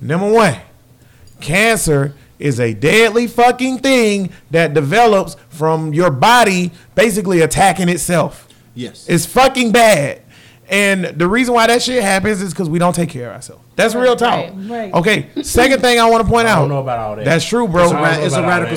Number 0.00 0.30
one, 0.30 0.56
cancer 1.40 2.14
is 2.38 2.60
a 2.60 2.72
deadly 2.72 3.26
fucking 3.26 3.78
thing 3.78 4.32
that 4.50 4.72
develops 4.72 5.36
from 5.50 5.92
your 5.92 6.10
body 6.10 6.70
basically 6.94 7.40
attacking 7.40 7.88
itself. 7.88 8.48
Yes. 8.74 9.08
It's 9.08 9.26
fucking 9.26 9.72
bad. 9.72 10.22
And 10.70 11.04
the 11.04 11.26
reason 11.26 11.54
why 11.54 11.66
that 11.66 11.82
shit 11.82 12.02
happens 12.02 12.42
is 12.42 12.52
because 12.52 12.68
we 12.68 12.78
don't 12.78 12.94
take 12.94 13.08
care 13.08 13.28
of 13.30 13.36
ourselves. 13.36 13.64
That's 13.74 13.94
real 13.94 14.16
talk. 14.16 14.50
right, 14.54 14.54
right. 14.68 14.94
Okay. 14.94 15.42
Second 15.42 15.80
thing 15.80 15.98
I 15.98 16.08
want 16.10 16.24
to 16.24 16.30
point 16.30 16.46
out. 16.46 16.58
I 16.58 16.60
don't 16.60 16.68
know 16.68 16.80
about 16.80 16.98
all 16.98 17.16
that. 17.16 17.24
That's 17.24 17.44
true, 17.44 17.66
bro. 17.66 17.84
It's 17.84 17.92
a, 17.92 17.96
I 17.96 18.00
ra- 18.00 18.10
don't 18.10 18.20
know 18.20 18.26
it's 18.26 18.34
a 18.34 18.42
radical 18.42 18.76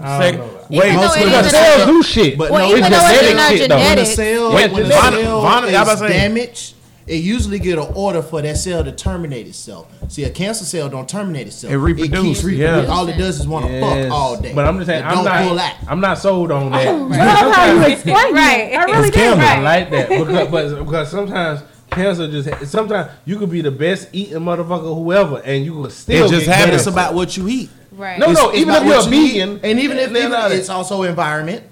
Cell. 0.00 0.20
Sec- 0.20 0.40
wait, 0.70 0.76
Even 0.84 0.88
though 0.96 1.02
Most 1.02 1.16
of 1.18 1.30
the 1.30 1.38
a- 1.40 1.44
Cells 1.50 1.86
do 1.86 2.02
shit. 2.02 2.38
But 2.38 2.50
Well, 2.50 2.68
no, 2.68 2.76
even 2.76 2.92
it's 2.92 3.02
though 3.02 3.08
it's 3.10 3.28
genetic 3.28 3.58
shit, 3.58 3.68
though. 3.68 3.76
When 3.76 3.96
the 3.96 4.04
cell, 4.04 4.54
Wait, 4.54 4.72
when 4.72 4.82
the 4.84 4.90
cell 4.90 5.10
Vanna, 5.42 5.70
y'all 5.72 5.82
about 5.82 5.98
to 5.98 6.04
is 6.06 6.10
damaged, 6.12 6.74
it 7.06 7.22
usually 7.22 7.58
get 7.58 7.78
an 7.78 7.86
order 7.94 8.20
for 8.20 8.42
that 8.42 8.58
cell 8.58 8.84
to 8.84 8.92
terminate 8.92 9.46
itself. 9.46 9.86
See, 10.08 10.24
a 10.24 10.30
cancer 10.30 10.66
cell 10.66 10.90
don't 10.90 11.08
terminate 11.08 11.46
itself. 11.46 11.72
It 11.72 11.78
reproduce, 11.78 12.42
keeps 12.42 12.52
yeah. 12.58 12.84
All 12.84 13.08
it 13.08 13.16
does 13.16 13.40
is 13.40 13.48
want 13.48 13.64
to 13.66 13.72
Yes. 13.72 14.04
fuck 14.04 14.12
all 14.12 14.36
day. 14.38 14.52
But 14.54 14.66
I'm 14.66 14.76
just 14.76 14.88
saying, 14.88 15.04
I'm 15.04 15.24
don't 15.24 15.46
pull 15.46 15.54
not. 15.56 15.64
out. 15.72 15.74
I'm 15.88 16.00
not 16.00 16.18
sold 16.18 16.50
on 16.52 16.70
that. 16.72 16.86
I 16.88 16.92
love 16.92 17.54
how 17.54 17.72
you 17.72 17.92
explain 17.92 18.34
Right. 18.34 18.60
it. 18.72 18.76
I 18.76 18.84
really 18.84 18.98
It's 19.08 19.16
do. 19.16 19.22
cancer. 19.22 19.42
I 19.42 19.60
like 19.60 19.90
that 19.90 20.08
because, 20.10 20.48
but, 20.50 20.84
because 20.84 21.10
sometimes 21.10 21.62
cancer 21.98 22.28
just 22.30 22.70
sometimes 22.72 23.10
you 23.24 23.36
could 23.38 23.50
be 23.50 23.60
the 23.60 23.70
best 23.70 24.08
eating 24.12 24.38
motherfucker 24.38 24.94
whoever 24.94 25.38
and 25.44 25.64
you 25.64 25.82
could 25.82 25.92
still 25.92 26.26
It 26.26 26.30
just 26.30 26.46
get 26.46 26.54
happens. 26.56 26.76
Cancer. 26.84 26.90
about 26.90 27.14
what 27.14 27.36
you 27.36 27.48
eat. 27.48 27.70
Right. 27.92 28.18
No, 28.18 28.30
It's- 28.30 28.42
no. 28.44 28.50
it's 28.50 28.58
even 28.60 28.74
if 28.74 28.84
you're 28.84 28.94
a 28.94 28.98
what 28.98 29.12
eat. 29.12 29.32
vegan, 29.32 29.60
and 29.62 29.80
even 29.80 29.98
if 29.98 30.12
then 30.12 30.32
even, 30.32 30.52
it's 30.52 30.68
also 30.68 31.02
environment. 31.02 31.64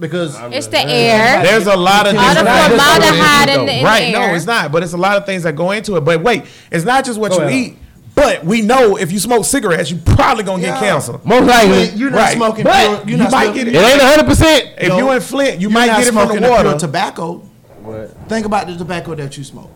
because 0.00 0.36
It's 0.50 0.66
the 0.66 0.80
air. 0.80 1.42
There's 1.42 1.66
a 1.66 1.76
lot 1.76 2.06
of 2.06 2.16
All 2.16 2.34
the 2.34 2.40
formaldehyde 2.40 3.48
in 3.50 3.66
the, 3.66 3.84
right. 3.84 4.02
air. 4.14 4.28
No, 4.28 4.34
it's 4.34 4.46
not. 4.46 4.72
But 4.72 4.82
it's 4.82 4.94
a 4.94 4.96
lot 4.96 5.16
of 5.18 5.26
things 5.26 5.42
that 5.44 5.54
go 5.54 5.70
into 5.72 5.96
it. 5.96 6.00
But 6.00 6.22
wait, 6.22 6.44
it's 6.70 6.84
not 6.84 7.04
just 7.04 7.20
what 7.20 7.30
Go 7.32 7.38
you 7.38 7.42
ahead. 7.44 7.54
eat. 7.54 7.76
But 8.14 8.44
we 8.44 8.60
know 8.62 8.96
if 8.96 9.12
you 9.12 9.18
smoke 9.20 9.44
cigarettes, 9.44 9.90
you 9.90 9.98
probably 9.98 10.42
gonna 10.42 10.60
get 10.62 10.74
Yeah. 10.74 10.80
cancer. 10.80 11.20
Most 11.22 11.46
likely, 11.46 11.90
you're 11.90 12.10
not 12.10 12.16
Right. 12.18 12.36
smoking. 12.36 12.64
But 12.64 12.72
pure, 12.86 12.90
you're 13.00 13.08
you 13.10 13.16
not 13.18 13.30
might 13.32 13.44
smoking- 13.44 13.64
get 13.66 13.68
it 13.68 13.74
It 13.76 13.92
ain't 13.92 14.02
hundred 14.02 14.26
percent. 14.26 14.64
If 14.78 14.88
No. 14.88 14.96
you 14.98 15.10
in 15.12 15.20
Flint, 15.20 15.54
you 15.54 15.60
you're 15.60 15.70
might 15.70 15.86
not 15.86 15.98
get 15.98 16.08
it 16.08 16.12
from 16.12 16.14
the 16.16 16.22
smoking 16.24 16.38
pure 16.42 16.50
water. 16.50 16.68
Or 16.70 16.78
tobacco. 16.78 17.42
What? 17.90 18.28
Think 18.28 18.46
about 18.46 18.66
the 18.66 18.76
tobacco 18.76 19.14
that 19.14 19.36
you 19.36 19.44
smoke, 19.44 19.70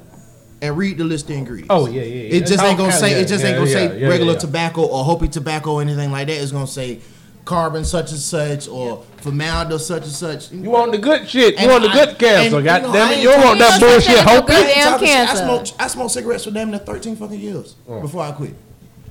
and 0.63 0.77
read 0.77 0.99
the 0.99 1.05
list 1.05 1.31
of 1.31 1.37
ingredients. 1.37 1.69
Oh 1.71 1.87
yeah, 1.87 2.03
yeah. 2.03 2.23
yeah. 2.31 2.37
It 2.41 2.47
just 2.47 2.63
ain't 2.63 2.79
gonna 2.79 2.93
say 2.93 3.13
yeah, 3.13 3.19
it 3.19 3.27
just 3.29 3.45
ain't 3.45 3.57
gonna 3.57 3.71
say 3.71 4.07
regular 4.07 4.37
tobacco 4.39 4.83
or 4.87 5.05
Hopi 5.05 5.29
tobacco 5.29 5.75
or 5.75 5.81
anything 5.83 6.11
like 6.11 6.27
that. 6.29 6.35
It's 6.41 6.53
gonna 6.53 6.67
say 6.67 7.01
carbon 7.45 7.85
such 7.85 8.11
and 8.11 8.19
such 8.19 8.69
or 8.69 9.05
formaldehyde 9.19 9.79
such 9.81 10.03
and 10.05 10.13
such. 10.13 10.51
You 10.51 10.71
want 10.71 10.93
the 10.93 10.99
good 10.99 11.29
shit. 11.29 11.55
You 11.55 11.61
And 11.61 11.71
want 11.73 11.83
the 11.85 11.91
I- 11.91 12.07
good 12.07 12.19
cancer. 12.19 12.57
and, 12.57 12.65
God 12.65 12.81
you 12.83 12.89
know, 12.89 12.93
damn 12.95 13.13
it. 13.13 13.19
You 13.23 13.29
don't 13.29 13.45
want 13.45 13.59
that 13.59 13.81
bullshit. 13.81 14.05
something 14.17 14.25
Hope 14.35 14.47
that's 14.47 14.61
a 14.61 14.65
good 14.65 14.65
I 14.65 14.69
ain't 14.69 14.75
damn 14.77 14.93
talking 14.93 15.09
shit. 15.09 15.29
I 15.29 15.35
smoked 15.35 15.75
I 15.79 15.87
smoked 15.89 16.11
cigarettes 16.13 16.45
for 16.45 16.51
damn 16.53 16.71
near 16.71 16.79
thirteen 16.81 17.17
fucking 17.17 17.39
years 17.39 17.77
Oh. 17.89 18.01
before 18.01 18.23
I 18.23 18.33
quit. 18.33 18.55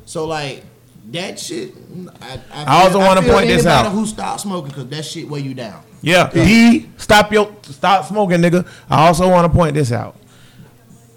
So 0.06 0.26
like 0.26 0.64
that 1.12 1.40
shit. 1.40 1.74
I, 2.22 2.40
I, 2.52 2.64
I 2.64 2.84
also 2.84 3.00
wanna 3.00 3.22
point 3.22 3.48
this 3.48 3.66
out. 3.66 3.92
Who 3.92 4.06
stopped 4.06 4.42
smoking 4.42 4.70
because 4.70 4.88
that 4.88 5.06
shit 5.06 5.28
weigh 5.28 5.42
you 5.42 5.54
down. 5.54 5.84
Yeah. 6.02 6.30
D, 6.30 6.90
stop 6.98 7.32
your 7.32 7.56
stop 7.64 8.06
smoking, 8.06 8.40
nigga. 8.40 8.68
I 8.90 9.08
also 9.08 9.30
want 9.30 9.52
to 9.52 9.58
point 9.58 9.74
this 9.76 9.92
out. 9.92 10.18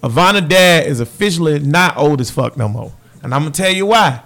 Ivana 0.03 0.47
dad 0.49 0.87
is 0.87 1.01
officially 1.01 1.59
not 1.59 1.97
old 1.97 2.21
as 2.21 2.31
fuck 2.31 2.57
no 2.57 2.69
more. 2.69 2.93
And 3.23 3.35
I'm 3.35 3.43
gonna 3.43 3.51
tell 3.51 3.73
you 3.73 3.87
why. 3.87 4.23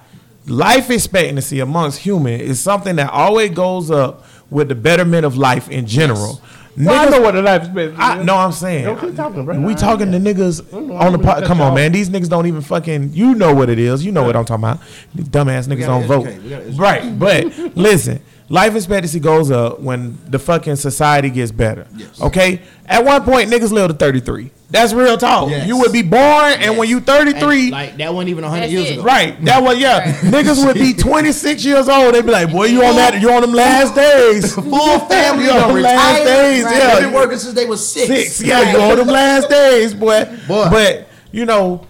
Life 0.46 0.90
expectancy 0.90 1.60
amongst 1.60 1.98
human 2.00 2.40
is 2.40 2.60
something 2.60 2.96
that 2.96 3.10
always 3.10 3.50
goes 3.50 3.90
up 3.90 4.26
with 4.50 4.68
the 4.68 4.74
betterment 4.74 5.24
of 5.24 5.36
life 5.36 5.70
in 5.70 5.86
general. 5.86 6.42
Well, 6.86 6.94
I 6.94 7.06
Niggas- 7.06 7.10
know 7.10 7.20
what 7.20 7.34
the 7.34 7.42
life 7.42 7.62
expectancy 7.64 7.96
I 8.02 8.20
is. 8.20 8.26
know 8.26 8.36
I'm 8.36 8.52
saying. 8.52 8.84
Don't 8.84 9.00
keep 9.00 9.16
talking, 9.16 9.44
bro. 9.44 9.60
We 9.60 9.74
talking 9.74 10.12
to 10.12 10.18
niggas 10.18 10.72
on 11.00 11.12
the 11.12 11.18
pod. 11.18 11.44
Come 11.44 11.60
on, 11.60 11.74
man. 11.74 11.92
These 11.92 12.10
niggas 12.10 12.28
don't 12.28 12.46
even 12.46 12.60
fucking. 12.62 13.10
You 13.12 13.34
know 13.34 13.54
what 13.54 13.68
it 13.68 13.78
is. 13.78 14.04
You 14.04 14.12
know 14.12 14.22
what 14.24 14.36
I'm 14.36 14.44
talking 14.44 14.64
about. 14.64 14.80
These 15.14 15.28
dumbass 15.28 15.68
niggas 15.68 15.86
don't 15.86 16.04
vote. 16.06 16.26
educate. 16.26 16.42
We 16.42 16.50
gotta 16.50 16.62
educate. 16.64 16.80
Right, 16.80 17.18
but 17.18 17.58
listen. 17.76 18.20
Life 18.52 18.74
expectancy 18.74 19.20
goes 19.20 19.50
up 19.52 19.78
when 19.78 20.18
the 20.28 20.38
fucking 20.38 20.74
society 20.74 21.30
gets 21.30 21.52
better. 21.52 21.86
Yes. 21.96 22.20
Okay. 22.20 22.60
At 22.84 23.04
one 23.04 23.22
point, 23.22 23.48
niggas 23.48 23.70
lived 23.70 23.92
to 23.92 23.96
33. 23.96 24.50
That's 24.70 24.92
real 24.92 25.16
talk. 25.16 25.50
Yes. 25.50 25.68
You 25.68 25.78
would 25.78 25.92
be 25.92 26.02
born, 26.02 26.54
and 26.58 26.76
when 26.76 26.88
you 26.88 26.98
33, 27.00 27.62
And, 27.62 27.70
like 27.70 27.96
that 27.98 28.12
wasn't 28.12 28.30
even 28.30 28.42
hundred 28.44 28.70
years 28.70 28.90
it. 28.90 28.92
ago. 28.94 29.02
Right. 29.04 29.40
That 29.44 29.62
was 29.62 29.78
yeah. 29.78 29.98
Right. 30.00 30.14
Niggas 30.44 30.64
would 30.66 30.74
be 30.74 30.92
26 30.94 31.64
years 31.64 31.88
old. 31.88 32.12
They'd 32.14 32.24
be 32.26 32.32
like, 32.32 32.50
"Boy, 32.50 32.66
you 32.66 32.84
on 32.84 32.96
that? 32.96 33.20
You 33.22 33.30
on 33.32 33.42
them 33.42 33.52
last 33.52 33.94
days? 33.94 34.52
Full 34.54 34.98
family, 35.06 35.44
You 35.44 35.50
on 35.52 35.72
them 35.74 35.82
last 35.82 36.24
days? 36.24 36.64
Right. 36.64 36.76
Yeah. 36.76 36.94
They've 36.94 37.02
been 37.04 37.12
working 37.14 37.38
since 37.38 37.54
they 37.54 37.66
was 37.66 37.88
six. 37.88 38.06
six. 38.08 38.42
Yeah, 38.44 38.72
you 38.72 38.80
on 38.80 38.96
them 38.96 39.06
last 39.08 39.48
days, 39.48 39.94
boy. 39.94 40.24
Boy. 40.48 40.68
But 40.70 41.08
you 41.32 41.46
know, 41.46 41.86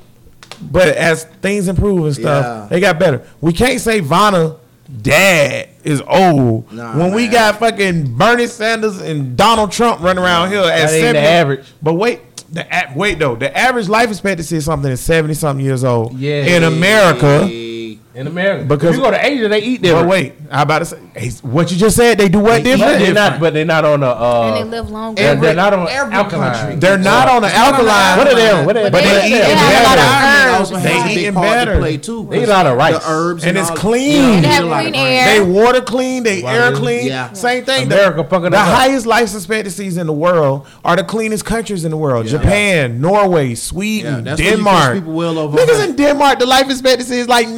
but 0.70 0.88
as 0.88 1.24
things 1.24 1.68
improve 1.68 2.04
and 2.04 2.14
stuff, 2.14 2.44
Yeah. 2.44 2.66
they 2.68 2.80
got 2.80 2.98
better. 2.98 3.26
We 3.40 3.54
can't 3.54 3.80
say 3.80 4.00
Vanna 4.00 4.56
dad 5.03 5.68
is 5.84 6.03
old 6.07 6.72
Nah, 6.72 6.99
when 6.99 7.14
we 7.14 7.26
got 7.28 7.59
fucking 7.59 8.16
Bernie 8.16 8.47
Sanders 8.47 9.01
and 9.01 9.36
Donald 9.36 9.72
Trump 9.72 10.01
running 10.01 10.22
around 10.22 10.51
here 10.51 10.61
at 10.61 10.66
That 10.66 10.80
ain't 10.80 10.91
the 10.91 11.01
70. 11.01 11.18
average. 11.20 11.66
But 11.82 11.95
wait. 11.95 12.20
The 12.53 12.66
wait 12.97 13.20
though, 13.20 13.36
the 13.36 13.57
average 13.57 13.88
life 13.88 14.11
expectancy 14.11 14.57
is 14.57 14.64
something 14.64 14.91
that's 14.91 15.01
seventy 15.01 15.34
something 15.34 15.64
years 15.64 15.84
old. 15.84 16.18
Yeah. 16.18 16.57
in 16.57 16.64
America. 16.64 17.49
In 18.14 18.26
America. 18.26 18.64
Because- 18.64 18.80
Because 18.80 18.96
you 18.96 19.02
go 19.02 19.11
to 19.11 19.24
Asia, 19.26 19.48
they 19.48 19.58
eat 19.61 19.82
But 19.82 19.88
different. 19.88 20.08
wait, 20.08 20.32
I 20.50 20.62
about 20.62 20.78
to 20.80 20.84
say 20.86 20.96
what 21.42 21.70
you 21.70 21.76
just 21.76 21.96
said. 21.96 22.18
They 22.18 22.28
do 22.28 22.40
what 22.40 22.64
They 22.64 22.72
eat 22.72 22.76
different? 22.76 22.92
but 22.98 22.98
they're 23.04 23.14
not. 23.14 23.40
But 23.40 23.54
they're 23.54 23.64
not 23.64 23.84
on 23.84 24.00
the. 24.00 24.11
and 24.11 24.56
they 24.56 24.61
Uh, 24.62 24.64
live 24.82 24.90
longer. 24.90 25.22
they're, 25.22 25.36
they're 25.36 25.54
not 25.54 25.72
on 25.74 25.88
every 25.88 26.14
alkaline. 26.14 26.52
country. 26.54 26.76
They're 26.76 26.98
not 26.98 27.28
on 27.28 27.42
the 27.42 27.54
alkaline. 27.54 28.18
What 28.18 28.26
are 28.26 28.34
they 28.34 28.50
on? 28.50 28.66
What 28.66 28.76
are 28.76 28.82
they? 28.82 28.90
But 28.90 28.92
But 28.92 29.04
they, 29.04 29.11
they 29.14 29.20
they 29.20 29.26
eating 29.44 29.56
have 29.56 29.82
a 29.82 29.88
better. 29.88 30.02
of 30.02 30.61
Also 30.61 30.74
herbs. 30.74 30.84
has 30.84 31.04
They 31.04 31.11
a 31.14 31.18
eating 31.20 31.34
better. 31.34 31.78
play 31.78 31.96
too. 31.98 32.26
They 32.30 32.42
eat 32.42 32.48
a 32.48 32.52
lot 32.52 32.66
of 32.66 32.76
rice. 32.76 32.94
The 32.98 33.11
herbs 33.11 33.44
And 33.44 33.56
it's 33.56 33.70
all- 33.70 33.76
clean. 33.76 34.16
Yeah, 34.16 34.40
They 34.40 34.40
they 34.40 34.48
have 34.48 34.64
eat 34.64 34.66
a 34.66 34.70
lot 34.70 34.86
of 34.86 34.92
clean 34.92 34.92
grains. 34.92 35.26
air. 35.26 35.34
They 35.34 35.40
water 35.40 35.80
clean, 35.80 36.22
they 36.24 36.42
Water 36.42 36.58
air 36.58 36.72
clean. 36.72 37.06
Yeah. 37.06 37.32
Same 37.32 37.64
thing. 37.64 37.86
America 37.86 38.24
fucking 38.28 38.50
the 38.50 38.58
highest 38.58 39.06
life 39.06 39.32
expectancies 39.34 39.96
in 39.96 40.06
the 40.06 40.12
world 40.12 40.66
are 40.84 40.96
the 40.96 41.04
cleanest 41.04 41.44
countries 41.44 41.84
in 41.84 41.90
the 41.92 41.96
world. 41.96 42.26
Japan, 42.26 43.00
Norway, 43.00 43.54
Sweden, 43.54 44.24
that's 44.24 44.40
where 44.40 44.50
you 44.50 44.56
Denmark. 44.56 44.94
people 44.94 45.12
well 45.12 45.38
over 45.38 45.56
Niggas 45.58 45.84
in 45.88 45.94
Denmark, 45.96 46.38
the 46.40 46.46
life 46.46 46.68
expectancy 46.68 47.18
is 47.18 47.28
like 47.28 47.48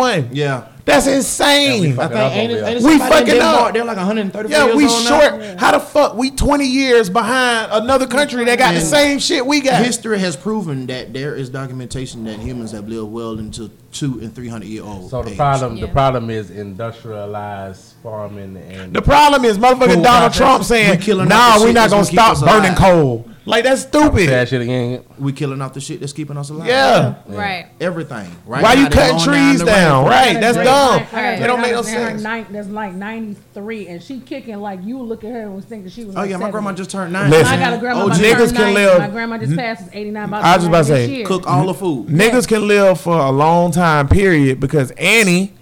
91. 0.00 0.28
Yeah. 0.34 0.66
That's 0.86 1.06
insane. 1.06 1.94
fuck- 1.94 2.10
I 2.10 2.14
Fucking 2.14 2.16
think 2.48 2.62
up 2.62 2.68
ain't 2.68 2.76
ain't 2.76 2.84
We 2.84 2.98
fucking 2.98 3.26
Denmark, 3.26 3.60
up. 3.68 3.72
They're 3.74 3.84
like 3.84 3.96
130. 3.98 4.48
Yeah, 4.48 4.64
years 4.64 4.76
we 4.76 4.86
old 4.86 5.02
short. 5.04 5.38
now. 5.38 5.56
How 5.58 5.70
the 5.72 5.78
fuck 5.80 6.16
we 6.16 6.30
20 6.32 6.66
years 6.66 7.08
behind 7.08 7.68
another 7.70 8.06
country 8.08 8.44
that 8.46 8.58
got 8.58 8.74
the 8.74 8.80
same 8.80 9.18
shit 9.20 9.46
we 9.46 9.60
got? 9.60 9.84
History 9.84 10.18
has 10.18 10.36
proven 10.36 10.86
that 10.86 11.12
there 11.12 11.36
is 11.36 11.48
documentation 11.48 12.24
that 12.24 12.40
humans 12.40 12.72
have 12.72 12.88
lived 12.88 13.12
well 13.12 13.38
into 13.38 13.70
two 13.92 14.18
and 14.20 14.34
three 14.34 14.48
hundred 14.48 14.68
year 14.68 14.82
old. 14.82 15.10
So 15.10 15.22
the 15.22 15.30
age. 15.32 15.36
problem, 15.36 15.78
the 15.78 15.86
problem 15.88 16.28
is 16.30 16.50
industrialized 16.50 17.94
farming 18.02 18.56
and 18.56 18.92
The 18.94 19.02
problem 19.02 19.44
is 19.44 19.58
motherfucking 19.58 20.02
Donald. 20.02 20.32
Trump 20.32 20.64
saying, 20.64 20.98
killing 21.00 21.28
"Nah, 21.28 21.58
we 21.60 21.66
shit 21.66 21.74
not 21.74 21.90
gonna 21.90 22.02
gonna 22.10 22.34
stop 22.36 22.40
burning 22.40 22.70
alive." 22.72 22.78
coal." 22.78 23.24
Like 23.46 23.64
that's 23.64 23.82
stupid. 23.82 24.28
that 24.28 24.48
shit 24.50 24.60
again. 24.60 25.02
we 25.18 25.32
killing 25.32 25.62
off 25.62 25.72
the 25.72 25.80
shit 25.80 25.98
that's 26.00 26.12
keeping 26.12 26.36
us 26.36 26.50
alive. 26.50 26.68
Yeah. 26.68 27.14
Right. 27.26 27.68
everything. 27.80 28.30
Right 28.44 28.62
Why 28.62 28.74
now, 28.74 28.82
you 28.82 28.88
cutting 28.90 29.18
trees 29.18 29.60
the 29.60 29.64
down? 29.64 30.04
Right, 30.04 30.34
that's 30.38 30.58
I 30.58 30.64
dumb. 30.64 30.98
great- 30.98 31.14
I 31.14 31.22
got 31.38 31.40
a 31.40 31.44
It 31.44 31.46
don't 31.46 31.60
make 31.62 31.70
no 31.72 31.78
aunt 31.78 31.86
that's 31.86 31.96
sense. 31.96 32.22
nine- 32.22 32.46
That's 32.50 32.68
like 32.68 32.92
93, 32.94 33.88
and 33.88 34.02
she 34.02 34.20
kicking 34.20 34.58
like 34.60 34.80
you 34.84 34.98
look 35.00 35.24
at 35.24 35.32
her 35.32 35.40
and 35.40 35.56
was 35.56 35.64
thinking 35.64 35.90
she 35.90 36.04
was. 36.04 36.14
Oh 36.16 36.20
like 36.20 36.28
yeah, 36.30 36.36
my 36.36 36.50
70. 36.50 36.52
grandma 36.52 36.72
just 36.72 36.90
turned 36.90 37.12
nine. 37.14 37.30
Listen. 37.30 37.54
I 37.54 37.58
got 37.58 37.72
a 37.72 37.78
grandma. 37.78 38.02
Oh, 38.04 38.08
my 38.08 38.16
niggas 38.18 38.52
can 38.52 38.54
90. 38.54 38.74
live- 38.74 38.98
My 38.98 39.08
grandma 39.08 39.38
just 39.38 39.56
passed. 39.56 39.82
Is 39.86 39.88
89. 39.94 40.34
I 40.34 40.56
was 40.56 40.64
to 40.64 40.68
about 40.68 40.78
to 40.78 40.84
say, 40.84 41.08
year. 41.08 41.26
Cook 41.26 41.46
all 41.46 41.66
the 41.66 41.74
food. 41.74 42.08
Niggas 42.08 42.46
can 42.46 42.68
live 42.68 43.00
for 43.00 43.16
a 43.18 43.30
long 43.30 43.72
time, 43.72 44.06
period. 44.08 44.60
Because 44.60 44.90
Annie, 44.92 45.54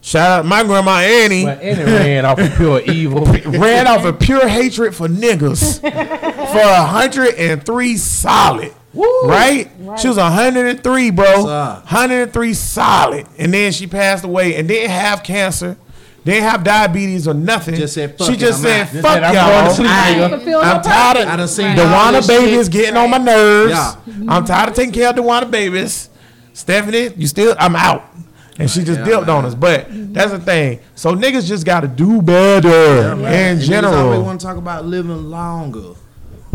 shout 0.00 0.30
out 0.40 0.46
my 0.46 0.62
grandma 0.64 0.98
Annie, 1.00 1.44
But 1.44 1.58
any 1.62 1.84
ran 1.84 2.24
off 2.24 2.38
of 2.38 2.54
pure 2.56 2.80
evil. 2.86 3.24
ran 3.26 3.86
off 3.86 4.04
of 4.06 4.18
pure 4.18 4.48
hatred 4.48 4.94
for 4.94 5.06
niggas 5.08 5.82
for 6.60 6.82
103 6.82 7.96
solid. 7.96 8.72
Right? 8.94 9.70
She 10.00 10.08
was 10.08 10.16
103, 10.16 11.10
bro. 11.10 11.44
103 11.44 12.54
solid. 12.54 13.26
And 13.38 13.52
then 13.52 13.72
she 13.72 13.86
passed 13.86 14.24
away 14.24 14.56
and 14.56 14.66
didn't 14.66 14.90
have 14.90 15.22
cancer, 15.22 15.76
didn't 16.24 16.44
have 16.44 16.64
diabetes 16.64 17.28
or 17.28 17.34
nothing. 17.34 17.74
Just 17.74 17.94
said, 17.94 18.16
"Fuck 18.18 18.28
she 18.30 18.36
just 18.36 18.62
said, 18.62 18.86
out." 18.86 18.90
Just 18.92 19.02
fuck 19.02 19.12
said, 19.14 19.22
"I'm 19.24 19.34
y'all. 19.34 19.70
sleep, 19.74 19.88
I- 19.90 20.14
nigga." 20.14 20.30
Fulfill 20.30 20.60
I'm 20.60 20.76
her 20.78 20.82
tired 20.82 21.16
purpose. 21.16 21.32
I 21.32 21.36
done 21.36 21.48
seen 21.48 21.66
Right. 21.66 21.78
all 21.78 21.86
DeWanna 21.86 22.12
this 22.12 22.26
babies 22.26 22.64
shit. 22.66 22.72
getting 22.72 22.96
on 22.96 23.10
my 23.10 23.18
nerves. 23.18 23.72
Yeah. 23.72 23.94
I'm 24.28 24.44
tired 24.44 24.70
of 24.70 24.74
taking 24.74 24.92
care 24.92 25.10
of 25.10 25.16
DeWanna 25.16 25.50
babies. 25.50 26.08
Stephanie, 26.54 27.10
you 27.16 27.26
still? 27.26 27.54
I'm 27.58 27.76
out. 27.76 28.02
And 28.58 28.70
she 28.70 28.82
just 28.82 29.00
Yeah, 29.00 29.04
dipped 29.04 29.26
man. 29.26 29.36
on 29.36 29.44
us. 29.44 29.54
But 29.54 29.86
that's 29.90 30.30
the 30.32 30.38
thing. 30.38 30.78
So 30.94 31.14
niggas 31.14 31.46
just 31.46 31.66
got 31.66 31.80
to 31.80 31.88
do 31.88 32.22
better 32.22 33.12
in 33.12 33.24
And 33.26 33.60
niggas 33.60 33.62
always 33.62 33.68
general. 33.68 34.22
want 34.22 34.40
to 34.40 34.46
talk 34.46 34.56
about 34.56 34.86
living 34.86 35.30
longer, 35.30 35.90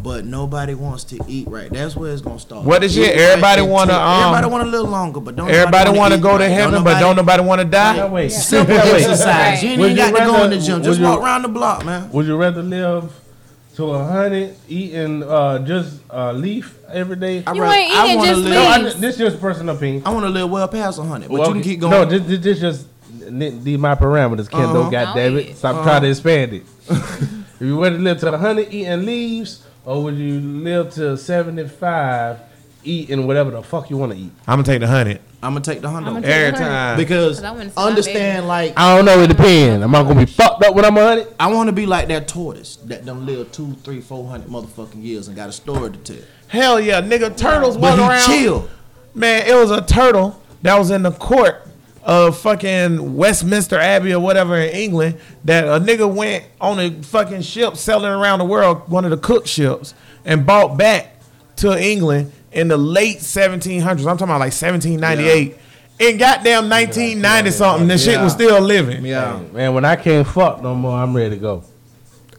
but 0.04 0.26
nobody 0.26 0.74
wants 0.74 1.04
to 1.06 1.20
eat 1.28 1.48
right. 1.48 1.70
That's 1.72 1.96
where 1.96 2.12
it's 2.12 2.22
gonna 2.22 2.40
start. 2.40 2.66
What 2.66 2.84
is 2.84 2.98
it? 2.98 3.16
Everybody 3.16 3.62
and 3.62 3.72
wanna, 3.72 3.92
take- 3.94 4.02
um, 4.02 4.24
everybody 4.24 4.52
want 4.52 4.64
to 4.72 4.78
live 4.80 4.90
longer, 4.90 5.20
but 5.20 5.36
don't. 5.36 5.50
Everybody 5.50 5.90
want 5.90 6.00
want 6.00 6.14
to 6.14 6.20
go 6.20 6.38
to 6.38 6.48
heaven, 6.50 6.84
but 6.84 7.00
don't 7.00 7.16
nobody 7.16 7.44
want 7.44 7.62
to 7.62 7.66
die. 7.66 7.98
Now 7.98 8.08
wait. 8.08 8.30
Simple 8.32 8.76
Now 8.76 8.84
wait. 8.86 9.02
exercise. 9.04 9.64
You 9.64 9.70
ain't 9.72 9.80
Would 9.82 9.92
even 9.92 10.06
you 10.06 10.12
got 10.12 10.20
to 10.26 10.32
go 10.32 10.44
in 10.44 10.50
the 10.52 10.60
gym. 10.60 10.84
Just 10.84 11.00
you- 11.00 11.06
walk 11.06 11.22
around 11.22 11.42
the 11.44 11.50
block, 11.50 11.86
man. 11.86 12.12
Would 12.12 12.26
you 12.26 12.38
rather 12.38 12.64
live 12.64 13.12
to 13.76 13.86
a 13.92 14.04
hundred 14.04 14.56
eating 14.68 15.24
uh, 15.24 15.60
just 15.60 16.00
uh, 16.10 16.32
leaf 16.34 16.78
every 16.92 17.16
day? 17.16 17.44
I 17.46 17.54
You 17.54 17.62
rather- 17.62 17.76
ain't 17.76 17.92
eating 18.06 18.18
wanna 18.18 18.30
just 18.32 18.42
live- 18.42 18.54
No, 18.54 18.68
I, 18.68 18.82
this 18.84 18.96
is 19.14 19.18
just 19.18 19.40
personal 19.40 19.76
opinion. 19.76 20.04
I 20.06 20.10
want 20.12 20.26
to 20.26 20.30
live 20.30 20.50
well 20.50 20.68
past 20.68 21.00
a 21.00 21.04
hundred, 21.04 21.30
but 21.30 21.40
Well, 21.40 21.48
you 21.50 21.54
can 21.56 21.64
keep 21.64 21.80
going. 21.80 21.92
No, 21.92 22.06
this, 22.06 22.22
this, 22.28 22.40
this 22.40 22.60
just 22.60 22.88
these 23.64 23.78
my 23.78 23.96
parameters, 23.96 24.50
Kendall. 24.50 24.82
Uh-huh. 24.84 24.90
God 24.90 25.14
damn 25.16 25.38
it! 25.38 25.48
yeah. 25.50 25.54
Stop 25.54 25.84
trying 25.84 26.02
to 26.02 26.10
expand 26.10 26.54
it. 26.54 26.64
if 26.90 27.62
you 27.62 27.78
want 27.78 27.96
to 27.96 28.02
live 28.02 28.20
to 28.22 28.34
a 28.34 28.38
hundred 28.38 28.74
eating 28.74 29.06
leaves, 29.06 29.66
or 29.86 30.04
would 30.04 30.16
you 30.18 30.40
live 30.40 30.92
to 30.96 31.18
seventy 31.18 31.68
five 31.68 32.40
eating 32.84 33.28
whatever 33.28 33.52
the 33.52 33.62
fuck 33.62 33.90
you 33.90 33.98
want 33.98 34.12
to 34.12 34.18
eat? 34.18 34.32
I'm 34.48 34.58
going 34.58 34.64
to 34.66 34.72
take 34.72 34.80
the 34.80 34.88
100 34.88 35.20
I'm 35.44 35.54
gonna 35.54 35.62
take 35.66 35.82
the 35.82 35.90
hundred 35.90 36.24
every 36.24 36.56
time. 36.58 36.98
because 36.98 37.44
I 37.44 37.50
wanna 37.52 37.70
see 37.70 37.74
my 37.76 37.88
understand, 37.88 38.48
like 38.48 38.74
I 38.78 38.96
don't 38.96 39.06
know. 39.06 39.20
It 39.24 39.28
depends. 39.28 39.84
Am 39.84 39.96
I 39.96 40.04
gonna 40.04 40.20
be 40.24 40.32
fucked 40.32 40.64
up 40.64 40.76
when 40.76 40.86
I'm 40.86 40.96
a 40.96 41.02
hundred? 41.02 41.34
I 41.40 41.52
want 41.52 41.68
to 41.68 41.74
be 41.74 41.88
like 41.88 42.10
that 42.10 42.28
tortoise 42.28 42.76
that 42.86 43.06
done 43.06 43.26
live 43.26 43.52
two, 43.52 43.74
three, 43.84 44.02
four 44.02 44.30
hundred 44.30 44.50
motherfucking 44.52 45.02
years 45.02 45.28
and 45.28 45.36
got 45.36 45.50
a 45.50 45.52
story 45.52 45.90
to 45.92 45.98
tell. 45.98 46.24
Hell 46.48 46.80
yeah, 46.80 47.02
nigga. 47.02 47.36
Turtles 47.36 47.76
But 47.76 47.98
walking 47.98 48.04
he 48.04 48.10
around. 48.10 48.26
chill. 48.28 48.70
Man, 49.16 49.48
it 49.48 49.56
was 49.56 49.72
a 49.72 49.82
turtle 49.84 50.40
that 50.62 50.78
was 50.78 50.92
in 50.92 51.02
the 51.02 51.12
court 51.12 51.68
of 52.04 52.40
fucking 52.40 53.16
Westminster 53.16 53.78
Abbey 53.78 54.14
or 54.14 54.20
whatever 54.20 54.58
in 54.58 54.70
England 54.70 55.20
that 55.46 55.66
a 55.66 55.80
nigga 55.80 56.12
went 56.12 56.46
on 56.60 56.80
a 56.80 56.92
fucking 57.04 57.42
ship 57.42 57.78
sailing 57.78 58.12
around 58.12 58.40
the 58.40 58.46
world, 58.46 58.90
one 58.90 59.06
of 59.06 59.12
the 59.12 59.18
cook 59.18 59.48
ships, 59.48 59.94
and 60.26 60.46
bought 60.46 60.78
back 60.78 61.20
to 61.58 61.80
England 61.80 62.32
in 62.52 62.68
the 62.68 62.78
late 62.78 63.20
1700s. 63.20 63.84
I'm 63.86 63.98
talking 63.98 64.24
about 64.24 64.40
like 64.40 64.54
1798. 64.54 65.52
Yeah. 65.52 65.58
In 66.00 66.18
goddamn 66.18 66.68
1990 66.68 67.22
yeah. 67.22 67.56
something, 67.56 67.88
this 67.88 68.04
shit 68.04 68.20
was 68.20 68.34
still 68.34 68.60
living. 68.60 69.06
Yeah, 69.06 69.40
man. 69.52 69.76
When 69.76 69.86
I 69.86 69.96
can't 69.96 70.26
fuck 70.26 70.64
no 70.64 70.74
more, 70.74 70.98
I'm 70.98 71.16
ready 71.16 71.36
to 71.36 71.36
go. 71.36 71.64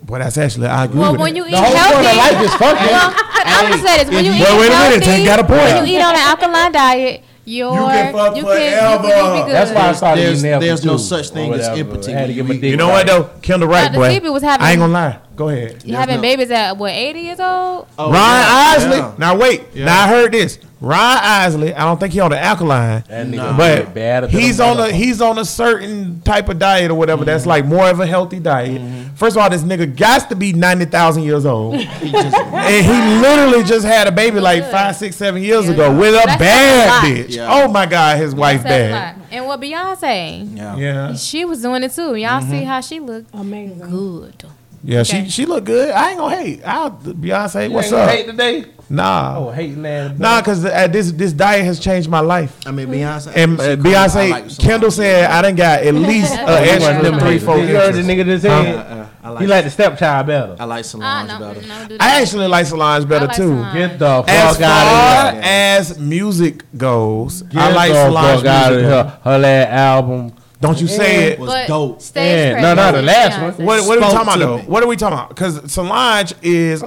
Boy, 0.03 0.19
that's 0.19 0.37
actually 0.37 0.67
I 0.67 0.87
agree 0.87 0.99
well, 0.99 1.13
with 1.13 1.21
when 1.21 1.37
it. 1.37 1.37
you 1.37 1.47
eat 1.47 1.53
the 1.53 1.59
whole 1.59 1.77
healthy, 1.77 1.95
point 1.95 2.09
of 2.09 2.17
life 2.17 2.45
is 2.45 2.55
fucking. 2.57 2.87
Well, 2.87 3.15
I'm 3.15 3.71
gonna 3.71 3.83
say 3.83 3.99
this: 3.99 4.11
when 4.13 4.25
you 4.25 4.33
eat 4.33 4.41
well, 4.41 4.59
wait 4.59 4.67
a 4.67 5.01
minute, 5.01 5.25
got 5.25 5.39
a 5.39 5.45
point. 5.45 5.63
when 5.63 5.87
you 5.87 5.97
eat 5.97 6.03
on 6.03 6.15
an 6.15 6.21
alkaline 6.21 6.73
diet, 6.73 7.23
your, 7.45 7.73
you 7.73 7.87
can 7.87 8.13
fuck 8.15 8.37
you 8.37 8.43
forever. 8.43 9.09
Can, 9.09 9.49
That's 9.51 9.73
why 9.73 9.89
I 9.89 9.93
started 9.95 10.23
there's, 10.23 10.43
there's 10.43 10.85
no 10.85 10.97
such 10.97 11.31
thing 11.31 11.53
as 11.55 11.67
empathy. 11.69 12.33
You, 12.69 12.77
know 12.77 12.89
what 12.89 13.07
though, 13.07 13.31
Kendall 13.43 13.69
Wright, 13.69 13.93
boy. 13.93 14.05
I 14.05 14.71
ain't 14.71 14.79
gonna 14.79 14.93
lie. 14.93 15.19
Go 15.37 15.49
ahead. 15.49 15.83
You 15.85 15.95
having 15.95 16.17
no- 16.17 16.23
babies 16.23 16.51
at 16.51 16.77
what, 16.77 16.93
80 16.93 17.21
years 17.21 17.41
old? 17.41 17.89
Oh, 17.99 18.07
Ron 18.07 18.15
yeah, 18.15 18.75
Isley. 18.77 18.97
yeah. 18.99 19.15
Now 19.19 19.37
wait. 19.37 19.65
Yeah. 19.75 19.85
Now 19.87 20.05
I 20.05 20.09
heard 20.09 20.33
this. 20.33 20.59
Ron 20.83 21.19
Isley. 21.23 21.73
I 21.73 21.85
don't 21.85 22.01
think 22.01 22.13
he 22.13 22.19
on 22.19 22.33
the 22.33 22.41
alkaline, 22.43 23.05
That 23.07 23.29
nigga 23.29 23.57
bad 23.57 23.95
bad 23.95 24.21
but 24.23 24.31
he's 24.31 24.59
on 24.59 24.81
a 24.81 24.91
he's 24.91 25.21
on 25.21 25.39
a 25.39 25.45
certain 25.45 26.21
type 26.23 26.49
of 26.49 26.59
diet 26.59 26.91
or 26.91 26.97
whatever. 26.97 27.25
That's 27.25 27.43
mm-hmm. 27.43 27.51
like 27.51 27.67
more 27.67 27.89
of 27.89 28.01
a 28.01 28.07
healthy 28.07 28.41
diet. 28.41 28.81
Mm-hmm. 28.81 29.15
First 29.15 29.37
of 29.37 29.43
all, 29.43 29.49
this 29.49 29.63
nigga 29.63 29.97
got 29.97 30.29
to 30.31 30.35
be 30.35 30.53
ninety 30.53 30.87
thousand 30.87 31.23
years 31.23 31.47
old, 31.47 31.75
and 31.77 31.83
he 31.85 33.21
literally 33.23 33.63
just 33.63 33.87
had 33.87 34.09
a 34.09 34.13
baby 34.13 34.41
like 34.41 34.69
five, 34.73 34.97
six, 34.97 35.15
seven 35.15 35.41
years 35.41 35.67
Yeah. 35.67 35.75
ago 35.75 35.97
with 35.97 36.15
a 36.15 36.27
bad 36.37 37.05
a 37.05 37.07
bitch. 37.07 37.37
Yeah. 37.37 37.47
Oh 37.49 37.69
my 37.69 37.87
god, 37.87 38.19
his 38.19 38.35
wife 38.35 38.65
bad. 38.65 39.21
And 39.31 39.47
what 39.47 39.61
Beyonce? 39.61 40.57
Yeah. 40.57 40.77
Yeah. 40.77 41.15
She 41.15 41.45
was 41.45 41.63
doing 41.63 41.85
it 41.85 41.93
too. 41.93 42.17
Y'all 42.17 42.41
see 42.41 42.57
mm-hmm. 42.57 42.65
how 42.67 42.81
she 42.81 42.99
looked? 42.99 43.33
Amazing. 43.33 43.89
Good. 43.89 44.45
Yeah, 44.85 45.01
okay. 45.01 45.25
she 45.25 45.31
she 45.31 45.47
look 45.47 45.65
good. 45.65 45.91
I 45.91 46.11
ain't 46.11 46.19
gonna 46.19 46.37
hate. 46.37 46.61
I'll 46.65 46.91
Beyonce, 46.91 47.69
you 47.69 47.75
what's 47.75 47.93
up? 47.93 48.11
Hate 48.11 48.27
today? 48.27 48.65
Nah. 48.91 49.37
Oh, 49.39 49.51
hate 49.51 49.75
that. 49.75 50.19
Nah, 50.19 50.41
because 50.41 50.65
uh, 50.65 50.89
this 50.89 51.13
this 51.13 51.33
diet 51.33 51.65
has 51.65 51.79
changed 51.79 52.09
my 52.09 52.21
life. 52.21 52.59
I 52.67 52.73
mean, 52.73 52.89
Beyonce. 52.89 53.33
And 53.37 53.61
uh, 53.61 53.77
Beyonce, 53.77 54.31
like 54.31 54.59
Kendall 54.59 54.91
said 54.91 55.31
I 55.31 55.41
done 55.41 55.55
got 55.55 55.83
at 55.83 55.95
least 56.11 56.33
uh, 56.35 56.47
extra 56.47 57.01
them 57.03 57.21
three, 57.21 57.39
four. 57.39 57.59
You 57.59 57.77
heard 57.77 57.95
the 57.95 58.03
nigga 58.03 58.27
that 58.27 58.41
said. 58.41 58.51
Uh, 58.51 58.79
uh, 58.79 59.09
I 59.25 59.29
like, 59.31 59.43
you 59.43 59.47
like 59.47 59.65
the 59.65 59.71
stepchild 59.71 60.27
better. 60.27 60.57
I 60.59 60.65
like 60.65 60.85
Solange 60.85 61.31
I 61.31 61.39
better. 61.39 61.63
No, 61.63 61.97
I 62.01 62.21
actually 62.21 62.49
like 62.49 62.67
Solange 62.67 63.09
better 63.09 63.27
like 63.27 63.37
too. 63.37 63.55
Solange. 63.55 63.75
Get 63.75 63.99
the 64.01 64.23
fuck 64.25 64.29
as 64.29 64.61
out 64.61 65.29
of 65.29 65.35
here. 65.35 65.43
As 65.45 65.89
far 65.89 65.97
as 65.97 65.99
music 66.01 66.65
goes, 66.77 67.43
Get 67.43 67.63
I 67.63 67.73
like 67.73 67.93
Solange. 67.93 68.37
Fuck 68.39 68.47
out 68.47 68.73
of 68.73 68.83
her. 68.83 69.21
her 69.23 69.39
last 69.39 69.69
album 69.69 70.33
don't 70.63 70.81
you 70.81 70.87
say 70.89 71.33
it. 71.33 71.39
was 71.39 71.67
dope. 71.69 72.01
Stage 72.01 72.55
yeah, 72.57 72.61
no, 72.61 72.75
no, 72.75 72.93
the 72.93 73.03
last 73.03 73.41
one. 73.59 73.67
What, 73.67 73.87
what 73.87 73.99
are 73.99 74.01
we 74.01 74.07
talking 74.13 74.21
about 74.23 74.39
though? 74.39 74.59
What 74.61 74.83
are 74.83 74.87
we 74.87 74.97
talking 74.97 75.19
about? 75.19 75.29
Because 75.29 75.71
Solange 75.71 76.33
is 76.43 76.83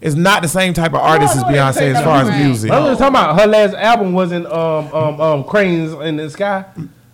is 0.00 0.16
not 0.16 0.42
the 0.42 0.48
same 0.48 0.72
type 0.74 0.92
of 0.94 1.00
artist 1.00 1.36
as 1.36 1.44
Beyonce 1.44 1.94
as 1.94 2.02
far 2.02 2.22
as 2.22 2.42
music. 2.42 2.70
I 2.70 2.80
was 2.80 2.98
talking 2.98 3.14
about 3.14 3.38
her 3.38 3.46
last 3.46 3.74
album 3.74 4.12
wasn't 4.14 4.46
um 4.46 4.92
um 4.94 5.20
um 5.20 5.44
cranes 5.44 5.92
in 5.92 6.16
the 6.16 6.28
sky. 6.30 6.64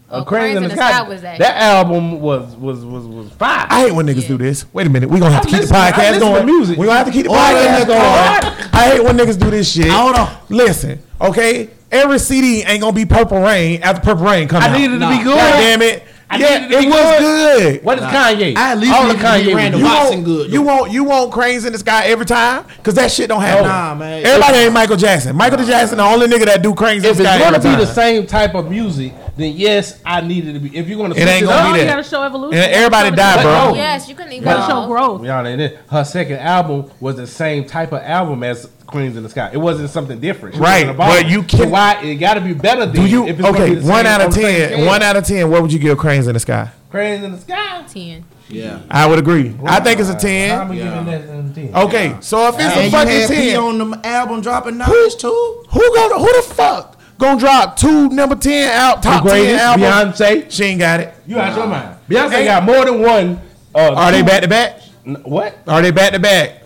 Uh, 0.09 0.23
Cranes 0.23 0.57
in 0.57 0.63
the 0.63 0.71
Sky 0.71 1.03
was 1.03 1.21
that. 1.23 1.37
That 1.41 1.57
album 1.61 2.21
was 2.21 2.55
was 2.55 2.85
was 2.85 3.05
was 3.07 3.29
fire. 3.33 3.67
I 3.69 3.81
hate 3.81 3.93
when 3.93 4.07
niggas 4.07 4.23
Yeah. 4.23 4.29
do 4.29 4.39
this. 4.39 4.65
Wait 4.73 4.87
a 4.87 4.91
minute, 4.91 5.11
we 5.11 5.19
gonna 5.19 5.35
have 5.35 5.43
to 5.43 5.49
keep 5.49 5.59
listen- 5.59 5.75
the 5.75 5.81
podcast 5.83 6.21
going. 6.21 6.47
music. 6.47 6.79
We 6.79 6.87
gonna 6.87 6.99
have 6.99 7.09
to 7.09 7.13
keep 7.13 7.25
the 7.25 7.31
Oh, 7.31 7.35
podcast 7.35 7.87
going. 7.89 8.71
I 8.73 8.91
hate 8.93 9.03
when 9.03 9.17
niggas 9.19 9.37
do 9.37 9.51
this 9.51 9.69
shit. 9.73 9.89
Hold 9.89 10.15
on. 10.15 10.31
Listen, 10.49 11.03
okay 11.21 11.71
every 11.91 12.19
CD 12.19 12.63
ain't 12.63 12.81
gonna 12.81 12.93
be 12.93 13.07
Purple 13.07 13.41
Rain 13.41 13.83
after 13.83 14.03
Purple 14.03 14.25
Rain 14.27 14.49
comes 14.49 14.65
out. 14.65 14.73
I 14.73 14.79
needed 14.79 15.03
out. 15.03 15.11
to 15.11 15.17
be 15.19 15.25
good. 15.25 15.37
God 15.37 15.61
damn 15.61 15.83
it. 15.83 16.03
I 16.29 16.39
yeah, 16.39 16.69
it 16.69 16.89
was 16.89 17.19
good. 17.21 17.21
good. 17.21 17.85
What 17.85 17.99
is. 17.99 18.05
Kanye? 18.05 18.57
I 18.57 18.73
at 18.73 18.79
least 18.79 18.93
all 18.93 19.09
of 19.09 19.17
Kanye 19.17 19.55
Randall 19.55 19.81
you 19.81 19.87
Watson 19.87 20.25
good. 20.25 20.53
You 20.53 20.63
want 20.63 20.91
you 20.91 21.05
want 21.05 21.33
cranes 21.33 21.65
in 21.65 21.73
the 21.73 21.79
sky 21.79 22.07
every 22.07 22.27
time 22.27 22.65
because 22.79 22.95
that 22.97 23.13
shit 23.13 23.29
don't 23.29 23.41
happen. 23.41 23.65
Nah, 23.65 23.95
man. 23.95 24.27
Everybody 24.27 24.59
ain't 24.59 24.73
Michael 24.73 24.97
Jackson. 24.97 25.37
Michael 25.37 25.59
nah, 25.59 25.67
Jackson, 25.67 25.99
man. 25.99 26.07
the 26.09 26.25
only 26.25 26.27
nigga 26.27 26.47
that 26.47 26.63
do 26.63 26.75
cranes 26.75 27.05
in 27.05 27.17
the 27.17 27.23
sky. 27.23 27.37
If 27.37 27.43
it's 27.43 27.51
gonna 27.51 27.59
be 27.59 27.69
time. 27.69 27.79
the 27.79 27.87
same 27.87 28.27
type 28.27 28.57
of 28.57 28.69
music, 28.69 29.15
then 29.37 29.53
yes, 29.57 30.01
I 30.05 30.21
needed 30.21 30.55
to 30.55 30.61
be. 30.61 30.77
If 30.77 30.89
you're 30.89 30.99
gonna, 30.99 31.15
it 31.15 31.29
ain't 31.29 31.47
gonna 31.47 31.69
up, 31.69 31.75
be 31.75 31.79
that. 31.79 31.85
You 31.85 31.91
gotta 31.91 32.03
show 32.03 32.23
evolution. 32.25 32.59
And 32.59 32.73
everybody 32.73 33.15
died, 33.15 33.43
bro. 33.43 33.75
Yes, 33.75 34.09
you 34.09 34.17
couldn't. 34.17 34.33
You 34.33 34.43
gotta 34.43 34.69
show 34.69 34.87
growth. 34.89 35.25
Y'all 35.25 35.47
ain't 35.47 35.61
it. 35.61 35.79
Her 35.89 36.03
second 36.03 36.39
album 36.39 36.91
was 36.99 37.15
the 37.15 37.27
same 37.29 37.67
type 37.67 37.93
of 37.93 38.03
album 38.03 38.43
as 38.43 38.69
Queens 38.87 39.17
in 39.17 39.23
the 39.23 39.29
Sky. 39.29 39.51
It 39.53 39.59
wasn't 39.59 39.91
something 39.91 40.21
different. 40.21 40.55
She 40.55 40.61
right. 40.61 40.97
But 40.97 41.29
you 41.29 41.43
can 41.43 41.61
so 41.61 41.69
why 41.69 42.01
it 42.03 42.17
gotta 42.17 42.41
be 42.41 42.55
better 42.55 42.87
than 42.87 42.95
do 42.95 43.07
you 43.07 43.29
okay, 43.29 43.81
one 43.81 44.07
out 44.07 44.21
of 44.21 44.33
ten. 44.33 44.87
One 44.87 45.03
out 45.03 45.17
of 45.17 45.25
ten, 45.25 45.51
what 45.51 45.63
would 45.63 45.73
you 45.73 45.79
give 45.79 45.99
Cranes 45.99 46.27
in 46.27 46.35
the 46.35 46.41
Sky? 46.41 46.71
Cranes 46.91 47.25
in 47.25 47.33
the 47.33 47.39
Sky? 47.39 47.85
Ten. 47.89 48.25
Yeah, 48.49 48.81
I 48.91 49.07
would 49.07 49.19
agree. 49.19 49.51
Wow. 49.51 49.75
I 49.75 49.81
think 49.81 49.99
it's 49.99 50.09
a 50.09 50.17
ten. 50.17 50.73
Yeah. 50.73 51.53
10. 51.53 51.75
Okay, 51.75 52.17
so 52.21 52.49
if 52.49 52.55
it's 52.55 52.77
and 52.77 52.87
a 52.87 52.91
fucking 52.91 53.27
ten, 53.27 53.29
P 53.29 53.57
on 53.57 53.79
the 53.79 54.07
album 54.07 54.41
dropping 54.41 54.79
who 54.79 54.95
is 55.05 55.17
two? 55.17 55.65
Who 55.71 55.95
gonna 55.95 56.19
who 56.19 56.33
the 56.33 56.55
fuck 56.55 56.99
gonna 57.19 57.41
drop 57.41 57.77
two 57.77 58.09
number 58.11 58.37
ten 58.37 58.71
out 58.71 59.03
top 59.03 59.25
ten 59.25 59.59
albums? 59.59 60.19
Beyonce, 60.19 60.51
she 60.51 60.65
ain't 60.65 60.81
got 60.81 61.01
it. 61.01 61.15
You 61.27 61.39
out 61.39 61.51
wow. 61.51 61.57
your 61.57 61.67
mind? 61.67 61.99
Beyonce 62.09 62.35
ain't, 62.35 62.47
got 62.47 62.63
more 62.63 62.85
than 62.85 63.01
one. 63.01 63.41
Uh, 63.75 63.95
Are 63.95 64.13
two. 64.13 64.19
they 64.19 64.23
back 64.23 64.43
to 64.43 64.49
back? 64.49 64.83
What? 65.25 65.59
Are 65.67 65.83
they 65.83 65.91
back 65.91 66.13
to 66.13 66.21
back? 66.21 66.63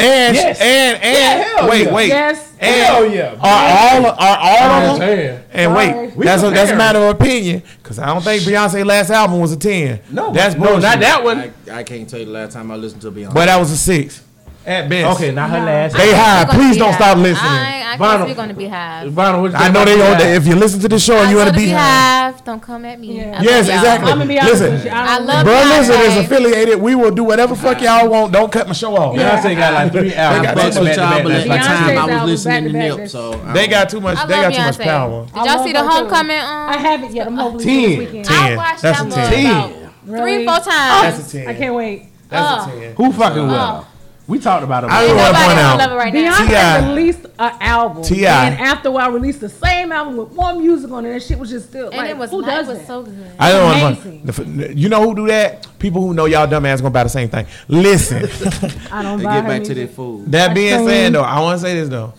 And 0.00 0.36
yes. 0.36 0.60
and 0.60 1.02
and 1.02 1.40
yeah, 1.40 1.68
wait, 1.68 1.86
yeah. 1.86 1.94
wait. 1.94 2.08
Yes. 2.08 2.52
And 2.58 2.86
hell 2.86 3.06
yeah. 3.06 3.36
Are 3.40 4.02
all 4.02 4.06
are 4.06 4.38
all 4.40 4.94
of 4.94 4.98
them? 4.98 5.44
And 5.52 5.74
wait, 5.74 6.16
we 6.16 6.24
that's 6.24 6.42
a, 6.42 6.50
that's 6.50 6.70
a 6.70 6.76
matter 6.76 6.98
of 6.98 7.16
opinion 7.16 7.62
because 7.82 7.98
I 7.98 8.06
don't 8.06 8.22
think 8.22 8.42
Beyonce's 8.42 8.84
last 8.84 9.10
album 9.10 9.40
was 9.40 9.52
a 9.52 9.56
ten. 9.56 10.00
No, 10.10 10.32
that's 10.32 10.54
no, 10.54 10.66
bullshit. 10.66 10.82
not 10.82 11.00
that 11.00 11.24
one. 11.24 11.38
I, 11.38 11.78
I, 11.78 11.82
can't 11.82 12.08
tell 12.08 12.20
you 12.20 12.26
the 12.26 12.32
last 12.32 12.52
time 12.52 12.70
I 12.70 12.76
listened 12.76 13.02
to 13.02 13.10
Beyonce. 13.10 13.34
But 13.34 13.46
that 13.46 13.58
was 13.58 13.70
a 13.70 13.76
six. 13.76 14.22
At 14.66 14.90
best. 14.90 15.16
Okay, 15.20 15.32
not 15.32 15.48
her 15.50 15.58
last. 15.60 15.96
They 15.96 16.12
high. 16.14 16.44
Please 16.44 16.76
don't 16.76 16.92
Beyhive. 16.92 16.96
stop 16.96 17.16
listening. 17.16 17.50
I, 17.50 17.94
I 17.94 17.96
Vinyl. 17.96 17.98
can't 18.18 18.28
speak 18.28 18.38
on 18.38 18.48
the 18.48 18.54
Beyhive. 18.54 19.10
Vinyl, 19.12 19.40
what 19.40 19.50
you 19.52 19.56
I 19.56 19.70
know 19.70 19.84
they 19.86 20.00
on 20.00 20.20
If 20.36 20.46
you 20.46 20.54
listen 20.54 20.80
to 20.80 20.88
the 20.88 20.98
show 20.98 21.16
and 21.16 21.28
I 21.28 21.30
you 21.30 21.36
want 21.38 21.48
to 21.48 21.56
be 21.56 21.70
high, 21.70 22.32
Beyhive. 22.34 22.44
Don't 22.44 22.60
come 22.62 22.84
at 22.84 23.00
me. 23.00 23.16
Yeah. 23.16 23.40
Yes, 23.40 23.68
exactly. 23.68 24.12
I'm 24.12 24.18
gonna 24.18 24.28
be 24.28 24.34
Listen. 24.34 24.72
with 24.74 24.84
you. 24.84 24.90
I 24.90 25.16
I 25.16 25.18
love 25.18 25.46
listen, 25.46 26.00
is 26.02 26.16
affiliated. 26.18 26.80
We 26.80 26.94
will 26.94 27.10
do 27.10 27.24
whatever 27.24 27.54
fuck 27.56 27.80
y'all 27.80 28.08
want. 28.10 28.32
Don't 28.34 28.52
cut 28.52 28.66
my 28.66 28.74
show 28.74 28.94
off. 28.96 29.16
Yeah. 29.16 29.40
Beyonce 29.40 29.56
got 29.56 29.74
like 29.74 29.92
three 29.92 30.14
hours. 30.14 30.46
I 30.46 30.54
fucked 30.54 30.80
with 30.80 30.96
y'all, 30.96 31.22
but 31.22 31.32
at 31.32 31.42
the 31.42 31.48
time 31.48 31.98
I 31.98 32.22
was 32.22 32.30
listening 32.30 32.64
to 32.64 32.72
back 32.72 32.98
Nip, 32.98 33.08
so 33.08 33.36
They 33.52 33.66
got 33.66 33.88
too 33.88 34.00
much. 34.00 34.18
They 34.28 34.34
got 34.34 34.52
too 34.52 34.62
much 34.62 34.78
power. 34.78 35.24
Did 35.26 35.34
y'all 35.46 35.64
see 35.64 35.72
the 35.72 35.82
homecoming? 35.88 36.36
Um, 36.36 36.68
I 36.68 36.76
haven't 36.76 37.14
yet. 37.14 37.26
I'm 37.26 37.36
hopefully 37.36 37.64
this 37.64 37.98
weekend. 37.98 38.24
Ten. 38.26 38.52
I 38.52 38.56
watched 38.56 38.82
That's 38.82 38.98
that 39.02 39.06
a 39.06 39.08
mug 39.08 39.30
ten. 39.30 39.90
three, 40.04 40.44
four 40.46 40.54
times. 40.56 40.66
That's 40.66 41.28
a 41.28 41.32
ten. 41.32 41.48
I 41.48 41.54
can't 41.54 41.74
wait. 41.74 42.06
That's 42.28 42.66
a 42.66 42.70
ten. 42.70 42.94
Who 42.96 43.12
fucking 43.12 43.46
will? 43.48 43.86
We 44.30 44.38
talked 44.38 44.62
about 44.62 44.84
it. 44.84 44.90
I 44.90 45.08
just 45.08 45.16
want 45.16 45.36
to 45.36 45.42
point 45.42 45.58
out. 45.58 45.96
Right 45.96 46.14
Beyonce 46.14 46.88
released 46.88 47.26
an 47.26 47.56
album. 47.60 48.04
Ti. 48.04 48.26
And 48.26 48.54
after 48.60 48.88
a 48.88 48.92
while, 48.92 49.10
released 49.10 49.40
the 49.40 49.48
same 49.48 49.90
album 49.90 50.16
with 50.16 50.32
more 50.32 50.54
music 50.54 50.88
on 50.92 51.04
it. 51.04 51.10
And 51.10 51.20
shit 51.20 51.36
was 51.36 51.50
just 51.50 51.68
still. 51.68 51.88
And 51.88 51.96
like, 51.96 52.10
it 52.10 52.16
was 52.16 52.30
who 52.30 52.40
does 52.40 52.68
was 52.68 52.86
so 52.86 53.02
good. 53.02 53.32
I 53.40 53.50
don't 53.50 54.46
want 54.46 54.76
You 54.76 54.88
know 54.88 55.02
who 55.02 55.16
do 55.16 55.26
that? 55.26 55.66
People 55.80 56.00
who 56.02 56.14
know 56.14 56.26
y'all 56.26 56.46
dumb 56.46 56.64
ass 56.64 56.80
gonna 56.80 56.92
buy 56.92 57.02
the 57.02 57.10
same 57.10 57.28
thing. 57.28 57.44
Listen. 57.66 58.18
I 58.92 59.02
don't 59.02 59.20
buy. 59.20 59.40
Get 59.40 59.48
back 59.48 59.62
music. 59.62 59.64
to 59.64 59.74
their 59.74 59.88
food. 59.88 60.30
That 60.30 60.54
being 60.54 60.86
said, 60.86 61.12
though, 61.12 61.22
I 61.22 61.40
want 61.40 61.60
to 61.60 61.66
say 61.66 61.74
this 61.74 61.88
though. 61.88 62.14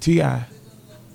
Ti. 0.00 0.22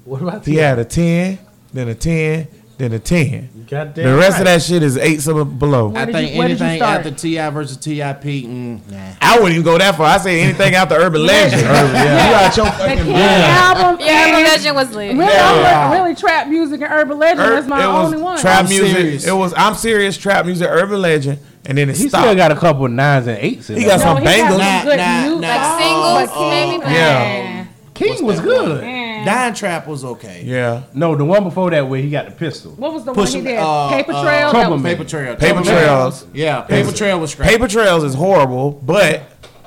What 0.06 0.22
about 0.22 0.46
T.I.? 0.46 0.54
He 0.54 0.60
had 0.60 0.80
a 0.80 0.86
ten, 0.86 1.40
then 1.74 1.90
a 1.90 1.96
ten, 1.96 2.48
than 2.82 2.94
a 2.94 3.00
ten. 3.00 3.50
The 3.68 4.16
rest 4.18 4.34
right. 4.34 4.40
of 4.40 4.46
that 4.46 4.62
shit 4.62 4.84
is 4.84 4.98
eights 4.98 5.28
or 5.28 5.46
below. 5.46 5.94
I 5.96 6.12
think 6.12 6.36
you, 6.36 6.42
anything 6.42 6.82
after 6.82 7.12
T.I. 7.12 7.50
versus 7.52 7.78
Tip, 7.78 7.96
mm, 7.96 8.92
nah. 8.92 9.14
I 9.22 9.36
wouldn't 9.36 9.54
even 9.54 9.64
go 9.64 9.78
that 9.78 9.96
far. 9.96 10.08
I 10.08 10.18
say 10.18 10.42
anything 10.42 10.76
after 10.76 10.96
Urban 10.96 11.26
Legend. 11.26 11.62
Urban, 11.62 11.94
yeah. 11.94 12.26
You 12.26 12.32
got 12.34 12.58
your 12.58 12.66
fucking 12.66 13.06
the 13.06 13.12
yeah. 13.12 13.74
album. 13.74 14.06
Yeah, 14.06 14.30
Urban 14.30 14.44
Legend 14.44 14.76
was 14.76 14.92
lit. 14.94 15.18
Really, 15.18 15.32
yeah. 15.32 15.94
really, 15.94 16.16
trap 16.16 16.48
music 16.48 16.82
and 16.82 16.92
Urban 16.92 17.18
Legend. 17.18 17.40
Ur- 17.40 17.62
my 17.68 17.86
only 17.86 18.18
one. 18.18 18.40
Trap 18.40 18.64
I'm 18.64 18.70
music. 18.70 18.92
Serious. 18.92 19.28
It 19.28 19.34
was. 19.34 19.54
I'm 19.56 19.76
serious. 19.76 20.18
Trap 20.18 20.46
music. 20.46 20.68
Urban 20.70 21.02
Legend. 21.02 21.40
And 21.64 21.78
then 21.78 21.90
it 21.90 21.98
he 21.98 22.10
stopped. 22.10 22.24
still 22.24 22.36
got 22.36 22.52
a 22.52 22.56
couple 22.56 22.86
of 22.86 22.92
nines 22.92 23.28
and 23.28 23.38
eights. 23.38 23.70
In 23.70 23.78
he 23.78 23.86
got 23.86 24.00
no, 24.00 24.06
some 24.06 24.24
bangles. 24.24 24.60
Nah, 24.60 24.84
nah, 24.84 25.36
nah, 25.36 25.48
like 25.48 25.82
singles, 25.82 26.30
oh, 26.34 26.50
maybe. 26.50 26.84
Yeah. 26.92 27.68
King 27.94 28.26
was 28.26 28.40
good. 28.40 28.84
Dying 29.26 29.54
Trap 29.54 29.88
was 29.88 30.04
okay. 30.04 30.44
Yeah. 30.46 30.84
No, 30.94 31.16
the 31.16 31.26
one 31.26 31.44
before 31.44 31.70
that 31.72 31.88
where 31.88 32.02
he 32.02 32.10
got 32.10 32.26
the 32.26 32.32
pistol. 32.32 32.72
What 32.74 32.94
was 32.94 33.06
the 33.06 33.14
Push 33.14 33.34
one 33.34 33.42
he 33.46 33.52
did? 33.52 33.58
uh, 33.60 33.90
Paper 33.90 34.12
uh, 34.14 34.24
Trail? 34.24 34.54
That 34.54 34.72
was- 34.72 34.82
Paper 34.82 35.04
Trail. 35.04 35.36
Paper 35.36 35.62
Trails. 35.64 36.26
Yeah, 36.34 36.62
Paper 36.62 36.92
Trail 36.92 37.20
was. 37.20 37.36
Paper 37.36 37.68
Trails 37.68 38.04
is 38.04 38.14
horrible, 38.14 38.72
but 38.72 39.24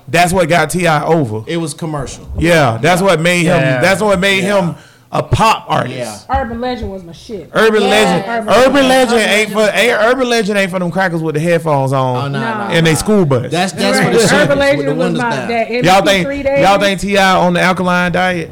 that's 0.09 0.33
what 0.33 0.49
got 0.49 0.71
T.I. 0.71 1.05
over. 1.05 1.43
It 1.47 1.57
was 1.57 1.75
commercial. 1.75 2.29
Yeah, 2.39 2.79
that's 2.79 3.01
what 3.03 3.21
made 3.21 3.47
Yeah. 3.47 3.77
him. 3.77 3.83
That's 3.83 4.01
what 4.01 4.19
made 4.21 4.45
Yeah. 4.45 4.71
him 4.71 4.77
a 5.13 5.23
pop 5.23 5.67
artist. 5.71 5.97
Yeah. 5.97 6.41
Urban 6.43 6.61
Legend 6.61 6.91
was 6.91 7.05
my 7.05 7.13
shit. 7.13 7.49
Urban 7.55 7.83
Yeah. 7.83 7.89
legend. 7.89 8.25
Urban 8.29 8.49
Urban, 8.53 8.89
legend. 8.89 8.89
legend 8.89 9.31
ain't 9.31 9.51
for. 9.53 9.61
Urban 10.11 10.29
legend 10.29 10.59
ain't 10.59 10.71
for 10.73 10.79
them 10.81 10.91
crackers 10.91 11.23
with 11.23 11.37
the 11.37 11.41
headphones 11.41 11.93
on 11.93 12.33
No, 12.33 12.41
no. 12.41 12.47
and 12.75 12.85
they 12.85 12.97
school 12.97 13.25
bus. 13.25 13.49
That's 13.51 13.73
that's 13.73 13.99
what 13.99 14.07
it 14.13 14.17
Urban 14.17 14.29
should 14.29 14.41
with 14.41 14.49
the 14.49 14.57
Legend 14.57 14.99
was 14.99 15.13
my 15.15 15.81
Y'all 15.83 16.03
think? 16.03 16.47
Y'all 16.63 16.79
think 16.81 17.01
T.I. 17.01 17.37
on 17.37 17.53
the 17.55 17.61
alkaline 17.61 18.11
diet? 18.11 18.51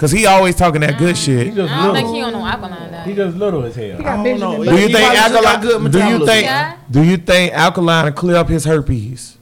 Cause 0.00 0.10
he 0.12 0.24
always 0.24 0.56
talking 0.56 0.80
that 0.80 0.98
good 0.98 1.14
shit. 1.14 1.52
I 1.52 1.84
don't 1.84 1.94
think 1.94 2.08
he 2.08 2.22
on 2.22 2.32
no 2.32 2.42
alkaline 2.42 2.90
diet. 2.90 3.06
He 3.06 3.14
just 3.14 3.36
little 3.36 3.62
as 3.64 3.76
hell. 3.76 3.98
He 3.98 4.02
got 4.02 4.20
I 4.20 4.24
don't 4.24 4.40
know. 4.40 4.64
Do 4.64 4.80
you 4.80 4.88
think 4.88 5.14
alkaline? 5.14 5.60
good? 5.60 5.92
Do 5.92 6.08
you 6.08 6.24
think? 6.24 6.44
Yeah. 6.46 6.76
Do 6.90 7.02
you 7.04 7.16
think 7.18 7.52
alkaline 7.52 8.06
will 8.06 8.12
clear 8.12 8.36
up 8.36 8.48
his 8.48 8.64
herpes? 8.64 9.36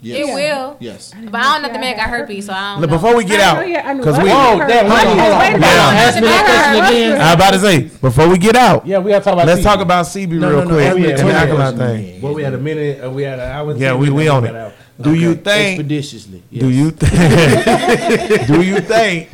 Yes. 0.00 0.20
It 0.20 0.32
will. 0.32 0.78
Yes. 0.80 1.12
But 1.30 1.34
I 1.34 1.42
don't 1.42 1.62
know 1.62 1.68
if 1.68 1.74
the 1.74 1.78
man 1.78 1.94
got 1.94 2.08
herpes, 2.08 2.46
so 2.46 2.54
I 2.54 2.72
don't. 2.72 2.80
Look, 2.80 2.88
before 2.88 3.14
we 3.14 3.24
get 3.26 3.40
out, 3.40 3.60
because 3.98 4.16
we. 4.16 4.30
Whoa, 4.30 4.58
that, 4.66 4.86
hold 4.86 4.98
on, 4.98 5.18
hold 5.18 5.32
on. 5.34 5.60
Ask 5.60 6.14
me 6.16 6.22
that 6.22 6.80
question 6.80 6.86
again. 6.86 7.20
I 7.20 7.32
about 7.34 7.50
to 7.50 7.58
say 7.60 7.80
before 8.00 8.28
we 8.30 8.38
get 8.38 8.56
out. 8.56 8.86
Yeah, 8.86 8.98
we 8.98 9.10
gotta 9.10 9.22
talk 9.22 9.34
about. 9.34 9.46
Let's 9.46 9.60
Sebi. 9.60 9.64
talk 9.64 9.80
about 9.80 10.06
Sebi 10.06 10.38
no, 10.38 10.48
real 10.48 10.58
no, 10.58 10.64
no, 10.64 10.74
quick. 10.74 10.94
We 10.94 11.02
had, 11.02 11.20
and 11.20 11.28
alkaline 11.28 11.76
thing. 11.76 12.22
Well, 12.22 12.32
we 12.32 12.42
had 12.42 12.54
a 12.54 12.58
minute. 12.58 13.04
Uh, 13.04 13.10
we 13.10 13.24
had 13.24 13.40
an 13.40 13.52
hour. 13.52 13.76
Yeah, 13.76 13.94
we 13.94 14.08
we 14.08 14.26
on 14.26 14.46
it. 14.46 14.74
Do 14.98 15.12
you 15.12 15.34
think 15.34 15.78
expeditiously? 15.78 16.42
Do 16.50 16.70
you 16.70 16.92
think? 16.92 18.46
Do 18.48 18.62
you 18.62 18.80
think 18.80 19.28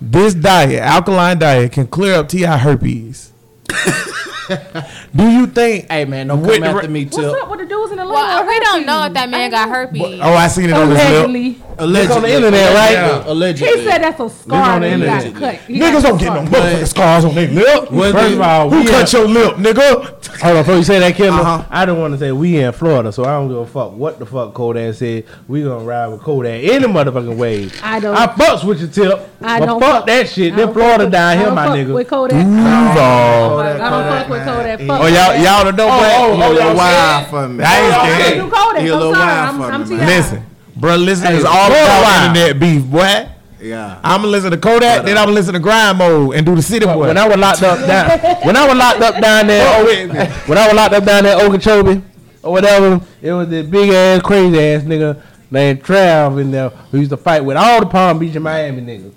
this 0.00 0.34
diet, 0.34 0.80
alkaline 0.80 1.38
diet, 1.38 1.72
can 1.72 1.86
clear 1.86 2.14
up 2.14 2.28
T.I. 2.28 2.58
herpes? 2.58 3.32
do 5.16 5.28
you 5.30 5.46
think? 5.46 5.90
Hey 5.90 6.04
man, 6.04 6.28
don't 6.28 6.44
come 6.44 6.60
the 6.60 6.66
after 6.66 6.86
re- 6.86 6.92
me 6.92 7.04
What's 7.04 7.16
till 7.16 7.34
up 7.34 7.50
with 7.50 7.60
the 7.60 7.66
dudes 7.66 7.92
in 7.92 7.98
the 7.98 8.06
Well, 8.06 8.46
we 8.46 8.60
don't 8.60 8.84
know 8.86 9.04
if 9.06 9.12
that 9.14 9.28
man 9.30 9.50
got 9.50 9.68
herpes. 9.68 10.20
Oh, 10.22 10.34
I 10.34 10.48
seen 10.48 10.66
it 10.70 10.72
on 10.72 10.88
his 10.90 10.98
lip. 10.98 11.06
Allegedly. 11.08 11.62
allegedly 11.78 12.14
on 12.16 12.22
the 12.22 12.34
internet, 12.34 12.74
right? 12.74 12.92
Yeah. 12.92 13.24
Allegedly. 13.26 13.78
He 13.78 13.84
said 13.84 13.98
that's 14.02 14.20
a 14.20 14.28
scar 14.30 14.74
on 14.76 14.80
the 14.82 14.88
that 14.88 14.98
he 14.98 15.04
got 15.04 15.24
internet. 15.24 15.58
cut. 15.60 15.66
He 15.66 15.78
Niggas 15.78 15.92
got 15.92 16.02
don't 16.02 16.18
get 16.18 16.34
no 16.34 16.42
motherfucking 16.58 16.86
scars 16.88 17.24
on 17.24 17.34
their 17.34 17.48
lip. 17.48 17.88
First 17.88 18.34
of 18.34 18.40
all, 18.40 18.70
Who 18.70 18.88
cut 18.88 19.12
your 19.12 19.28
lip, 19.28 19.54
nigga? 19.56 20.40
Hold 20.40 20.56
on, 20.56 20.62
before 20.62 20.76
you 20.76 20.82
say 20.84 20.98
that, 20.98 21.14
Kendall, 21.16 21.40
Uh-huh. 21.40 21.64
I 21.70 21.84
don't 21.86 21.98
want 21.98 22.12
to 22.14 22.18
say 22.18 22.32
we 22.32 22.58
in 22.58 22.72
Florida, 22.72 23.12
so 23.12 23.24
I 23.24 23.32
don't 23.32 23.48
give 23.48 23.56
a 23.58 23.66
fuck 23.66 23.92
what 23.92 24.18
the 24.18 24.26
fuck 24.26 24.52
Kodak 24.54 24.94
said. 24.94 25.24
We 25.48 25.62
gonna 25.62 25.84
ride 25.84 26.08
with 26.08 26.20
Kodak 26.22 26.62
any 26.64 26.86
motherfucking 26.86 27.36
way. 27.36 27.70
I 27.82 28.00
don't- 28.00 28.16
I 28.16 28.26
fucks 28.26 28.64
with 28.64 28.80
your 28.80 28.88
tip. 28.88 29.28
I 29.42 29.58
but 29.60 29.66
don't 29.66 29.80
fuck, 29.80 29.92
fuck- 29.98 30.06
that 30.06 30.28
shit. 30.28 30.52
I 30.52 30.56
Then 30.56 30.66
don't 30.66 30.74
Florida 30.74 30.92
fuck 30.98 31.04
with- 31.06 31.12
down 31.12 31.28
I 31.30 31.36
here, 31.36 31.46
don't 31.46 31.54
my 31.54 31.66
fuck 31.66 31.76
nigga. 31.76 31.94
With 31.94 32.08
Kodak. 32.08 32.44
Duval. 32.44 33.58
I 33.60 34.28
don't 34.38 34.46
fuck 34.46 34.56
Kodak. 34.56 34.80
Fuck 34.80 35.00
Oh, 35.00 35.06
y'all, 35.06 35.42
y'all 35.42 35.64
don't 35.64 35.76
know, 35.76 35.88
Oh, 35.88 35.98
boy. 35.98 36.06
oh, 36.06 36.30
oh, 36.30 36.34
a 36.34 36.38
little 36.52 36.54
y'all 36.68 36.76
wild 36.76 37.26
for 37.28 37.48
me. 37.48 37.64
I 37.64 37.80
ain't 37.80 37.94
I 37.94 38.20
scared. 38.20 38.38
do 38.40 38.50
Kodak. 38.50 38.82
He 38.82 38.88
a 38.88 38.92
I'm 38.94 38.98
little 39.00 39.14
sorry. 39.14 39.26
wild 39.26 39.62
I'm, 39.72 39.84
for 39.86 39.90
me, 39.90 39.96
Listen, 40.06 40.46
bro, 40.76 40.96
listen 40.96 41.26
Hey, 41.26 41.36
is 41.38 41.44
all 41.44 41.66
about 41.68 42.02
wild. 42.04 42.36
internet 42.36 42.60
beef, 42.60 42.84
boy. 42.84 43.28
Yeah. 43.60 43.98
I'm 44.04 44.20
gonna 44.20 44.28
listen 44.28 44.50
to 44.50 44.58
Kodak, 44.58 45.04
then 45.06 45.16
I'm 45.16 45.24
gonna 45.24 45.32
listen 45.34 45.54
to 45.54 45.60
Grind 45.60 45.96
Mode 45.98 46.34
and 46.36 46.44
do 46.44 46.54
the 46.54 46.60
City 46.62 46.84
Boy. 46.84 47.06
When 47.08 47.16
I 47.16 47.26
was 47.26 47.38
locked 47.38 47.62
up 47.62 47.78
down, 47.86 48.18
when 48.46 48.56
I 48.56 48.66
was 48.68 48.76
locked 48.76 49.00
up 49.00 49.20
down 49.22 49.46
there, 49.46 49.66
Oh, 49.80 49.84
wait 49.86 50.08
when 50.46 50.58
I 50.58 50.66
was 50.66 50.74
locked 50.76 50.94
up 50.94 51.04
down 51.04 51.22
there, 51.24 51.36
Okeechobee 51.42 52.02
or 52.42 52.52
whatever, 52.52 53.00
it 53.22 53.32
was 53.32 53.48
this 53.48 53.66
big 53.66 53.88
ass, 53.88 54.20
crazy 54.20 54.58
ass 54.60 54.82
nigga 54.82 55.22
named 55.50 55.82
Trav 55.82 56.38
in 56.40 56.50
there 56.50 56.68
who 56.68 56.98
used 56.98 57.10
to 57.10 57.16
fight 57.16 57.42
with 57.42 57.56
all 57.56 57.80
the 57.80 57.86
Palm 57.86 58.18
Beach 58.18 58.34
and 58.34 58.44
Miami 58.44 58.82
niggas. 58.82 59.12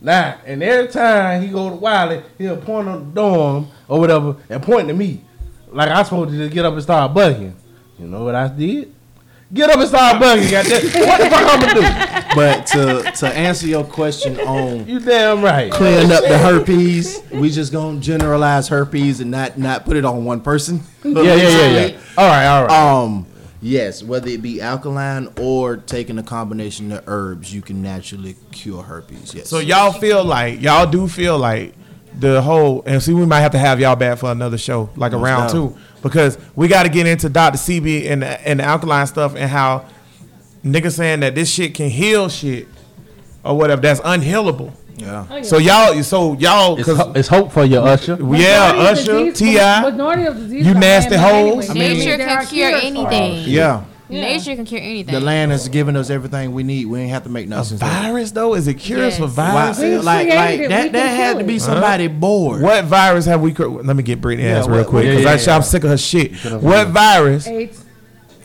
Nah, 0.00 0.34
and 0.46 0.64
every 0.64 0.88
time 0.88 1.40
he 1.42 1.46
go 1.46 1.70
to 1.70 1.76
Wiley, 1.76 2.22
he'll 2.38 2.56
point 2.56 2.88
on 2.88 2.98
the 3.10 3.14
dorm 3.14 3.68
or 3.92 4.00
whatever 4.00 4.36
and 4.48 4.62
point 4.62 4.88
to 4.88 4.94
me, 4.94 5.20
like 5.70 5.90
I 5.90 6.02
supposed 6.02 6.30
to 6.30 6.36
just 6.36 6.52
get 6.54 6.64
up 6.64 6.72
and 6.72 6.82
start 6.82 7.12
bugging. 7.12 7.52
You 7.98 8.06
know 8.06 8.24
what 8.24 8.34
I 8.34 8.48
did? 8.48 8.92
Get 9.52 9.68
up 9.68 9.78
and 9.78 9.88
start 9.88 10.22
bugging. 10.22 10.50
Goddamn. 10.50 10.82
What 11.06 11.20
the 11.20 11.30
fuck 11.30 11.52
I'm 11.52 11.60
gonna 11.60 11.74
do? 11.74 12.34
But 12.34 12.66
to 12.68 13.12
to 13.18 13.28
answer 13.28 13.66
your 13.66 13.84
question 13.84 14.40
on 14.40 14.86
You 14.88 14.98
damn 14.98 15.42
right. 15.42 15.70
clearing 15.70 16.10
up 16.10 16.22
the 16.22 16.38
herpes, 16.38 17.22
we 17.30 17.50
just 17.50 17.70
gonna 17.70 18.00
generalize 18.00 18.68
herpes 18.68 19.20
and 19.20 19.30
not 19.30 19.58
not 19.58 19.84
put 19.84 19.98
it 19.98 20.06
on 20.06 20.24
one 20.24 20.40
person. 20.40 20.80
Yeah, 21.04 21.22
yeah, 21.22 21.34
yeah, 21.34 21.86
yeah. 21.86 22.00
All 22.16 22.26
right, 22.26 22.46
all 22.46 22.64
right. 22.64 23.02
Um, 23.02 23.26
yes, 23.60 24.02
whether 24.02 24.28
it 24.28 24.40
be 24.40 24.60
alkaline 24.62 25.28
or 25.38 25.76
taking 25.76 26.16
a 26.18 26.22
combination 26.22 26.92
of 26.92 27.02
herbs, 27.08 27.52
you 27.52 27.60
can 27.60 27.82
naturally 27.82 28.36
cure 28.52 28.82
herpes. 28.82 29.34
Yes. 29.34 29.48
So 29.50 29.58
y'all 29.58 29.92
feel 29.92 30.24
like 30.24 30.62
y'all 30.62 30.86
do 30.86 31.08
feel 31.08 31.36
like 31.38 31.74
the 32.18 32.42
whole 32.42 32.82
and 32.86 33.02
see 33.02 33.12
we 33.14 33.24
might 33.26 33.40
have 33.40 33.52
to 33.52 33.58
have 33.58 33.80
y'all 33.80 33.96
back 33.96 34.18
for 34.18 34.30
another 34.30 34.58
show 34.58 34.90
like 34.96 35.12
a 35.12 35.16
round 35.16 35.50
two 35.50 35.76
because 36.02 36.38
we 36.54 36.68
got 36.68 36.82
to 36.84 36.88
get 36.88 37.06
into 37.06 37.28
Dr. 37.28 37.56
Sebi 37.58 38.10
and 38.10 38.22
the, 38.22 38.48
and 38.48 38.60
the 38.60 38.64
alkaline 38.64 39.06
stuff 39.06 39.34
and 39.34 39.50
how 39.50 39.86
niggas 40.64 40.96
saying 40.96 41.20
that 41.20 41.34
this 41.34 41.50
shit 41.50 41.74
can 41.74 41.88
heal 41.88 42.28
shit 42.28 42.68
or 43.44 43.56
whatever 43.56 43.80
that's 43.82 44.00
unhealable. 44.00 44.72
yeah. 44.96 45.42
So 45.42 45.58
y'all 45.58 46.00
so 46.02 46.34
y'all 46.34 46.78
It's, 46.78 46.88
ho- 46.88 47.12
it's 47.16 47.28
hope 47.28 47.50
for 47.50 47.64
you, 47.64 47.78
Usher. 47.78 48.16
yeah, 48.20 48.72
Majority 48.72 48.80
of 48.80 48.98
Usher, 48.98 49.32
T.I., 49.32 49.90
majority 49.90 50.24
of 50.26 50.36
disease 50.36 50.66
You 50.66 50.72
are 50.72 50.78
nasty 50.78 51.16
man-made 51.16 51.54
hoes. 51.54 51.70
anyway. 51.70 51.86
I 51.86 51.88
mean- 51.88 51.98
Nature 51.98 52.16
can 52.18 52.46
cure 52.46 52.68
anything. 52.76 53.32
it. 53.38 53.46
Yeah. 53.48 53.84
Yeah. 54.12 54.22
Nature 54.22 54.54
can 54.56 54.64
cure 54.64 54.80
anything. 54.80 55.14
The 55.14 55.20
land 55.20 55.52
has 55.52 55.68
given 55.68 55.96
us 55.96 56.10
everything 56.10 56.52
we 56.52 56.62
need. 56.62 56.86
We 56.86 57.00
ain't 57.00 57.10
have 57.10 57.22
to 57.24 57.30
make 57.30 57.48
nothing. 57.48 57.78
virus 57.78 58.30
though 58.32 58.54
is 58.54 58.68
it 58.68 58.74
cures 58.74 59.16
for 59.16 59.22
Yes. 59.24 59.36
Why, 59.36 59.72
virus? 59.72 60.04
Like, 60.04 60.28
like 60.28 60.60
it, 60.60 60.68
that, 60.68 60.92
that 60.92 61.06
had 61.08 61.38
to 61.38 61.44
be 61.44 61.56
it. 61.56 61.60
somebody 61.62 62.06
uh-huh. 62.06 62.14
bored. 62.18 62.62
What 62.62 62.84
virus 62.84 63.24
have 63.26 63.40
we? 63.40 63.52
cr- 63.54 63.66
Let 63.66 63.96
me 63.96 64.02
get 64.02 64.20
Brittany 64.20 64.48
Yeah, 64.48 64.58
ass 64.58 64.68
real 64.68 64.78
what- 64.78 64.86
quick 64.88 65.06
yeah, 65.06 65.16
because 65.16 65.46
yeah, 65.46 65.56
I'm 65.56 65.62
sick 65.62 65.84
of 65.84 65.90
her 65.90 65.96
shit. 65.98 66.34
What 66.44 66.88
virus? 66.88 67.46
AIDS. 67.46 67.84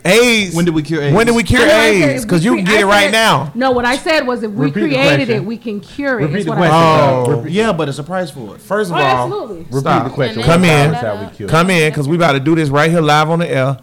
AIDS. 0.04 0.54
When 0.54 0.64
did 0.64 0.74
we 0.74 0.82
cure 0.82 1.02
AIDS? 1.02 1.14
When 1.14 1.26
did 1.26 1.34
we 1.34 1.42
cure 1.42 1.60
I 1.60 1.66
know 1.66 1.70
I 1.74 1.92
said 2.00 2.10
AIDS? 2.10 2.24
Because 2.24 2.44
you 2.44 2.52
cre- 2.52 2.56
can 2.58 2.64
get 2.64 2.76
I 2.76 2.80
it 2.80 2.84
right 2.86 3.04
said- 3.06 3.12
now. 3.12 3.52
No, 3.54 3.72
what 3.72 3.84
I 3.84 3.96
said 3.96 4.26
was 4.26 4.42
if 4.42 4.50
we 4.52 4.66
Repeat 4.66 4.80
the 4.80 4.88
created 4.94 5.28
it, 5.28 5.44
we 5.44 5.58
can 5.58 5.80
cure 5.80 6.20
it. 6.20 6.26
Repeat 6.26 6.44
the 6.44 6.50
what 6.50 6.56
question. 6.58 6.74
Oh. 6.76 7.36
Repeat, 7.40 7.52
Yeah, 7.52 7.72
but 7.72 7.88
it's 7.88 7.98
a 7.98 8.04
price 8.04 8.30
for 8.30 8.54
it. 8.54 8.60
First 8.60 8.90
of 8.90 8.96
Oh, 8.96 9.00
all, 9.00 9.24
absolutely. 9.26 9.58
repeat 9.64 9.78
Stop. 9.80 10.04
the 10.04 10.10
question. 10.10 10.42
Come 10.44 10.64
in. 10.64 10.92
That's 10.92 11.04
how 11.04 11.24
we 11.28 11.36
kill. 11.36 11.48
come 11.48 11.70
in 11.70 11.90
because 11.90 12.08
we 12.08 12.16
about 12.16 12.32
to 12.32 12.40
do 12.40 12.54
this 12.54 12.70
right 12.70 12.90
here 12.90 13.00
live 13.02 13.28
on 13.28 13.40
the 13.40 13.50
air. 13.50 13.76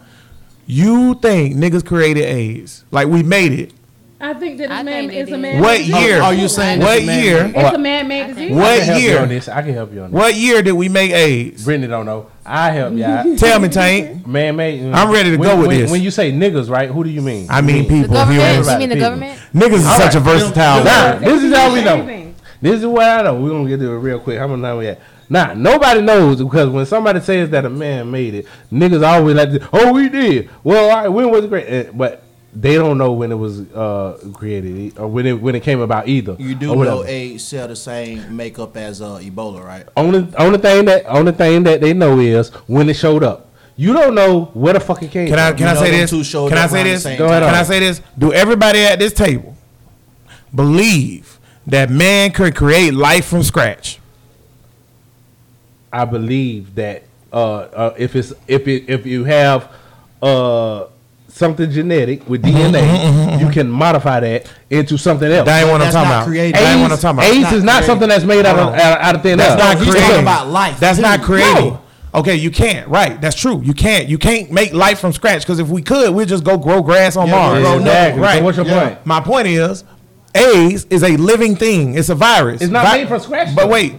You 0.66 1.14
think 1.14 1.56
niggas 1.56 1.84
created 1.86 2.24
AIDS? 2.24 2.84
Like 2.90 3.08
we 3.08 3.22
made 3.22 3.52
it? 3.52 3.72
I 4.18 4.32
think 4.34 4.58
that 4.58 4.70
I 4.70 4.76
it's 4.80 4.84
man. 4.84 5.08
think 5.08 5.20
It's 5.20 5.30
a 5.30 5.38
man. 5.38 5.62
What 5.62 5.84
year? 5.84 6.22
Are 6.22 6.32
you 6.34 6.48
saying 6.48 6.80
what 6.80 6.98
it's 6.98 7.08
a 7.08 7.22
year? 7.22 7.52
It's 7.54 7.74
a 7.74 7.78
man-made 7.78 8.28
disease. 8.28 8.50
What 8.52 8.78
can 8.78 8.86
help 8.86 9.02
you 9.02 9.08
on 9.10 9.18
year? 9.18 9.26
this. 9.26 9.48
I 9.48 9.62
can 9.62 9.74
help 9.74 9.92
you 9.92 10.02
on 10.02 10.10
this. 10.10 10.18
What 10.18 10.34
year 10.34 10.62
did 10.62 10.72
we 10.72 10.88
make 10.88 11.10
AIDS? 11.12 11.64
Brittany 11.64 11.86
don't 11.86 12.06
know. 12.06 12.30
I 12.44 12.70
help 12.70 12.94
y'all. 12.94 13.36
Tell 13.36 13.60
me, 13.60 13.68
Tank. 13.68 14.26
Man, 14.26 14.56
man. 14.56 14.94
Uh, 14.94 14.96
I'm 14.96 15.10
ready 15.12 15.30
to 15.32 15.36
when, 15.36 15.48
go 15.48 15.58
with 15.58 15.66
when, 15.68 15.78
this. 15.80 15.90
When 15.90 16.02
you 16.02 16.10
say 16.10 16.32
niggas, 16.32 16.70
right? 16.70 16.88
Who 16.88 17.04
do 17.04 17.10
you 17.10 17.20
mean? 17.20 17.46
I 17.50 17.60
mean 17.60 17.82
The 17.82 17.88
people. 17.88 18.14
government? 18.14 18.42
humans. 18.42 18.68
You 18.72 18.78
mean 18.78 18.88
the 18.88 18.94
people. 18.94 19.08
government? 19.10 19.40
Niggas 19.54 19.74
is 19.80 19.86
All 19.86 19.98
such 19.98 20.14
a 20.14 20.20
versatile 20.20 20.78
word. 20.84 21.20
this 21.20 21.42
is 21.42 21.54
how 21.54 21.72
we 21.74 21.84
know. 21.84 21.96
Anything. 21.96 22.34
This 22.62 22.80
is 22.80 22.86
what 22.86 23.06
I 23.06 23.22
know. 23.22 23.34
We're 23.40 23.50
gonna 23.50 23.68
get 23.68 23.78
to 23.80 23.92
it 23.92 23.98
real 23.98 24.18
quick. 24.18 24.38
How 24.38 24.46
much 24.46 24.60
time 24.62 24.78
we 24.78 24.88
at? 24.88 25.00
Nah, 25.28 25.54
nobody 25.54 26.00
knows 26.02 26.38
because 26.42 26.68
when 26.68 26.86
somebody 26.86 27.20
says 27.20 27.50
that 27.50 27.64
a 27.64 27.70
man 27.70 28.10
made 28.10 28.34
it, 28.34 28.46
niggas 28.72 29.06
always 29.06 29.34
like 29.36 29.50
to, 29.50 29.68
oh, 29.72 29.92
we 29.92 30.08
did. 30.08 30.48
Well, 30.62 30.84
all 30.90 30.96
right, 31.02 31.08
when 31.08 31.30
was 31.30 31.44
it 31.44 31.48
great? 31.48 31.66
Eh, 31.66 31.90
But 31.92 32.22
they 32.54 32.76
don't 32.76 32.96
know 32.96 33.12
when 33.12 33.32
it 33.32 33.34
was 33.34 33.60
uh, 33.72 34.18
created 34.32 34.98
or 34.98 35.08
when 35.08 35.26
it 35.26 35.40
when 35.40 35.54
it 35.54 35.62
came 35.62 35.80
about 35.80 36.08
either. 36.08 36.36
You 36.38 36.54
do 36.54 36.72
or 36.72 36.76
whatever. 36.78 36.96
know 36.98 37.04
AIDS 37.04 37.44
sell 37.44 37.68
the 37.68 37.76
same 37.76 38.34
makeup 38.36 38.76
as 38.76 39.02
uh, 39.02 39.18
Ebola, 39.18 39.62
right? 39.64 39.86
Only 39.96 40.26
only 40.38 40.58
thing 40.58 40.84
that 40.86 41.04
only 41.06 41.32
thing 41.32 41.64
that 41.64 41.80
they 41.82 41.92
know 41.92 42.18
is 42.18 42.48
when 42.66 42.88
it 42.88 42.94
showed 42.94 43.22
up. 43.22 43.42
You 43.78 43.92
don't 43.92 44.14
know 44.14 44.46
where 44.54 44.72
the 44.72 44.80
fuck 44.80 45.02
it 45.02 45.10
came 45.10 45.28
Can 45.28 45.38
I 45.38 45.50
can 45.52 45.60
You 45.60 45.66
I 45.66 45.74
say 45.74 45.90
this? 45.90 46.08
two 46.08 46.24
showed 46.24 46.48
Can 46.48 46.56
I 46.56 46.66
say 46.66 46.82
this? 46.84 47.02
Can 47.02 47.18
Go 47.18 47.26
ahead 47.26 47.42
Can 47.42 47.54
I 47.54 47.62
say 47.62 47.78
this? 47.80 48.00
Do 48.16 48.32
everybody 48.32 48.78
at 48.80 48.98
this 48.98 49.12
table 49.12 49.54
believe 50.54 51.38
that 51.66 51.90
man 51.90 52.30
could 52.32 52.54
create 52.56 52.94
life 52.94 53.26
from 53.26 53.42
scratch? 53.42 53.98
I 55.92 56.04
believe 56.04 56.74
that 56.76 57.04
uh, 57.32 57.36
uh, 57.54 57.94
if 57.98 58.16
it's 58.16 58.32
if 58.46 58.66
it 58.68 58.88
if 58.88 59.06
you 59.06 59.24
have 59.24 59.70
uh, 60.22 60.86
something 61.28 61.70
genetic 61.70 62.28
with 62.28 62.42
DNA, 62.42 63.40
you 63.40 63.48
can 63.50 63.70
modify 63.70 64.20
that 64.20 64.52
into 64.70 64.96
something 64.96 65.30
else. 65.30 65.46
That 65.46 65.60
ain't 65.62 65.68
what 65.70 65.74
I'm 65.76 65.80
That's 65.80 65.94
talking 65.94 66.08
not 66.10 66.16
about. 66.22 66.28
creative. 66.28 66.52
That 66.60 66.72
ain't 66.72 66.82
what 66.82 66.92
I'm 66.92 66.98
talking 66.98 67.18
about. 67.18 67.30
AIDS 67.30 67.52
is 67.52 67.64
not 67.64 67.72
creative. 67.72 67.86
something 67.86 68.08
that's 68.08 68.24
made 68.24 68.46
out 68.46 68.56
of 68.58 68.62
Hold 68.64 68.74
on. 68.74 68.80
out, 68.80 69.00
out 69.00 69.14
of 69.16 69.22
thin 69.22 69.38
That's 69.38 69.52
air. 69.52 69.58
not 69.58 69.78
he's 69.78 69.88
creative. 69.90 70.08
talking 70.08 70.22
about 70.22 70.48
life, 70.48 70.80
That's 70.80 70.96
too. 70.98 71.02
not 71.02 71.22
creative. 71.22 71.64
No. 71.74 71.80
Okay, 72.14 72.36
you 72.36 72.50
can't. 72.50 72.88
Right, 72.88 73.20
that's 73.20 73.36
true. 73.36 73.60
You 73.62 73.74
can't. 73.74 74.08
You 74.08 74.16
can't 74.16 74.50
make 74.50 74.72
life 74.72 75.00
from 75.00 75.12
scratch 75.12 75.42
because 75.42 75.58
if 75.58 75.68
we 75.68 75.82
could, 75.82 76.14
we'd 76.14 76.28
just 76.28 76.44
go 76.44 76.56
grow 76.56 76.80
grass 76.82 77.14
on 77.16 77.26
Yeah, 77.26 77.32
Mars. 77.36 77.58
Exactly. 77.80 78.22
Right. 78.22 78.38
So 78.38 78.44
what's 78.44 78.56
your 78.56 78.66
Yeah. 78.66 78.88
point? 78.88 79.06
My 79.06 79.20
point 79.20 79.48
is, 79.48 79.84
AIDS 80.36 80.86
is 80.90 81.02
a 81.02 81.16
living 81.16 81.56
thing. 81.56 81.94
It's 81.94 82.08
a 82.08 82.14
virus. 82.14 82.62
It's 82.62 82.70
not 82.70 82.84
made 82.96 83.08
from 83.08 83.20
scratch, 83.20 83.54
But 83.54 83.66
though. 83.66 83.72
wait, 83.72 83.94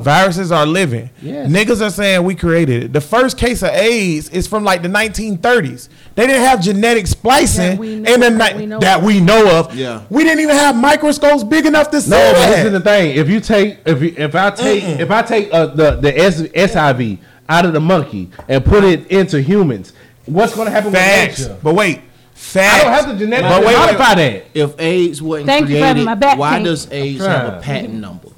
viruses 0.00 0.50
are 0.52 0.66
living. 0.66 1.10
Yes. 1.20 1.50
Niggas 1.50 1.80
are 1.84 1.90
saying 1.90 2.24
we 2.24 2.34
created 2.34 2.84
it. 2.84 2.92
The 2.92 3.00
first 3.00 3.38
case 3.38 3.62
of 3.62 3.70
AIDS 3.70 4.28
is 4.30 4.46
from 4.46 4.64
like 4.64 4.82
the 4.82 4.88
1930s. 4.88 5.88
They 6.14 6.26
didn't 6.26 6.42
have 6.42 6.60
genetic 6.62 7.06
splicing 7.06 7.76
That 8.02 8.12
in 8.14 8.20
the 8.20 8.30
that 8.38 8.56
we 8.56 8.66
know 8.66 8.80
that 8.80 8.98
of. 8.98 9.04
we 9.04 9.20
know 9.20 9.58
of. 9.60 9.74
Yeah. 9.74 10.02
We 10.10 10.24
didn't 10.24 10.40
even 10.40 10.56
have 10.56 10.76
microscopes 10.76 11.44
big 11.44 11.66
enough 11.66 11.90
to 11.90 12.00
see 12.00 12.10
No, 12.10 12.32
but 12.34 12.46
this 12.48 12.66
is 12.66 12.72
the 12.72 12.80
thing. 12.80 13.16
If 13.16 13.28
you 13.28 13.40
take 13.40 13.78
if 13.86 14.02
you, 14.02 14.14
if 14.16 14.34
I 14.34 14.50
take 14.50 14.82
if 15.00 15.10
I 15.10 15.22
take 15.22 15.52
uh, 15.52 15.66
the 15.66 15.96
the 15.96 16.18
S, 16.18 16.42
SIV 16.42 17.18
out 17.48 17.64
of 17.64 17.72
the 17.72 17.80
monkey 17.80 18.30
and 18.48 18.64
put 18.64 18.84
it 18.84 19.06
into 19.08 19.40
humans, 19.40 19.92
what's 20.26 20.54
going 20.54 20.66
to 20.66 20.70
happen 20.72 20.92
Facts. 20.92 21.40
with 21.40 21.48
nature? 21.48 21.60
But 21.62 21.74
wait, 21.74 22.00
facts. 22.42 22.74
I 22.74 22.84
don't 22.84 22.92
have 22.92 23.06
to 23.06 23.16
genetically 23.18 23.50
But 23.50 23.60
wait, 23.60 23.66
wait, 23.68 23.76
modify 23.78 24.14
that. 24.16 24.44
If 24.54 24.80
AIDS 24.80 25.22
wasn't 25.22 25.46
Thank 25.46 25.68
you 25.68 25.76
for 25.78 25.84
having 25.84 26.04
created, 26.04 26.04
my 26.06 26.14
back, 26.14 26.38
why 26.38 26.54
Pink. 26.54 26.64
does 26.66 26.90
AIDS 26.92 27.24
have 27.24 27.54
a 27.54 27.60
patent 27.60 27.94
number? 27.94 28.28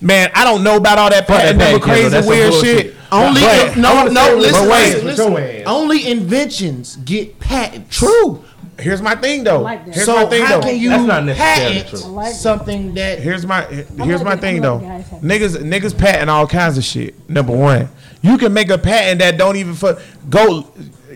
Man, 0.00 0.30
I 0.34 0.44
don't 0.44 0.64
know 0.64 0.76
about 0.76 0.98
all 0.98 1.10
that 1.10 1.26
patent 1.28 1.58
that 1.58 1.72
number 1.72 1.84
patent, 1.86 1.98
crazy 2.00 2.08
that's 2.08 2.26
some 2.26 2.34
weird 2.34 2.50
bullshit. 2.50 2.80
shit. 2.86 2.94
Only 3.12 3.40
But- 3.42 3.66
if, 3.68 3.76
no, 3.76 3.94
wanna 3.94 4.10
no, 4.10 4.24
say- 4.26 4.34
listen, 4.36 4.62
but 4.62 4.70
wait, 4.70 5.04
listen, 5.04 5.32
with 5.34 5.44
your 5.44 5.60
ass. 5.60 5.62
Only 5.66 6.06
inventions 6.10 6.96
get 7.04 7.38
patents. 7.38 7.96
True. 7.98 8.44
Here's 8.78 9.02
my 9.02 9.14
thing 9.14 9.44
though. 9.44 9.60
like 9.60 9.84
that. 9.84 9.94
Here's 9.94 10.06
so 10.06 10.14
my 10.16 10.24
thing 10.30 10.42
how 10.42 10.56
though. 10.60 10.66
can 10.66 10.78
you 10.78 10.88
That's 10.88 11.04
not 11.04 11.24
necessarily 11.24 11.74
patent 11.82 11.88
true. 11.90 12.00
I 12.00 12.08
like 12.08 12.32
that. 12.32 12.40
something 12.40 12.94
that 12.94 13.18
Here's 13.20 13.46
my 13.46 13.60
here's 13.64 13.88
love 13.98 14.24
my 14.24 14.36
thing 14.36 14.60
though. 14.62 14.78
guys 14.78 15.06
have- 15.08 15.20
Niggas 15.20 15.56
niggas 15.58 15.96
patent 15.96 16.30
all 16.30 16.46
kinds 16.48 16.78
of 16.78 16.84
shit. 16.84 17.14
Number 17.30 17.54
one, 17.54 17.88
you 18.22 18.38
can 18.38 18.52
make 18.52 18.70
a 18.70 18.78
patent 18.78 19.20
that 19.20 19.36
don't 19.36 19.56
even 19.56 19.74
for 19.74 19.98
go. 20.30 20.66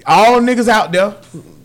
All 0.07 0.39
niggas 0.41 0.69
out 0.69 0.93
there 0.93 1.15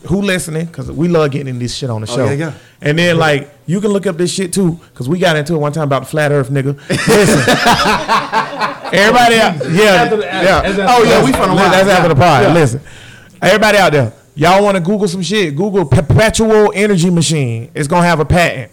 who 0.08 0.22
listening 0.22 0.66
because 0.66 0.92
we 0.92 1.08
love 1.08 1.32
getting 1.32 1.48
in 1.48 1.60
this 1.60 1.76
shit 1.76 1.90
on 1.90 2.02
the 2.02 2.12
oh, 2.12 2.16
show. 2.16 2.24
Oh, 2.24 2.32
yeah, 2.32 2.34
yeah. 2.34 2.54
And 2.82 2.98
then 2.98 3.18
like 3.18 3.50
you 3.66 3.80
can 3.82 3.92
look 3.92 4.08
up 4.08 4.18
this 4.18 4.34
shit 4.34 4.54
too 4.54 4.80
because 4.92 5.08
we 5.08 5.20
got 5.20 5.36
into 5.36 5.54
it 5.54 5.58
one 5.58 5.72
time 5.72 5.84
about 5.84 6.04
the 6.04 6.08
flat 6.08 6.32
Earth, 6.32 6.50
nigga. 6.50 6.76
Listen, 6.90 7.40
everybody 8.94 9.36
out, 9.36 9.72
yeah, 9.72 10.04
After 10.04 10.18
the- 10.18 10.24
yeah. 10.24 10.88
oh 10.90 11.04
yeah, 11.04 11.24
we 11.24 11.32
from 11.32 11.50
the 11.50 11.56
wild, 11.56 11.74
That's 11.74 11.90
after 11.90 12.10
the 12.10 12.16
pod. 12.16 12.44
Yeah. 12.44 12.54
Listen, 12.54 12.82
everybody 13.42 13.78
out 13.78 13.92
there, 13.92 14.14
Y'all 14.34 14.64
want 14.64 14.78
to 14.78 14.82
Google 14.82 15.08
some 15.08 15.22
shit? 15.22 15.56
Google 15.56 15.86
perpetual 15.86 16.72
energy 16.74 17.10
machine. 17.10 17.70
It's 17.76 17.88
gonna 17.88 18.08
have 18.08 18.20
a 18.20 18.26
patent, 18.26 18.72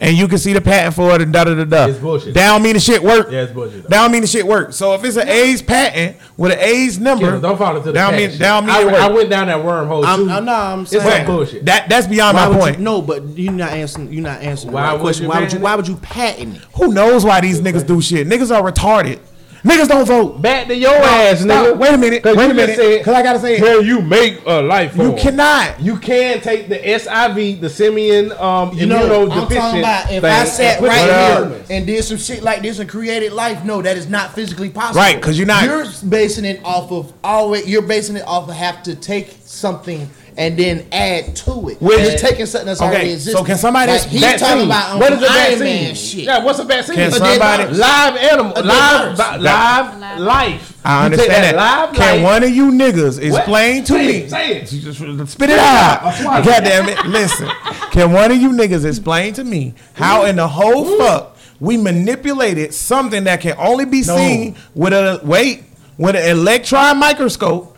and 0.00 0.16
you 0.16 0.28
can 0.28 0.38
see 0.38 0.52
the 0.52 0.60
patent 0.60 0.94
for 0.94 1.14
it. 1.14 1.22
And 1.22 1.32
da 1.32 1.44
da 1.44 1.54
da 1.54 1.64
da. 1.64 1.86
It's 1.86 1.98
bullshit. 1.98 2.34
That 2.34 2.48
don't 2.52 2.62
mean 2.62 2.74
the 2.74 2.80
shit 2.80 3.02
work. 3.02 3.30
Yeah, 3.30 3.42
it's 3.42 3.52
bullshit, 3.52 3.82
though. 3.82 3.88
That 3.88 4.02
don't 4.02 4.12
mean 4.12 4.20
the 4.22 4.26
shit 4.26 4.46
work. 4.46 4.72
So 4.72 4.94
if 4.94 5.04
it's 5.04 5.16
an 5.16 5.28
A's 5.28 5.62
patent 5.62 6.16
with 6.36 6.52
an 6.52 6.58
A's 6.60 6.98
number, 6.98 7.34
Yeah, 7.34 7.40
don't 7.40 7.58
fall 7.58 7.76
into 7.76 7.86
the 7.86 7.92
that 7.92 8.10
don't 8.10 8.18
mean 8.18 8.30
shit. 8.30 8.38
that 8.38 8.60
don't 8.60 8.66
mean 8.66 8.76
I, 8.76 8.80
it 8.82 8.86
work. 8.86 8.94
I 8.94 9.10
went 9.10 9.30
down 9.30 9.46
that 9.48 9.64
wormhole 9.64 10.04
I'm, 10.04 10.24
too. 10.24 10.30
I'm, 10.30 10.44
no, 10.44 10.52
I'm 10.54 10.86
saying 10.86 11.04
some 11.04 11.26
bullshit. 11.26 11.64
That 11.64 11.88
that's 11.88 12.06
beyond 12.06 12.36
Why 12.36 12.48
my 12.48 12.58
point. 12.58 12.78
You, 12.78 12.84
no, 12.84 13.02
but 13.02 13.26
you're 13.36 13.52
not 13.52 13.70
answering. 13.70 14.12
You're 14.12 14.22
not 14.22 14.40
answering. 14.42 14.72
Why 14.72 14.84
Why 14.84 14.92
would 14.92 15.00
question? 15.00 15.28
Why 15.28 15.40
would 15.40 15.52
you? 15.52 15.58
Why 15.58 15.74
would 15.74 15.88
you 15.88 15.96
patent 15.96 16.56
it? 16.56 16.62
Who 16.74 16.92
knows 16.92 17.24
why 17.24 17.40
these 17.40 17.60
niggas 17.60 17.86
do 17.86 18.00
shit? 18.00 18.26
Niggas 18.26 18.54
are 18.54 18.70
retarded. 18.70 19.20
Niggas 19.64 19.88
don't 19.88 20.06
vote. 20.06 20.40
Back 20.40 20.68
to 20.68 20.76
your 20.76 20.94
ass, 20.94 21.40
Stop. 21.40 21.66
nigga. 21.66 21.78
Wait 21.78 21.94
a 21.94 21.98
minute. 21.98 22.24
Wait 22.24 22.50
a 22.50 22.54
minute. 22.54 23.04
Cause 23.04 23.14
I 23.14 23.22
gotta 23.22 23.40
say 23.40 23.56
it. 23.56 23.58
Can 23.58 23.84
you 23.84 24.00
make 24.00 24.40
a 24.46 24.62
life 24.62 24.94
form? 24.94 25.10
You 25.10 25.16
cannot. 25.16 25.80
You 25.80 25.96
can 25.98 26.40
take 26.40 26.68
the 26.68 26.76
SIV, 26.78 27.60
the 27.60 27.68
simian 27.68 28.30
um, 28.32 28.72
You 28.74 28.86
know, 28.86 28.98
I'm 29.04 29.28
immunodeficiency 29.30 29.54
talking 29.56 29.78
about 29.80 30.04
if 30.12 30.22
thing 30.22 30.24
I 30.30 30.38
and 30.40 30.48
sat 30.48 30.80
right 30.80 30.98
here 31.10 31.44
humans. 31.44 31.70
and 31.70 31.86
did 31.86 32.04
some 32.04 32.18
shit 32.18 32.42
like 32.42 32.62
this 32.62 32.78
and 32.78 32.88
created 32.88 33.32
life, 33.32 33.64
no, 33.64 33.82
that 33.82 33.96
is 33.96 34.08
not 34.08 34.34
physically 34.34 34.70
possible. 34.70 35.00
Right? 35.00 35.16
Because 35.16 35.36
you're 35.36 35.46
not- 35.46 35.64
You're 35.64 35.86
basing 36.08 36.44
it 36.44 36.60
off 36.64 36.92
of 36.92 37.12
always. 37.24 37.66
You're 37.66 37.82
basing 37.82 38.16
it 38.16 38.24
off 38.26 38.48
of 38.48 38.54
have 38.54 38.82
to 38.84 38.94
take 38.94 39.36
something 39.44 40.08
and 40.38 40.56
then 40.56 40.86
add 40.92 41.34
to 41.34 41.68
it. 41.68 41.82
Which- 41.82 41.98
you're 41.98 42.16
taking 42.16 42.46
something 42.46 42.66
that's 42.66 42.80
Okay, 42.80 42.90
already 42.90 43.18
so 43.18 43.42
can 43.44 43.58
somebody- 43.58 43.92
like 43.92 44.02
he's 44.06 44.20
vaccine. 44.20 44.48
talking 44.48 44.64
about 44.66 44.90
on 44.92 44.98
What 45.00 45.12
is 45.12 45.22
a 45.22 45.26
Iron 45.30 45.58
vaccine? 45.58 45.64
Man 45.84 45.94
shit? 45.96 46.20
Yeah, 46.20 46.38
what's 46.44 46.58
a 46.60 46.64
vaccine? 46.64 46.94
Can 46.94 47.08
A 47.08 47.12
somebody- 47.12 47.74
live 47.74 48.16
animal, 48.16 48.52
A 48.56 48.62
live, 48.62 49.16
virus. 49.16 49.42
live, 49.42 50.00
Live. 50.00 50.18
life. 50.20 50.72
I 50.84 51.04
understand 51.06 51.44
that. 51.44 51.56
Live 51.56 51.94
Can 51.94 52.14
life. 52.16 52.22
one 52.22 52.42
of 52.44 52.50
you 52.50 52.70
niggas 52.70 53.20
explain 53.20 53.82
to 53.84 53.92
Say 53.92 54.06
me? 54.06 54.12
it, 54.18 54.30
say 54.30 54.48
it. 54.58 54.72
You 54.72 54.80
just 54.80 55.32
Spit 55.32 55.50
it 55.50 55.58
out. 55.58 56.02
God 56.22 56.44
damn 56.64 56.88
it. 56.88 57.04
Listen. 57.06 57.48
Can 57.90 58.12
one 58.12 58.30
of 58.30 58.36
you 58.38 58.50
niggas 58.50 58.84
explain 58.86 59.34
to 59.34 59.44
me 59.44 59.74
how 59.94 60.24
in 60.24 60.36
the 60.36 60.46
whole 60.48 60.84
fuck 60.98 61.36
we 61.60 61.76
manipulated 61.76 62.72
something 62.72 63.24
that 63.24 63.40
can 63.40 63.56
only 63.58 63.84
be 63.86 64.02
seen 64.04 64.54
with 64.76 64.92
a 64.92 65.20
wait 65.24 65.64
with 65.98 66.14
an 66.14 66.24
electron 66.30 66.96
microscope 66.98 67.76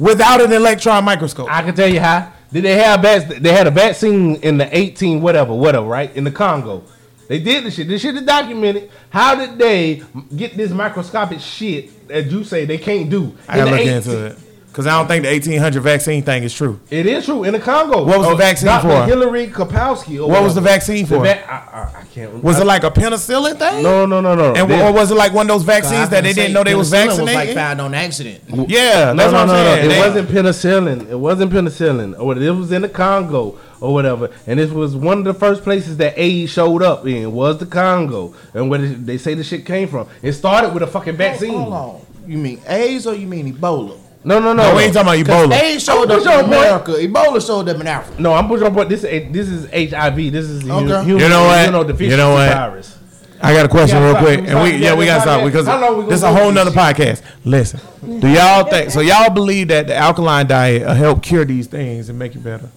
without 0.00 0.40
an 0.40 0.52
electron 0.52 1.04
microscope? 1.04 1.48
I 1.48 1.62
can 1.62 1.76
tell 1.76 1.88
you 1.88 2.00
how. 2.00 2.32
Did 2.52 2.64
they 2.64 2.76
have 2.76 3.00
bats? 3.00 3.38
They 3.38 3.52
had 3.52 3.68
a 3.68 3.70
vaccine 3.70 4.36
in 4.36 4.58
the 4.58 4.76
18 4.76 5.20
whatever 5.20 5.54
whatever 5.54 5.86
right 5.86 6.14
in 6.16 6.24
the 6.24 6.32
Congo. 6.32 6.82
They 7.28 7.38
did 7.38 7.62
this 7.62 7.76
shit. 7.76 7.86
This 7.86 8.02
shit 8.02 8.16
is 8.16 8.22
documented. 8.22 8.90
How 9.10 9.36
did 9.36 9.56
they 9.56 10.02
get 10.34 10.56
this 10.56 10.72
microscopic 10.72 11.38
shit 11.38 12.08
that 12.08 12.26
you 12.28 12.42
say 12.42 12.64
they 12.64 12.78
can't 12.78 13.08
do? 13.08 13.36
I 13.46 13.58
gotta 13.58 13.70
look 13.70 13.80
18 13.80 13.94
into 13.94 14.26
it. 14.26 14.38
Because 14.70 14.86
I 14.86 14.96
don't 14.96 15.08
think 15.08 15.24
the 15.24 15.30
1800 15.30 15.80
vaccine 15.80 16.22
thing 16.22 16.44
is 16.44 16.54
true. 16.54 16.78
It 16.90 17.04
is 17.04 17.24
true 17.24 17.42
in 17.42 17.54
the 17.54 17.58
Congo. 17.58 18.04
What 18.04 18.18
was 18.18 18.28
the 18.28 18.34
Oh, 18.34 18.36
vaccine 18.36 18.66
Dr. 18.68 18.88
for? 18.88 19.04
Hilary 19.04 19.48
Koprowski. 19.48 20.22
Or 20.22 20.28
What 20.30 20.44
was 20.44 20.54
the 20.54 20.60
whatever. 20.60 20.78
vaccine 20.78 21.06
The 21.06 21.16
for? 21.16 21.24
va- 21.24 21.52
I, 21.52 21.56
I, 21.56 21.82
I 21.82 22.02
can't 22.04 22.28
remember. 22.28 22.46
Was 22.46 22.58
I- 22.58 22.60
it 22.62 22.66
like 22.66 22.84
a 22.84 22.90
penicillin 22.92 23.58
thing? 23.58 23.82
No, 23.82 24.06
no, 24.06 24.20
no, 24.20 24.36
no. 24.36 24.54
And, 24.54 24.70
They- 24.70 24.80
or 24.80 24.92
was 24.92 25.10
it 25.10 25.16
like 25.16 25.32
one 25.34 25.46
of 25.50 25.54
those 25.56 25.62
So 25.62 25.66
vaccines 25.72 26.08
that 26.10 26.22
they 26.22 26.32
didn't 26.32 26.52
know 26.52 26.62
they 26.62 26.76
was 26.76 26.88
penicillin 26.92 26.94
vaccinating? 27.26 27.36
Was 27.36 27.46
like 27.46 27.54
found 27.56 27.80
on 27.80 27.94
accident. 27.94 28.42
yeah, 28.68 29.12
No, 29.12 29.14
that's 29.14 29.32
no, 29.32 29.32
what 29.32 29.34
I'm 29.34 29.46
no, 29.48 29.52
no. 29.54 29.64
saying. 29.74 29.84
It 29.84 29.88
They- 29.88 29.98
wasn't 29.98 30.28
penicillin. 30.28 31.10
It 31.10 31.18
wasn't 31.18 31.52
penicillin. 31.52 32.20
Or 32.20 32.38
it 32.38 32.50
was 32.54 32.70
in 32.70 32.82
the 32.82 32.88
Congo 32.88 33.58
or 33.80 33.92
whatever. 33.92 34.30
And 34.46 34.60
this 34.60 34.70
was 34.70 34.94
one 34.94 35.18
of 35.18 35.24
the 35.24 35.34
first 35.34 35.64
places 35.64 35.96
that 35.96 36.14
AIDS 36.16 36.52
showed 36.52 36.82
up 36.84 37.04
in 37.08 37.32
was 37.32 37.58
the 37.58 37.66
Congo. 37.66 38.34
And 38.54 38.70
where 38.70 38.78
they 38.78 39.18
say 39.18 39.34
the 39.34 39.42
shit 39.42 39.66
came 39.66 39.88
from. 39.88 40.06
It 40.22 40.34
started 40.34 40.72
with 40.74 40.84
a 40.84 40.86
fucking 40.86 41.16
vaccine. 41.16 41.54
Hold 41.58 41.72
on. 41.72 42.00
You 42.28 42.38
mean 42.38 42.60
AIDS 42.68 43.08
or 43.08 43.14
you 43.14 43.26
mean 43.26 43.52
Ebola? 43.52 43.96
No, 44.22 44.38
no, 44.38 44.52
no. 44.52 44.62
No, 44.70 44.76
we 44.76 44.82
ain't 44.82 44.92
talking 44.94 45.22
about 45.24 45.48
Ebola. 45.48 45.58
AIDS 45.60 45.82
showed 45.84 46.10
I'm 46.10 46.18
up 46.18 46.22
in 46.22 46.28
on 46.28 46.34
point. 46.44 46.46
America. 46.54 46.92
Ebola 46.92 47.46
showed 47.46 47.68
up 47.70 47.80
in 47.80 47.86
Africa. 47.86 48.20
No, 48.20 48.34
I'm 48.34 48.48
pushing 48.48 48.66
on 48.66 48.74
point. 48.74 48.88
This 48.90 49.02
is 49.04 49.32
this 49.32 49.48
is 49.48 49.64
HIV. 49.92 50.16
This 50.32 50.44
is 50.46 50.62
Okay. 50.68 50.84
human 51.04 51.08
You 51.08 51.28
know 51.28 51.44
what? 51.44 51.68
immunodeficiency 51.70 52.10
You 52.10 52.16
know 52.18 52.32
what? 52.32 52.52
virus. 52.52 52.96
I 53.42 53.54
got 53.54 53.64
a 53.64 53.68
question 53.70 54.02
real 54.02 54.10
stop. 54.12 54.22
quick, 54.22 54.40
We 54.42 54.48
and 54.48 54.62
we 54.62 54.68
stop. 54.72 54.80
yeah 54.82 54.94
we 54.94 55.06
gotta 55.06 55.20
stop. 55.22 55.38
stop 55.40 55.46
because 55.46 55.66
How 55.66 55.80
long 55.80 55.98
we 56.00 56.04
this 56.10 56.16
is 56.18 56.22
a 56.24 56.32
whole 56.34 56.52
nother 56.52 56.70
podcast. 56.70 57.22
Listen, 57.46 57.80
do 58.20 58.28
y'all 58.28 58.64
think 58.64 58.90
so? 58.90 59.00
Y'all 59.00 59.30
believe 59.30 59.68
that 59.68 59.86
the 59.86 59.96
alkaline 59.96 60.46
diet 60.46 60.82
will 60.86 60.92
help 60.94 61.22
cure 61.22 61.46
these 61.46 61.66
things 61.66 62.10
and 62.10 62.18
make 62.18 62.34
you 62.34 62.40
better, 62.42 62.68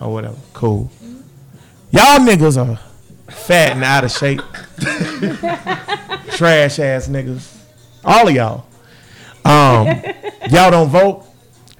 or 0.00 0.12
whatever? 0.12 0.34
Cool. 0.52 0.90
Y'all 1.92 2.18
niggas 2.18 2.56
are 2.60 2.80
fat 3.32 3.74
and 3.76 3.84
out 3.84 4.02
of 4.02 4.10
shape, 4.10 4.40
trash 6.36 6.78
ass 6.80 7.06
niggas. 7.08 7.56
All 8.04 8.26
of 8.26 8.34
y'all. 8.34 8.64
Um, 9.44 9.86
y'all 10.50 10.70
don't 10.70 10.88
vote. 10.88 11.24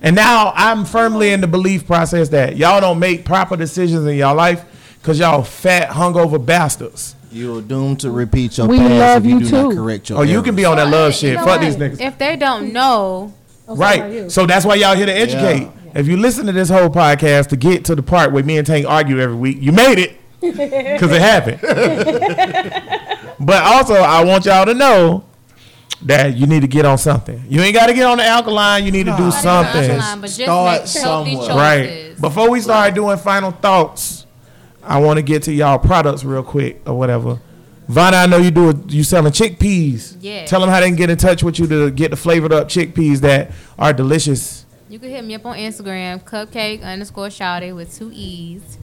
And 0.01 0.15
now 0.15 0.53
I'm 0.55 0.85
firmly 0.85 1.33
in 1.33 1.41
the 1.41 1.47
belief 1.47 1.87
process 1.87 2.29
that 2.31 2.57
y'all 2.57 2.81
don't 2.81 2.99
make 2.99 3.25
proper 3.25 3.57
decisions 3.57 4.05
in 4.07 4.17
y'all 4.17 4.35
life 4.35 4.65
because 5.01 5.19
y'all 5.19 5.43
fat, 5.43 5.89
hungover 5.89 6.45
bastards. 6.45 7.17
You're 7.33 7.63
doomed 7.63 8.01
to 8.01 8.11
repeat 8.11 8.59
your 8.59 8.67
We 8.69 8.79
past 8.79 8.91
love 8.93 9.25
if 9.25 9.31
you, 9.31 9.39
you 9.39 9.45
do 9.45 9.51
too. 9.51 9.63
not 9.69 9.75
correct 9.75 10.09
your 10.09 10.19
Oh, 10.19 10.23
you 10.23 10.43
can 10.43 10.55
be 10.55 10.65
on 10.65 10.77
that 10.77 10.89
love 10.89 11.15
shit. 11.15 11.31
You 11.31 11.37
know 11.37 11.45
Fuck 11.45 11.61
what? 11.61 11.61
these 11.63 11.77
niggas. 11.77 12.01
If 12.01 12.19
they 12.19 12.37
don't 12.37 12.73
know, 12.73 13.33
Oh, 13.67 13.77
Right. 13.77 14.31
So 14.31 14.47
that's 14.47 14.67
why 14.67 14.75
y'all 14.75 14.95
here 14.95 15.07
to 15.07 15.13
educate. 15.13 15.69
If 15.95 16.07
you 16.07 16.17
listen 16.17 16.47
to 16.47 16.53
this 16.53 16.69
whole 16.69 16.91
podcast 16.91 17.49
to 17.49 17.57
get 17.57 17.85
to 17.87 17.95
the 17.95 18.03
part 18.03 18.33
where 18.33 18.43
me 18.45 18.59
and 18.59 18.67
Tank 18.67 18.87
argue 18.87 19.21
every 19.21 19.37
week, 19.37 19.59
you 19.61 19.73
made 19.73 19.99
it 19.99 20.17
because 20.41 21.11
it 21.13 21.21
happened. 21.23 21.61
but 23.41 23.63
also, 23.63 23.95
I 23.95 24.23
want 24.25 24.45
y'all 24.45 24.67
to 24.67 24.75
know 24.75 25.25
that 26.05 26.37
you 26.37 26.47
need 26.47 26.61
to 26.61 26.69
get 26.69 26.85
on 26.85 26.99
something. 26.99 27.43
You 27.49 27.61
ain't 27.61 27.75
got 27.75 27.87
to 27.87 27.95
get 27.95 28.05
on 28.05 28.19
the 28.19 28.25
alkaline. 28.25 28.85
You 28.85 28.93
need 28.93 29.07
to 29.07 29.17
do 29.17 29.31
something. 29.31 29.91
alkaline, 29.91 30.21
but 30.21 30.27
just 30.27 30.43
Start 30.43 30.81
make 30.81 30.89
somewhere. 30.89 31.49
Right. 31.49 32.15
Before 32.21 32.51
we 32.51 32.61
start 32.61 32.95
doing 32.95 33.17
final 33.19 33.51
thoughts, 33.51 34.27
I 34.83 35.01
want 35.01 35.17
to 35.17 35.23
get 35.23 35.43
to 35.45 35.53
y'all 35.53 35.79
products 35.79 36.25
real 36.25 36.43
quick 36.43 36.83
or 36.87 36.97
whatever. 36.97 37.41
Vonna, 37.89 38.23
I 38.23 38.27
know 38.27 38.39
you 38.39 38.51
do. 38.51 38.83
You 38.89 39.03
selling 39.05 39.33
chickpeas. 39.33 40.17
Yeah. 40.21 40.47
Tell 40.47 40.61
them 40.61 40.71
how 40.71 40.81
they 40.81 40.87
can 40.87 40.97
get 40.97 41.11
in 41.11 41.19
touch 41.19 41.43
with 41.43 41.59
you 41.59 41.67
to 41.67 41.91
get 41.91 42.11
the 42.11 42.17
flavored 42.17 42.53
up 42.53 42.69
chickpeas 42.69 43.19
that 43.19 43.51
are 43.79 43.93
delicious. 43.93 44.65
You 44.89 44.99
can 44.99 45.11
hit 45.11 45.25
me 45.25 45.35
up 45.35 45.45
on 45.45 45.57
Instagram, 45.57 46.23
cupcake 46.23 46.83
underscore 46.83 47.29
shouty 47.29 47.75
with 47.75 47.95
two 47.95 48.11
E's. 48.15 48.79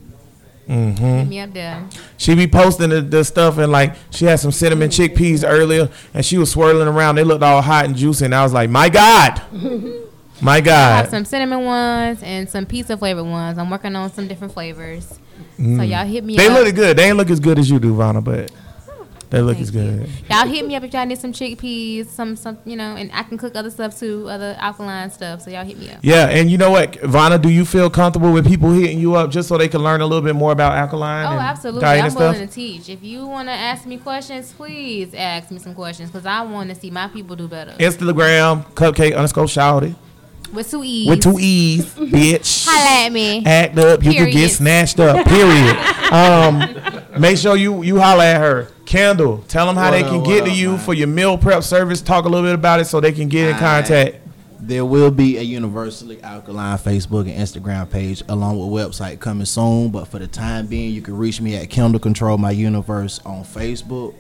Mm-hmm. 0.71 1.29
Me 1.29 1.39
up 1.41 1.53
there. 1.53 1.85
She 2.17 2.33
be 2.33 2.47
posting 2.47 2.89
the, 2.89 3.01
the 3.01 3.23
stuff 3.25 3.57
and 3.57 3.71
like 3.71 3.95
she 4.09 4.25
had 4.25 4.39
some 4.39 4.51
cinnamon 4.51 4.89
chickpeas 4.89 5.43
earlier 5.47 5.89
and 6.13 6.25
she 6.25 6.37
was 6.37 6.49
swirling 6.51 6.87
around. 6.87 7.15
They 7.15 7.23
looked 7.25 7.43
all 7.43 7.61
hot 7.61 7.85
and 7.85 7.95
juicy 7.95 8.25
and 8.25 8.33
I 8.35 8.41
was 8.43 8.53
like, 8.53 8.69
my 8.69 8.87
God, 8.87 9.41
my 10.41 10.53
I 10.53 10.55
have 10.55 10.63
God. 10.65 11.09
some 11.09 11.25
cinnamon 11.25 11.65
ones 11.65 12.23
and 12.23 12.49
some 12.49 12.65
pizza 12.65 12.95
flavored 12.97 13.25
ones. 13.25 13.57
I'm 13.57 13.69
working 13.69 13.95
on 13.95 14.11
some 14.13 14.27
different 14.27 14.53
flavors. 14.53 15.19
So 15.57 15.81
y'all 15.83 16.05
hit 16.05 16.23
me 16.23 16.35
Mm. 16.35 16.37
They 16.37 16.47
up. 16.47 16.53
look 16.65 16.75
good. 16.75 16.97
They 16.97 17.03
ain't 17.09 17.17
look 17.17 17.29
as 17.29 17.39
good 17.39 17.59
as 17.59 17.69
you 17.69 17.77
do, 17.79 17.95
Vanna, 17.95 18.21
but 18.21 18.51
they 19.31 19.41
look 19.41 19.55
Thank 19.55 19.63
as 19.63 19.71
good. 19.71 20.09
Y'all 20.29 20.45
hit 20.45 20.67
me 20.67 20.75
up 20.75 20.83
if 20.83 20.93
y'all 20.93 21.05
need 21.05 21.17
some 21.17 21.31
chickpeas, 21.31 22.07
some 22.07 22.35
some 22.35 22.57
you 22.65 22.75
know, 22.75 22.97
and 22.97 23.09
I 23.13 23.23
can 23.23 23.37
cook 23.37 23.55
other 23.55 23.71
stuff 23.71 23.97
too, 23.97 24.27
other 24.29 24.57
alkaline 24.59 25.09
stuff. 25.09 25.41
So 25.41 25.49
y'all 25.49 25.63
hit 25.63 25.77
me 25.77 25.89
up. 25.89 25.99
Yeah, 26.01 26.27
and 26.27 26.51
you 26.51 26.57
know 26.57 26.69
what, 26.69 26.99
Vanna, 26.99 27.39
do 27.39 27.47
you 27.47 27.63
feel 27.63 27.89
comfortable 27.89 28.33
with 28.33 28.45
people 28.45 28.71
hitting 28.71 28.99
you 28.99 29.15
up 29.15 29.31
just 29.31 29.47
so 29.47 29.57
they 29.57 29.69
can 29.69 29.81
learn 29.81 30.01
a 30.01 30.05
little 30.05 30.21
bit 30.21 30.35
more 30.35 30.51
about 30.51 30.73
alkaline? 30.73 31.25
Oh, 31.27 31.39
absolutely. 31.39 31.85
I'm 31.85 32.09
stuff? 32.09 32.33
willing 32.33 32.45
to 32.45 32.53
teach. 32.53 32.89
If 32.89 33.03
you 33.03 33.25
want 33.25 33.47
to 33.47 33.53
ask 33.53 33.85
me 33.85 33.97
questions, 33.97 34.51
please 34.51 35.13
ask 35.13 35.49
me 35.49 35.59
some 35.59 35.75
questions 35.75 36.11
because 36.11 36.25
I 36.25 36.41
want 36.41 36.69
to 36.69 36.75
see 36.75 36.91
my 36.91 37.07
people 37.07 37.37
do 37.37 37.47
better. 37.47 37.71
Instagram, 37.79 38.65
cupcake 38.73 39.15
underscore 39.15 39.45
shouty 39.45 39.95
With 40.51 40.69
two 40.69 40.83
E's. 40.83 41.09
with 41.09 41.21
two 41.21 41.37
E's, 41.39 41.85
bitch. 41.95 42.67
Holla 42.67 43.05
at 43.05 43.13
me. 43.13 43.45
Act 43.45 43.77
up, 43.77 44.03
you 44.03 44.11
can 44.11 44.29
get 44.29 44.49
snatched 44.51 44.99
up. 44.99 45.25
Period. 45.25 45.77
um, 46.11 47.21
make 47.21 47.37
sure 47.37 47.55
you 47.55 47.81
you 47.81 47.97
holler 47.97 48.25
at 48.25 48.41
her. 48.41 48.67
Kendall, 48.91 49.37
tell 49.47 49.65
them 49.67 49.75
how 49.77 49.85
What 49.85 49.91
they 49.91 50.03
can 50.03 50.17
what 50.19 50.25
get 50.27 50.43
to 50.45 50.51
up, 50.51 50.57
you 50.57 50.69
man? 50.71 50.79
for 50.79 50.93
your 50.93 51.07
meal 51.07 51.37
prep 51.37 51.63
service. 51.63 52.01
Talk 52.01 52.25
a 52.25 52.27
little 52.29 52.45
bit 52.45 52.55
about 52.55 52.81
it 52.81 52.85
so 52.85 52.99
they 52.99 53.13
can 53.13 53.29
get 53.29 53.47
in 53.49 53.55
Alright. 53.55 53.85
contact. 53.85 54.15
There 54.59 54.83
will 54.85 55.09
be 55.11 55.37
a 55.37 55.41
universally 55.41 56.21
alkaline 56.21 56.77
Facebook 56.77 57.21
and 57.21 57.31
Instagram 57.31 57.89
page 57.89 58.21
along 58.27 58.59
with 58.59 58.67
website 58.69 59.19
coming 59.21 59.45
soon. 59.45 59.89
But 59.91 60.09
for 60.09 60.19
the 60.19 60.27
time 60.27 60.67
being, 60.67 60.93
you 60.93 61.01
can 61.01 61.17
reach 61.17 61.39
me 61.39 61.55
at 61.55 61.69
Kendall 61.69 61.99
Control 62.01 62.37
My 62.37 62.51
Universe 62.51 63.19
on 63.25 63.43
Facebook. 63.45 64.13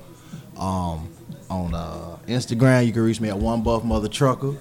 Um, 0.57 1.09
on 1.49 1.73
uh, 1.75 2.17
Instagram, 2.27 2.85
you 2.85 2.93
can 2.93 3.03
reach 3.03 3.19
me 3.19 3.27
at 3.29 3.37
One 3.37 3.61
Buff 3.63 3.83
Mother 3.83 4.07
Trucker. 4.07 4.55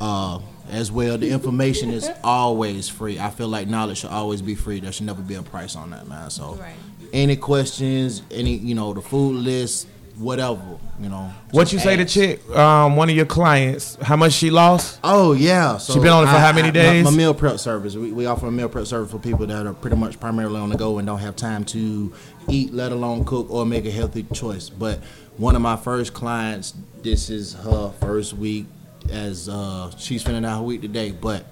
Uh, 0.00 0.40
as 0.70 0.90
well, 0.90 1.18
the 1.18 1.28
information 1.30 1.90
is 1.90 2.08
always 2.24 2.88
free. 2.88 3.18
I 3.18 3.28
feel 3.30 3.48
like 3.48 3.68
knowledge 3.68 3.98
should 3.98 4.10
always 4.10 4.40
be 4.40 4.54
free. 4.54 4.80
There 4.80 4.90
should 4.92 5.04
never 5.06 5.20
be 5.20 5.34
a 5.34 5.42
price 5.42 5.76
on 5.76 5.90
that, 5.90 6.08
man. 6.08 6.30
So, 6.30 6.54
Right. 6.54 6.72
Any 7.12 7.36
questions, 7.36 8.22
any 8.30 8.56
you 8.56 8.74
know, 8.74 8.92
the 8.92 9.00
food 9.02 9.36
list, 9.36 9.88
whatever, 10.16 10.78
you 11.00 11.08
know. 11.08 11.30
What 11.50 11.72
you 11.72 11.78
say 11.78 11.96
to 11.96 12.04
chick? 12.04 12.48
Um, 12.50 12.96
one 12.96 13.10
of 13.10 13.16
your 13.16 13.26
clients, 13.26 13.96
how 14.02 14.16
much 14.16 14.32
she 14.32 14.50
lost? 14.50 14.98
Oh 15.04 15.32
yeah, 15.32 15.76
so 15.78 15.94
She 15.94 15.98
been 16.00 16.08
on 16.08 16.24
it 16.24 16.26
for 16.30 16.38
how 16.38 16.52
many 16.52 16.68
my- 16.68 16.72
days? 16.72 17.04
My, 17.04 17.10
meal 17.10 17.34
prep 17.34 17.58
service. 17.58 17.94
We, 17.94 18.12
we 18.12 18.26
offer 18.26 18.46
a 18.46 18.50
meal 18.50 18.68
prep 18.68 18.86
service 18.86 19.10
for 19.10 19.18
people 19.18 19.46
that 19.46 19.66
are 19.66 19.74
pretty 19.74 19.96
much 19.96 20.18
primarily 20.20 20.58
on 20.60 20.70
the 20.70 20.76
go 20.76 20.98
and 20.98 21.06
don't 21.06 21.18
have 21.18 21.36
time 21.36 21.64
to 21.66 22.12
eat, 22.48 22.72
let 22.72 22.92
alone 22.92 23.24
cook 23.24 23.50
or 23.50 23.64
make 23.66 23.84
a 23.86 23.90
healthy 23.90 24.22
choice. 24.32 24.68
But 24.68 25.00
one 25.36 25.56
of 25.56 25.62
my 25.62 25.76
first 25.76 26.12
clients, 26.14 26.74
this 27.02 27.30
is 27.30 27.54
her 27.54 27.90
first 28.00 28.34
week 28.34 28.66
as 29.10 29.48
uh, 29.48 29.90
she's 29.98 30.22
finishing 30.22 30.44
out 30.44 30.58
her 30.58 30.62
week 30.62 30.80
today. 30.82 31.10
But 31.10 31.44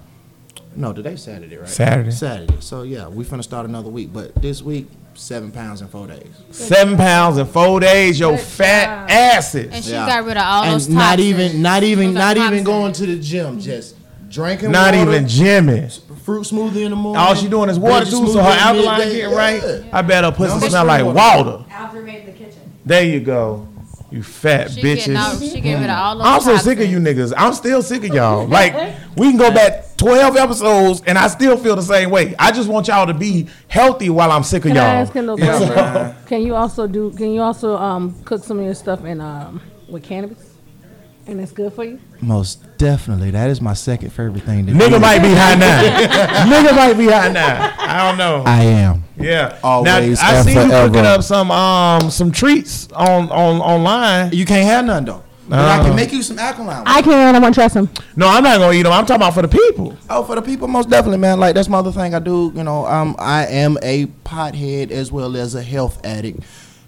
No, 0.75 0.93
today's 0.93 1.21
Saturday, 1.23 1.57
right? 1.57 1.67
Saturday. 1.67 2.11
Saturday. 2.11 2.57
So 2.61 2.83
yeah, 2.83 3.07
we 3.07 3.25
finna 3.25 3.43
start 3.43 3.65
another 3.65 3.89
week, 3.89 4.13
but 4.13 4.33
this 4.41 4.61
week 4.61 4.87
seven 5.13 5.51
pounds 5.51 5.81
in 5.81 5.87
four 5.87 6.07
days. 6.07 6.27
Seven 6.51 6.97
pounds 6.97 7.37
in 7.37 7.45
four 7.45 7.79
days, 7.79 8.19
yo 8.19 8.31
Good 8.31 8.39
fat 8.39 8.85
job. 9.07 9.09
asses. 9.11 9.69
And 9.73 9.83
she 9.83 9.91
Yeah. 9.91 10.05
got 10.07 10.25
rid 10.25 10.37
of 10.37 10.43
all 10.43 10.63
and 10.63 10.73
those 10.73 10.89
not 10.89 11.17
toxins. 11.17 11.27
even, 11.27 11.61
not 11.61 11.83
even, 11.83 12.05
Those 12.07 12.13
not 12.15 12.37
are 12.37 12.39
even 12.39 12.43
toxins. 12.49 12.65
going 12.65 12.93
to 12.93 13.05
the 13.05 13.15
gym. 13.17 13.59
Just 13.59 13.95
drinking. 14.29 14.71
Not 14.71 14.95
water, 14.95 15.11
even 15.11 15.25
gymming. 15.25 15.99
fruit 16.23 16.43
smoothie 16.45 16.83
in 16.85 16.91
the 16.91 16.95
morning. 16.95 17.21
All 17.21 17.33
she 17.35 17.47
doing 17.49 17.69
is 17.69 17.77
water 17.79 18.05
veggie 18.05 18.09
too, 18.11 18.27
so 18.27 18.39
smoothie 18.39 18.43
her 18.43 18.49
at 18.51 18.59
alkaline 18.61 18.99
midday. 18.99 19.15
getting 19.21 19.35
right. 19.35 19.61
Yeah. 19.65 19.77
I 19.91 20.01
bet 20.03 20.23
her 20.23 20.31
pussy 20.31 20.59
No, 20.59 20.67
smell 20.69 20.85
like 20.85 20.99
spring 21.01 21.13
water. 21.15 21.65
Alfred 21.71 22.05
made 22.05 22.25
the 22.27 22.31
kitchen. 22.31 22.61
There 22.85 23.03
you 23.03 23.19
go. 23.19 23.67
You 24.11 24.21
fat 24.23 24.71
She 24.71 24.81
getting 24.81 25.15
all, 25.15 25.31
bitches. 25.35 25.53
she 25.53 25.61
getting 25.61 25.81
rid 25.81 25.89
of 25.89 25.97
all 25.97 26.21
I'm 26.21 26.41
so 26.41 26.51
toxins. 26.51 26.63
sick 26.63 26.79
of 26.81 26.91
you 26.91 26.99
niggas. 26.99 27.33
I'm 27.37 27.53
still 27.53 27.81
sick 27.81 28.03
of 28.03 28.13
y'all. 28.13 28.45
Like 28.45 28.73
we 29.15 29.29
can 29.29 29.37
go 29.37 29.49
back 29.51 29.95
12 29.97 30.35
episodes 30.35 31.01
and 31.07 31.17
I 31.17 31.27
still 31.27 31.55
feel 31.57 31.75
the 31.77 31.81
same 31.81 32.09
way. 32.09 32.35
I 32.37 32.51
just 32.51 32.67
want 32.67 32.87
y'all 32.89 33.07
to 33.07 33.13
be 33.13 33.47
healthy 33.69 34.09
while 34.09 34.29
I'm 34.31 34.43
sick 34.43 34.65
of 34.65 34.69
Can 34.73 34.75
y'all. 34.75 34.85
ask 34.85 35.13
Kendall? 35.13 35.35
a 35.35 35.39
Yeah, 35.39 35.57
question? 35.57 36.15
Can 36.27 36.41
you 36.41 36.55
also 36.55 36.87
do? 36.87 37.11
Can 37.11 37.31
you 37.31 37.41
also 37.41 37.77
um 37.77 38.13
cook 38.25 38.43
some 38.43 38.59
of 38.59 38.65
your 38.65 38.75
stuff 38.75 39.05
in 39.05 39.21
um 39.21 39.61
with 39.87 40.03
cannabis? 40.03 40.49
And 41.27 41.39
it's 41.39 41.51
good 41.53 41.71
for 41.71 41.83
you. 41.85 41.99
Most 42.19 42.65
definitely, 42.77 43.31
that 43.31 43.49
is 43.49 43.61
my 43.61 43.73
second 43.75 44.09
favorite 44.09 44.43
thing 44.43 44.65
to 44.65 44.73
Nigga 44.73 44.89
do. 44.89 44.99
might 44.99 45.19
be 45.19 45.29
high 45.33 45.55
now. 45.55 45.81
Nigga 46.51 46.75
might 46.75 46.93
be 46.97 47.05
high 47.07 47.29
now. 47.31 47.73
I 47.79 48.09
don't 48.09 48.17
know. 48.17 48.43
I 48.45 48.63
am. 48.63 49.00
Yeah. 49.23 49.59
Always 49.63 50.19
now 50.21 50.27
I 50.29 50.35
and 50.35 50.45
see 50.47 50.53
you 50.53 50.69
cooking 50.69 51.05
up 51.05 51.23
some 51.23 51.51
um 51.51 52.09
some 52.11 52.31
treats 52.31 52.87
on 52.93 53.29
on 53.31 53.61
online. 53.61 54.31
You 54.33 54.45
can't 54.45 54.65
have 54.67 54.85
none 54.85 55.05
though. 55.05 55.23
But 55.49 55.59
I 55.59 55.79
Uh. 55.79 55.83
can 55.85 55.95
make 55.97 56.13
you 56.13 56.21
some 56.23 56.39
alkaline. 56.39 56.83
I 56.85 57.01
can. 57.01 57.35
I 57.35 57.39
want 57.39 57.53
to 57.53 57.59
try 57.59 57.67
some. 57.67 57.89
No, 58.15 58.27
I'm 58.27 58.41
not 58.43 58.59
gonna 58.59 58.73
eat 58.73 58.83
them. 58.83 58.93
I'm 58.93 59.05
talking 59.05 59.17
about 59.21 59.33
for 59.33 59.41
the 59.41 59.49
people. 59.49 59.97
Oh, 60.09 60.23
for 60.23 60.35
the 60.35 60.41
people, 60.41 60.67
most 60.69 60.89
definitely, 60.89 61.17
man. 61.17 61.39
Like 61.41 61.55
that's 61.55 61.67
my 61.67 61.79
other 61.79 61.91
thing 61.91 62.15
I 62.15 62.19
do. 62.19 62.53
You 62.55 62.63
know, 62.63 62.85
um, 62.85 63.15
I 63.19 63.47
am 63.47 63.77
a 63.81 64.05
pothead 64.23 64.91
as 64.91 65.11
well 65.11 65.35
as 65.35 65.53
a 65.55 65.61
health 65.61 65.99
addict. 66.05 66.39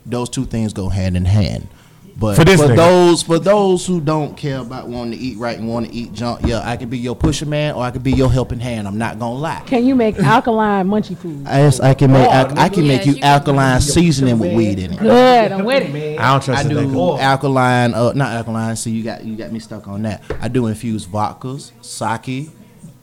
Those 0.06 0.30
two 0.30 0.46
things 0.46 0.72
go 0.72 0.88
hand 0.90 1.18
in 1.18 1.26
hand. 1.26 1.68
But 2.16 2.36
For 2.36 2.42
for, 2.42 2.46
this 2.46 2.62
nigga. 2.62 2.76
those 2.76 3.24
for 3.24 3.40
those 3.40 3.86
who 3.88 4.00
don't 4.00 4.38
care 4.38 4.60
about 4.60 4.88
wanting 4.88 5.18
to 5.18 5.26
eat 5.26 5.38
right 5.40 5.58
and 5.58 5.68
want 5.68 5.88
to 5.88 5.94
eat 5.94 6.14
junk, 6.14 6.42
yeah, 6.46 6.62
I 6.64 6.78
could 6.78 6.90
be 6.92 7.00
your 7.00 7.16
pusher 7.16 7.48
man 7.48 7.74
or 7.74 7.84
I 7.84 7.90
could 7.90 8.04
be 8.04 8.12
your 8.12 8.32
helping 8.32 8.60
hand. 8.60 8.88
I'm 8.88 9.00
not 9.00 9.18
gonna 9.18 9.34
lie. 9.40 9.64
Can 9.66 9.84
you 9.86 9.96
make 9.96 10.20
alkaline 10.20 10.88
munchy 10.88 11.18
food? 11.18 11.42
Yes, 11.46 11.80
I 11.80 11.96
can 11.96 12.12
make 12.12 12.30
al- 12.30 12.58
I 12.60 12.70
can 12.70 12.86
Yeah, 12.86 12.98
make 12.98 13.06
you 13.08 13.14
she 13.14 13.20
can- 13.20 13.28
alkaline 13.30 13.82
seasoning 13.82 14.38
with 14.38 14.54
weed 14.54 14.78
in 14.78 14.94
it. 14.94 15.00
Good. 15.00 15.52
I'm 15.52 15.66
with 15.66 15.84
it. 15.84 15.92
man. 15.94 16.20
I 16.20 16.32
don't 16.34 16.44
trust 16.44 16.64
I 16.64 16.68
a 16.68 16.70
do 16.70 16.76
nigga. 16.78 17.20
alkaline, 17.20 17.94
uh, 17.96 18.14
not 18.14 18.32
alkaline. 18.34 18.76
See, 18.76 18.92
you 18.92 19.04
got 19.04 19.24
you 19.26 19.36
got 19.36 19.52
me 19.52 19.60
stuck 19.60 19.88
on 19.88 20.04
that. 20.04 20.22
I 20.40 20.50
do 20.50 20.68
infuse 20.68 21.08
vodkas, 21.08 21.72
sake, 21.82 22.52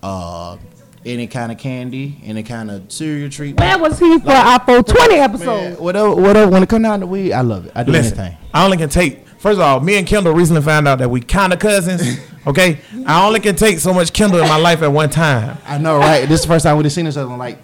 uh, 0.05 0.57
any 1.05 1.27
kind 1.27 1.51
of 1.51 1.59
candy, 1.59 2.21
any 2.25 2.43
kind 2.43 2.71
of 2.71 2.91
cereal 2.93 3.31
treat. 3.31 3.59
Where 3.59 3.79
was 3.79 3.99
he 3.99 4.19
for 4.21 4.31
our 4.31 4.59
420 4.61 5.15
Man, 5.15 5.31
episode? 5.31 5.79
whatever, 5.79 6.15
whatever. 6.15 6.51
When 6.51 6.63
it 6.63 6.69
come 6.69 6.83
down 6.83 7.01
to 7.01 7.07
weed, 7.07 7.33
I 7.33 7.41
love 7.41 7.67
it. 7.67 7.73
I 7.75 7.83
do 7.85 7.93
Listen, 7.93 8.19
anything. 8.19 8.39
I 8.53 8.65
only 8.65 8.77
can 8.77 8.89
take. 8.89 9.27
First 9.39 9.55
of 9.57 9.61
all, 9.61 9.81
me 9.81 9.97
and 9.97 10.07
Kendall 10.07 10.35
recently 10.35 10.61
found 10.63 10.87
out 10.87 10.99
that 10.99 11.09
we 11.11 11.21
kind 11.21 11.53
of 11.53 11.59
cousins. 11.59 12.19
Okay, 12.47 12.79
I 13.07 13.27
only 13.27 13.39
can 13.39 13.55
take 13.55 13.81
so 13.81 13.93
much 13.93 14.15
Kendall 14.15 14.41
in 14.41 14.49
my 14.49 14.57
life 14.57 14.81
at 14.81 14.91
one 14.91 15.11
time. 15.11 15.59
I 15.67 15.77
know, 15.77 15.99
right? 15.99 16.27
this 16.27 16.41
is 16.41 16.47
the 16.47 16.49
first 16.49 16.63
time 16.65 16.79
we've 16.79 16.91
seen 16.91 17.07
each 17.07 17.19
other 17.19 17.31
in 17.31 17.37
like 17.37 17.59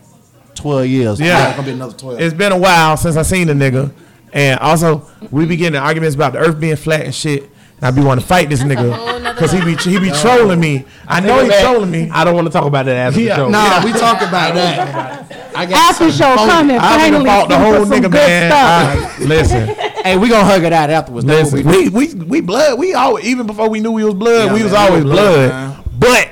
twelve 0.55 0.85
years. 0.87 1.19
Yeah. 1.19 1.47
it's 1.49 1.57
gonna 1.57 1.67
be 1.67 1.73
another 1.73 1.97
twelve. 1.97 2.21
It's 2.21 2.35
been 2.35 2.53
a 2.53 2.59
while 2.59 2.99
since 2.99 3.17
I 3.17 3.23
seen 3.23 3.47
the 3.47 3.55
nigga, 3.55 3.91
and 4.35 4.61
also 4.61 5.09
we 5.31 5.47
be 5.47 5.57
getting 5.57 5.77
in 5.77 5.83
arguments 5.83 6.15
about 6.15 6.35
the 6.35 6.41
Earth 6.41 6.61
being 6.61 6.77
flat 6.77 7.07
and 7.07 7.15
shit. 7.15 7.49
And 7.79 7.85
I 7.85 7.91
be 7.91 8.01
wanting 8.03 8.23
to 8.23 8.27
fight 8.27 8.49
this 8.49 8.61
whole 8.63 8.71
nigga 8.71 9.35
because 9.35 9.53
he 9.53 9.61
be 9.63 9.75
he 9.77 9.99
be 10.01 10.11
trolling 10.11 10.59
me. 10.61 10.87
I 11.07 11.21
know 11.21 11.45
he's 11.45 11.59
trolling 11.61 11.91
me. 11.91 12.09
I 12.11 12.25
don't 12.25 12.35
want 12.35 12.47
to 12.47 12.53
talk 12.53 12.65
about 12.65 12.87
that 12.87 12.97
after 12.97 13.21
Yeah. 13.21 13.37
the 13.37 13.43
show. 13.43 13.49
nah, 13.51 13.85
we 13.85 13.93
talk 13.93 14.17
about 14.23 14.55
that. 14.55 15.33
I 15.57 15.67
got 15.67 15.91
After 15.91 16.11
show 16.13 16.35
coming. 16.37 16.77
I 16.79 16.99
Finally, 16.99 17.25
done 17.25 17.27
fought 17.27 17.49
the 17.49 17.59
whole 17.59 17.73
for 17.75 17.87
some 17.87 17.91
nigga 17.99 18.03
good 18.03 18.13
man. 18.13 18.51
stuff. 18.51 19.21
I- 19.21 19.25
listen, 19.25 19.67
Hey, 20.05 20.17
we 20.17 20.29
gonna 20.29 20.45
hug 20.45 20.63
it 20.65 20.73
out 20.73 20.89
afterwards. 20.91 21.27
That's 21.27 21.53
listen. 21.53 21.71
we 21.71 21.89
We 21.89 22.15
we 22.15 22.25
we 22.25 22.41
blood. 22.41 22.79
We 22.79 22.95
always 22.95 23.25
even 23.27 23.47
before 23.47 23.69
we 23.69 23.81
knew 23.81 23.93
we 23.93 24.05
was 24.05 24.15
blood, 24.15 24.47
Yeah, 24.47 24.55
we 24.55 24.63
was 24.63 24.73
man, 24.73 24.83
we 24.83 24.89
always 24.89 25.05
was 25.05 25.13
blood. 25.13 25.51
blood. 25.51 25.85
But 25.99 26.29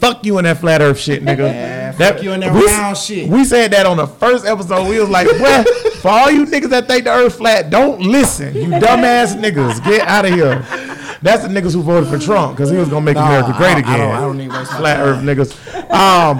fuck 0.00 0.24
you 0.26 0.38
in 0.38 0.44
that 0.44 0.58
flat 0.58 0.80
Earth 0.82 0.98
shit, 0.98 1.22
nigga. 1.24 1.42
Yeah, 1.98 2.12
fuck 2.12 2.22
you 2.22 2.32
in 2.32 2.40
that 2.40 2.52
we, 2.54 2.66
round 2.66 2.96
shit. 2.96 3.28
We 3.28 3.44
said 3.44 3.70
that 3.72 3.86
on 3.86 3.96
the 3.96 4.06
first 4.06 4.44
episode. 4.46 4.88
We 4.88 4.98
was 5.00 5.08
like, 5.08 5.26
"Bruh, 5.42 5.64
for 6.00 6.08
all 6.08 6.30
you 6.30 6.44
niggas 6.46 6.70
that 6.70 6.86
think 6.86 7.04
the 7.04 7.10
Earth 7.10 7.36
flat, 7.36 7.70
don't 7.70 8.00
listen. 8.00 8.54
You 8.54 8.68
dumbass 8.68 9.36
niggas, 9.36 9.84
get 9.84 10.06
out 10.06 10.24
of 10.24 10.32
here." 10.32 10.64
That's 11.22 11.42
the 11.44 11.48
niggas 11.48 11.72
who 11.74 11.82
voted 11.82 12.08
for 12.08 12.18
Trump 12.18 12.56
because 12.56 12.68
he 12.70 12.76
was 12.76 12.88
gonna 12.88 13.04
make 13.04 13.14
Nah, 13.14 13.26
America 13.26 13.54
great 13.56 13.74
don't- 13.74 13.84
I 13.86 13.94
again. 13.94 14.08
don't- 14.08 14.16
I 14.16 14.20
don't 14.20 14.38
need 14.38 14.50
to 14.50 14.64
flat. 14.64 14.98
Earth 15.00 15.22
niggas. 15.22 15.52
Um, 15.92 16.38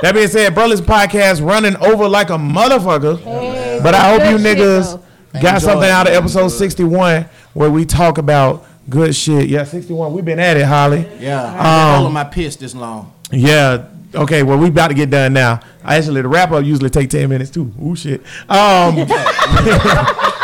that 0.00 0.14
being 0.14 0.28
said, 0.28 0.54
Brothers 0.54 0.80
Podcast 0.80 1.46
running 1.46 1.76
over 1.76 2.08
like 2.08 2.30
a 2.30 2.38
motherfucker. 2.38 3.18
Hey, 3.20 3.80
But 3.82 3.94
I 3.94 4.10
hope 4.12 4.30
you 4.30 4.38
niggas 4.38 4.92
though. 4.92 5.40
got 5.40 5.54
Enjoy 5.56 5.66
something 5.66 5.88
it, 5.88 5.92
out 5.92 6.06
of 6.06 6.12
man. 6.14 6.22
episode 6.22 6.48
61 6.48 7.26
where 7.52 7.70
we 7.70 7.84
talk 7.84 8.16
about 8.16 8.64
good 8.88 9.14
shit. 9.14 9.48
Yeah, 9.48 9.64
61. 9.64 10.12
We've 10.14 10.24
been 10.24 10.38
at 10.40 10.56
it, 10.56 10.64
Holly. 10.64 11.06
Yeah, 11.20 11.42
I've 11.42 11.50
Um, 11.50 11.54
been 11.90 11.94
holding 11.96 12.12
my 12.14 12.24
piss 12.24 12.56
this 12.56 12.74
long. 12.74 13.12
Yeah. 13.30 13.82
Okay, 14.14 14.42
well, 14.42 14.58
we 14.58 14.68
about 14.68 14.88
to 14.88 14.94
get 14.94 15.10
done 15.10 15.32
now. 15.32 15.60
Actually, 15.84 16.22
the 16.22 16.28
wrap 16.28 16.52
up 16.52 16.64
usually 16.64 16.88
take 16.90 17.10
10 17.10 17.28
minutes 17.28 17.50
too. 17.50 17.72
Ooh, 17.82 17.96
shit. 17.96 18.20
Um, 18.48 19.06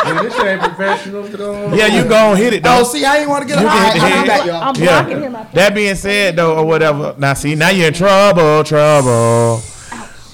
Hey, 0.01 0.13
this 0.23 0.39
ain't 0.39 0.61
professional. 0.61 1.29
yeah, 1.77 1.85
you 1.85 2.03
go 2.09 2.31
and 2.31 2.37
hit 2.39 2.53
it, 2.55 2.63
Oh, 2.65 2.79
though. 2.79 2.83
see, 2.83 3.05
I 3.05 3.17
ain't 3.17 3.29
want 3.29 3.43
to 3.43 3.47
get 3.47 3.61
You 3.61 3.67
a 3.67 3.69
can 3.69 3.83
hit 3.85 3.93
the 3.93 4.01
I'll 4.01 4.09
head. 4.09 4.27
back, 4.27 4.45
y'all. 4.47 4.63
I'm 4.63 4.75
Yeah. 4.75 5.01
blocking 5.03 5.21
him. 5.23 5.35
out 5.35 5.53
That 5.53 5.75
being 5.75 5.95
said, 5.95 6.35
though, 6.35 6.55
or 6.57 6.65
whatever. 6.65 7.13
Now, 7.19 7.33
see, 7.35 7.53
now 7.53 7.69
you're 7.69 7.89
in 7.89 7.93
trouble, 7.93 8.63
trouble. 8.63 9.61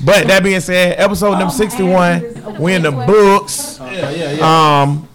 But 0.05 0.27
that 0.27 0.41
being 0.41 0.61
said, 0.61 0.95
episode 0.97 1.31
number 1.37 1.53
61, 1.53 2.55
we 2.59 2.73
in 2.75 2.81
the 2.83 2.91
books. 2.91 3.77
Yeah, 3.81 4.09
yeah, 4.09 4.31
yeah. 4.31 4.81
Um, 4.81 5.07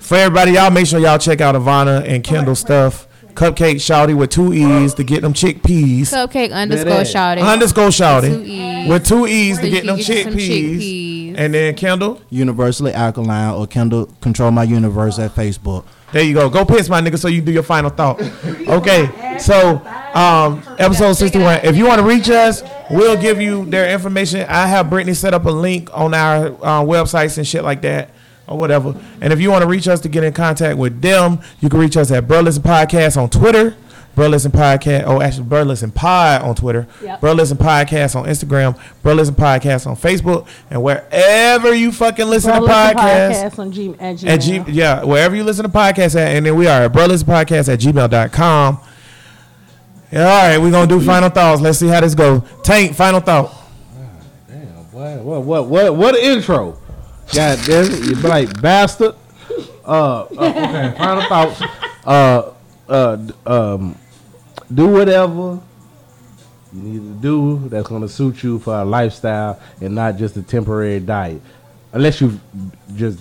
for 0.00 0.16
everybody, 0.16 0.52
y'all 0.52 0.70
make 0.72 0.86
sure 0.86 0.98
y'all 0.98 1.18
check 1.18 1.40
out 1.40 1.54
Ivana 1.54 2.04
and 2.06 2.24
Kendall 2.24 2.56
stuff. 2.56 3.06
Cupcake 3.34 3.76
Shouty 3.76 4.16
with 4.16 4.30
two 4.30 4.52
E's 4.52 4.94
to 4.94 5.04
get 5.04 5.22
them 5.22 5.32
chickpeas. 5.32 6.02
Cupcake 6.12 6.52
underscore 6.52 6.92
Shouty. 7.02 7.12
shouting. 7.12 7.44
Underscore 7.44 7.88
Shouty 7.88 8.88
with 8.88 9.06
two 9.06 9.26
E's 9.26 9.58
to 9.58 9.70
get 9.70 9.86
them 9.86 9.98
chickpeas. 9.98 10.76
chickpeas. 10.78 11.34
And 11.38 11.54
then 11.54 11.74
Kendall, 11.74 12.20
Universally 12.30 12.92
alkaline 12.92 13.54
or 13.54 13.66
Kendall 13.66 14.06
control 14.20 14.50
my 14.50 14.64
universe 14.64 15.18
at 15.18 15.34
Facebook. 15.34 15.84
there 16.12 16.22
you 16.22 16.34
go. 16.34 16.50
Go 16.50 16.64
piss, 16.66 16.90
my 16.90 17.00
nigga, 17.00 17.18
so 17.18 17.28
you 17.28 17.40
do 17.40 17.50
your 17.52 17.62
final 17.62 17.88
thought. 17.88 18.20
Okay, 18.68 19.38
so 19.38 19.76
um, 20.14 20.62
episode 20.78 21.14
61. 21.14 21.60
If 21.64 21.74
you 21.76 21.86
want 21.86 22.00
to 22.00 22.06
reach 22.06 22.28
us, 22.28 22.62
we'll 22.90 23.16
give 23.20 23.40
you 23.40 23.64
their 23.64 23.90
information. 23.92 24.40
I 24.46 24.66
have 24.66 24.90
Brittany 24.90 25.14
set 25.14 25.32
up 25.32 25.46
a 25.46 25.50
link 25.50 25.88
on 25.94 26.12
our 26.12 26.48
uh, 26.48 26.82
websites 26.82 27.38
and 27.38 27.46
shit 27.46 27.64
like 27.64 27.80
that. 27.82 28.10
Or 28.48 28.58
whatever. 28.58 28.94
And 29.20 29.32
if 29.32 29.40
you 29.40 29.50
want 29.50 29.62
to 29.62 29.68
reach 29.68 29.86
us 29.88 30.00
to 30.00 30.08
get 30.08 30.24
in 30.24 30.32
contact 30.32 30.76
with 30.76 31.00
them, 31.00 31.40
you 31.60 31.68
can 31.68 31.78
reach 31.78 31.96
us 31.96 32.10
at 32.10 32.26
Bruh 32.26 32.42
Listen 32.42 32.62
Podcast 32.62 33.16
on 33.20 33.30
Twitter. 33.30 33.76
Bruh 34.16 34.28
Listen 34.28 34.50
Podcast. 34.52 35.04
Oh, 35.06 35.22
actually, 35.22 35.44
Bruh 35.46 35.66
Listen 35.66 35.90
Pod 35.90 36.42
on 36.42 36.54
Twitter. 36.54 36.86
Yep. 37.02 37.20
Bruh 37.20 37.34
Listen 37.34 37.56
Podcast 37.56 38.14
on 38.14 38.26
Instagram. 38.26 38.78
Bruh 39.02 39.16
Listen 39.16 39.34
Podcast 39.34 39.86
on 39.86 39.96
Facebook. 39.96 40.46
And 40.70 40.82
wherever 40.82 41.72
you 41.72 41.92
fucking 41.92 42.26
listen 42.26 42.50
Bro, 42.50 42.66
to 42.66 42.72
podcasts. 42.72 43.42
podcast 43.44 43.58
on 43.58 43.72
G, 43.72 43.94
at 43.98 44.16
Gmail. 44.16 44.28
At 44.28 44.36
G, 44.38 44.72
yeah, 44.72 45.02
wherever 45.04 45.34
you 45.34 45.44
listen 45.44 45.62
to 45.64 45.70
podcasts 45.70 46.14
at, 46.14 46.28
and 46.36 46.44
then 46.44 46.56
we 46.56 46.66
are 46.66 46.82
at 46.82 46.92
Brothers 46.92 47.24
Podcast 47.24 47.72
at 47.72 47.78
gmail.com. 47.80 48.80
Yeah, 50.10 50.20
all 50.20 50.48
right, 50.48 50.58
we're 50.58 50.70
gonna 50.70 50.86
do 50.86 51.00
final 51.00 51.30
thoughts. 51.30 51.62
Let's 51.62 51.78
see 51.78 51.88
how 51.88 52.00
this 52.00 52.14
goes. 52.14 52.42
Tank, 52.62 52.94
final 52.94 53.20
thought. 53.20 53.50
What, 54.92 55.20
what, 55.22 55.42
what, 55.42 55.68
what, 55.68 55.96
what 55.96 56.14
intro? 56.16 56.78
God 57.34 57.58
damn 57.66 57.92
it, 57.92 58.04
you 58.04 58.16
black 58.16 58.60
bastard. 58.60 59.14
Uh, 59.84 60.20
uh, 60.20 60.26
okay, 60.32 60.94
final 60.96 61.22
thoughts. 61.22 61.62
Uh, 62.04 62.52
uh, 62.88 63.18
um, 63.46 63.96
do 64.72 64.88
whatever 64.88 65.60
you 66.72 66.82
need 66.82 66.98
to 66.98 67.20
do 67.20 67.68
that's 67.68 67.88
gonna 67.88 68.08
suit 68.08 68.42
you 68.42 68.58
for 68.58 68.74
a 68.74 68.84
lifestyle 68.84 69.60
and 69.80 69.94
not 69.94 70.16
just 70.16 70.36
a 70.36 70.42
temporary 70.42 71.00
diet. 71.00 71.40
Unless 71.92 72.20
you 72.20 72.40
just 72.94 73.18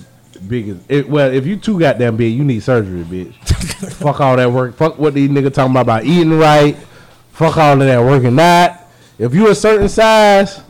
big 0.47 0.69
as 0.69 0.77
it, 0.87 1.09
well, 1.09 1.31
if 1.31 1.45
you 1.45 1.57
too 1.57 1.79
goddamn 1.79 2.17
big, 2.17 2.33
you 2.33 2.43
need 2.43 2.61
surgery, 2.61 3.03
bitch. 3.03 3.33
Fuck 3.93 4.21
all 4.21 4.37
that 4.37 4.51
work. 4.51 4.75
Fuck 4.75 4.97
what 4.97 5.13
these 5.13 5.29
niggas 5.29 5.53
talking 5.53 5.71
about 5.71 5.81
about 5.81 6.05
eating 6.05 6.37
right. 6.37 6.75
Fuck 7.31 7.57
all 7.57 7.73
of 7.73 7.79
that 7.79 8.01
working 8.01 8.39
out. 8.39 8.77
If 9.17 9.33
you 9.33 9.49
a 9.49 9.55
certain 9.55 9.89
size, 9.89 10.61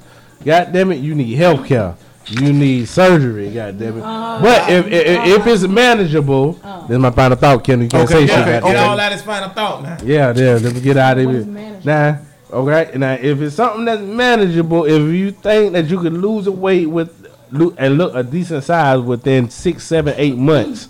God 0.43 0.73
damn 0.73 0.91
it, 0.91 0.97
you 0.97 1.13
need 1.15 1.33
health 1.35 1.65
care. 1.65 1.95
You 2.29 2.53
need 2.53 2.87
surgery, 2.87 3.51
God 3.51 3.79
damn 3.79 3.97
it. 3.97 4.03
Oh. 4.05 4.39
but 4.41 4.69
if, 4.69 4.87
if 4.87 5.39
if 5.39 5.47
it's 5.47 5.63
manageable, 5.63 6.59
oh. 6.63 6.85
then 6.87 7.01
my 7.01 7.11
final 7.11 7.35
thought, 7.35 7.63
Ken. 7.63 7.81
You 7.81 7.87
can't 7.87 8.07
say 8.07 8.27
shit. 8.27 8.29
yeah, 8.29 8.59
God 8.59 8.67
get 8.67 8.73
damn 8.73 8.89
all 8.89 8.97
that 8.97 9.11
is 9.11 9.21
final 9.21 9.49
thought 9.49 9.83
now. 9.83 9.97
Yeah, 10.03 10.31
there. 10.31 10.59
Let 10.59 10.75
me 10.75 10.81
get 10.81 10.97
out 10.97 11.17
of 11.17 11.29
here. 11.29 11.45
manageable? 11.45 11.85
Nah, 11.85 12.17
okay. 12.51 12.97
Now, 12.97 13.13
if 13.13 13.41
it's 13.41 13.55
something 13.55 13.85
that's 13.85 14.01
manageable, 14.01 14.85
if 14.85 15.13
you 15.13 15.31
think 15.31 15.73
that 15.73 15.85
you 15.85 15.99
could 15.99 16.13
lose 16.13 16.47
a 16.47 16.51
weight 16.51 16.85
with 16.85 17.27
lo- 17.51 17.75
and 17.77 17.97
look 17.97 18.13
a 18.15 18.23
decent 18.23 18.63
size 18.63 18.99
within 18.99 19.49
six, 19.49 19.83
seven, 19.83 20.13
eight 20.17 20.37
months, 20.37 20.89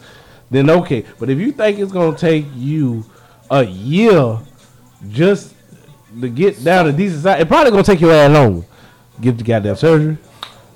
then 0.50 0.70
okay. 0.70 1.06
But 1.18 1.30
if 1.30 1.40
you 1.40 1.54
think 1.54 1.80
it's 1.80 1.94
gonna 1.94 2.18
take 2.18 2.46
you 2.56 3.06
a 3.50 3.64
year 3.64 4.38
just 5.10 5.56
to 6.20 6.30
get 6.30 6.64
down 6.64 6.86
to 6.86 6.92
decent 6.92 7.24
size, 7.24 7.42
it 7.42 7.48
probably 7.48 7.72
gonna 7.72 7.84
take 7.84 8.02
you 8.02 8.08
that 8.08 8.30
long. 8.30 8.66
Get 9.20 9.38
the 9.38 9.44
goddamn 9.44 9.76
surgery. 9.76 10.18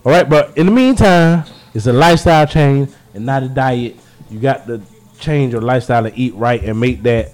All 0.06 0.11
right, 0.11 0.30
but 0.30 0.56
in 0.56 0.68
the 0.68 0.72
meantime, 0.72 1.45
it's 1.73 1.88
a 1.88 1.94
lifestyle 1.94 2.45
change 2.45 2.91
and 3.15 3.26
not 3.26 3.41
a 3.41 3.49
diet. 3.49 3.98
You 4.30 4.40
got 4.40 4.68
to 4.68 4.82
change 5.19 5.53
your 5.53 5.61
lifestyle 5.61 6.03
to 6.03 6.15
eat 6.15 6.36
right 6.36 6.64
and 6.64 6.80
make 6.80 7.02
that 7.03 7.32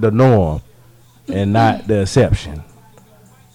the 0.00 0.10
norm 0.10 0.60
and 1.28 1.52
not 1.52 1.86
the 1.86 2.02
exception. 2.02 2.64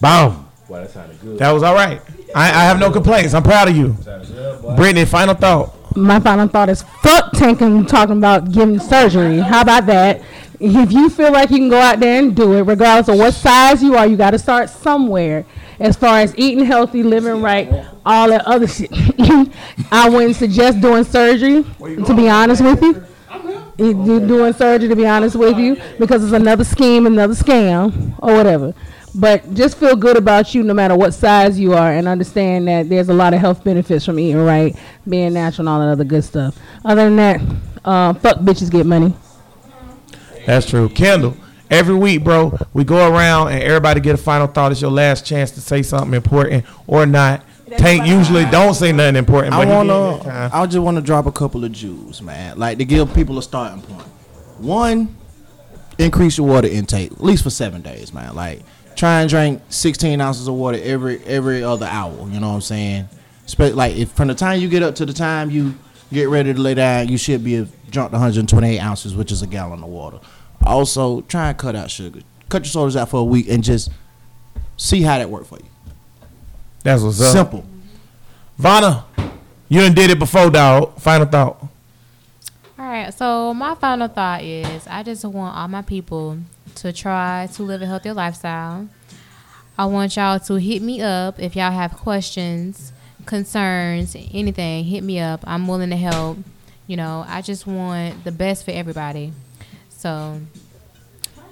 Boom. 0.00 0.48
Well, 0.68 0.82
that 0.82 0.90
sounded 0.90 1.20
good. 1.20 1.38
That 1.38 1.50
was 1.52 1.62
all 1.62 1.74
right. 1.74 2.00
I, 2.34 2.48
I 2.48 2.64
have 2.64 2.78
no 2.78 2.90
complaints. 2.90 3.34
I'm 3.34 3.42
proud 3.42 3.68
of 3.68 3.76
you. 3.76 3.94
Brittany, 4.74 5.04
final 5.04 5.34
thought. 5.34 5.96
My 5.96 6.20
final 6.20 6.48
thought 6.48 6.68
is 6.70 6.82
fuck 7.02 7.32
Tank 7.32 7.60
and 7.60 7.86
talking 7.86 8.16
about 8.16 8.52
getting 8.52 8.78
surgery. 8.78 9.38
How 9.38 9.62
about 9.62 9.86
that? 9.86 10.22
If 10.60 10.92
you 10.92 11.10
feel 11.10 11.32
like 11.32 11.50
you 11.50 11.56
can 11.56 11.68
go 11.68 11.78
out 11.78 12.00
there 12.00 12.22
and 12.22 12.34
do 12.34 12.54
it, 12.54 12.62
regardless 12.62 13.12
of 13.12 13.18
what 13.18 13.34
size 13.34 13.82
you 13.82 13.96
are, 13.96 14.06
you 14.06 14.16
got 14.16 14.30
to 14.30 14.38
start 14.38 14.70
somewhere. 14.70 15.44
As 15.80 15.96
far 15.96 16.18
as 16.20 16.36
eating 16.38 16.64
healthy, 16.64 17.02
living 17.02 17.40
right, 17.42 17.68
all 18.04 18.28
that 18.28 18.46
other 18.46 18.68
shit, 18.68 18.90
I 19.90 20.08
wouldn't 20.10 20.36
suggest 20.36 20.80
doing 20.80 21.04
surgery. 21.04 21.64
To 22.04 22.14
be 22.14 22.28
honest 22.28 22.62
with 22.62 22.82
you, 22.82 23.02
You 23.78 23.94
do- 24.04 24.26
doing 24.26 24.52
surgery. 24.52 24.88
To 24.90 24.96
be 24.96 25.06
honest 25.06 25.36
with 25.36 25.58
you, 25.58 25.76
because 25.98 26.22
it's 26.22 26.34
another 26.34 26.64
scheme, 26.64 27.06
another 27.06 27.34
scam, 27.34 28.14
or 28.18 28.34
whatever. 28.34 28.74
But 29.14 29.54
just 29.54 29.76
feel 29.78 29.96
good 29.96 30.16
about 30.18 30.54
you, 30.54 30.62
no 30.62 30.74
matter 30.74 30.94
what 30.94 31.14
size 31.14 31.58
you 31.58 31.72
are, 31.72 31.90
and 31.92 32.06
understand 32.06 32.68
that 32.68 32.88
there's 32.88 33.08
a 33.08 33.14
lot 33.14 33.32
of 33.34 33.40
health 33.40 33.64
benefits 33.64 34.04
from 34.04 34.20
eating 34.20 34.44
right, 34.44 34.76
being 35.08 35.32
natural, 35.32 35.60
and 35.66 35.68
all 35.70 35.80
that 35.80 35.88
other 35.90 36.04
good 36.04 36.22
stuff. 36.24 36.56
Other 36.84 37.04
than 37.06 37.16
that, 37.16 37.40
uh, 37.84 38.12
fuck 38.14 38.38
bitches 38.40 38.70
get 38.70 38.84
money. 38.86 39.14
That's 40.46 40.68
true. 40.68 40.88
Kendall, 40.90 41.36
every 41.70 41.94
week, 41.94 42.24
bro, 42.24 42.56
we 42.74 42.84
go 42.84 43.10
around 43.10 43.52
and 43.52 43.62
everybody 43.62 44.00
get 44.00 44.14
a 44.14 44.18
final 44.18 44.46
thought. 44.46 44.72
It's 44.72 44.80
your 44.80 44.90
last 44.90 45.24
chance 45.24 45.50
to 45.52 45.60
say 45.60 45.82
something 45.82 46.14
important 46.14 46.64
or 46.86 47.06
not. 47.06 47.44
Tank 47.78 48.04
usually 48.04 48.44
don't 48.46 48.74
say 48.74 48.90
nothing 48.90 49.16
important, 49.16 49.52
but 49.52 49.68
I 49.68 49.72
wanna. 49.72 50.50
I 50.52 50.66
just 50.66 50.78
want 50.78 50.96
to 50.96 51.02
drop 51.02 51.26
a 51.26 51.32
couple 51.32 51.64
of 51.64 51.70
jewels, 51.70 52.20
man. 52.20 52.58
Like 52.58 52.78
to 52.78 52.84
give 52.84 53.14
people 53.14 53.38
a 53.38 53.42
starting 53.42 53.80
point. 53.82 54.06
One, 54.58 55.16
increase 55.96 56.36
your 56.36 56.48
water 56.48 56.66
intake 56.66 57.12
at 57.12 57.22
least 57.22 57.44
for 57.44 57.50
seven 57.50 57.80
days, 57.80 58.12
man. 58.12 58.34
Like 58.34 58.62
try 58.96 59.20
and 59.20 59.30
drink 59.30 59.62
16 59.68 60.20
ounces 60.20 60.48
of 60.48 60.54
water 60.54 60.78
every 60.82 61.22
every 61.24 61.62
other 61.62 61.86
hour. 61.86 62.12
You 62.28 62.40
know 62.40 62.48
what 62.48 62.54
I'm 62.56 62.60
saying? 62.60 63.08
Like 63.58 63.94
if 63.94 64.10
from 64.12 64.28
the 64.28 64.34
time 64.34 64.60
you 64.60 64.68
get 64.68 64.82
up 64.82 64.96
to 64.96 65.06
the 65.06 65.12
time 65.12 65.50
you 65.50 65.74
get 66.12 66.28
ready 66.28 66.52
to 66.52 66.60
lay 66.60 66.74
down, 66.74 67.06
you 67.06 67.16
should 67.18 67.44
be 67.44 67.66
drunk 67.90 68.10
128 68.12 68.80
ounces, 68.80 69.14
which 69.14 69.30
is 69.30 69.42
a 69.42 69.46
gallon 69.46 69.82
of 69.84 69.88
water. 69.88 70.18
Also, 70.64 71.22
try 71.22 71.48
and 71.48 71.58
cut 71.58 71.74
out 71.74 71.90
sugar. 71.90 72.20
Cut 72.48 72.64
your 72.64 72.70
sodas 72.70 72.96
out 72.96 73.08
for 73.08 73.20
a 73.20 73.24
week 73.24 73.48
and 73.48 73.62
just 73.62 73.90
see 74.76 75.02
how 75.02 75.18
that 75.18 75.30
work 75.30 75.46
for 75.46 75.58
you. 75.58 75.66
That's 76.82 77.02
what's 77.02 77.20
up. 77.20 77.32
Simple. 77.32 77.64
Vanna, 78.58 79.04
you 79.68 79.80
done 79.80 79.94
did 79.94 80.10
it 80.10 80.18
before, 80.18 80.50
dog. 80.50 80.98
Final 80.98 81.26
thought. 81.26 81.62
All 82.78 82.86
right, 82.86 83.12
so 83.12 83.54
my 83.54 83.74
final 83.74 84.08
thought 84.08 84.42
is 84.42 84.86
I 84.86 85.02
just 85.02 85.24
want 85.24 85.56
all 85.56 85.68
my 85.68 85.82
people 85.82 86.38
to 86.76 86.92
try 86.92 87.48
to 87.54 87.62
live 87.62 87.82
a 87.82 87.86
healthier 87.86 88.14
lifestyle. 88.14 88.88
I 89.78 89.84
want 89.86 90.16
y'all 90.16 90.38
to 90.40 90.54
hit 90.56 90.82
me 90.82 91.00
up 91.00 91.38
if 91.38 91.56
y'all 91.56 91.72
have 91.72 91.92
questions, 91.92 92.92
concerns, 93.26 94.16
anything. 94.32 94.84
Hit 94.84 95.02
me 95.02 95.20
up. 95.20 95.42
I'm 95.46 95.68
willing 95.68 95.90
to 95.90 95.96
help. 95.96 96.38
You 96.86 96.96
know, 96.96 97.24
I 97.28 97.40
just 97.40 97.66
want 97.66 98.24
the 98.24 98.32
best 98.32 98.64
for 98.64 98.72
everybody. 98.72 99.32
So 100.00 100.40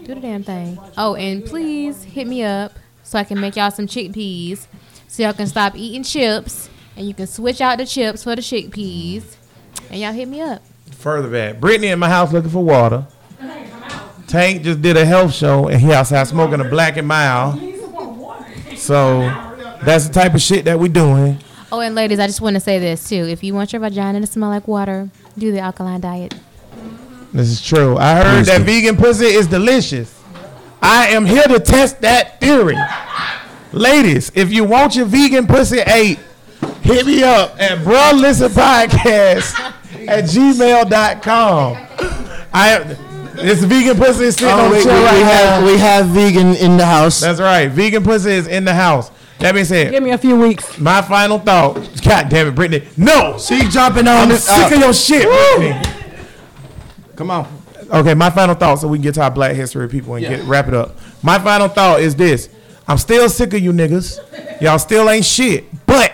do 0.05 0.15
the 0.15 0.21
damn 0.23 0.43
thing. 0.43 0.79
Oh, 0.97 1.15
and 1.17 1.45
please 1.45 2.03
hit 2.03 2.27
me 2.27 2.43
up 2.43 2.73
so 3.03 3.19
I 3.19 3.25
can 3.25 3.39
make 3.39 3.57
y'all 3.57 3.71
some 3.71 3.87
chickpeas 3.87 4.67
so 5.07 5.23
y'all 5.23 5.35
can 5.35 5.47
stop 5.47 5.77
eating 5.77 6.03
chips 6.03 6.71
and 6.97 7.07
you 7.07 7.13
can 7.13 7.27
switch 7.27 7.61
out 7.61 7.77
the 7.77 7.85
chips 7.85 8.25
for 8.25 8.35
the 8.35 8.41
chickpeas. 8.41 9.37
And 9.91 10.01
y'all 10.01 10.15
hit 10.15 10.29
me 10.29 10.41
up. 10.41 10.63
Further 10.93 11.29
back. 11.29 11.61
Brittany 11.61 11.89
in 11.89 11.99
my 11.99 12.09
house 12.09 12.33
looking 12.33 12.49
for 12.49 12.65
water. 12.65 13.07
Tank 14.27 14.63
just 14.63 14.81
did 14.81 14.97
a 14.97 15.05
health 15.05 15.35
show 15.35 15.69
and 15.69 15.79
he 15.79 15.93
outside 15.93 16.27
smoking 16.27 16.63
a 16.63 16.65
black 16.65 16.97
and 16.97 17.07
mild. 17.07 17.61
So 18.79 19.21
that's 19.83 20.09
the 20.09 20.15
type 20.15 20.33
of 20.33 20.41
shit 20.41 20.65
that 20.65 20.79
we 20.79 20.89
doing. 20.89 21.37
Oh, 21.71 21.81
and 21.81 21.95
ladies, 21.95 22.19
I 22.19 22.27
just 22.27 22.41
want 22.41 22.55
to 22.55 22.61
say 22.61 22.79
this 22.79 23.11
too. 23.11 23.27
If 23.29 23.45
you 23.45 23.53
want 23.53 23.75
your 23.75 23.81
vagina 23.81 24.23
to 24.23 24.27
smell 24.27 24.49
like 24.49 24.67
water, 24.67 25.11
do 25.37 25.53
the 25.53 25.59
alkaline 25.59 26.01
diet. 26.01 26.35
This 27.33 27.49
is 27.49 27.63
true. 27.65 27.97
I 27.99 28.17
heard 28.23 28.45
that 28.47 28.63
vegan 28.63 28.97
pussy 28.97 29.27
is 29.27 29.47
delicious. 29.47 30.15
I 30.81 31.09
am 31.09 31.27
here 31.27 31.43
to 31.43 31.59
test 31.61 32.01
that 32.03 32.41
theory. 32.41 32.77
Ladies, 33.73 34.33
if 34.35 34.51
you 34.53 34.65
want 34.65 34.97
your 34.97 35.05
vegan 35.07 35.47
pussy 35.47 35.81
ate, 35.81 36.19
hit 36.83 37.05
me 37.07 37.23
up 37.23 37.61
at 37.61 37.79
Bruh 37.79 38.19
Listen 38.19 38.51
Podcast 38.51 39.55
at 40.09 40.25
gmail.com. 40.25 41.77
I 42.53 42.97
this 43.35 43.63
vegan 43.63 43.97
pussy 43.97 44.25
is 44.25 44.35
sitting 44.37 44.49
Oh, 44.55 44.65
on 44.65 44.71
we, 44.71 44.79
the 44.79 44.85
we, 44.85 44.85
chair 44.85 45.05
right 45.05 45.15
we 45.15 45.21
have 45.23 45.61
now. 45.63 45.67
we 45.67 45.79
have 45.79 46.07
vegan 46.07 46.55
in 46.57 46.77
the 46.77 46.87
house. 46.87 47.21
That's 47.21 47.41
right. 47.41 47.69
Vegan 47.69 48.03
pussy 48.03 48.31
is 48.33 48.47
in 48.49 48.65
the 48.65 48.75
house. 48.75 49.11
That 49.39 49.53
being 49.53 49.65
said, 49.67 49.93
Give 49.93 50.03
me 50.03 50.11
a 50.11 50.19
few 50.19 50.37
weeks. 50.37 50.79
my 50.79 51.01
final 51.03 51.39
thought. 51.39 51.75
God 52.05 52.29
damn 52.29 52.49
it, 52.49 52.55
Brittany. 52.57 52.89
No. 52.97 53.39
She 53.39 53.69
jumping 53.69 54.09
on 54.09 54.23
I'm 54.23 54.29
this. 54.31 54.45
sick 54.45 54.73
of 54.73 54.79
your 54.81 54.93
shit, 54.93 55.23
Brittany. 55.29 55.81
Come 57.19 57.33
on. 57.33 57.49
Okay, 57.91 58.15
my 58.15 58.31
final 58.31 58.55
thought, 58.55 58.77
so 58.77 58.87
we 58.87 58.97
can 58.97 59.03
get 59.03 59.15
to 59.15 59.23
our 59.23 59.31
Black 59.31 59.57
History 59.57 59.89
people 59.89 60.15
and 60.15 60.25
get 60.25 60.45
wrap 60.45 60.69
it 60.69 60.75
up. 60.75 60.97
My 61.21 61.37
final 61.41 61.67
thought 61.67 61.99
is 62.01 62.15
this: 62.15 62.49
I'm 62.87 62.97
still 62.97 63.29
sick 63.29 63.55
of 63.55 63.61
you 63.61 63.73
niggas. 63.73 64.63
Y'all 64.63 64.79
still 64.79 65.11
ain't 65.11 65.25
shit, 65.25 65.65
but 65.85 66.13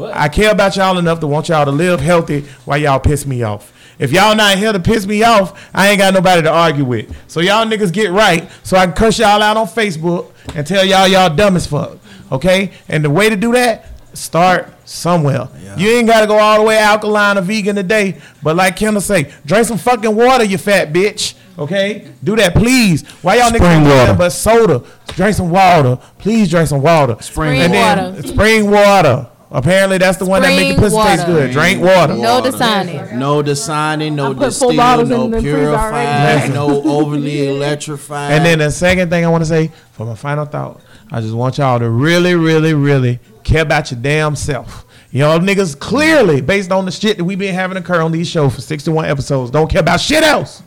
I 0.00 0.28
care 0.28 0.52
about 0.52 0.76
y'all 0.76 0.98
enough 0.98 1.18
to 1.18 1.26
want 1.26 1.48
y'all 1.48 1.64
to 1.64 1.72
live 1.72 1.98
healthy 1.98 2.42
while 2.64 2.78
y'all 2.78 3.00
piss 3.00 3.26
me 3.26 3.42
off. 3.42 3.72
If 3.98 4.12
y'all 4.12 4.36
not 4.36 4.56
here 4.56 4.72
to 4.72 4.78
piss 4.78 5.04
me 5.04 5.24
off, 5.24 5.68
I 5.74 5.88
ain't 5.88 5.98
got 5.98 6.14
nobody 6.14 6.42
to 6.42 6.52
argue 6.52 6.84
with. 6.84 7.12
So 7.26 7.40
y'all 7.40 7.66
niggas 7.66 7.92
get 7.92 8.12
right, 8.12 8.48
so 8.62 8.76
I 8.76 8.86
can 8.86 8.94
cuss 8.94 9.18
y'all 9.18 9.42
out 9.42 9.56
on 9.56 9.66
Facebook 9.66 10.30
and 10.54 10.64
tell 10.64 10.84
y'all 10.84 11.08
y'all 11.08 11.34
dumb 11.34 11.56
as 11.56 11.66
fuck. 11.66 11.98
Okay, 12.30 12.70
and 12.88 13.04
the 13.04 13.10
way 13.10 13.28
to 13.28 13.34
do 13.34 13.50
that, 13.50 13.97
start 14.14 14.72
somewhere. 14.88 15.48
You 15.76 15.88
ain't 15.90 16.06
got 16.08 16.20
to 16.22 16.26
go 16.26 16.38
all 16.38 16.58
the 16.58 16.64
way 16.64 16.78
alkaline 16.78 17.38
or 17.38 17.42
vegan 17.42 17.76
today, 17.76 18.20
but 18.42 18.56
like 18.56 18.76
Kendall 18.76 19.00
say, 19.00 19.32
drink 19.44 19.66
some 19.66 19.78
fucking 19.78 20.14
water, 20.14 20.44
you 20.44 20.58
fat 20.58 20.92
bitch. 20.92 21.34
Okay, 21.58 22.08
do 22.22 22.36
that, 22.36 22.54
please. 22.54 23.02
Why 23.20 23.36
y'all 23.36 23.50
niggas 23.50 23.56
Spring 23.56 23.82
do 23.82 23.90
water. 23.90 24.06
that 24.06 24.18
but 24.18 24.30
soda? 24.30 24.84
Drink 25.08 25.34
some 25.34 25.50
water, 25.50 25.96
please. 26.18 26.48
Drink 26.48 26.68
some 26.68 26.82
water. 26.82 27.16
Spring 27.20 27.60
and 27.60 27.74
then 27.74 28.14
water. 28.14 28.28
Spring 28.28 28.70
water. 28.70 29.28
Apparently, 29.50 29.96
that's 29.98 30.18
the 30.18 30.26
one 30.26 30.42
that 30.42 30.48
make 30.50 30.76
the 30.76 30.88
Spring 30.88 30.92
pussy 30.92 31.16
taste 31.16 31.26
good. 31.26 31.50
Drink 31.52 31.82
water. 31.82 32.14
No 32.14 32.40
Dasani. 32.42 33.12
No 33.14 33.42
Dasani, 33.42 34.12
no 34.12 34.26
I 34.26 34.34
put 34.34 34.38
full 34.38 34.48
distill, 34.50 34.76
bottles 34.76 35.08
no 35.08 35.24
in 35.24 35.30
the 35.32 35.40
freezer 35.40 35.74
already. 35.74 36.22
purified, 36.22 36.54
no 36.54 36.82
overly 36.84 37.48
electrified. 37.48 38.32
And 38.34 38.44
then 38.44 38.58
the 38.58 38.70
second 38.70 39.08
thing 39.10 39.24
I 39.24 39.28
want 39.28 39.42
to 39.42 39.48
say 39.48 39.72
for 39.92 40.04
my 40.06 40.14
final 40.14 40.44
thought, 40.44 40.80
I 41.10 41.20
just 41.20 41.34
want 41.34 41.58
y'all 41.58 41.78
to 41.78 41.88
really, 41.88 42.34
really, 42.34 42.74
really 42.74 43.18
care 43.44 43.62
about 43.62 43.90
your 43.90 44.00
damn 44.00 44.36
self. 44.36 44.84
Y'all 45.10 45.38
niggas 45.38 45.78
clearly, 45.78 46.42
based 46.42 46.70
on 46.70 46.84
the 46.84 46.90
shit 46.90 47.16
that 47.16 47.24
we've 47.24 47.38
been 47.38 47.54
having 47.54 47.78
occur 47.78 48.02
on 48.02 48.12
these 48.12 48.28
shows 48.28 48.54
for 48.54 48.60
61 48.60 49.06
episodes, 49.06 49.50
don't 49.50 49.70
care 49.70 49.80
about 49.80 50.00
shit 50.00 50.22
else. 50.22 50.62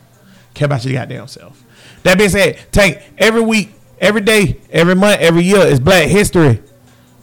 Care 0.54 0.66
about 0.66 0.84
your 0.84 0.94
goddamn 0.94 1.28
self. 1.28 1.62
That 2.02 2.18
being 2.18 2.30
said, 2.30 2.58
Tank, 2.72 3.00
every 3.18 3.40
week, 3.40 3.70
every 4.00 4.20
day, 4.20 4.60
every 4.70 4.96
month, 4.96 5.20
every 5.20 5.44
year 5.44 5.60
is 5.60 5.78
Black 5.78 6.08
History. 6.08 6.60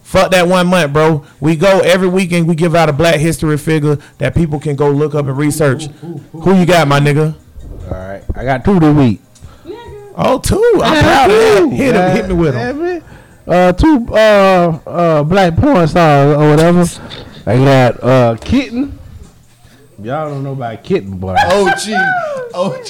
Fuck 0.04 0.32
that 0.32 0.48
one 0.48 0.68
month, 0.68 0.94
bro. 0.94 1.26
We 1.40 1.56
go 1.56 1.82
every 1.82 2.08
weekend. 2.08 2.48
We 2.48 2.56
give 2.56 2.74
out 2.74 2.90
a 2.90 2.94
Black 2.94 3.20
History 3.20 3.58
figure 3.58 3.98
that 4.18 4.34
people 4.34 4.60
can 4.60 4.76
go 4.76 4.90
look 4.90 5.14
up 5.14 5.28
and 5.28 5.38
research. 5.38 5.86
Who 6.32 6.56
you 6.58 6.66
got, 6.66 6.88
my 6.88 7.00
nigga? 7.00 7.36
All 7.84 7.92
right, 7.92 8.24
I 8.34 8.44
got 8.46 8.64
two 8.64 8.80
this 8.80 8.96
week. 8.96 9.22
Oh, 10.22 10.38
two. 10.38 10.62
I'm 10.84 11.02
proud 11.04 11.30
of 11.32 11.38
that. 11.38 11.70
Hit 11.72 11.96
him. 11.96 12.16
Hit 12.16 12.28
me 12.28 12.34
with 12.36 12.54
him. 12.54 13.04
Uh, 13.48 13.72
two 13.72 14.06
uh 14.14 14.80
uh 14.86 15.24
black 15.24 15.56
porn 15.56 15.88
stars 15.88 16.36
or 16.38 16.50
whatever. 16.52 16.86
I 17.48 17.58
got 17.58 18.04
uh 18.04 18.36
kitten. 18.40 19.00
Y'all 20.02 20.30
don't 20.30 20.44
know 20.44 20.52
about 20.52 20.84
kitten, 20.84 21.18
boy. 21.18 21.36
OG, 21.36 22.54
OG. 22.54 22.86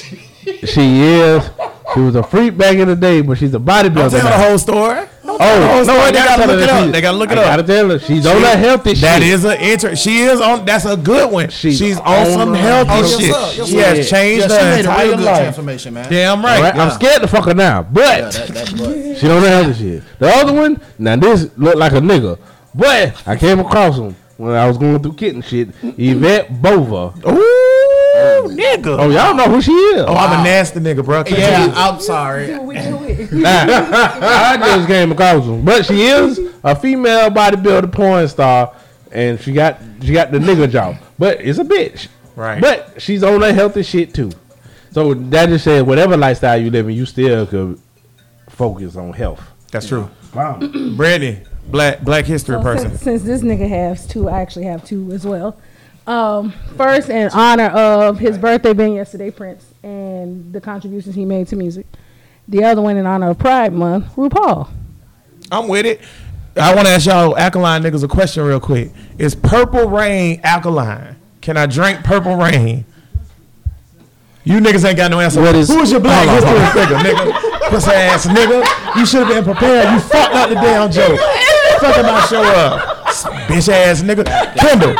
She 0.66 1.00
is. 1.02 1.48
She 1.94 2.00
was 2.00 2.14
a 2.14 2.22
freak 2.22 2.56
back 2.56 2.76
in 2.76 2.86
the 2.88 2.94
day, 2.94 3.20
but 3.20 3.36
she's 3.38 3.52
a 3.54 3.58
bodybuilder. 3.58 3.94
Don't 3.94 4.10
tell 4.10 4.22
the 4.38 4.48
whole 4.48 4.58
story. 4.58 5.06
Oh, 5.24 5.68
whole 5.72 5.84
story. 5.84 6.06
They 6.06 6.12
gotta 6.12 6.42
tell 6.42 6.48
her 6.48 6.54
look 6.56 6.62
it 6.62 6.68
up. 6.70 6.84
she- 6.84 6.90
They 6.92 7.00
gotta 7.00 7.16
look 7.16 7.30
it 7.32 7.38
I 7.38 7.40
up. 7.42 7.46
gotta 7.46 7.62
tell 7.62 7.88
her 7.90 7.98
she's 7.98 8.26
on 8.26 8.42
that 8.42 8.58
healthy 8.58 8.90
shit. 8.94 9.00
That 9.02 9.22
is 9.22 9.44
an 9.44 9.60
inter. 9.60 9.96
She 9.96 10.18
is 10.20 10.40
on. 10.40 10.64
That's 10.64 10.84
a 10.84 10.96
good 10.96 11.30
one. 11.32 11.48
She's, 11.50 11.78
She's 11.78 11.98
on, 11.98 12.06
on 12.06 12.26
some 12.32 12.54
healthy 12.54 12.90
Oh, 12.92 13.18
shit. 13.18 13.34
sir, 13.34 13.40
yes, 13.40 13.54
she 13.68 13.72
sir. 13.74 13.80
has 13.96 14.10
changed 14.10 14.48
Yeah, 14.50 14.58
she 14.58 14.64
her 14.64 14.70
made 14.70 14.76
a 14.76 14.78
entire 14.80 15.06
real 15.08 15.16
good 15.16 15.24
life. 15.26 15.36
transformation, 15.38 15.94
man. 15.94 16.10
Damn 16.10 16.38
All 16.38 16.44
right. 16.44 16.60
right, 16.62 16.76
I'm 16.76 16.90
scared 16.92 17.22
to 17.22 17.28
fuck 17.28 17.44
her 17.46 17.54
now, 17.54 17.82
but 17.82 18.00
Yeah, 18.02 18.30
that, 18.30 18.48
that, 18.48 18.68
she 19.18 19.26
don't 19.26 19.42
know 19.42 19.48
healthy 19.48 19.74
shit. 19.74 20.02
The 20.18 20.28
other 20.28 20.52
one, 20.52 20.80
now 20.98 21.16
this 21.16 21.48
look 21.56 21.74
like 21.76 21.92
a 21.92 22.00
nigga, 22.00 22.38
but 22.74 23.20
I 23.26 23.36
came 23.36 23.58
across 23.60 23.96
him 23.98 24.14
when 24.36 24.54
I 24.54 24.66
was 24.68 24.78
going 24.78 25.00
through 25.02 25.14
kitten 25.14 25.42
shit. 25.42 25.68
Yvette 25.82 26.60
Bova. 26.62 27.12
Ooh, 27.28 27.89
nigga. 28.48 28.98
Oh, 28.98 29.10
y'all 29.10 29.34
know 29.34 29.44
who 29.44 29.60
she 29.60 29.72
is. 29.72 30.02
Oh, 30.02 30.14
I'm 30.14 30.40
a 30.40 30.44
nasty 30.44 30.80
nigga, 30.80 31.04
bro. 31.04 31.24
Yeah, 31.26 31.72
I'm 31.74 32.00
sorry. 32.00 32.58
We 32.58 32.74
do 32.76 33.04
it. 33.04 33.30
I 33.32 34.56
just 34.76 34.88
came 34.88 35.12
across 35.12 35.44
him, 35.44 35.64
but 35.64 35.86
she 35.86 36.02
is 36.02 36.38
a 36.62 36.74
female 36.74 37.30
bodybuilder 37.30 37.92
porn 37.92 38.28
star, 38.28 38.74
and 39.10 39.40
she 39.40 39.52
got 39.52 39.80
she 40.02 40.12
got 40.12 40.30
the 40.32 40.38
nigga 40.38 40.70
job, 40.70 40.96
but 41.18 41.40
it's 41.40 41.58
a 41.58 41.64
bitch. 41.64 42.08
Right. 42.36 42.60
But 42.60 43.00
she's 43.02 43.22
on 43.22 43.40
that 43.40 43.54
healthy 43.54 43.82
shit 43.82 44.14
too. 44.14 44.30
So 44.92 45.14
that 45.14 45.48
just 45.48 45.64
says 45.64 45.82
whatever 45.82 46.16
lifestyle 46.16 46.60
you 46.60 46.70
live 46.70 46.88
in, 46.88 46.94
you 46.94 47.06
still 47.06 47.46
could 47.46 47.80
focus 48.48 48.96
on 48.96 49.12
health. 49.12 49.42
That's 49.70 49.86
true. 49.86 50.10
Wow, 50.34 50.58
Brandy, 50.96 51.40
black 51.68 52.00
Black 52.02 52.24
History 52.24 52.56
So 52.56 52.62
person. 52.62 52.90
Since, 52.90 53.02
since 53.02 53.22
this 53.22 53.42
nigga 53.42 53.68
has 53.68 54.06
two, 54.06 54.28
I 54.28 54.40
actually 54.40 54.66
have 54.66 54.84
two 54.84 55.10
as 55.12 55.26
well. 55.26 55.56
Um, 56.10 56.52
first, 56.76 57.08
in 57.08 57.28
honor 57.30 57.66
of 57.66 58.18
his 58.18 58.36
birthday 58.36 58.72
being 58.72 58.94
yesterday, 58.94 59.30
Prince, 59.30 59.64
and 59.84 60.52
the 60.52 60.60
contributions 60.60 61.14
he 61.14 61.24
made 61.24 61.46
to 61.48 61.56
music. 61.56 61.86
The 62.48 62.64
other 62.64 62.82
one 62.82 62.96
in 62.96 63.06
honor 63.06 63.30
of 63.30 63.38
Pride 63.38 63.72
Month, 63.72 64.16
RuPaul. 64.16 64.68
I'm 65.52 65.68
with 65.68 65.86
it. 65.86 66.00
I 66.56 66.74
want 66.74 66.88
to 66.88 66.92
ask 66.92 67.06
y'all 67.06 67.36
alkaline 67.38 67.82
niggas 67.84 68.02
a 68.02 68.08
question 68.08 68.42
real 68.42 68.58
quick. 68.58 68.90
Is 69.18 69.36
Purple 69.36 69.88
Rain 69.88 70.40
alkaline? 70.42 71.14
Can 71.42 71.56
I 71.56 71.66
drink 71.66 72.02
Purple 72.02 72.34
Rain? 72.36 72.84
You 74.42 74.58
niggas 74.58 74.84
ain't 74.84 74.96
got 74.96 75.12
no 75.12 75.20
answer. 75.20 75.40
What 75.40 75.54
is- 75.54 75.68
Who's 75.68 75.92
your 75.92 76.00
black 76.00 76.26
hold 76.28 76.42
on, 76.42 76.60
history 76.60 76.80
figure, 76.82 76.96
nigga? 76.96 77.68
Pussy 77.70 77.90
ass 77.92 78.26
nigga. 78.26 78.96
You 78.96 79.06
should 79.06 79.26
have 79.26 79.28
been 79.28 79.44
prepared. 79.44 79.92
You 79.92 80.00
fucked 80.00 80.34
up 80.34 80.48
the 80.48 80.56
damn 80.56 80.90
joke. 80.90 81.20
Fucking 81.78 82.02
my 82.02 82.26
show 82.28 82.42
up. 82.42 83.06
Bitch 83.46 83.68
ass 83.68 84.02
nigga. 84.02 84.24
Kendall. 84.56 84.96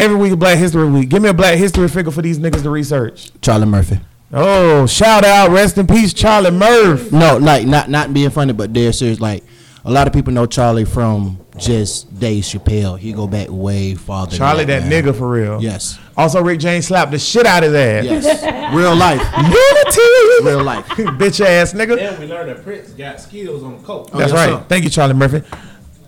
Every 0.00 0.16
week 0.16 0.32
of 0.32 0.38
Black 0.38 0.58
History 0.58 0.88
Week. 0.88 1.08
Give 1.08 1.22
me 1.22 1.28
a 1.28 1.34
black 1.34 1.58
history 1.58 1.88
figure 1.88 2.10
for 2.10 2.22
these 2.22 2.38
niggas 2.38 2.62
to 2.62 2.70
research. 2.70 3.30
Charlie 3.42 3.66
Murphy. 3.66 4.00
Oh, 4.32 4.86
shout 4.86 5.24
out, 5.24 5.50
rest 5.50 5.76
in 5.76 5.86
peace, 5.86 6.12
Charlie 6.14 6.50
Murphy. 6.52 7.14
No, 7.16 7.36
like 7.36 7.66
not 7.66 7.90
not 7.90 8.14
being 8.14 8.30
funny, 8.30 8.52
but 8.52 8.72
dead 8.72 8.94
serious. 8.94 9.20
Like 9.20 9.44
a 9.84 9.90
lot 9.90 10.06
of 10.06 10.12
people 10.12 10.32
know 10.32 10.46
Charlie 10.46 10.84
from 10.84 11.38
just 11.58 12.18
Dave 12.18 12.44
Chappelle. 12.44 12.98
He 12.98 13.12
go 13.12 13.26
back 13.26 13.48
way 13.50 13.94
farther. 13.94 14.30
than 14.30 14.38
Charlie, 14.38 14.64
that 14.66 14.86
man. 14.86 15.04
nigga 15.04 15.14
for 15.14 15.28
real. 15.28 15.60
Yes, 15.60 15.98
Also, 16.16 16.42
Rick 16.42 16.60
James 16.60 16.86
slapped 16.86 17.10
the 17.10 17.18
shit 17.18 17.44
out 17.44 17.64
of 17.64 17.72
his 17.72 17.74
ass. 17.74 18.04
yes. 18.24 18.72
Real 18.74 18.94
life, 18.94 19.20
Unity. 19.36 20.48
real 20.48 20.62
life. 20.62 20.86
Bitch 21.18 21.44
ass 21.44 21.72
nigga. 21.72 21.96
Then 21.96 22.20
we 22.20 22.26
learned 22.26 22.50
that 22.50 22.62
Prince 22.62 22.90
got 22.90 23.20
skills 23.20 23.64
on 23.64 23.78
the 23.78 23.82
coat. 23.82 24.10
That's 24.12 24.30
yes, 24.30 24.32
right. 24.32 24.58
sir. 24.60 24.64
Thank 24.68 24.84
you, 24.84 24.90
Charlie 24.90 25.14
Murphy. 25.14 25.42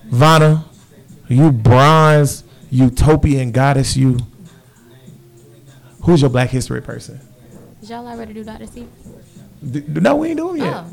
Vanna, 0.05 0.63
you 1.27 1.51
bronze 1.51 2.45
utopian 2.73 3.51
goddess, 3.51 3.95
you. 3.95 4.17
Who's 6.01 6.21
your 6.21 6.29
black 6.29 6.49
history 6.49 6.81
person? 6.81 7.19
Did 7.79 7.89
y'all 7.89 8.07
already 8.07 8.33
do 8.33 8.43
Dr. 8.43 8.67
C? 8.67 8.87
D- 9.71 9.79
d- 9.79 10.01
no, 10.01 10.17
we 10.17 10.29
ain't 10.29 10.37
doing 10.37 10.61
it 10.61 10.65
yet. 10.65 10.73
Oh. 10.75 10.91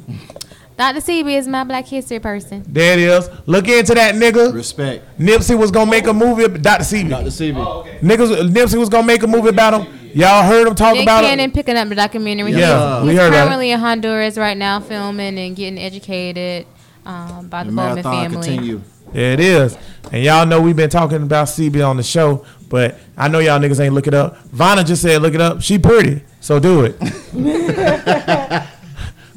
Dr. 0.76 1.00
Sebi 1.00 1.36
is 1.36 1.46
my 1.48 1.64
black 1.64 1.86
history 1.86 2.20
person. 2.20 2.64
There 2.66 2.92
it 2.94 3.00
is. 3.00 3.28
Look 3.46 3.66
into 3.68 3.94
that 3.94 4.14
nigga. 4.14 4.54
Respect. 4.54 5.04
Nipsey 5.18 5.58
was 5.58 5.70
gonna 5.70 5.90
make 5.90 6.06
a 6.06 6.12
movie. 6.12 6.44
ab- 6.44 6.62
Dr. 6.62 6.84
Sebi. 6.84 7.10
Dr. 7.10 7.26
Sebi. 7.26 8.00
Niggas, 8.00 8.50
Nipsey 8.50 8.78
was 8.78 8.88
gonna 8.88 9.06
make 9.06 9.22
a 9.22 9.26
movie 9.26 9.48
about 9.48 9.82
him. 9.82 10.10
Y'all 10.14 10.42
heard 10.44 10.66
him 10.68 10.74
talk 10.74 10.94
Nick 10.94 11.02
about 11.04 11.22
Cannon 11.24 11.46
him. 11.46 11.50
picking 11.52 11.76
up 11.76 11.88
the 11.88 11.94
documentary. 11.96 12.52
Yeah, 12.52 12.98
he's, 12.98 13.04
we 13.06 13.10
he's 13.12 13.20
heard 13.20 13.28
about 13.28 13.42
it. 13.44 13.46
currently 13.48 13.70
in 13.72 13.78
Honduras 13.80 14.38
right 14.38 14.56
now, 14.56 14.80
filming 14.80 15.38
and 15.38 15.54
getting 15.56 15.78
educated 15.78 16.66
um, 17.04 17.48
by 17.48 17.64
the, 17.64 17.70
The 17.70 17.76
Bowman 17.76 17.94
marathon 17.94 18.30
family. 18.30 18.46
continue. 18.48 18.80
Yeah, 19.12 19.32
it 19.32 19.40
is. 19.40 19.76
And 20.12 20.22
y'all 20.24 20.46
know 20.46 20.60
we've 20.60 20.76
been 20.76 20.90
talking 20.90 21.22
about 21.22 21.48
Sebi 21.48 21.86
on 21.86 21.96
the 21.96 22.02
show, 22.02 22.44
but 22.68 22.98
I 23.16 23.28
know 23.28 23.38
y'all 23.38 23.58
niggas 23.60 23.80
ain't 23.80 23.94
look 23.94 24.06
it 24.06 24.14
up. 24.14 24.38
Vanna 24.46 24.84
just 24.84 25.02
said 25.02 25.20
look 25.22 25.34
it 25.34 25.40
up. 25.40 25.62
She 25.62 25.78
pretty, 25.78 26.22
so 26.40 26.58
do 26.60 26.84
it. 26.84 26.96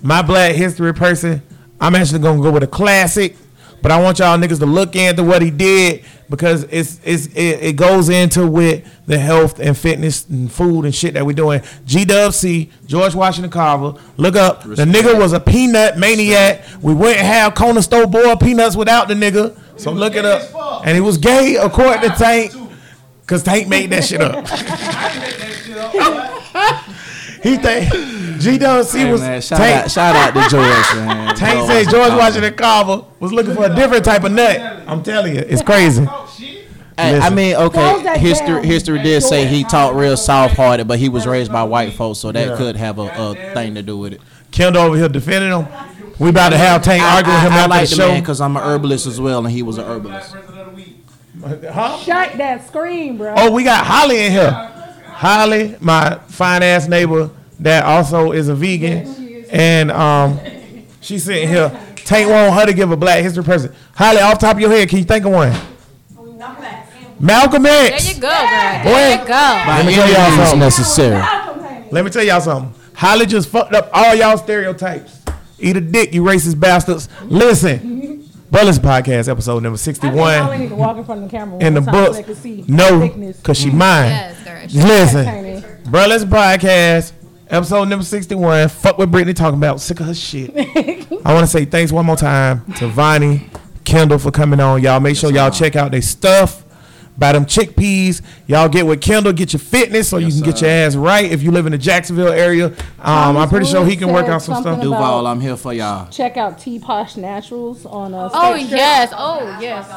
My 0.03 0.21
black 0.21 0.55
history 0.55 0.93
person, 0.93 1.41
I'm 1.79 1.95
actually 1.95 2.19
gonna 2.19 2.41
go 2.41 2.51
with 2.51 2.63
a 2.63 2.67
classic, 2.67 3.35
but 3.83 3.91
I 3.91 4.01
want 4.01 4.19
y'all 4.19 4.37
niggas 4.37 4.59
to 4.59 4.65
look 4.65 4.95
into 4.95 5.25
what 5.25 5.41
he 5.41 5.51
did 5.51 6.05
because 6.29 6.63
it's 6.69 7.01
it's 7.03 7.25
it, 7.27 7.61
it 7.61 7.75
goes 7.75 8.07
into 8.07 8.47
with 8.47 8.81
the 9.07 9.19
health 9.19 9.59
and 9.59 9.77
fitness 9.77 10.25
and 10.29 10.49
food 10.49 10.85
and 10.85 10.95
shit 10.95 11.15
that 11.15 11.25
we're 11.25 11.33
doing. 11.33 11.59
GWC, 11.59 12.71
George 12.85 13.13
Washington 13.13 13.51
Carver. 13.51 13.99
Look 14.15 14.37
up. 14.37 14.63
The 14.63 14.85
nigga 14.85 15.19
was 15.19 15.33
a 15.33 15.39
peanut 15.41 15.97
maniac. 15.97 16.63
We 16.81 16.93
wouldn't 16.93 17.19
have 17.19 17.55
Kona 17.55 17.81
store 17.81 18.07
boiled 18.07 18.39
peanuts 18.39 18.77
without 18.77 19.09
the 19.09 19.15
nigga. 19.15 19.53
So 19.77 19.91
look 19.91 20.15
it 20.15 20.23
up. 20.23 20.87
And 20.87 20.95
he 20.95 21.01
was 21.01 21.17
gay 21.17 21.57
according 21.57 22.09
to 22.09 22.15
Tank. 22.15 22.53
Cause 23.27 23.43
Tank 23.43 23.67
made 23.67 23.89
that 23.89 24.05
shit 24.05 24.21
up. 24.21 24.45
he 27.43 27.57
think 27.57 27.91
G 28.41 28.57
Dub 28.57 28.85
C 28.85 28.99
Hey, 28.99 29.11
was 29.11 29.21
man, 29.21 29.41
shout 29.41 29.57
Tank. 29.59 29.83
out, 29.85 29.91
shout 29.91 30.15
out 30.15 30.33
to 30.33 30.49
George, 30.49 31.05
man. 31.05 31.35
Tank 31.35 31.67
said 31.67 31.89
George 31.91 32.13
Washington 32.13 32.53
Carver 32.55 33.05
was 33.19 33.31
looking 33.31 33.53
for 33.55 33.65
a 33.65 33.75
different 33.75 34.03
type 34.03 34.23
of 34.23 34.31
nut. 34.31 34.57
I'm 34.87 35.03
telling 35.03 35.35
you, 35.35 35.41
it's 35.41 35.61
crazy. 35.61 36.05
Hey, 36.97 37.19
I 37.19 37.29
mean, 37.31 37.55
okay, 37.55 38.19
history 38.19 38.47
down. 38.47 38.63
history 38.63 39.01
did 39.01 39.21
say 39.23 39.47
he 39.47 39.63
talked 39.63 39.95
real 39.95 40.15
soft 40.15 40.55
hearted, 40.55 40.87
but 40.87 40.99
he 40.99 41.09
was 41.09 41.25
raised 41.25 41.51
by 41.51 41.63
white 41.63 41.93
folks, 41.93 42.19
so 42.19 42.31
that 42.31 42.47
Yeah. 42.49 42.55
could 42.57 42.75
have 42.75 42.99
a, 42.99 43.01
a 43.03 43.53
thing 43.55 43.73
to 43.75 43.81
do 43.81 43.97
with 43.97 44.13
it. 44.13 44.21
Kendall 44.51 44.83
over 44.83 44.95
here 44.95 45.09
defending 45.09 45.51
him. 45.51 45.67
We 46.19 46.29
about 46.29 46.49
to 46.49 46.57
have 46.57 46.83
Tank 46.83 47.01
I, 47.01 47.15
arguing 47.15 47.35
with 47.35 47.43
him 47.45 47.53
I, 47.53 47.55
I 47.55 47.59
after 47.61 47.69
like 47.69 47.89
the 47.89 47.95
the 47.95 48.01
show. 48.15 48.19
because 48.19 48.39
I'm 48.39 48.55
a 48.55 48.59
herbalist 48.61 49.07
as 49.07 49.19
well, 49.19 49.39
and 49.43 49.49
he 49.51 49.63
was 49.63 49.79
a 49.79 49.83
herbalist. 49.83 50.35
Huh? 51.73 51.97
Shut 51.97 52.37
that 52.37 52.67
scream, 52.67 53.17
bro. 53.17 53.33
Oh, 53.35 53.51
we 53.51 53.63
got 53.63 53.85
Holly 53.85 54.19
in 54.25 54.31
here. 54.31 54.69
Holly, 55.23 55.73
my 55.79 56.19
fine 56.27 56.61
ass 56.63 56.89
neighbor 56.89 57.29
that 57.61 57.85
also 57.85 58.33
is 58.33 58.49
a 58.49 58.55
vegan, 58.55 59.45
and 59.49 59.89
um, 59.89 60.37
she's 60.99 61.23
sitting 61.23 61.47
here. 61.47 61.69
Tank 61.95 62.29
want 62.29 62.53
her 62.55 62.65
to 62.65 62.73
give 62.73 62.91
a 62.91 62.97
black 62.97 63.23
history 63.23 63.41
present. 63.41 63.73
Holly, 63.95 64.19
off 64.19 64.37
the 64.41 64.47
top 64.47 64.55
of 64.57 64.59
your 64.59 64.69
head, 64.69 64.89
can 64.89 64.97
you 64.97 65.05
think 65.05 65.23
of 65.23 65.31
one? 65.31 65.53
Malcolm 67.21 67.65
X. 67.65 68.03
There 68.03 68.15
you 68.15 68.19
go, 68.19 68.27
girl. 68.27 68.83
There 68.83 69.17
Boy. 69.17 69.21
you 69.21 69.27
go. 69.29 69.63
By 69.65 69.83
me 69.85 69.93
tell 69.93 70.03
any 70.03 70.13
y'all 70.13 70.29
means 70.29 70.41
something. 70.41 70.59
necessary. 70.59 71.23
Let 71.89 72.03
me 72.03 72.11
tell 72.11 72.23
y'all 72.25 72.41
something. 72.41 72.81
Holly 72.93 73.25
just 73.25 73.47
fucked 73.47 73.73
up 73.73 73.89
all 73.93 74.13
y'all 74.15 74.37
stereotypes. 74.37 75.21
Eat 75.57 75.77
a 75.77 75.81
dick, 75.81 76.13
you 76.13 76.21
racist 76.21 76.59
bastards. 76.59 77.07
Listen, 77.23 77.92
Bruh 78.53 78.65
Listen 78.65 78.83
Podcast, 78.83 79.27
episode 79.29 79.63
number 79.63 79.77
I 79.77 79.81
think 79.81 79.97
Holly 79.97 80.11
61. 80.19 80.59
need 80.59 80.69
to 80.69 80.75
walk 80.75 80.97
in 80.97 81.03
front 81.03 81.23
of 81.23 81.31
the 81.31 81.35
camera 81.37 81.57
In 81.59 81.73
the 81.73 81.81
one 81.81 81.85
time 81.91 81.95
so 81.95 82.05
books. 82.05 82.17
they 82.17 82.23
can 82.23 82.35
see 82.35 82.65
No, 82.67 82.99
thickness. 82.99 83.37
because 83.37 83.57
she 83.57 83.71
mine. 83.71 84.09
Yes, 84.11 84.43
girl. 84.43 84.83
Listen, 84.87 85.25
Tiny. 85.25 85.61
Bruh 85.85 86.07
Listen 86.07 86.29
Podcast, 86.29 87.13
episode 87.49 87.85
number 87.89 88.05
61. 88.05 88.69
Fuck 88.69 88.99
what 88.99 89.09
Brittany 89.09 89.33
talking 89.33 89.57
about. 89.57 89.81
Sick 89.81 89.99
of 90.01 90.05
her 90.05 90.13
shit. 90.13 90.51
I 91.25 91.33
want 91.33 91.39
to 91.45 91.47
say 91.47 91.65
thanks 91.65 91.91
one 91.91 92.05
more 92.05 92.15
time 92.15 92.71
to 92.73 92.87
Vonnie, 92.89 93.49
Kendall 93.85 94.19
for 94.19 94.29
coming 94.29 94.59
on. 94.59 94.83
Y'all 94.83 94.99
make 94.99 95.17
sure 95.17 95.31
y'all 95.31 95.49
check 95.49 95.75
out 95.75 95.91
their 95.91 96.03
stuff. 96.03 96.63
Buy 97.17 97.31
them 97.33 97.45
chickpeas. 97.45 98.21
Y'all 98.47 98.67
get 98.67 98.85
with 98.87 98.99
Kendall, 99.01 99.33
get 99.33 99.53
your 99.53 99.59
fitness 99.59 100.09
so 100.09 100.17
you 100.17 100.31
can 100.31 100.41
get 100.41 100.61
your 100.61 100.69
ass 100.69 100.95
right. 100.95 101.31
If 101.31 101.43
you 101.43 101.51
live 101.51 101.65
in 101.67 101.71
the 101.71 101.77
Jacksonville 101.77 102.31
area, 102.33 102.67
um, 102.99 103.37
I'm 103.37 103.49
pretty 103.49 103.67
sure 103.67 103.85
he 103.85 103.95
can 103.95 104.11
work 104.11 104.25
out 104.27 104.41
some 104.41 104.55
stuff. 104.55 104.63
something 104.63 104.89
Duval, 104.89 105.27
I'm 105.27 105.39
here 105.39 105.55
for 105.55 105.73
y'all. 105.73 106.09
Check 106.09 106.37
out 106.37 106.57
T 106.59 106.79
Posh 106.79 107.15
Naturals 107.15 107.85
on 107.85 108.13
uh, 108.13 108.29
Oh 108.33 108.53
State 108.55 108.65
Street. 108.65 108.77
yes. 108.77 109.13
Oh 109.15 109.57
yes. 109.61 109.87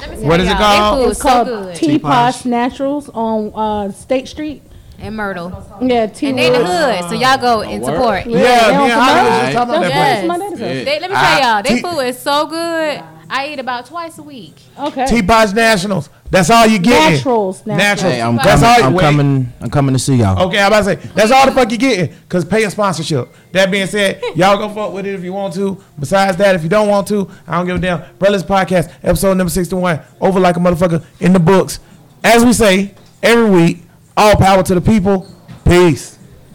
Let 0.00 0.10
me 0.10 0.16
tell 0.16 0.26
What 0.28 0.40
is 0.40 0.48
it 0.48 0.56
called? 0.56 0.98
They 0.98 1.10
It's 1.10 1.18
so 1.20 1.28
called 1.28 1.46
good. 1.46 1.76
T 1.76 1.98
Posh 2.00 2.44
Naturals 2.44 3.08
on 3.10 3.52
uh, 3.54 3.92
State 3.92 4.26
Street. 4.26 4.62
in 4.98 5.14
Myrtle. 5.14 5.50
Yeah, 5.80 6.06
T. 6.08 6.28
And 6.30 6.38
they 6.38 6.50
the 6.50 6.64
hood, 6.64 7.04
so 7.08 7.14
y'all 7.14 7.38
go 7.38 7.62
and 7.62 7.84
support. 7.84 8.26
Yeah, 8.26 8.66
they 8.66 8.72
me 8.78 8.90
on 8.90 9.08
and 9.08 9.26
was 9.28 9.38
just 9.38 9.52
talking 9.52 9.74
about 9.74 9.80
that 9.82 9.88
Yes. 9.88 10.26
place. 10.26 10.28
My. 10.28 10.56
They, 10.84 11.00
let 11.00 11.10
me 11.10 11.16
tell 11.16 11.40
y'all, 11.40 11.62
T- 11.62 11.74
they 11.74 11.80
food 11.82 12.00
is 12.00 12.18
so 12.18 12.46
good. 12.46 13.02
I 13.34 13.48
eat 13.48 13.58
about 13.58 13.86
twice 13.86 14.18
a 14.18 14.22
week. 14.22 14.54
Okay. 14.78 15.06
T-Posh 15.06 15.52
Nationals. 15.54 16.10
That's 16.30 16.50
all 16.50 16.66
you 16.66 16.78
get. 16.78 17.12
Naturals, 17.14 17.64
naturals. 17.64 17.66
Naturals. 17.66 18.12
Hey, 18.14 18.20
I'm 18.20 18.36
That's 18.36 18.60
coming. 18.60 18.64
all 18.66 18.78
you 18.78 18.84
I'm 18.84 18.92
wait. 18.94 19.02
coming. 19.02 19.52
I'm 19.60 19.70
coming 19.70 19.92
to 19.94 19.98
see 19.98 20.16
y'all. 20.16 20.48
Okay, 20.48 20.58
I'm 20.60 20.66
about 20.66 20.78
to 20.80 20.84
say 20.84 20.94
that's 21.14 21.30
all 21.32 21.46
the 21.46 21.52
fuck 21.52 21.70
you 21.70 21.78
getting. 21.78 22.14
Cause 22.28 22.44
pay 22.44 22.64
a 22.64 22.70
sponsorship. 22.70 23.34
That 23.52 23.70
being 23.70 23.86
said, 23.86 24.20
y'all 24.36 24.58
go 24.58 24.68
fuck 24.68 24.92
with 24.92 25.06
it 25.06 25.14
if 25.14 25.24
you 25.24 25.32
want 25.32 25.54
to. 25.54 25.82
Besides 25.98 26.36
that, 26.36 26.54
if 26.54 26.62
you 26.62 26.68
don't 26.68 26.88
want 26.88 27.08
to, 27.08 27.30
I 27.46 27.56
don't 27.56 27.66
give 27.66 27.76
a 27.76 27.78
damn. 27.78 28.16
Brothers 28.18 28.42
Podcast, 28.44 28.92
episode 29.02 29.34
number 29.38 29.50
sixty-one, 29.50 30.00
over 30.20 30.38
like 30.38 30.56
a 30.56 30.60
motherfucker 30.60 31.02
in 31.20 31.32
the 31.32 31.40
books. 31.40 31.80
As 32.22 32.44
we 32.44 32.52
say 32.52 32.94
every 33.22 33.48
week, 33.48 33.82
all 34.14 34.36
power 34.36 34.62
to 34.62 34.74
the 34.74 34.80
people. 34.82 35.26
Peace. 35.64 36.18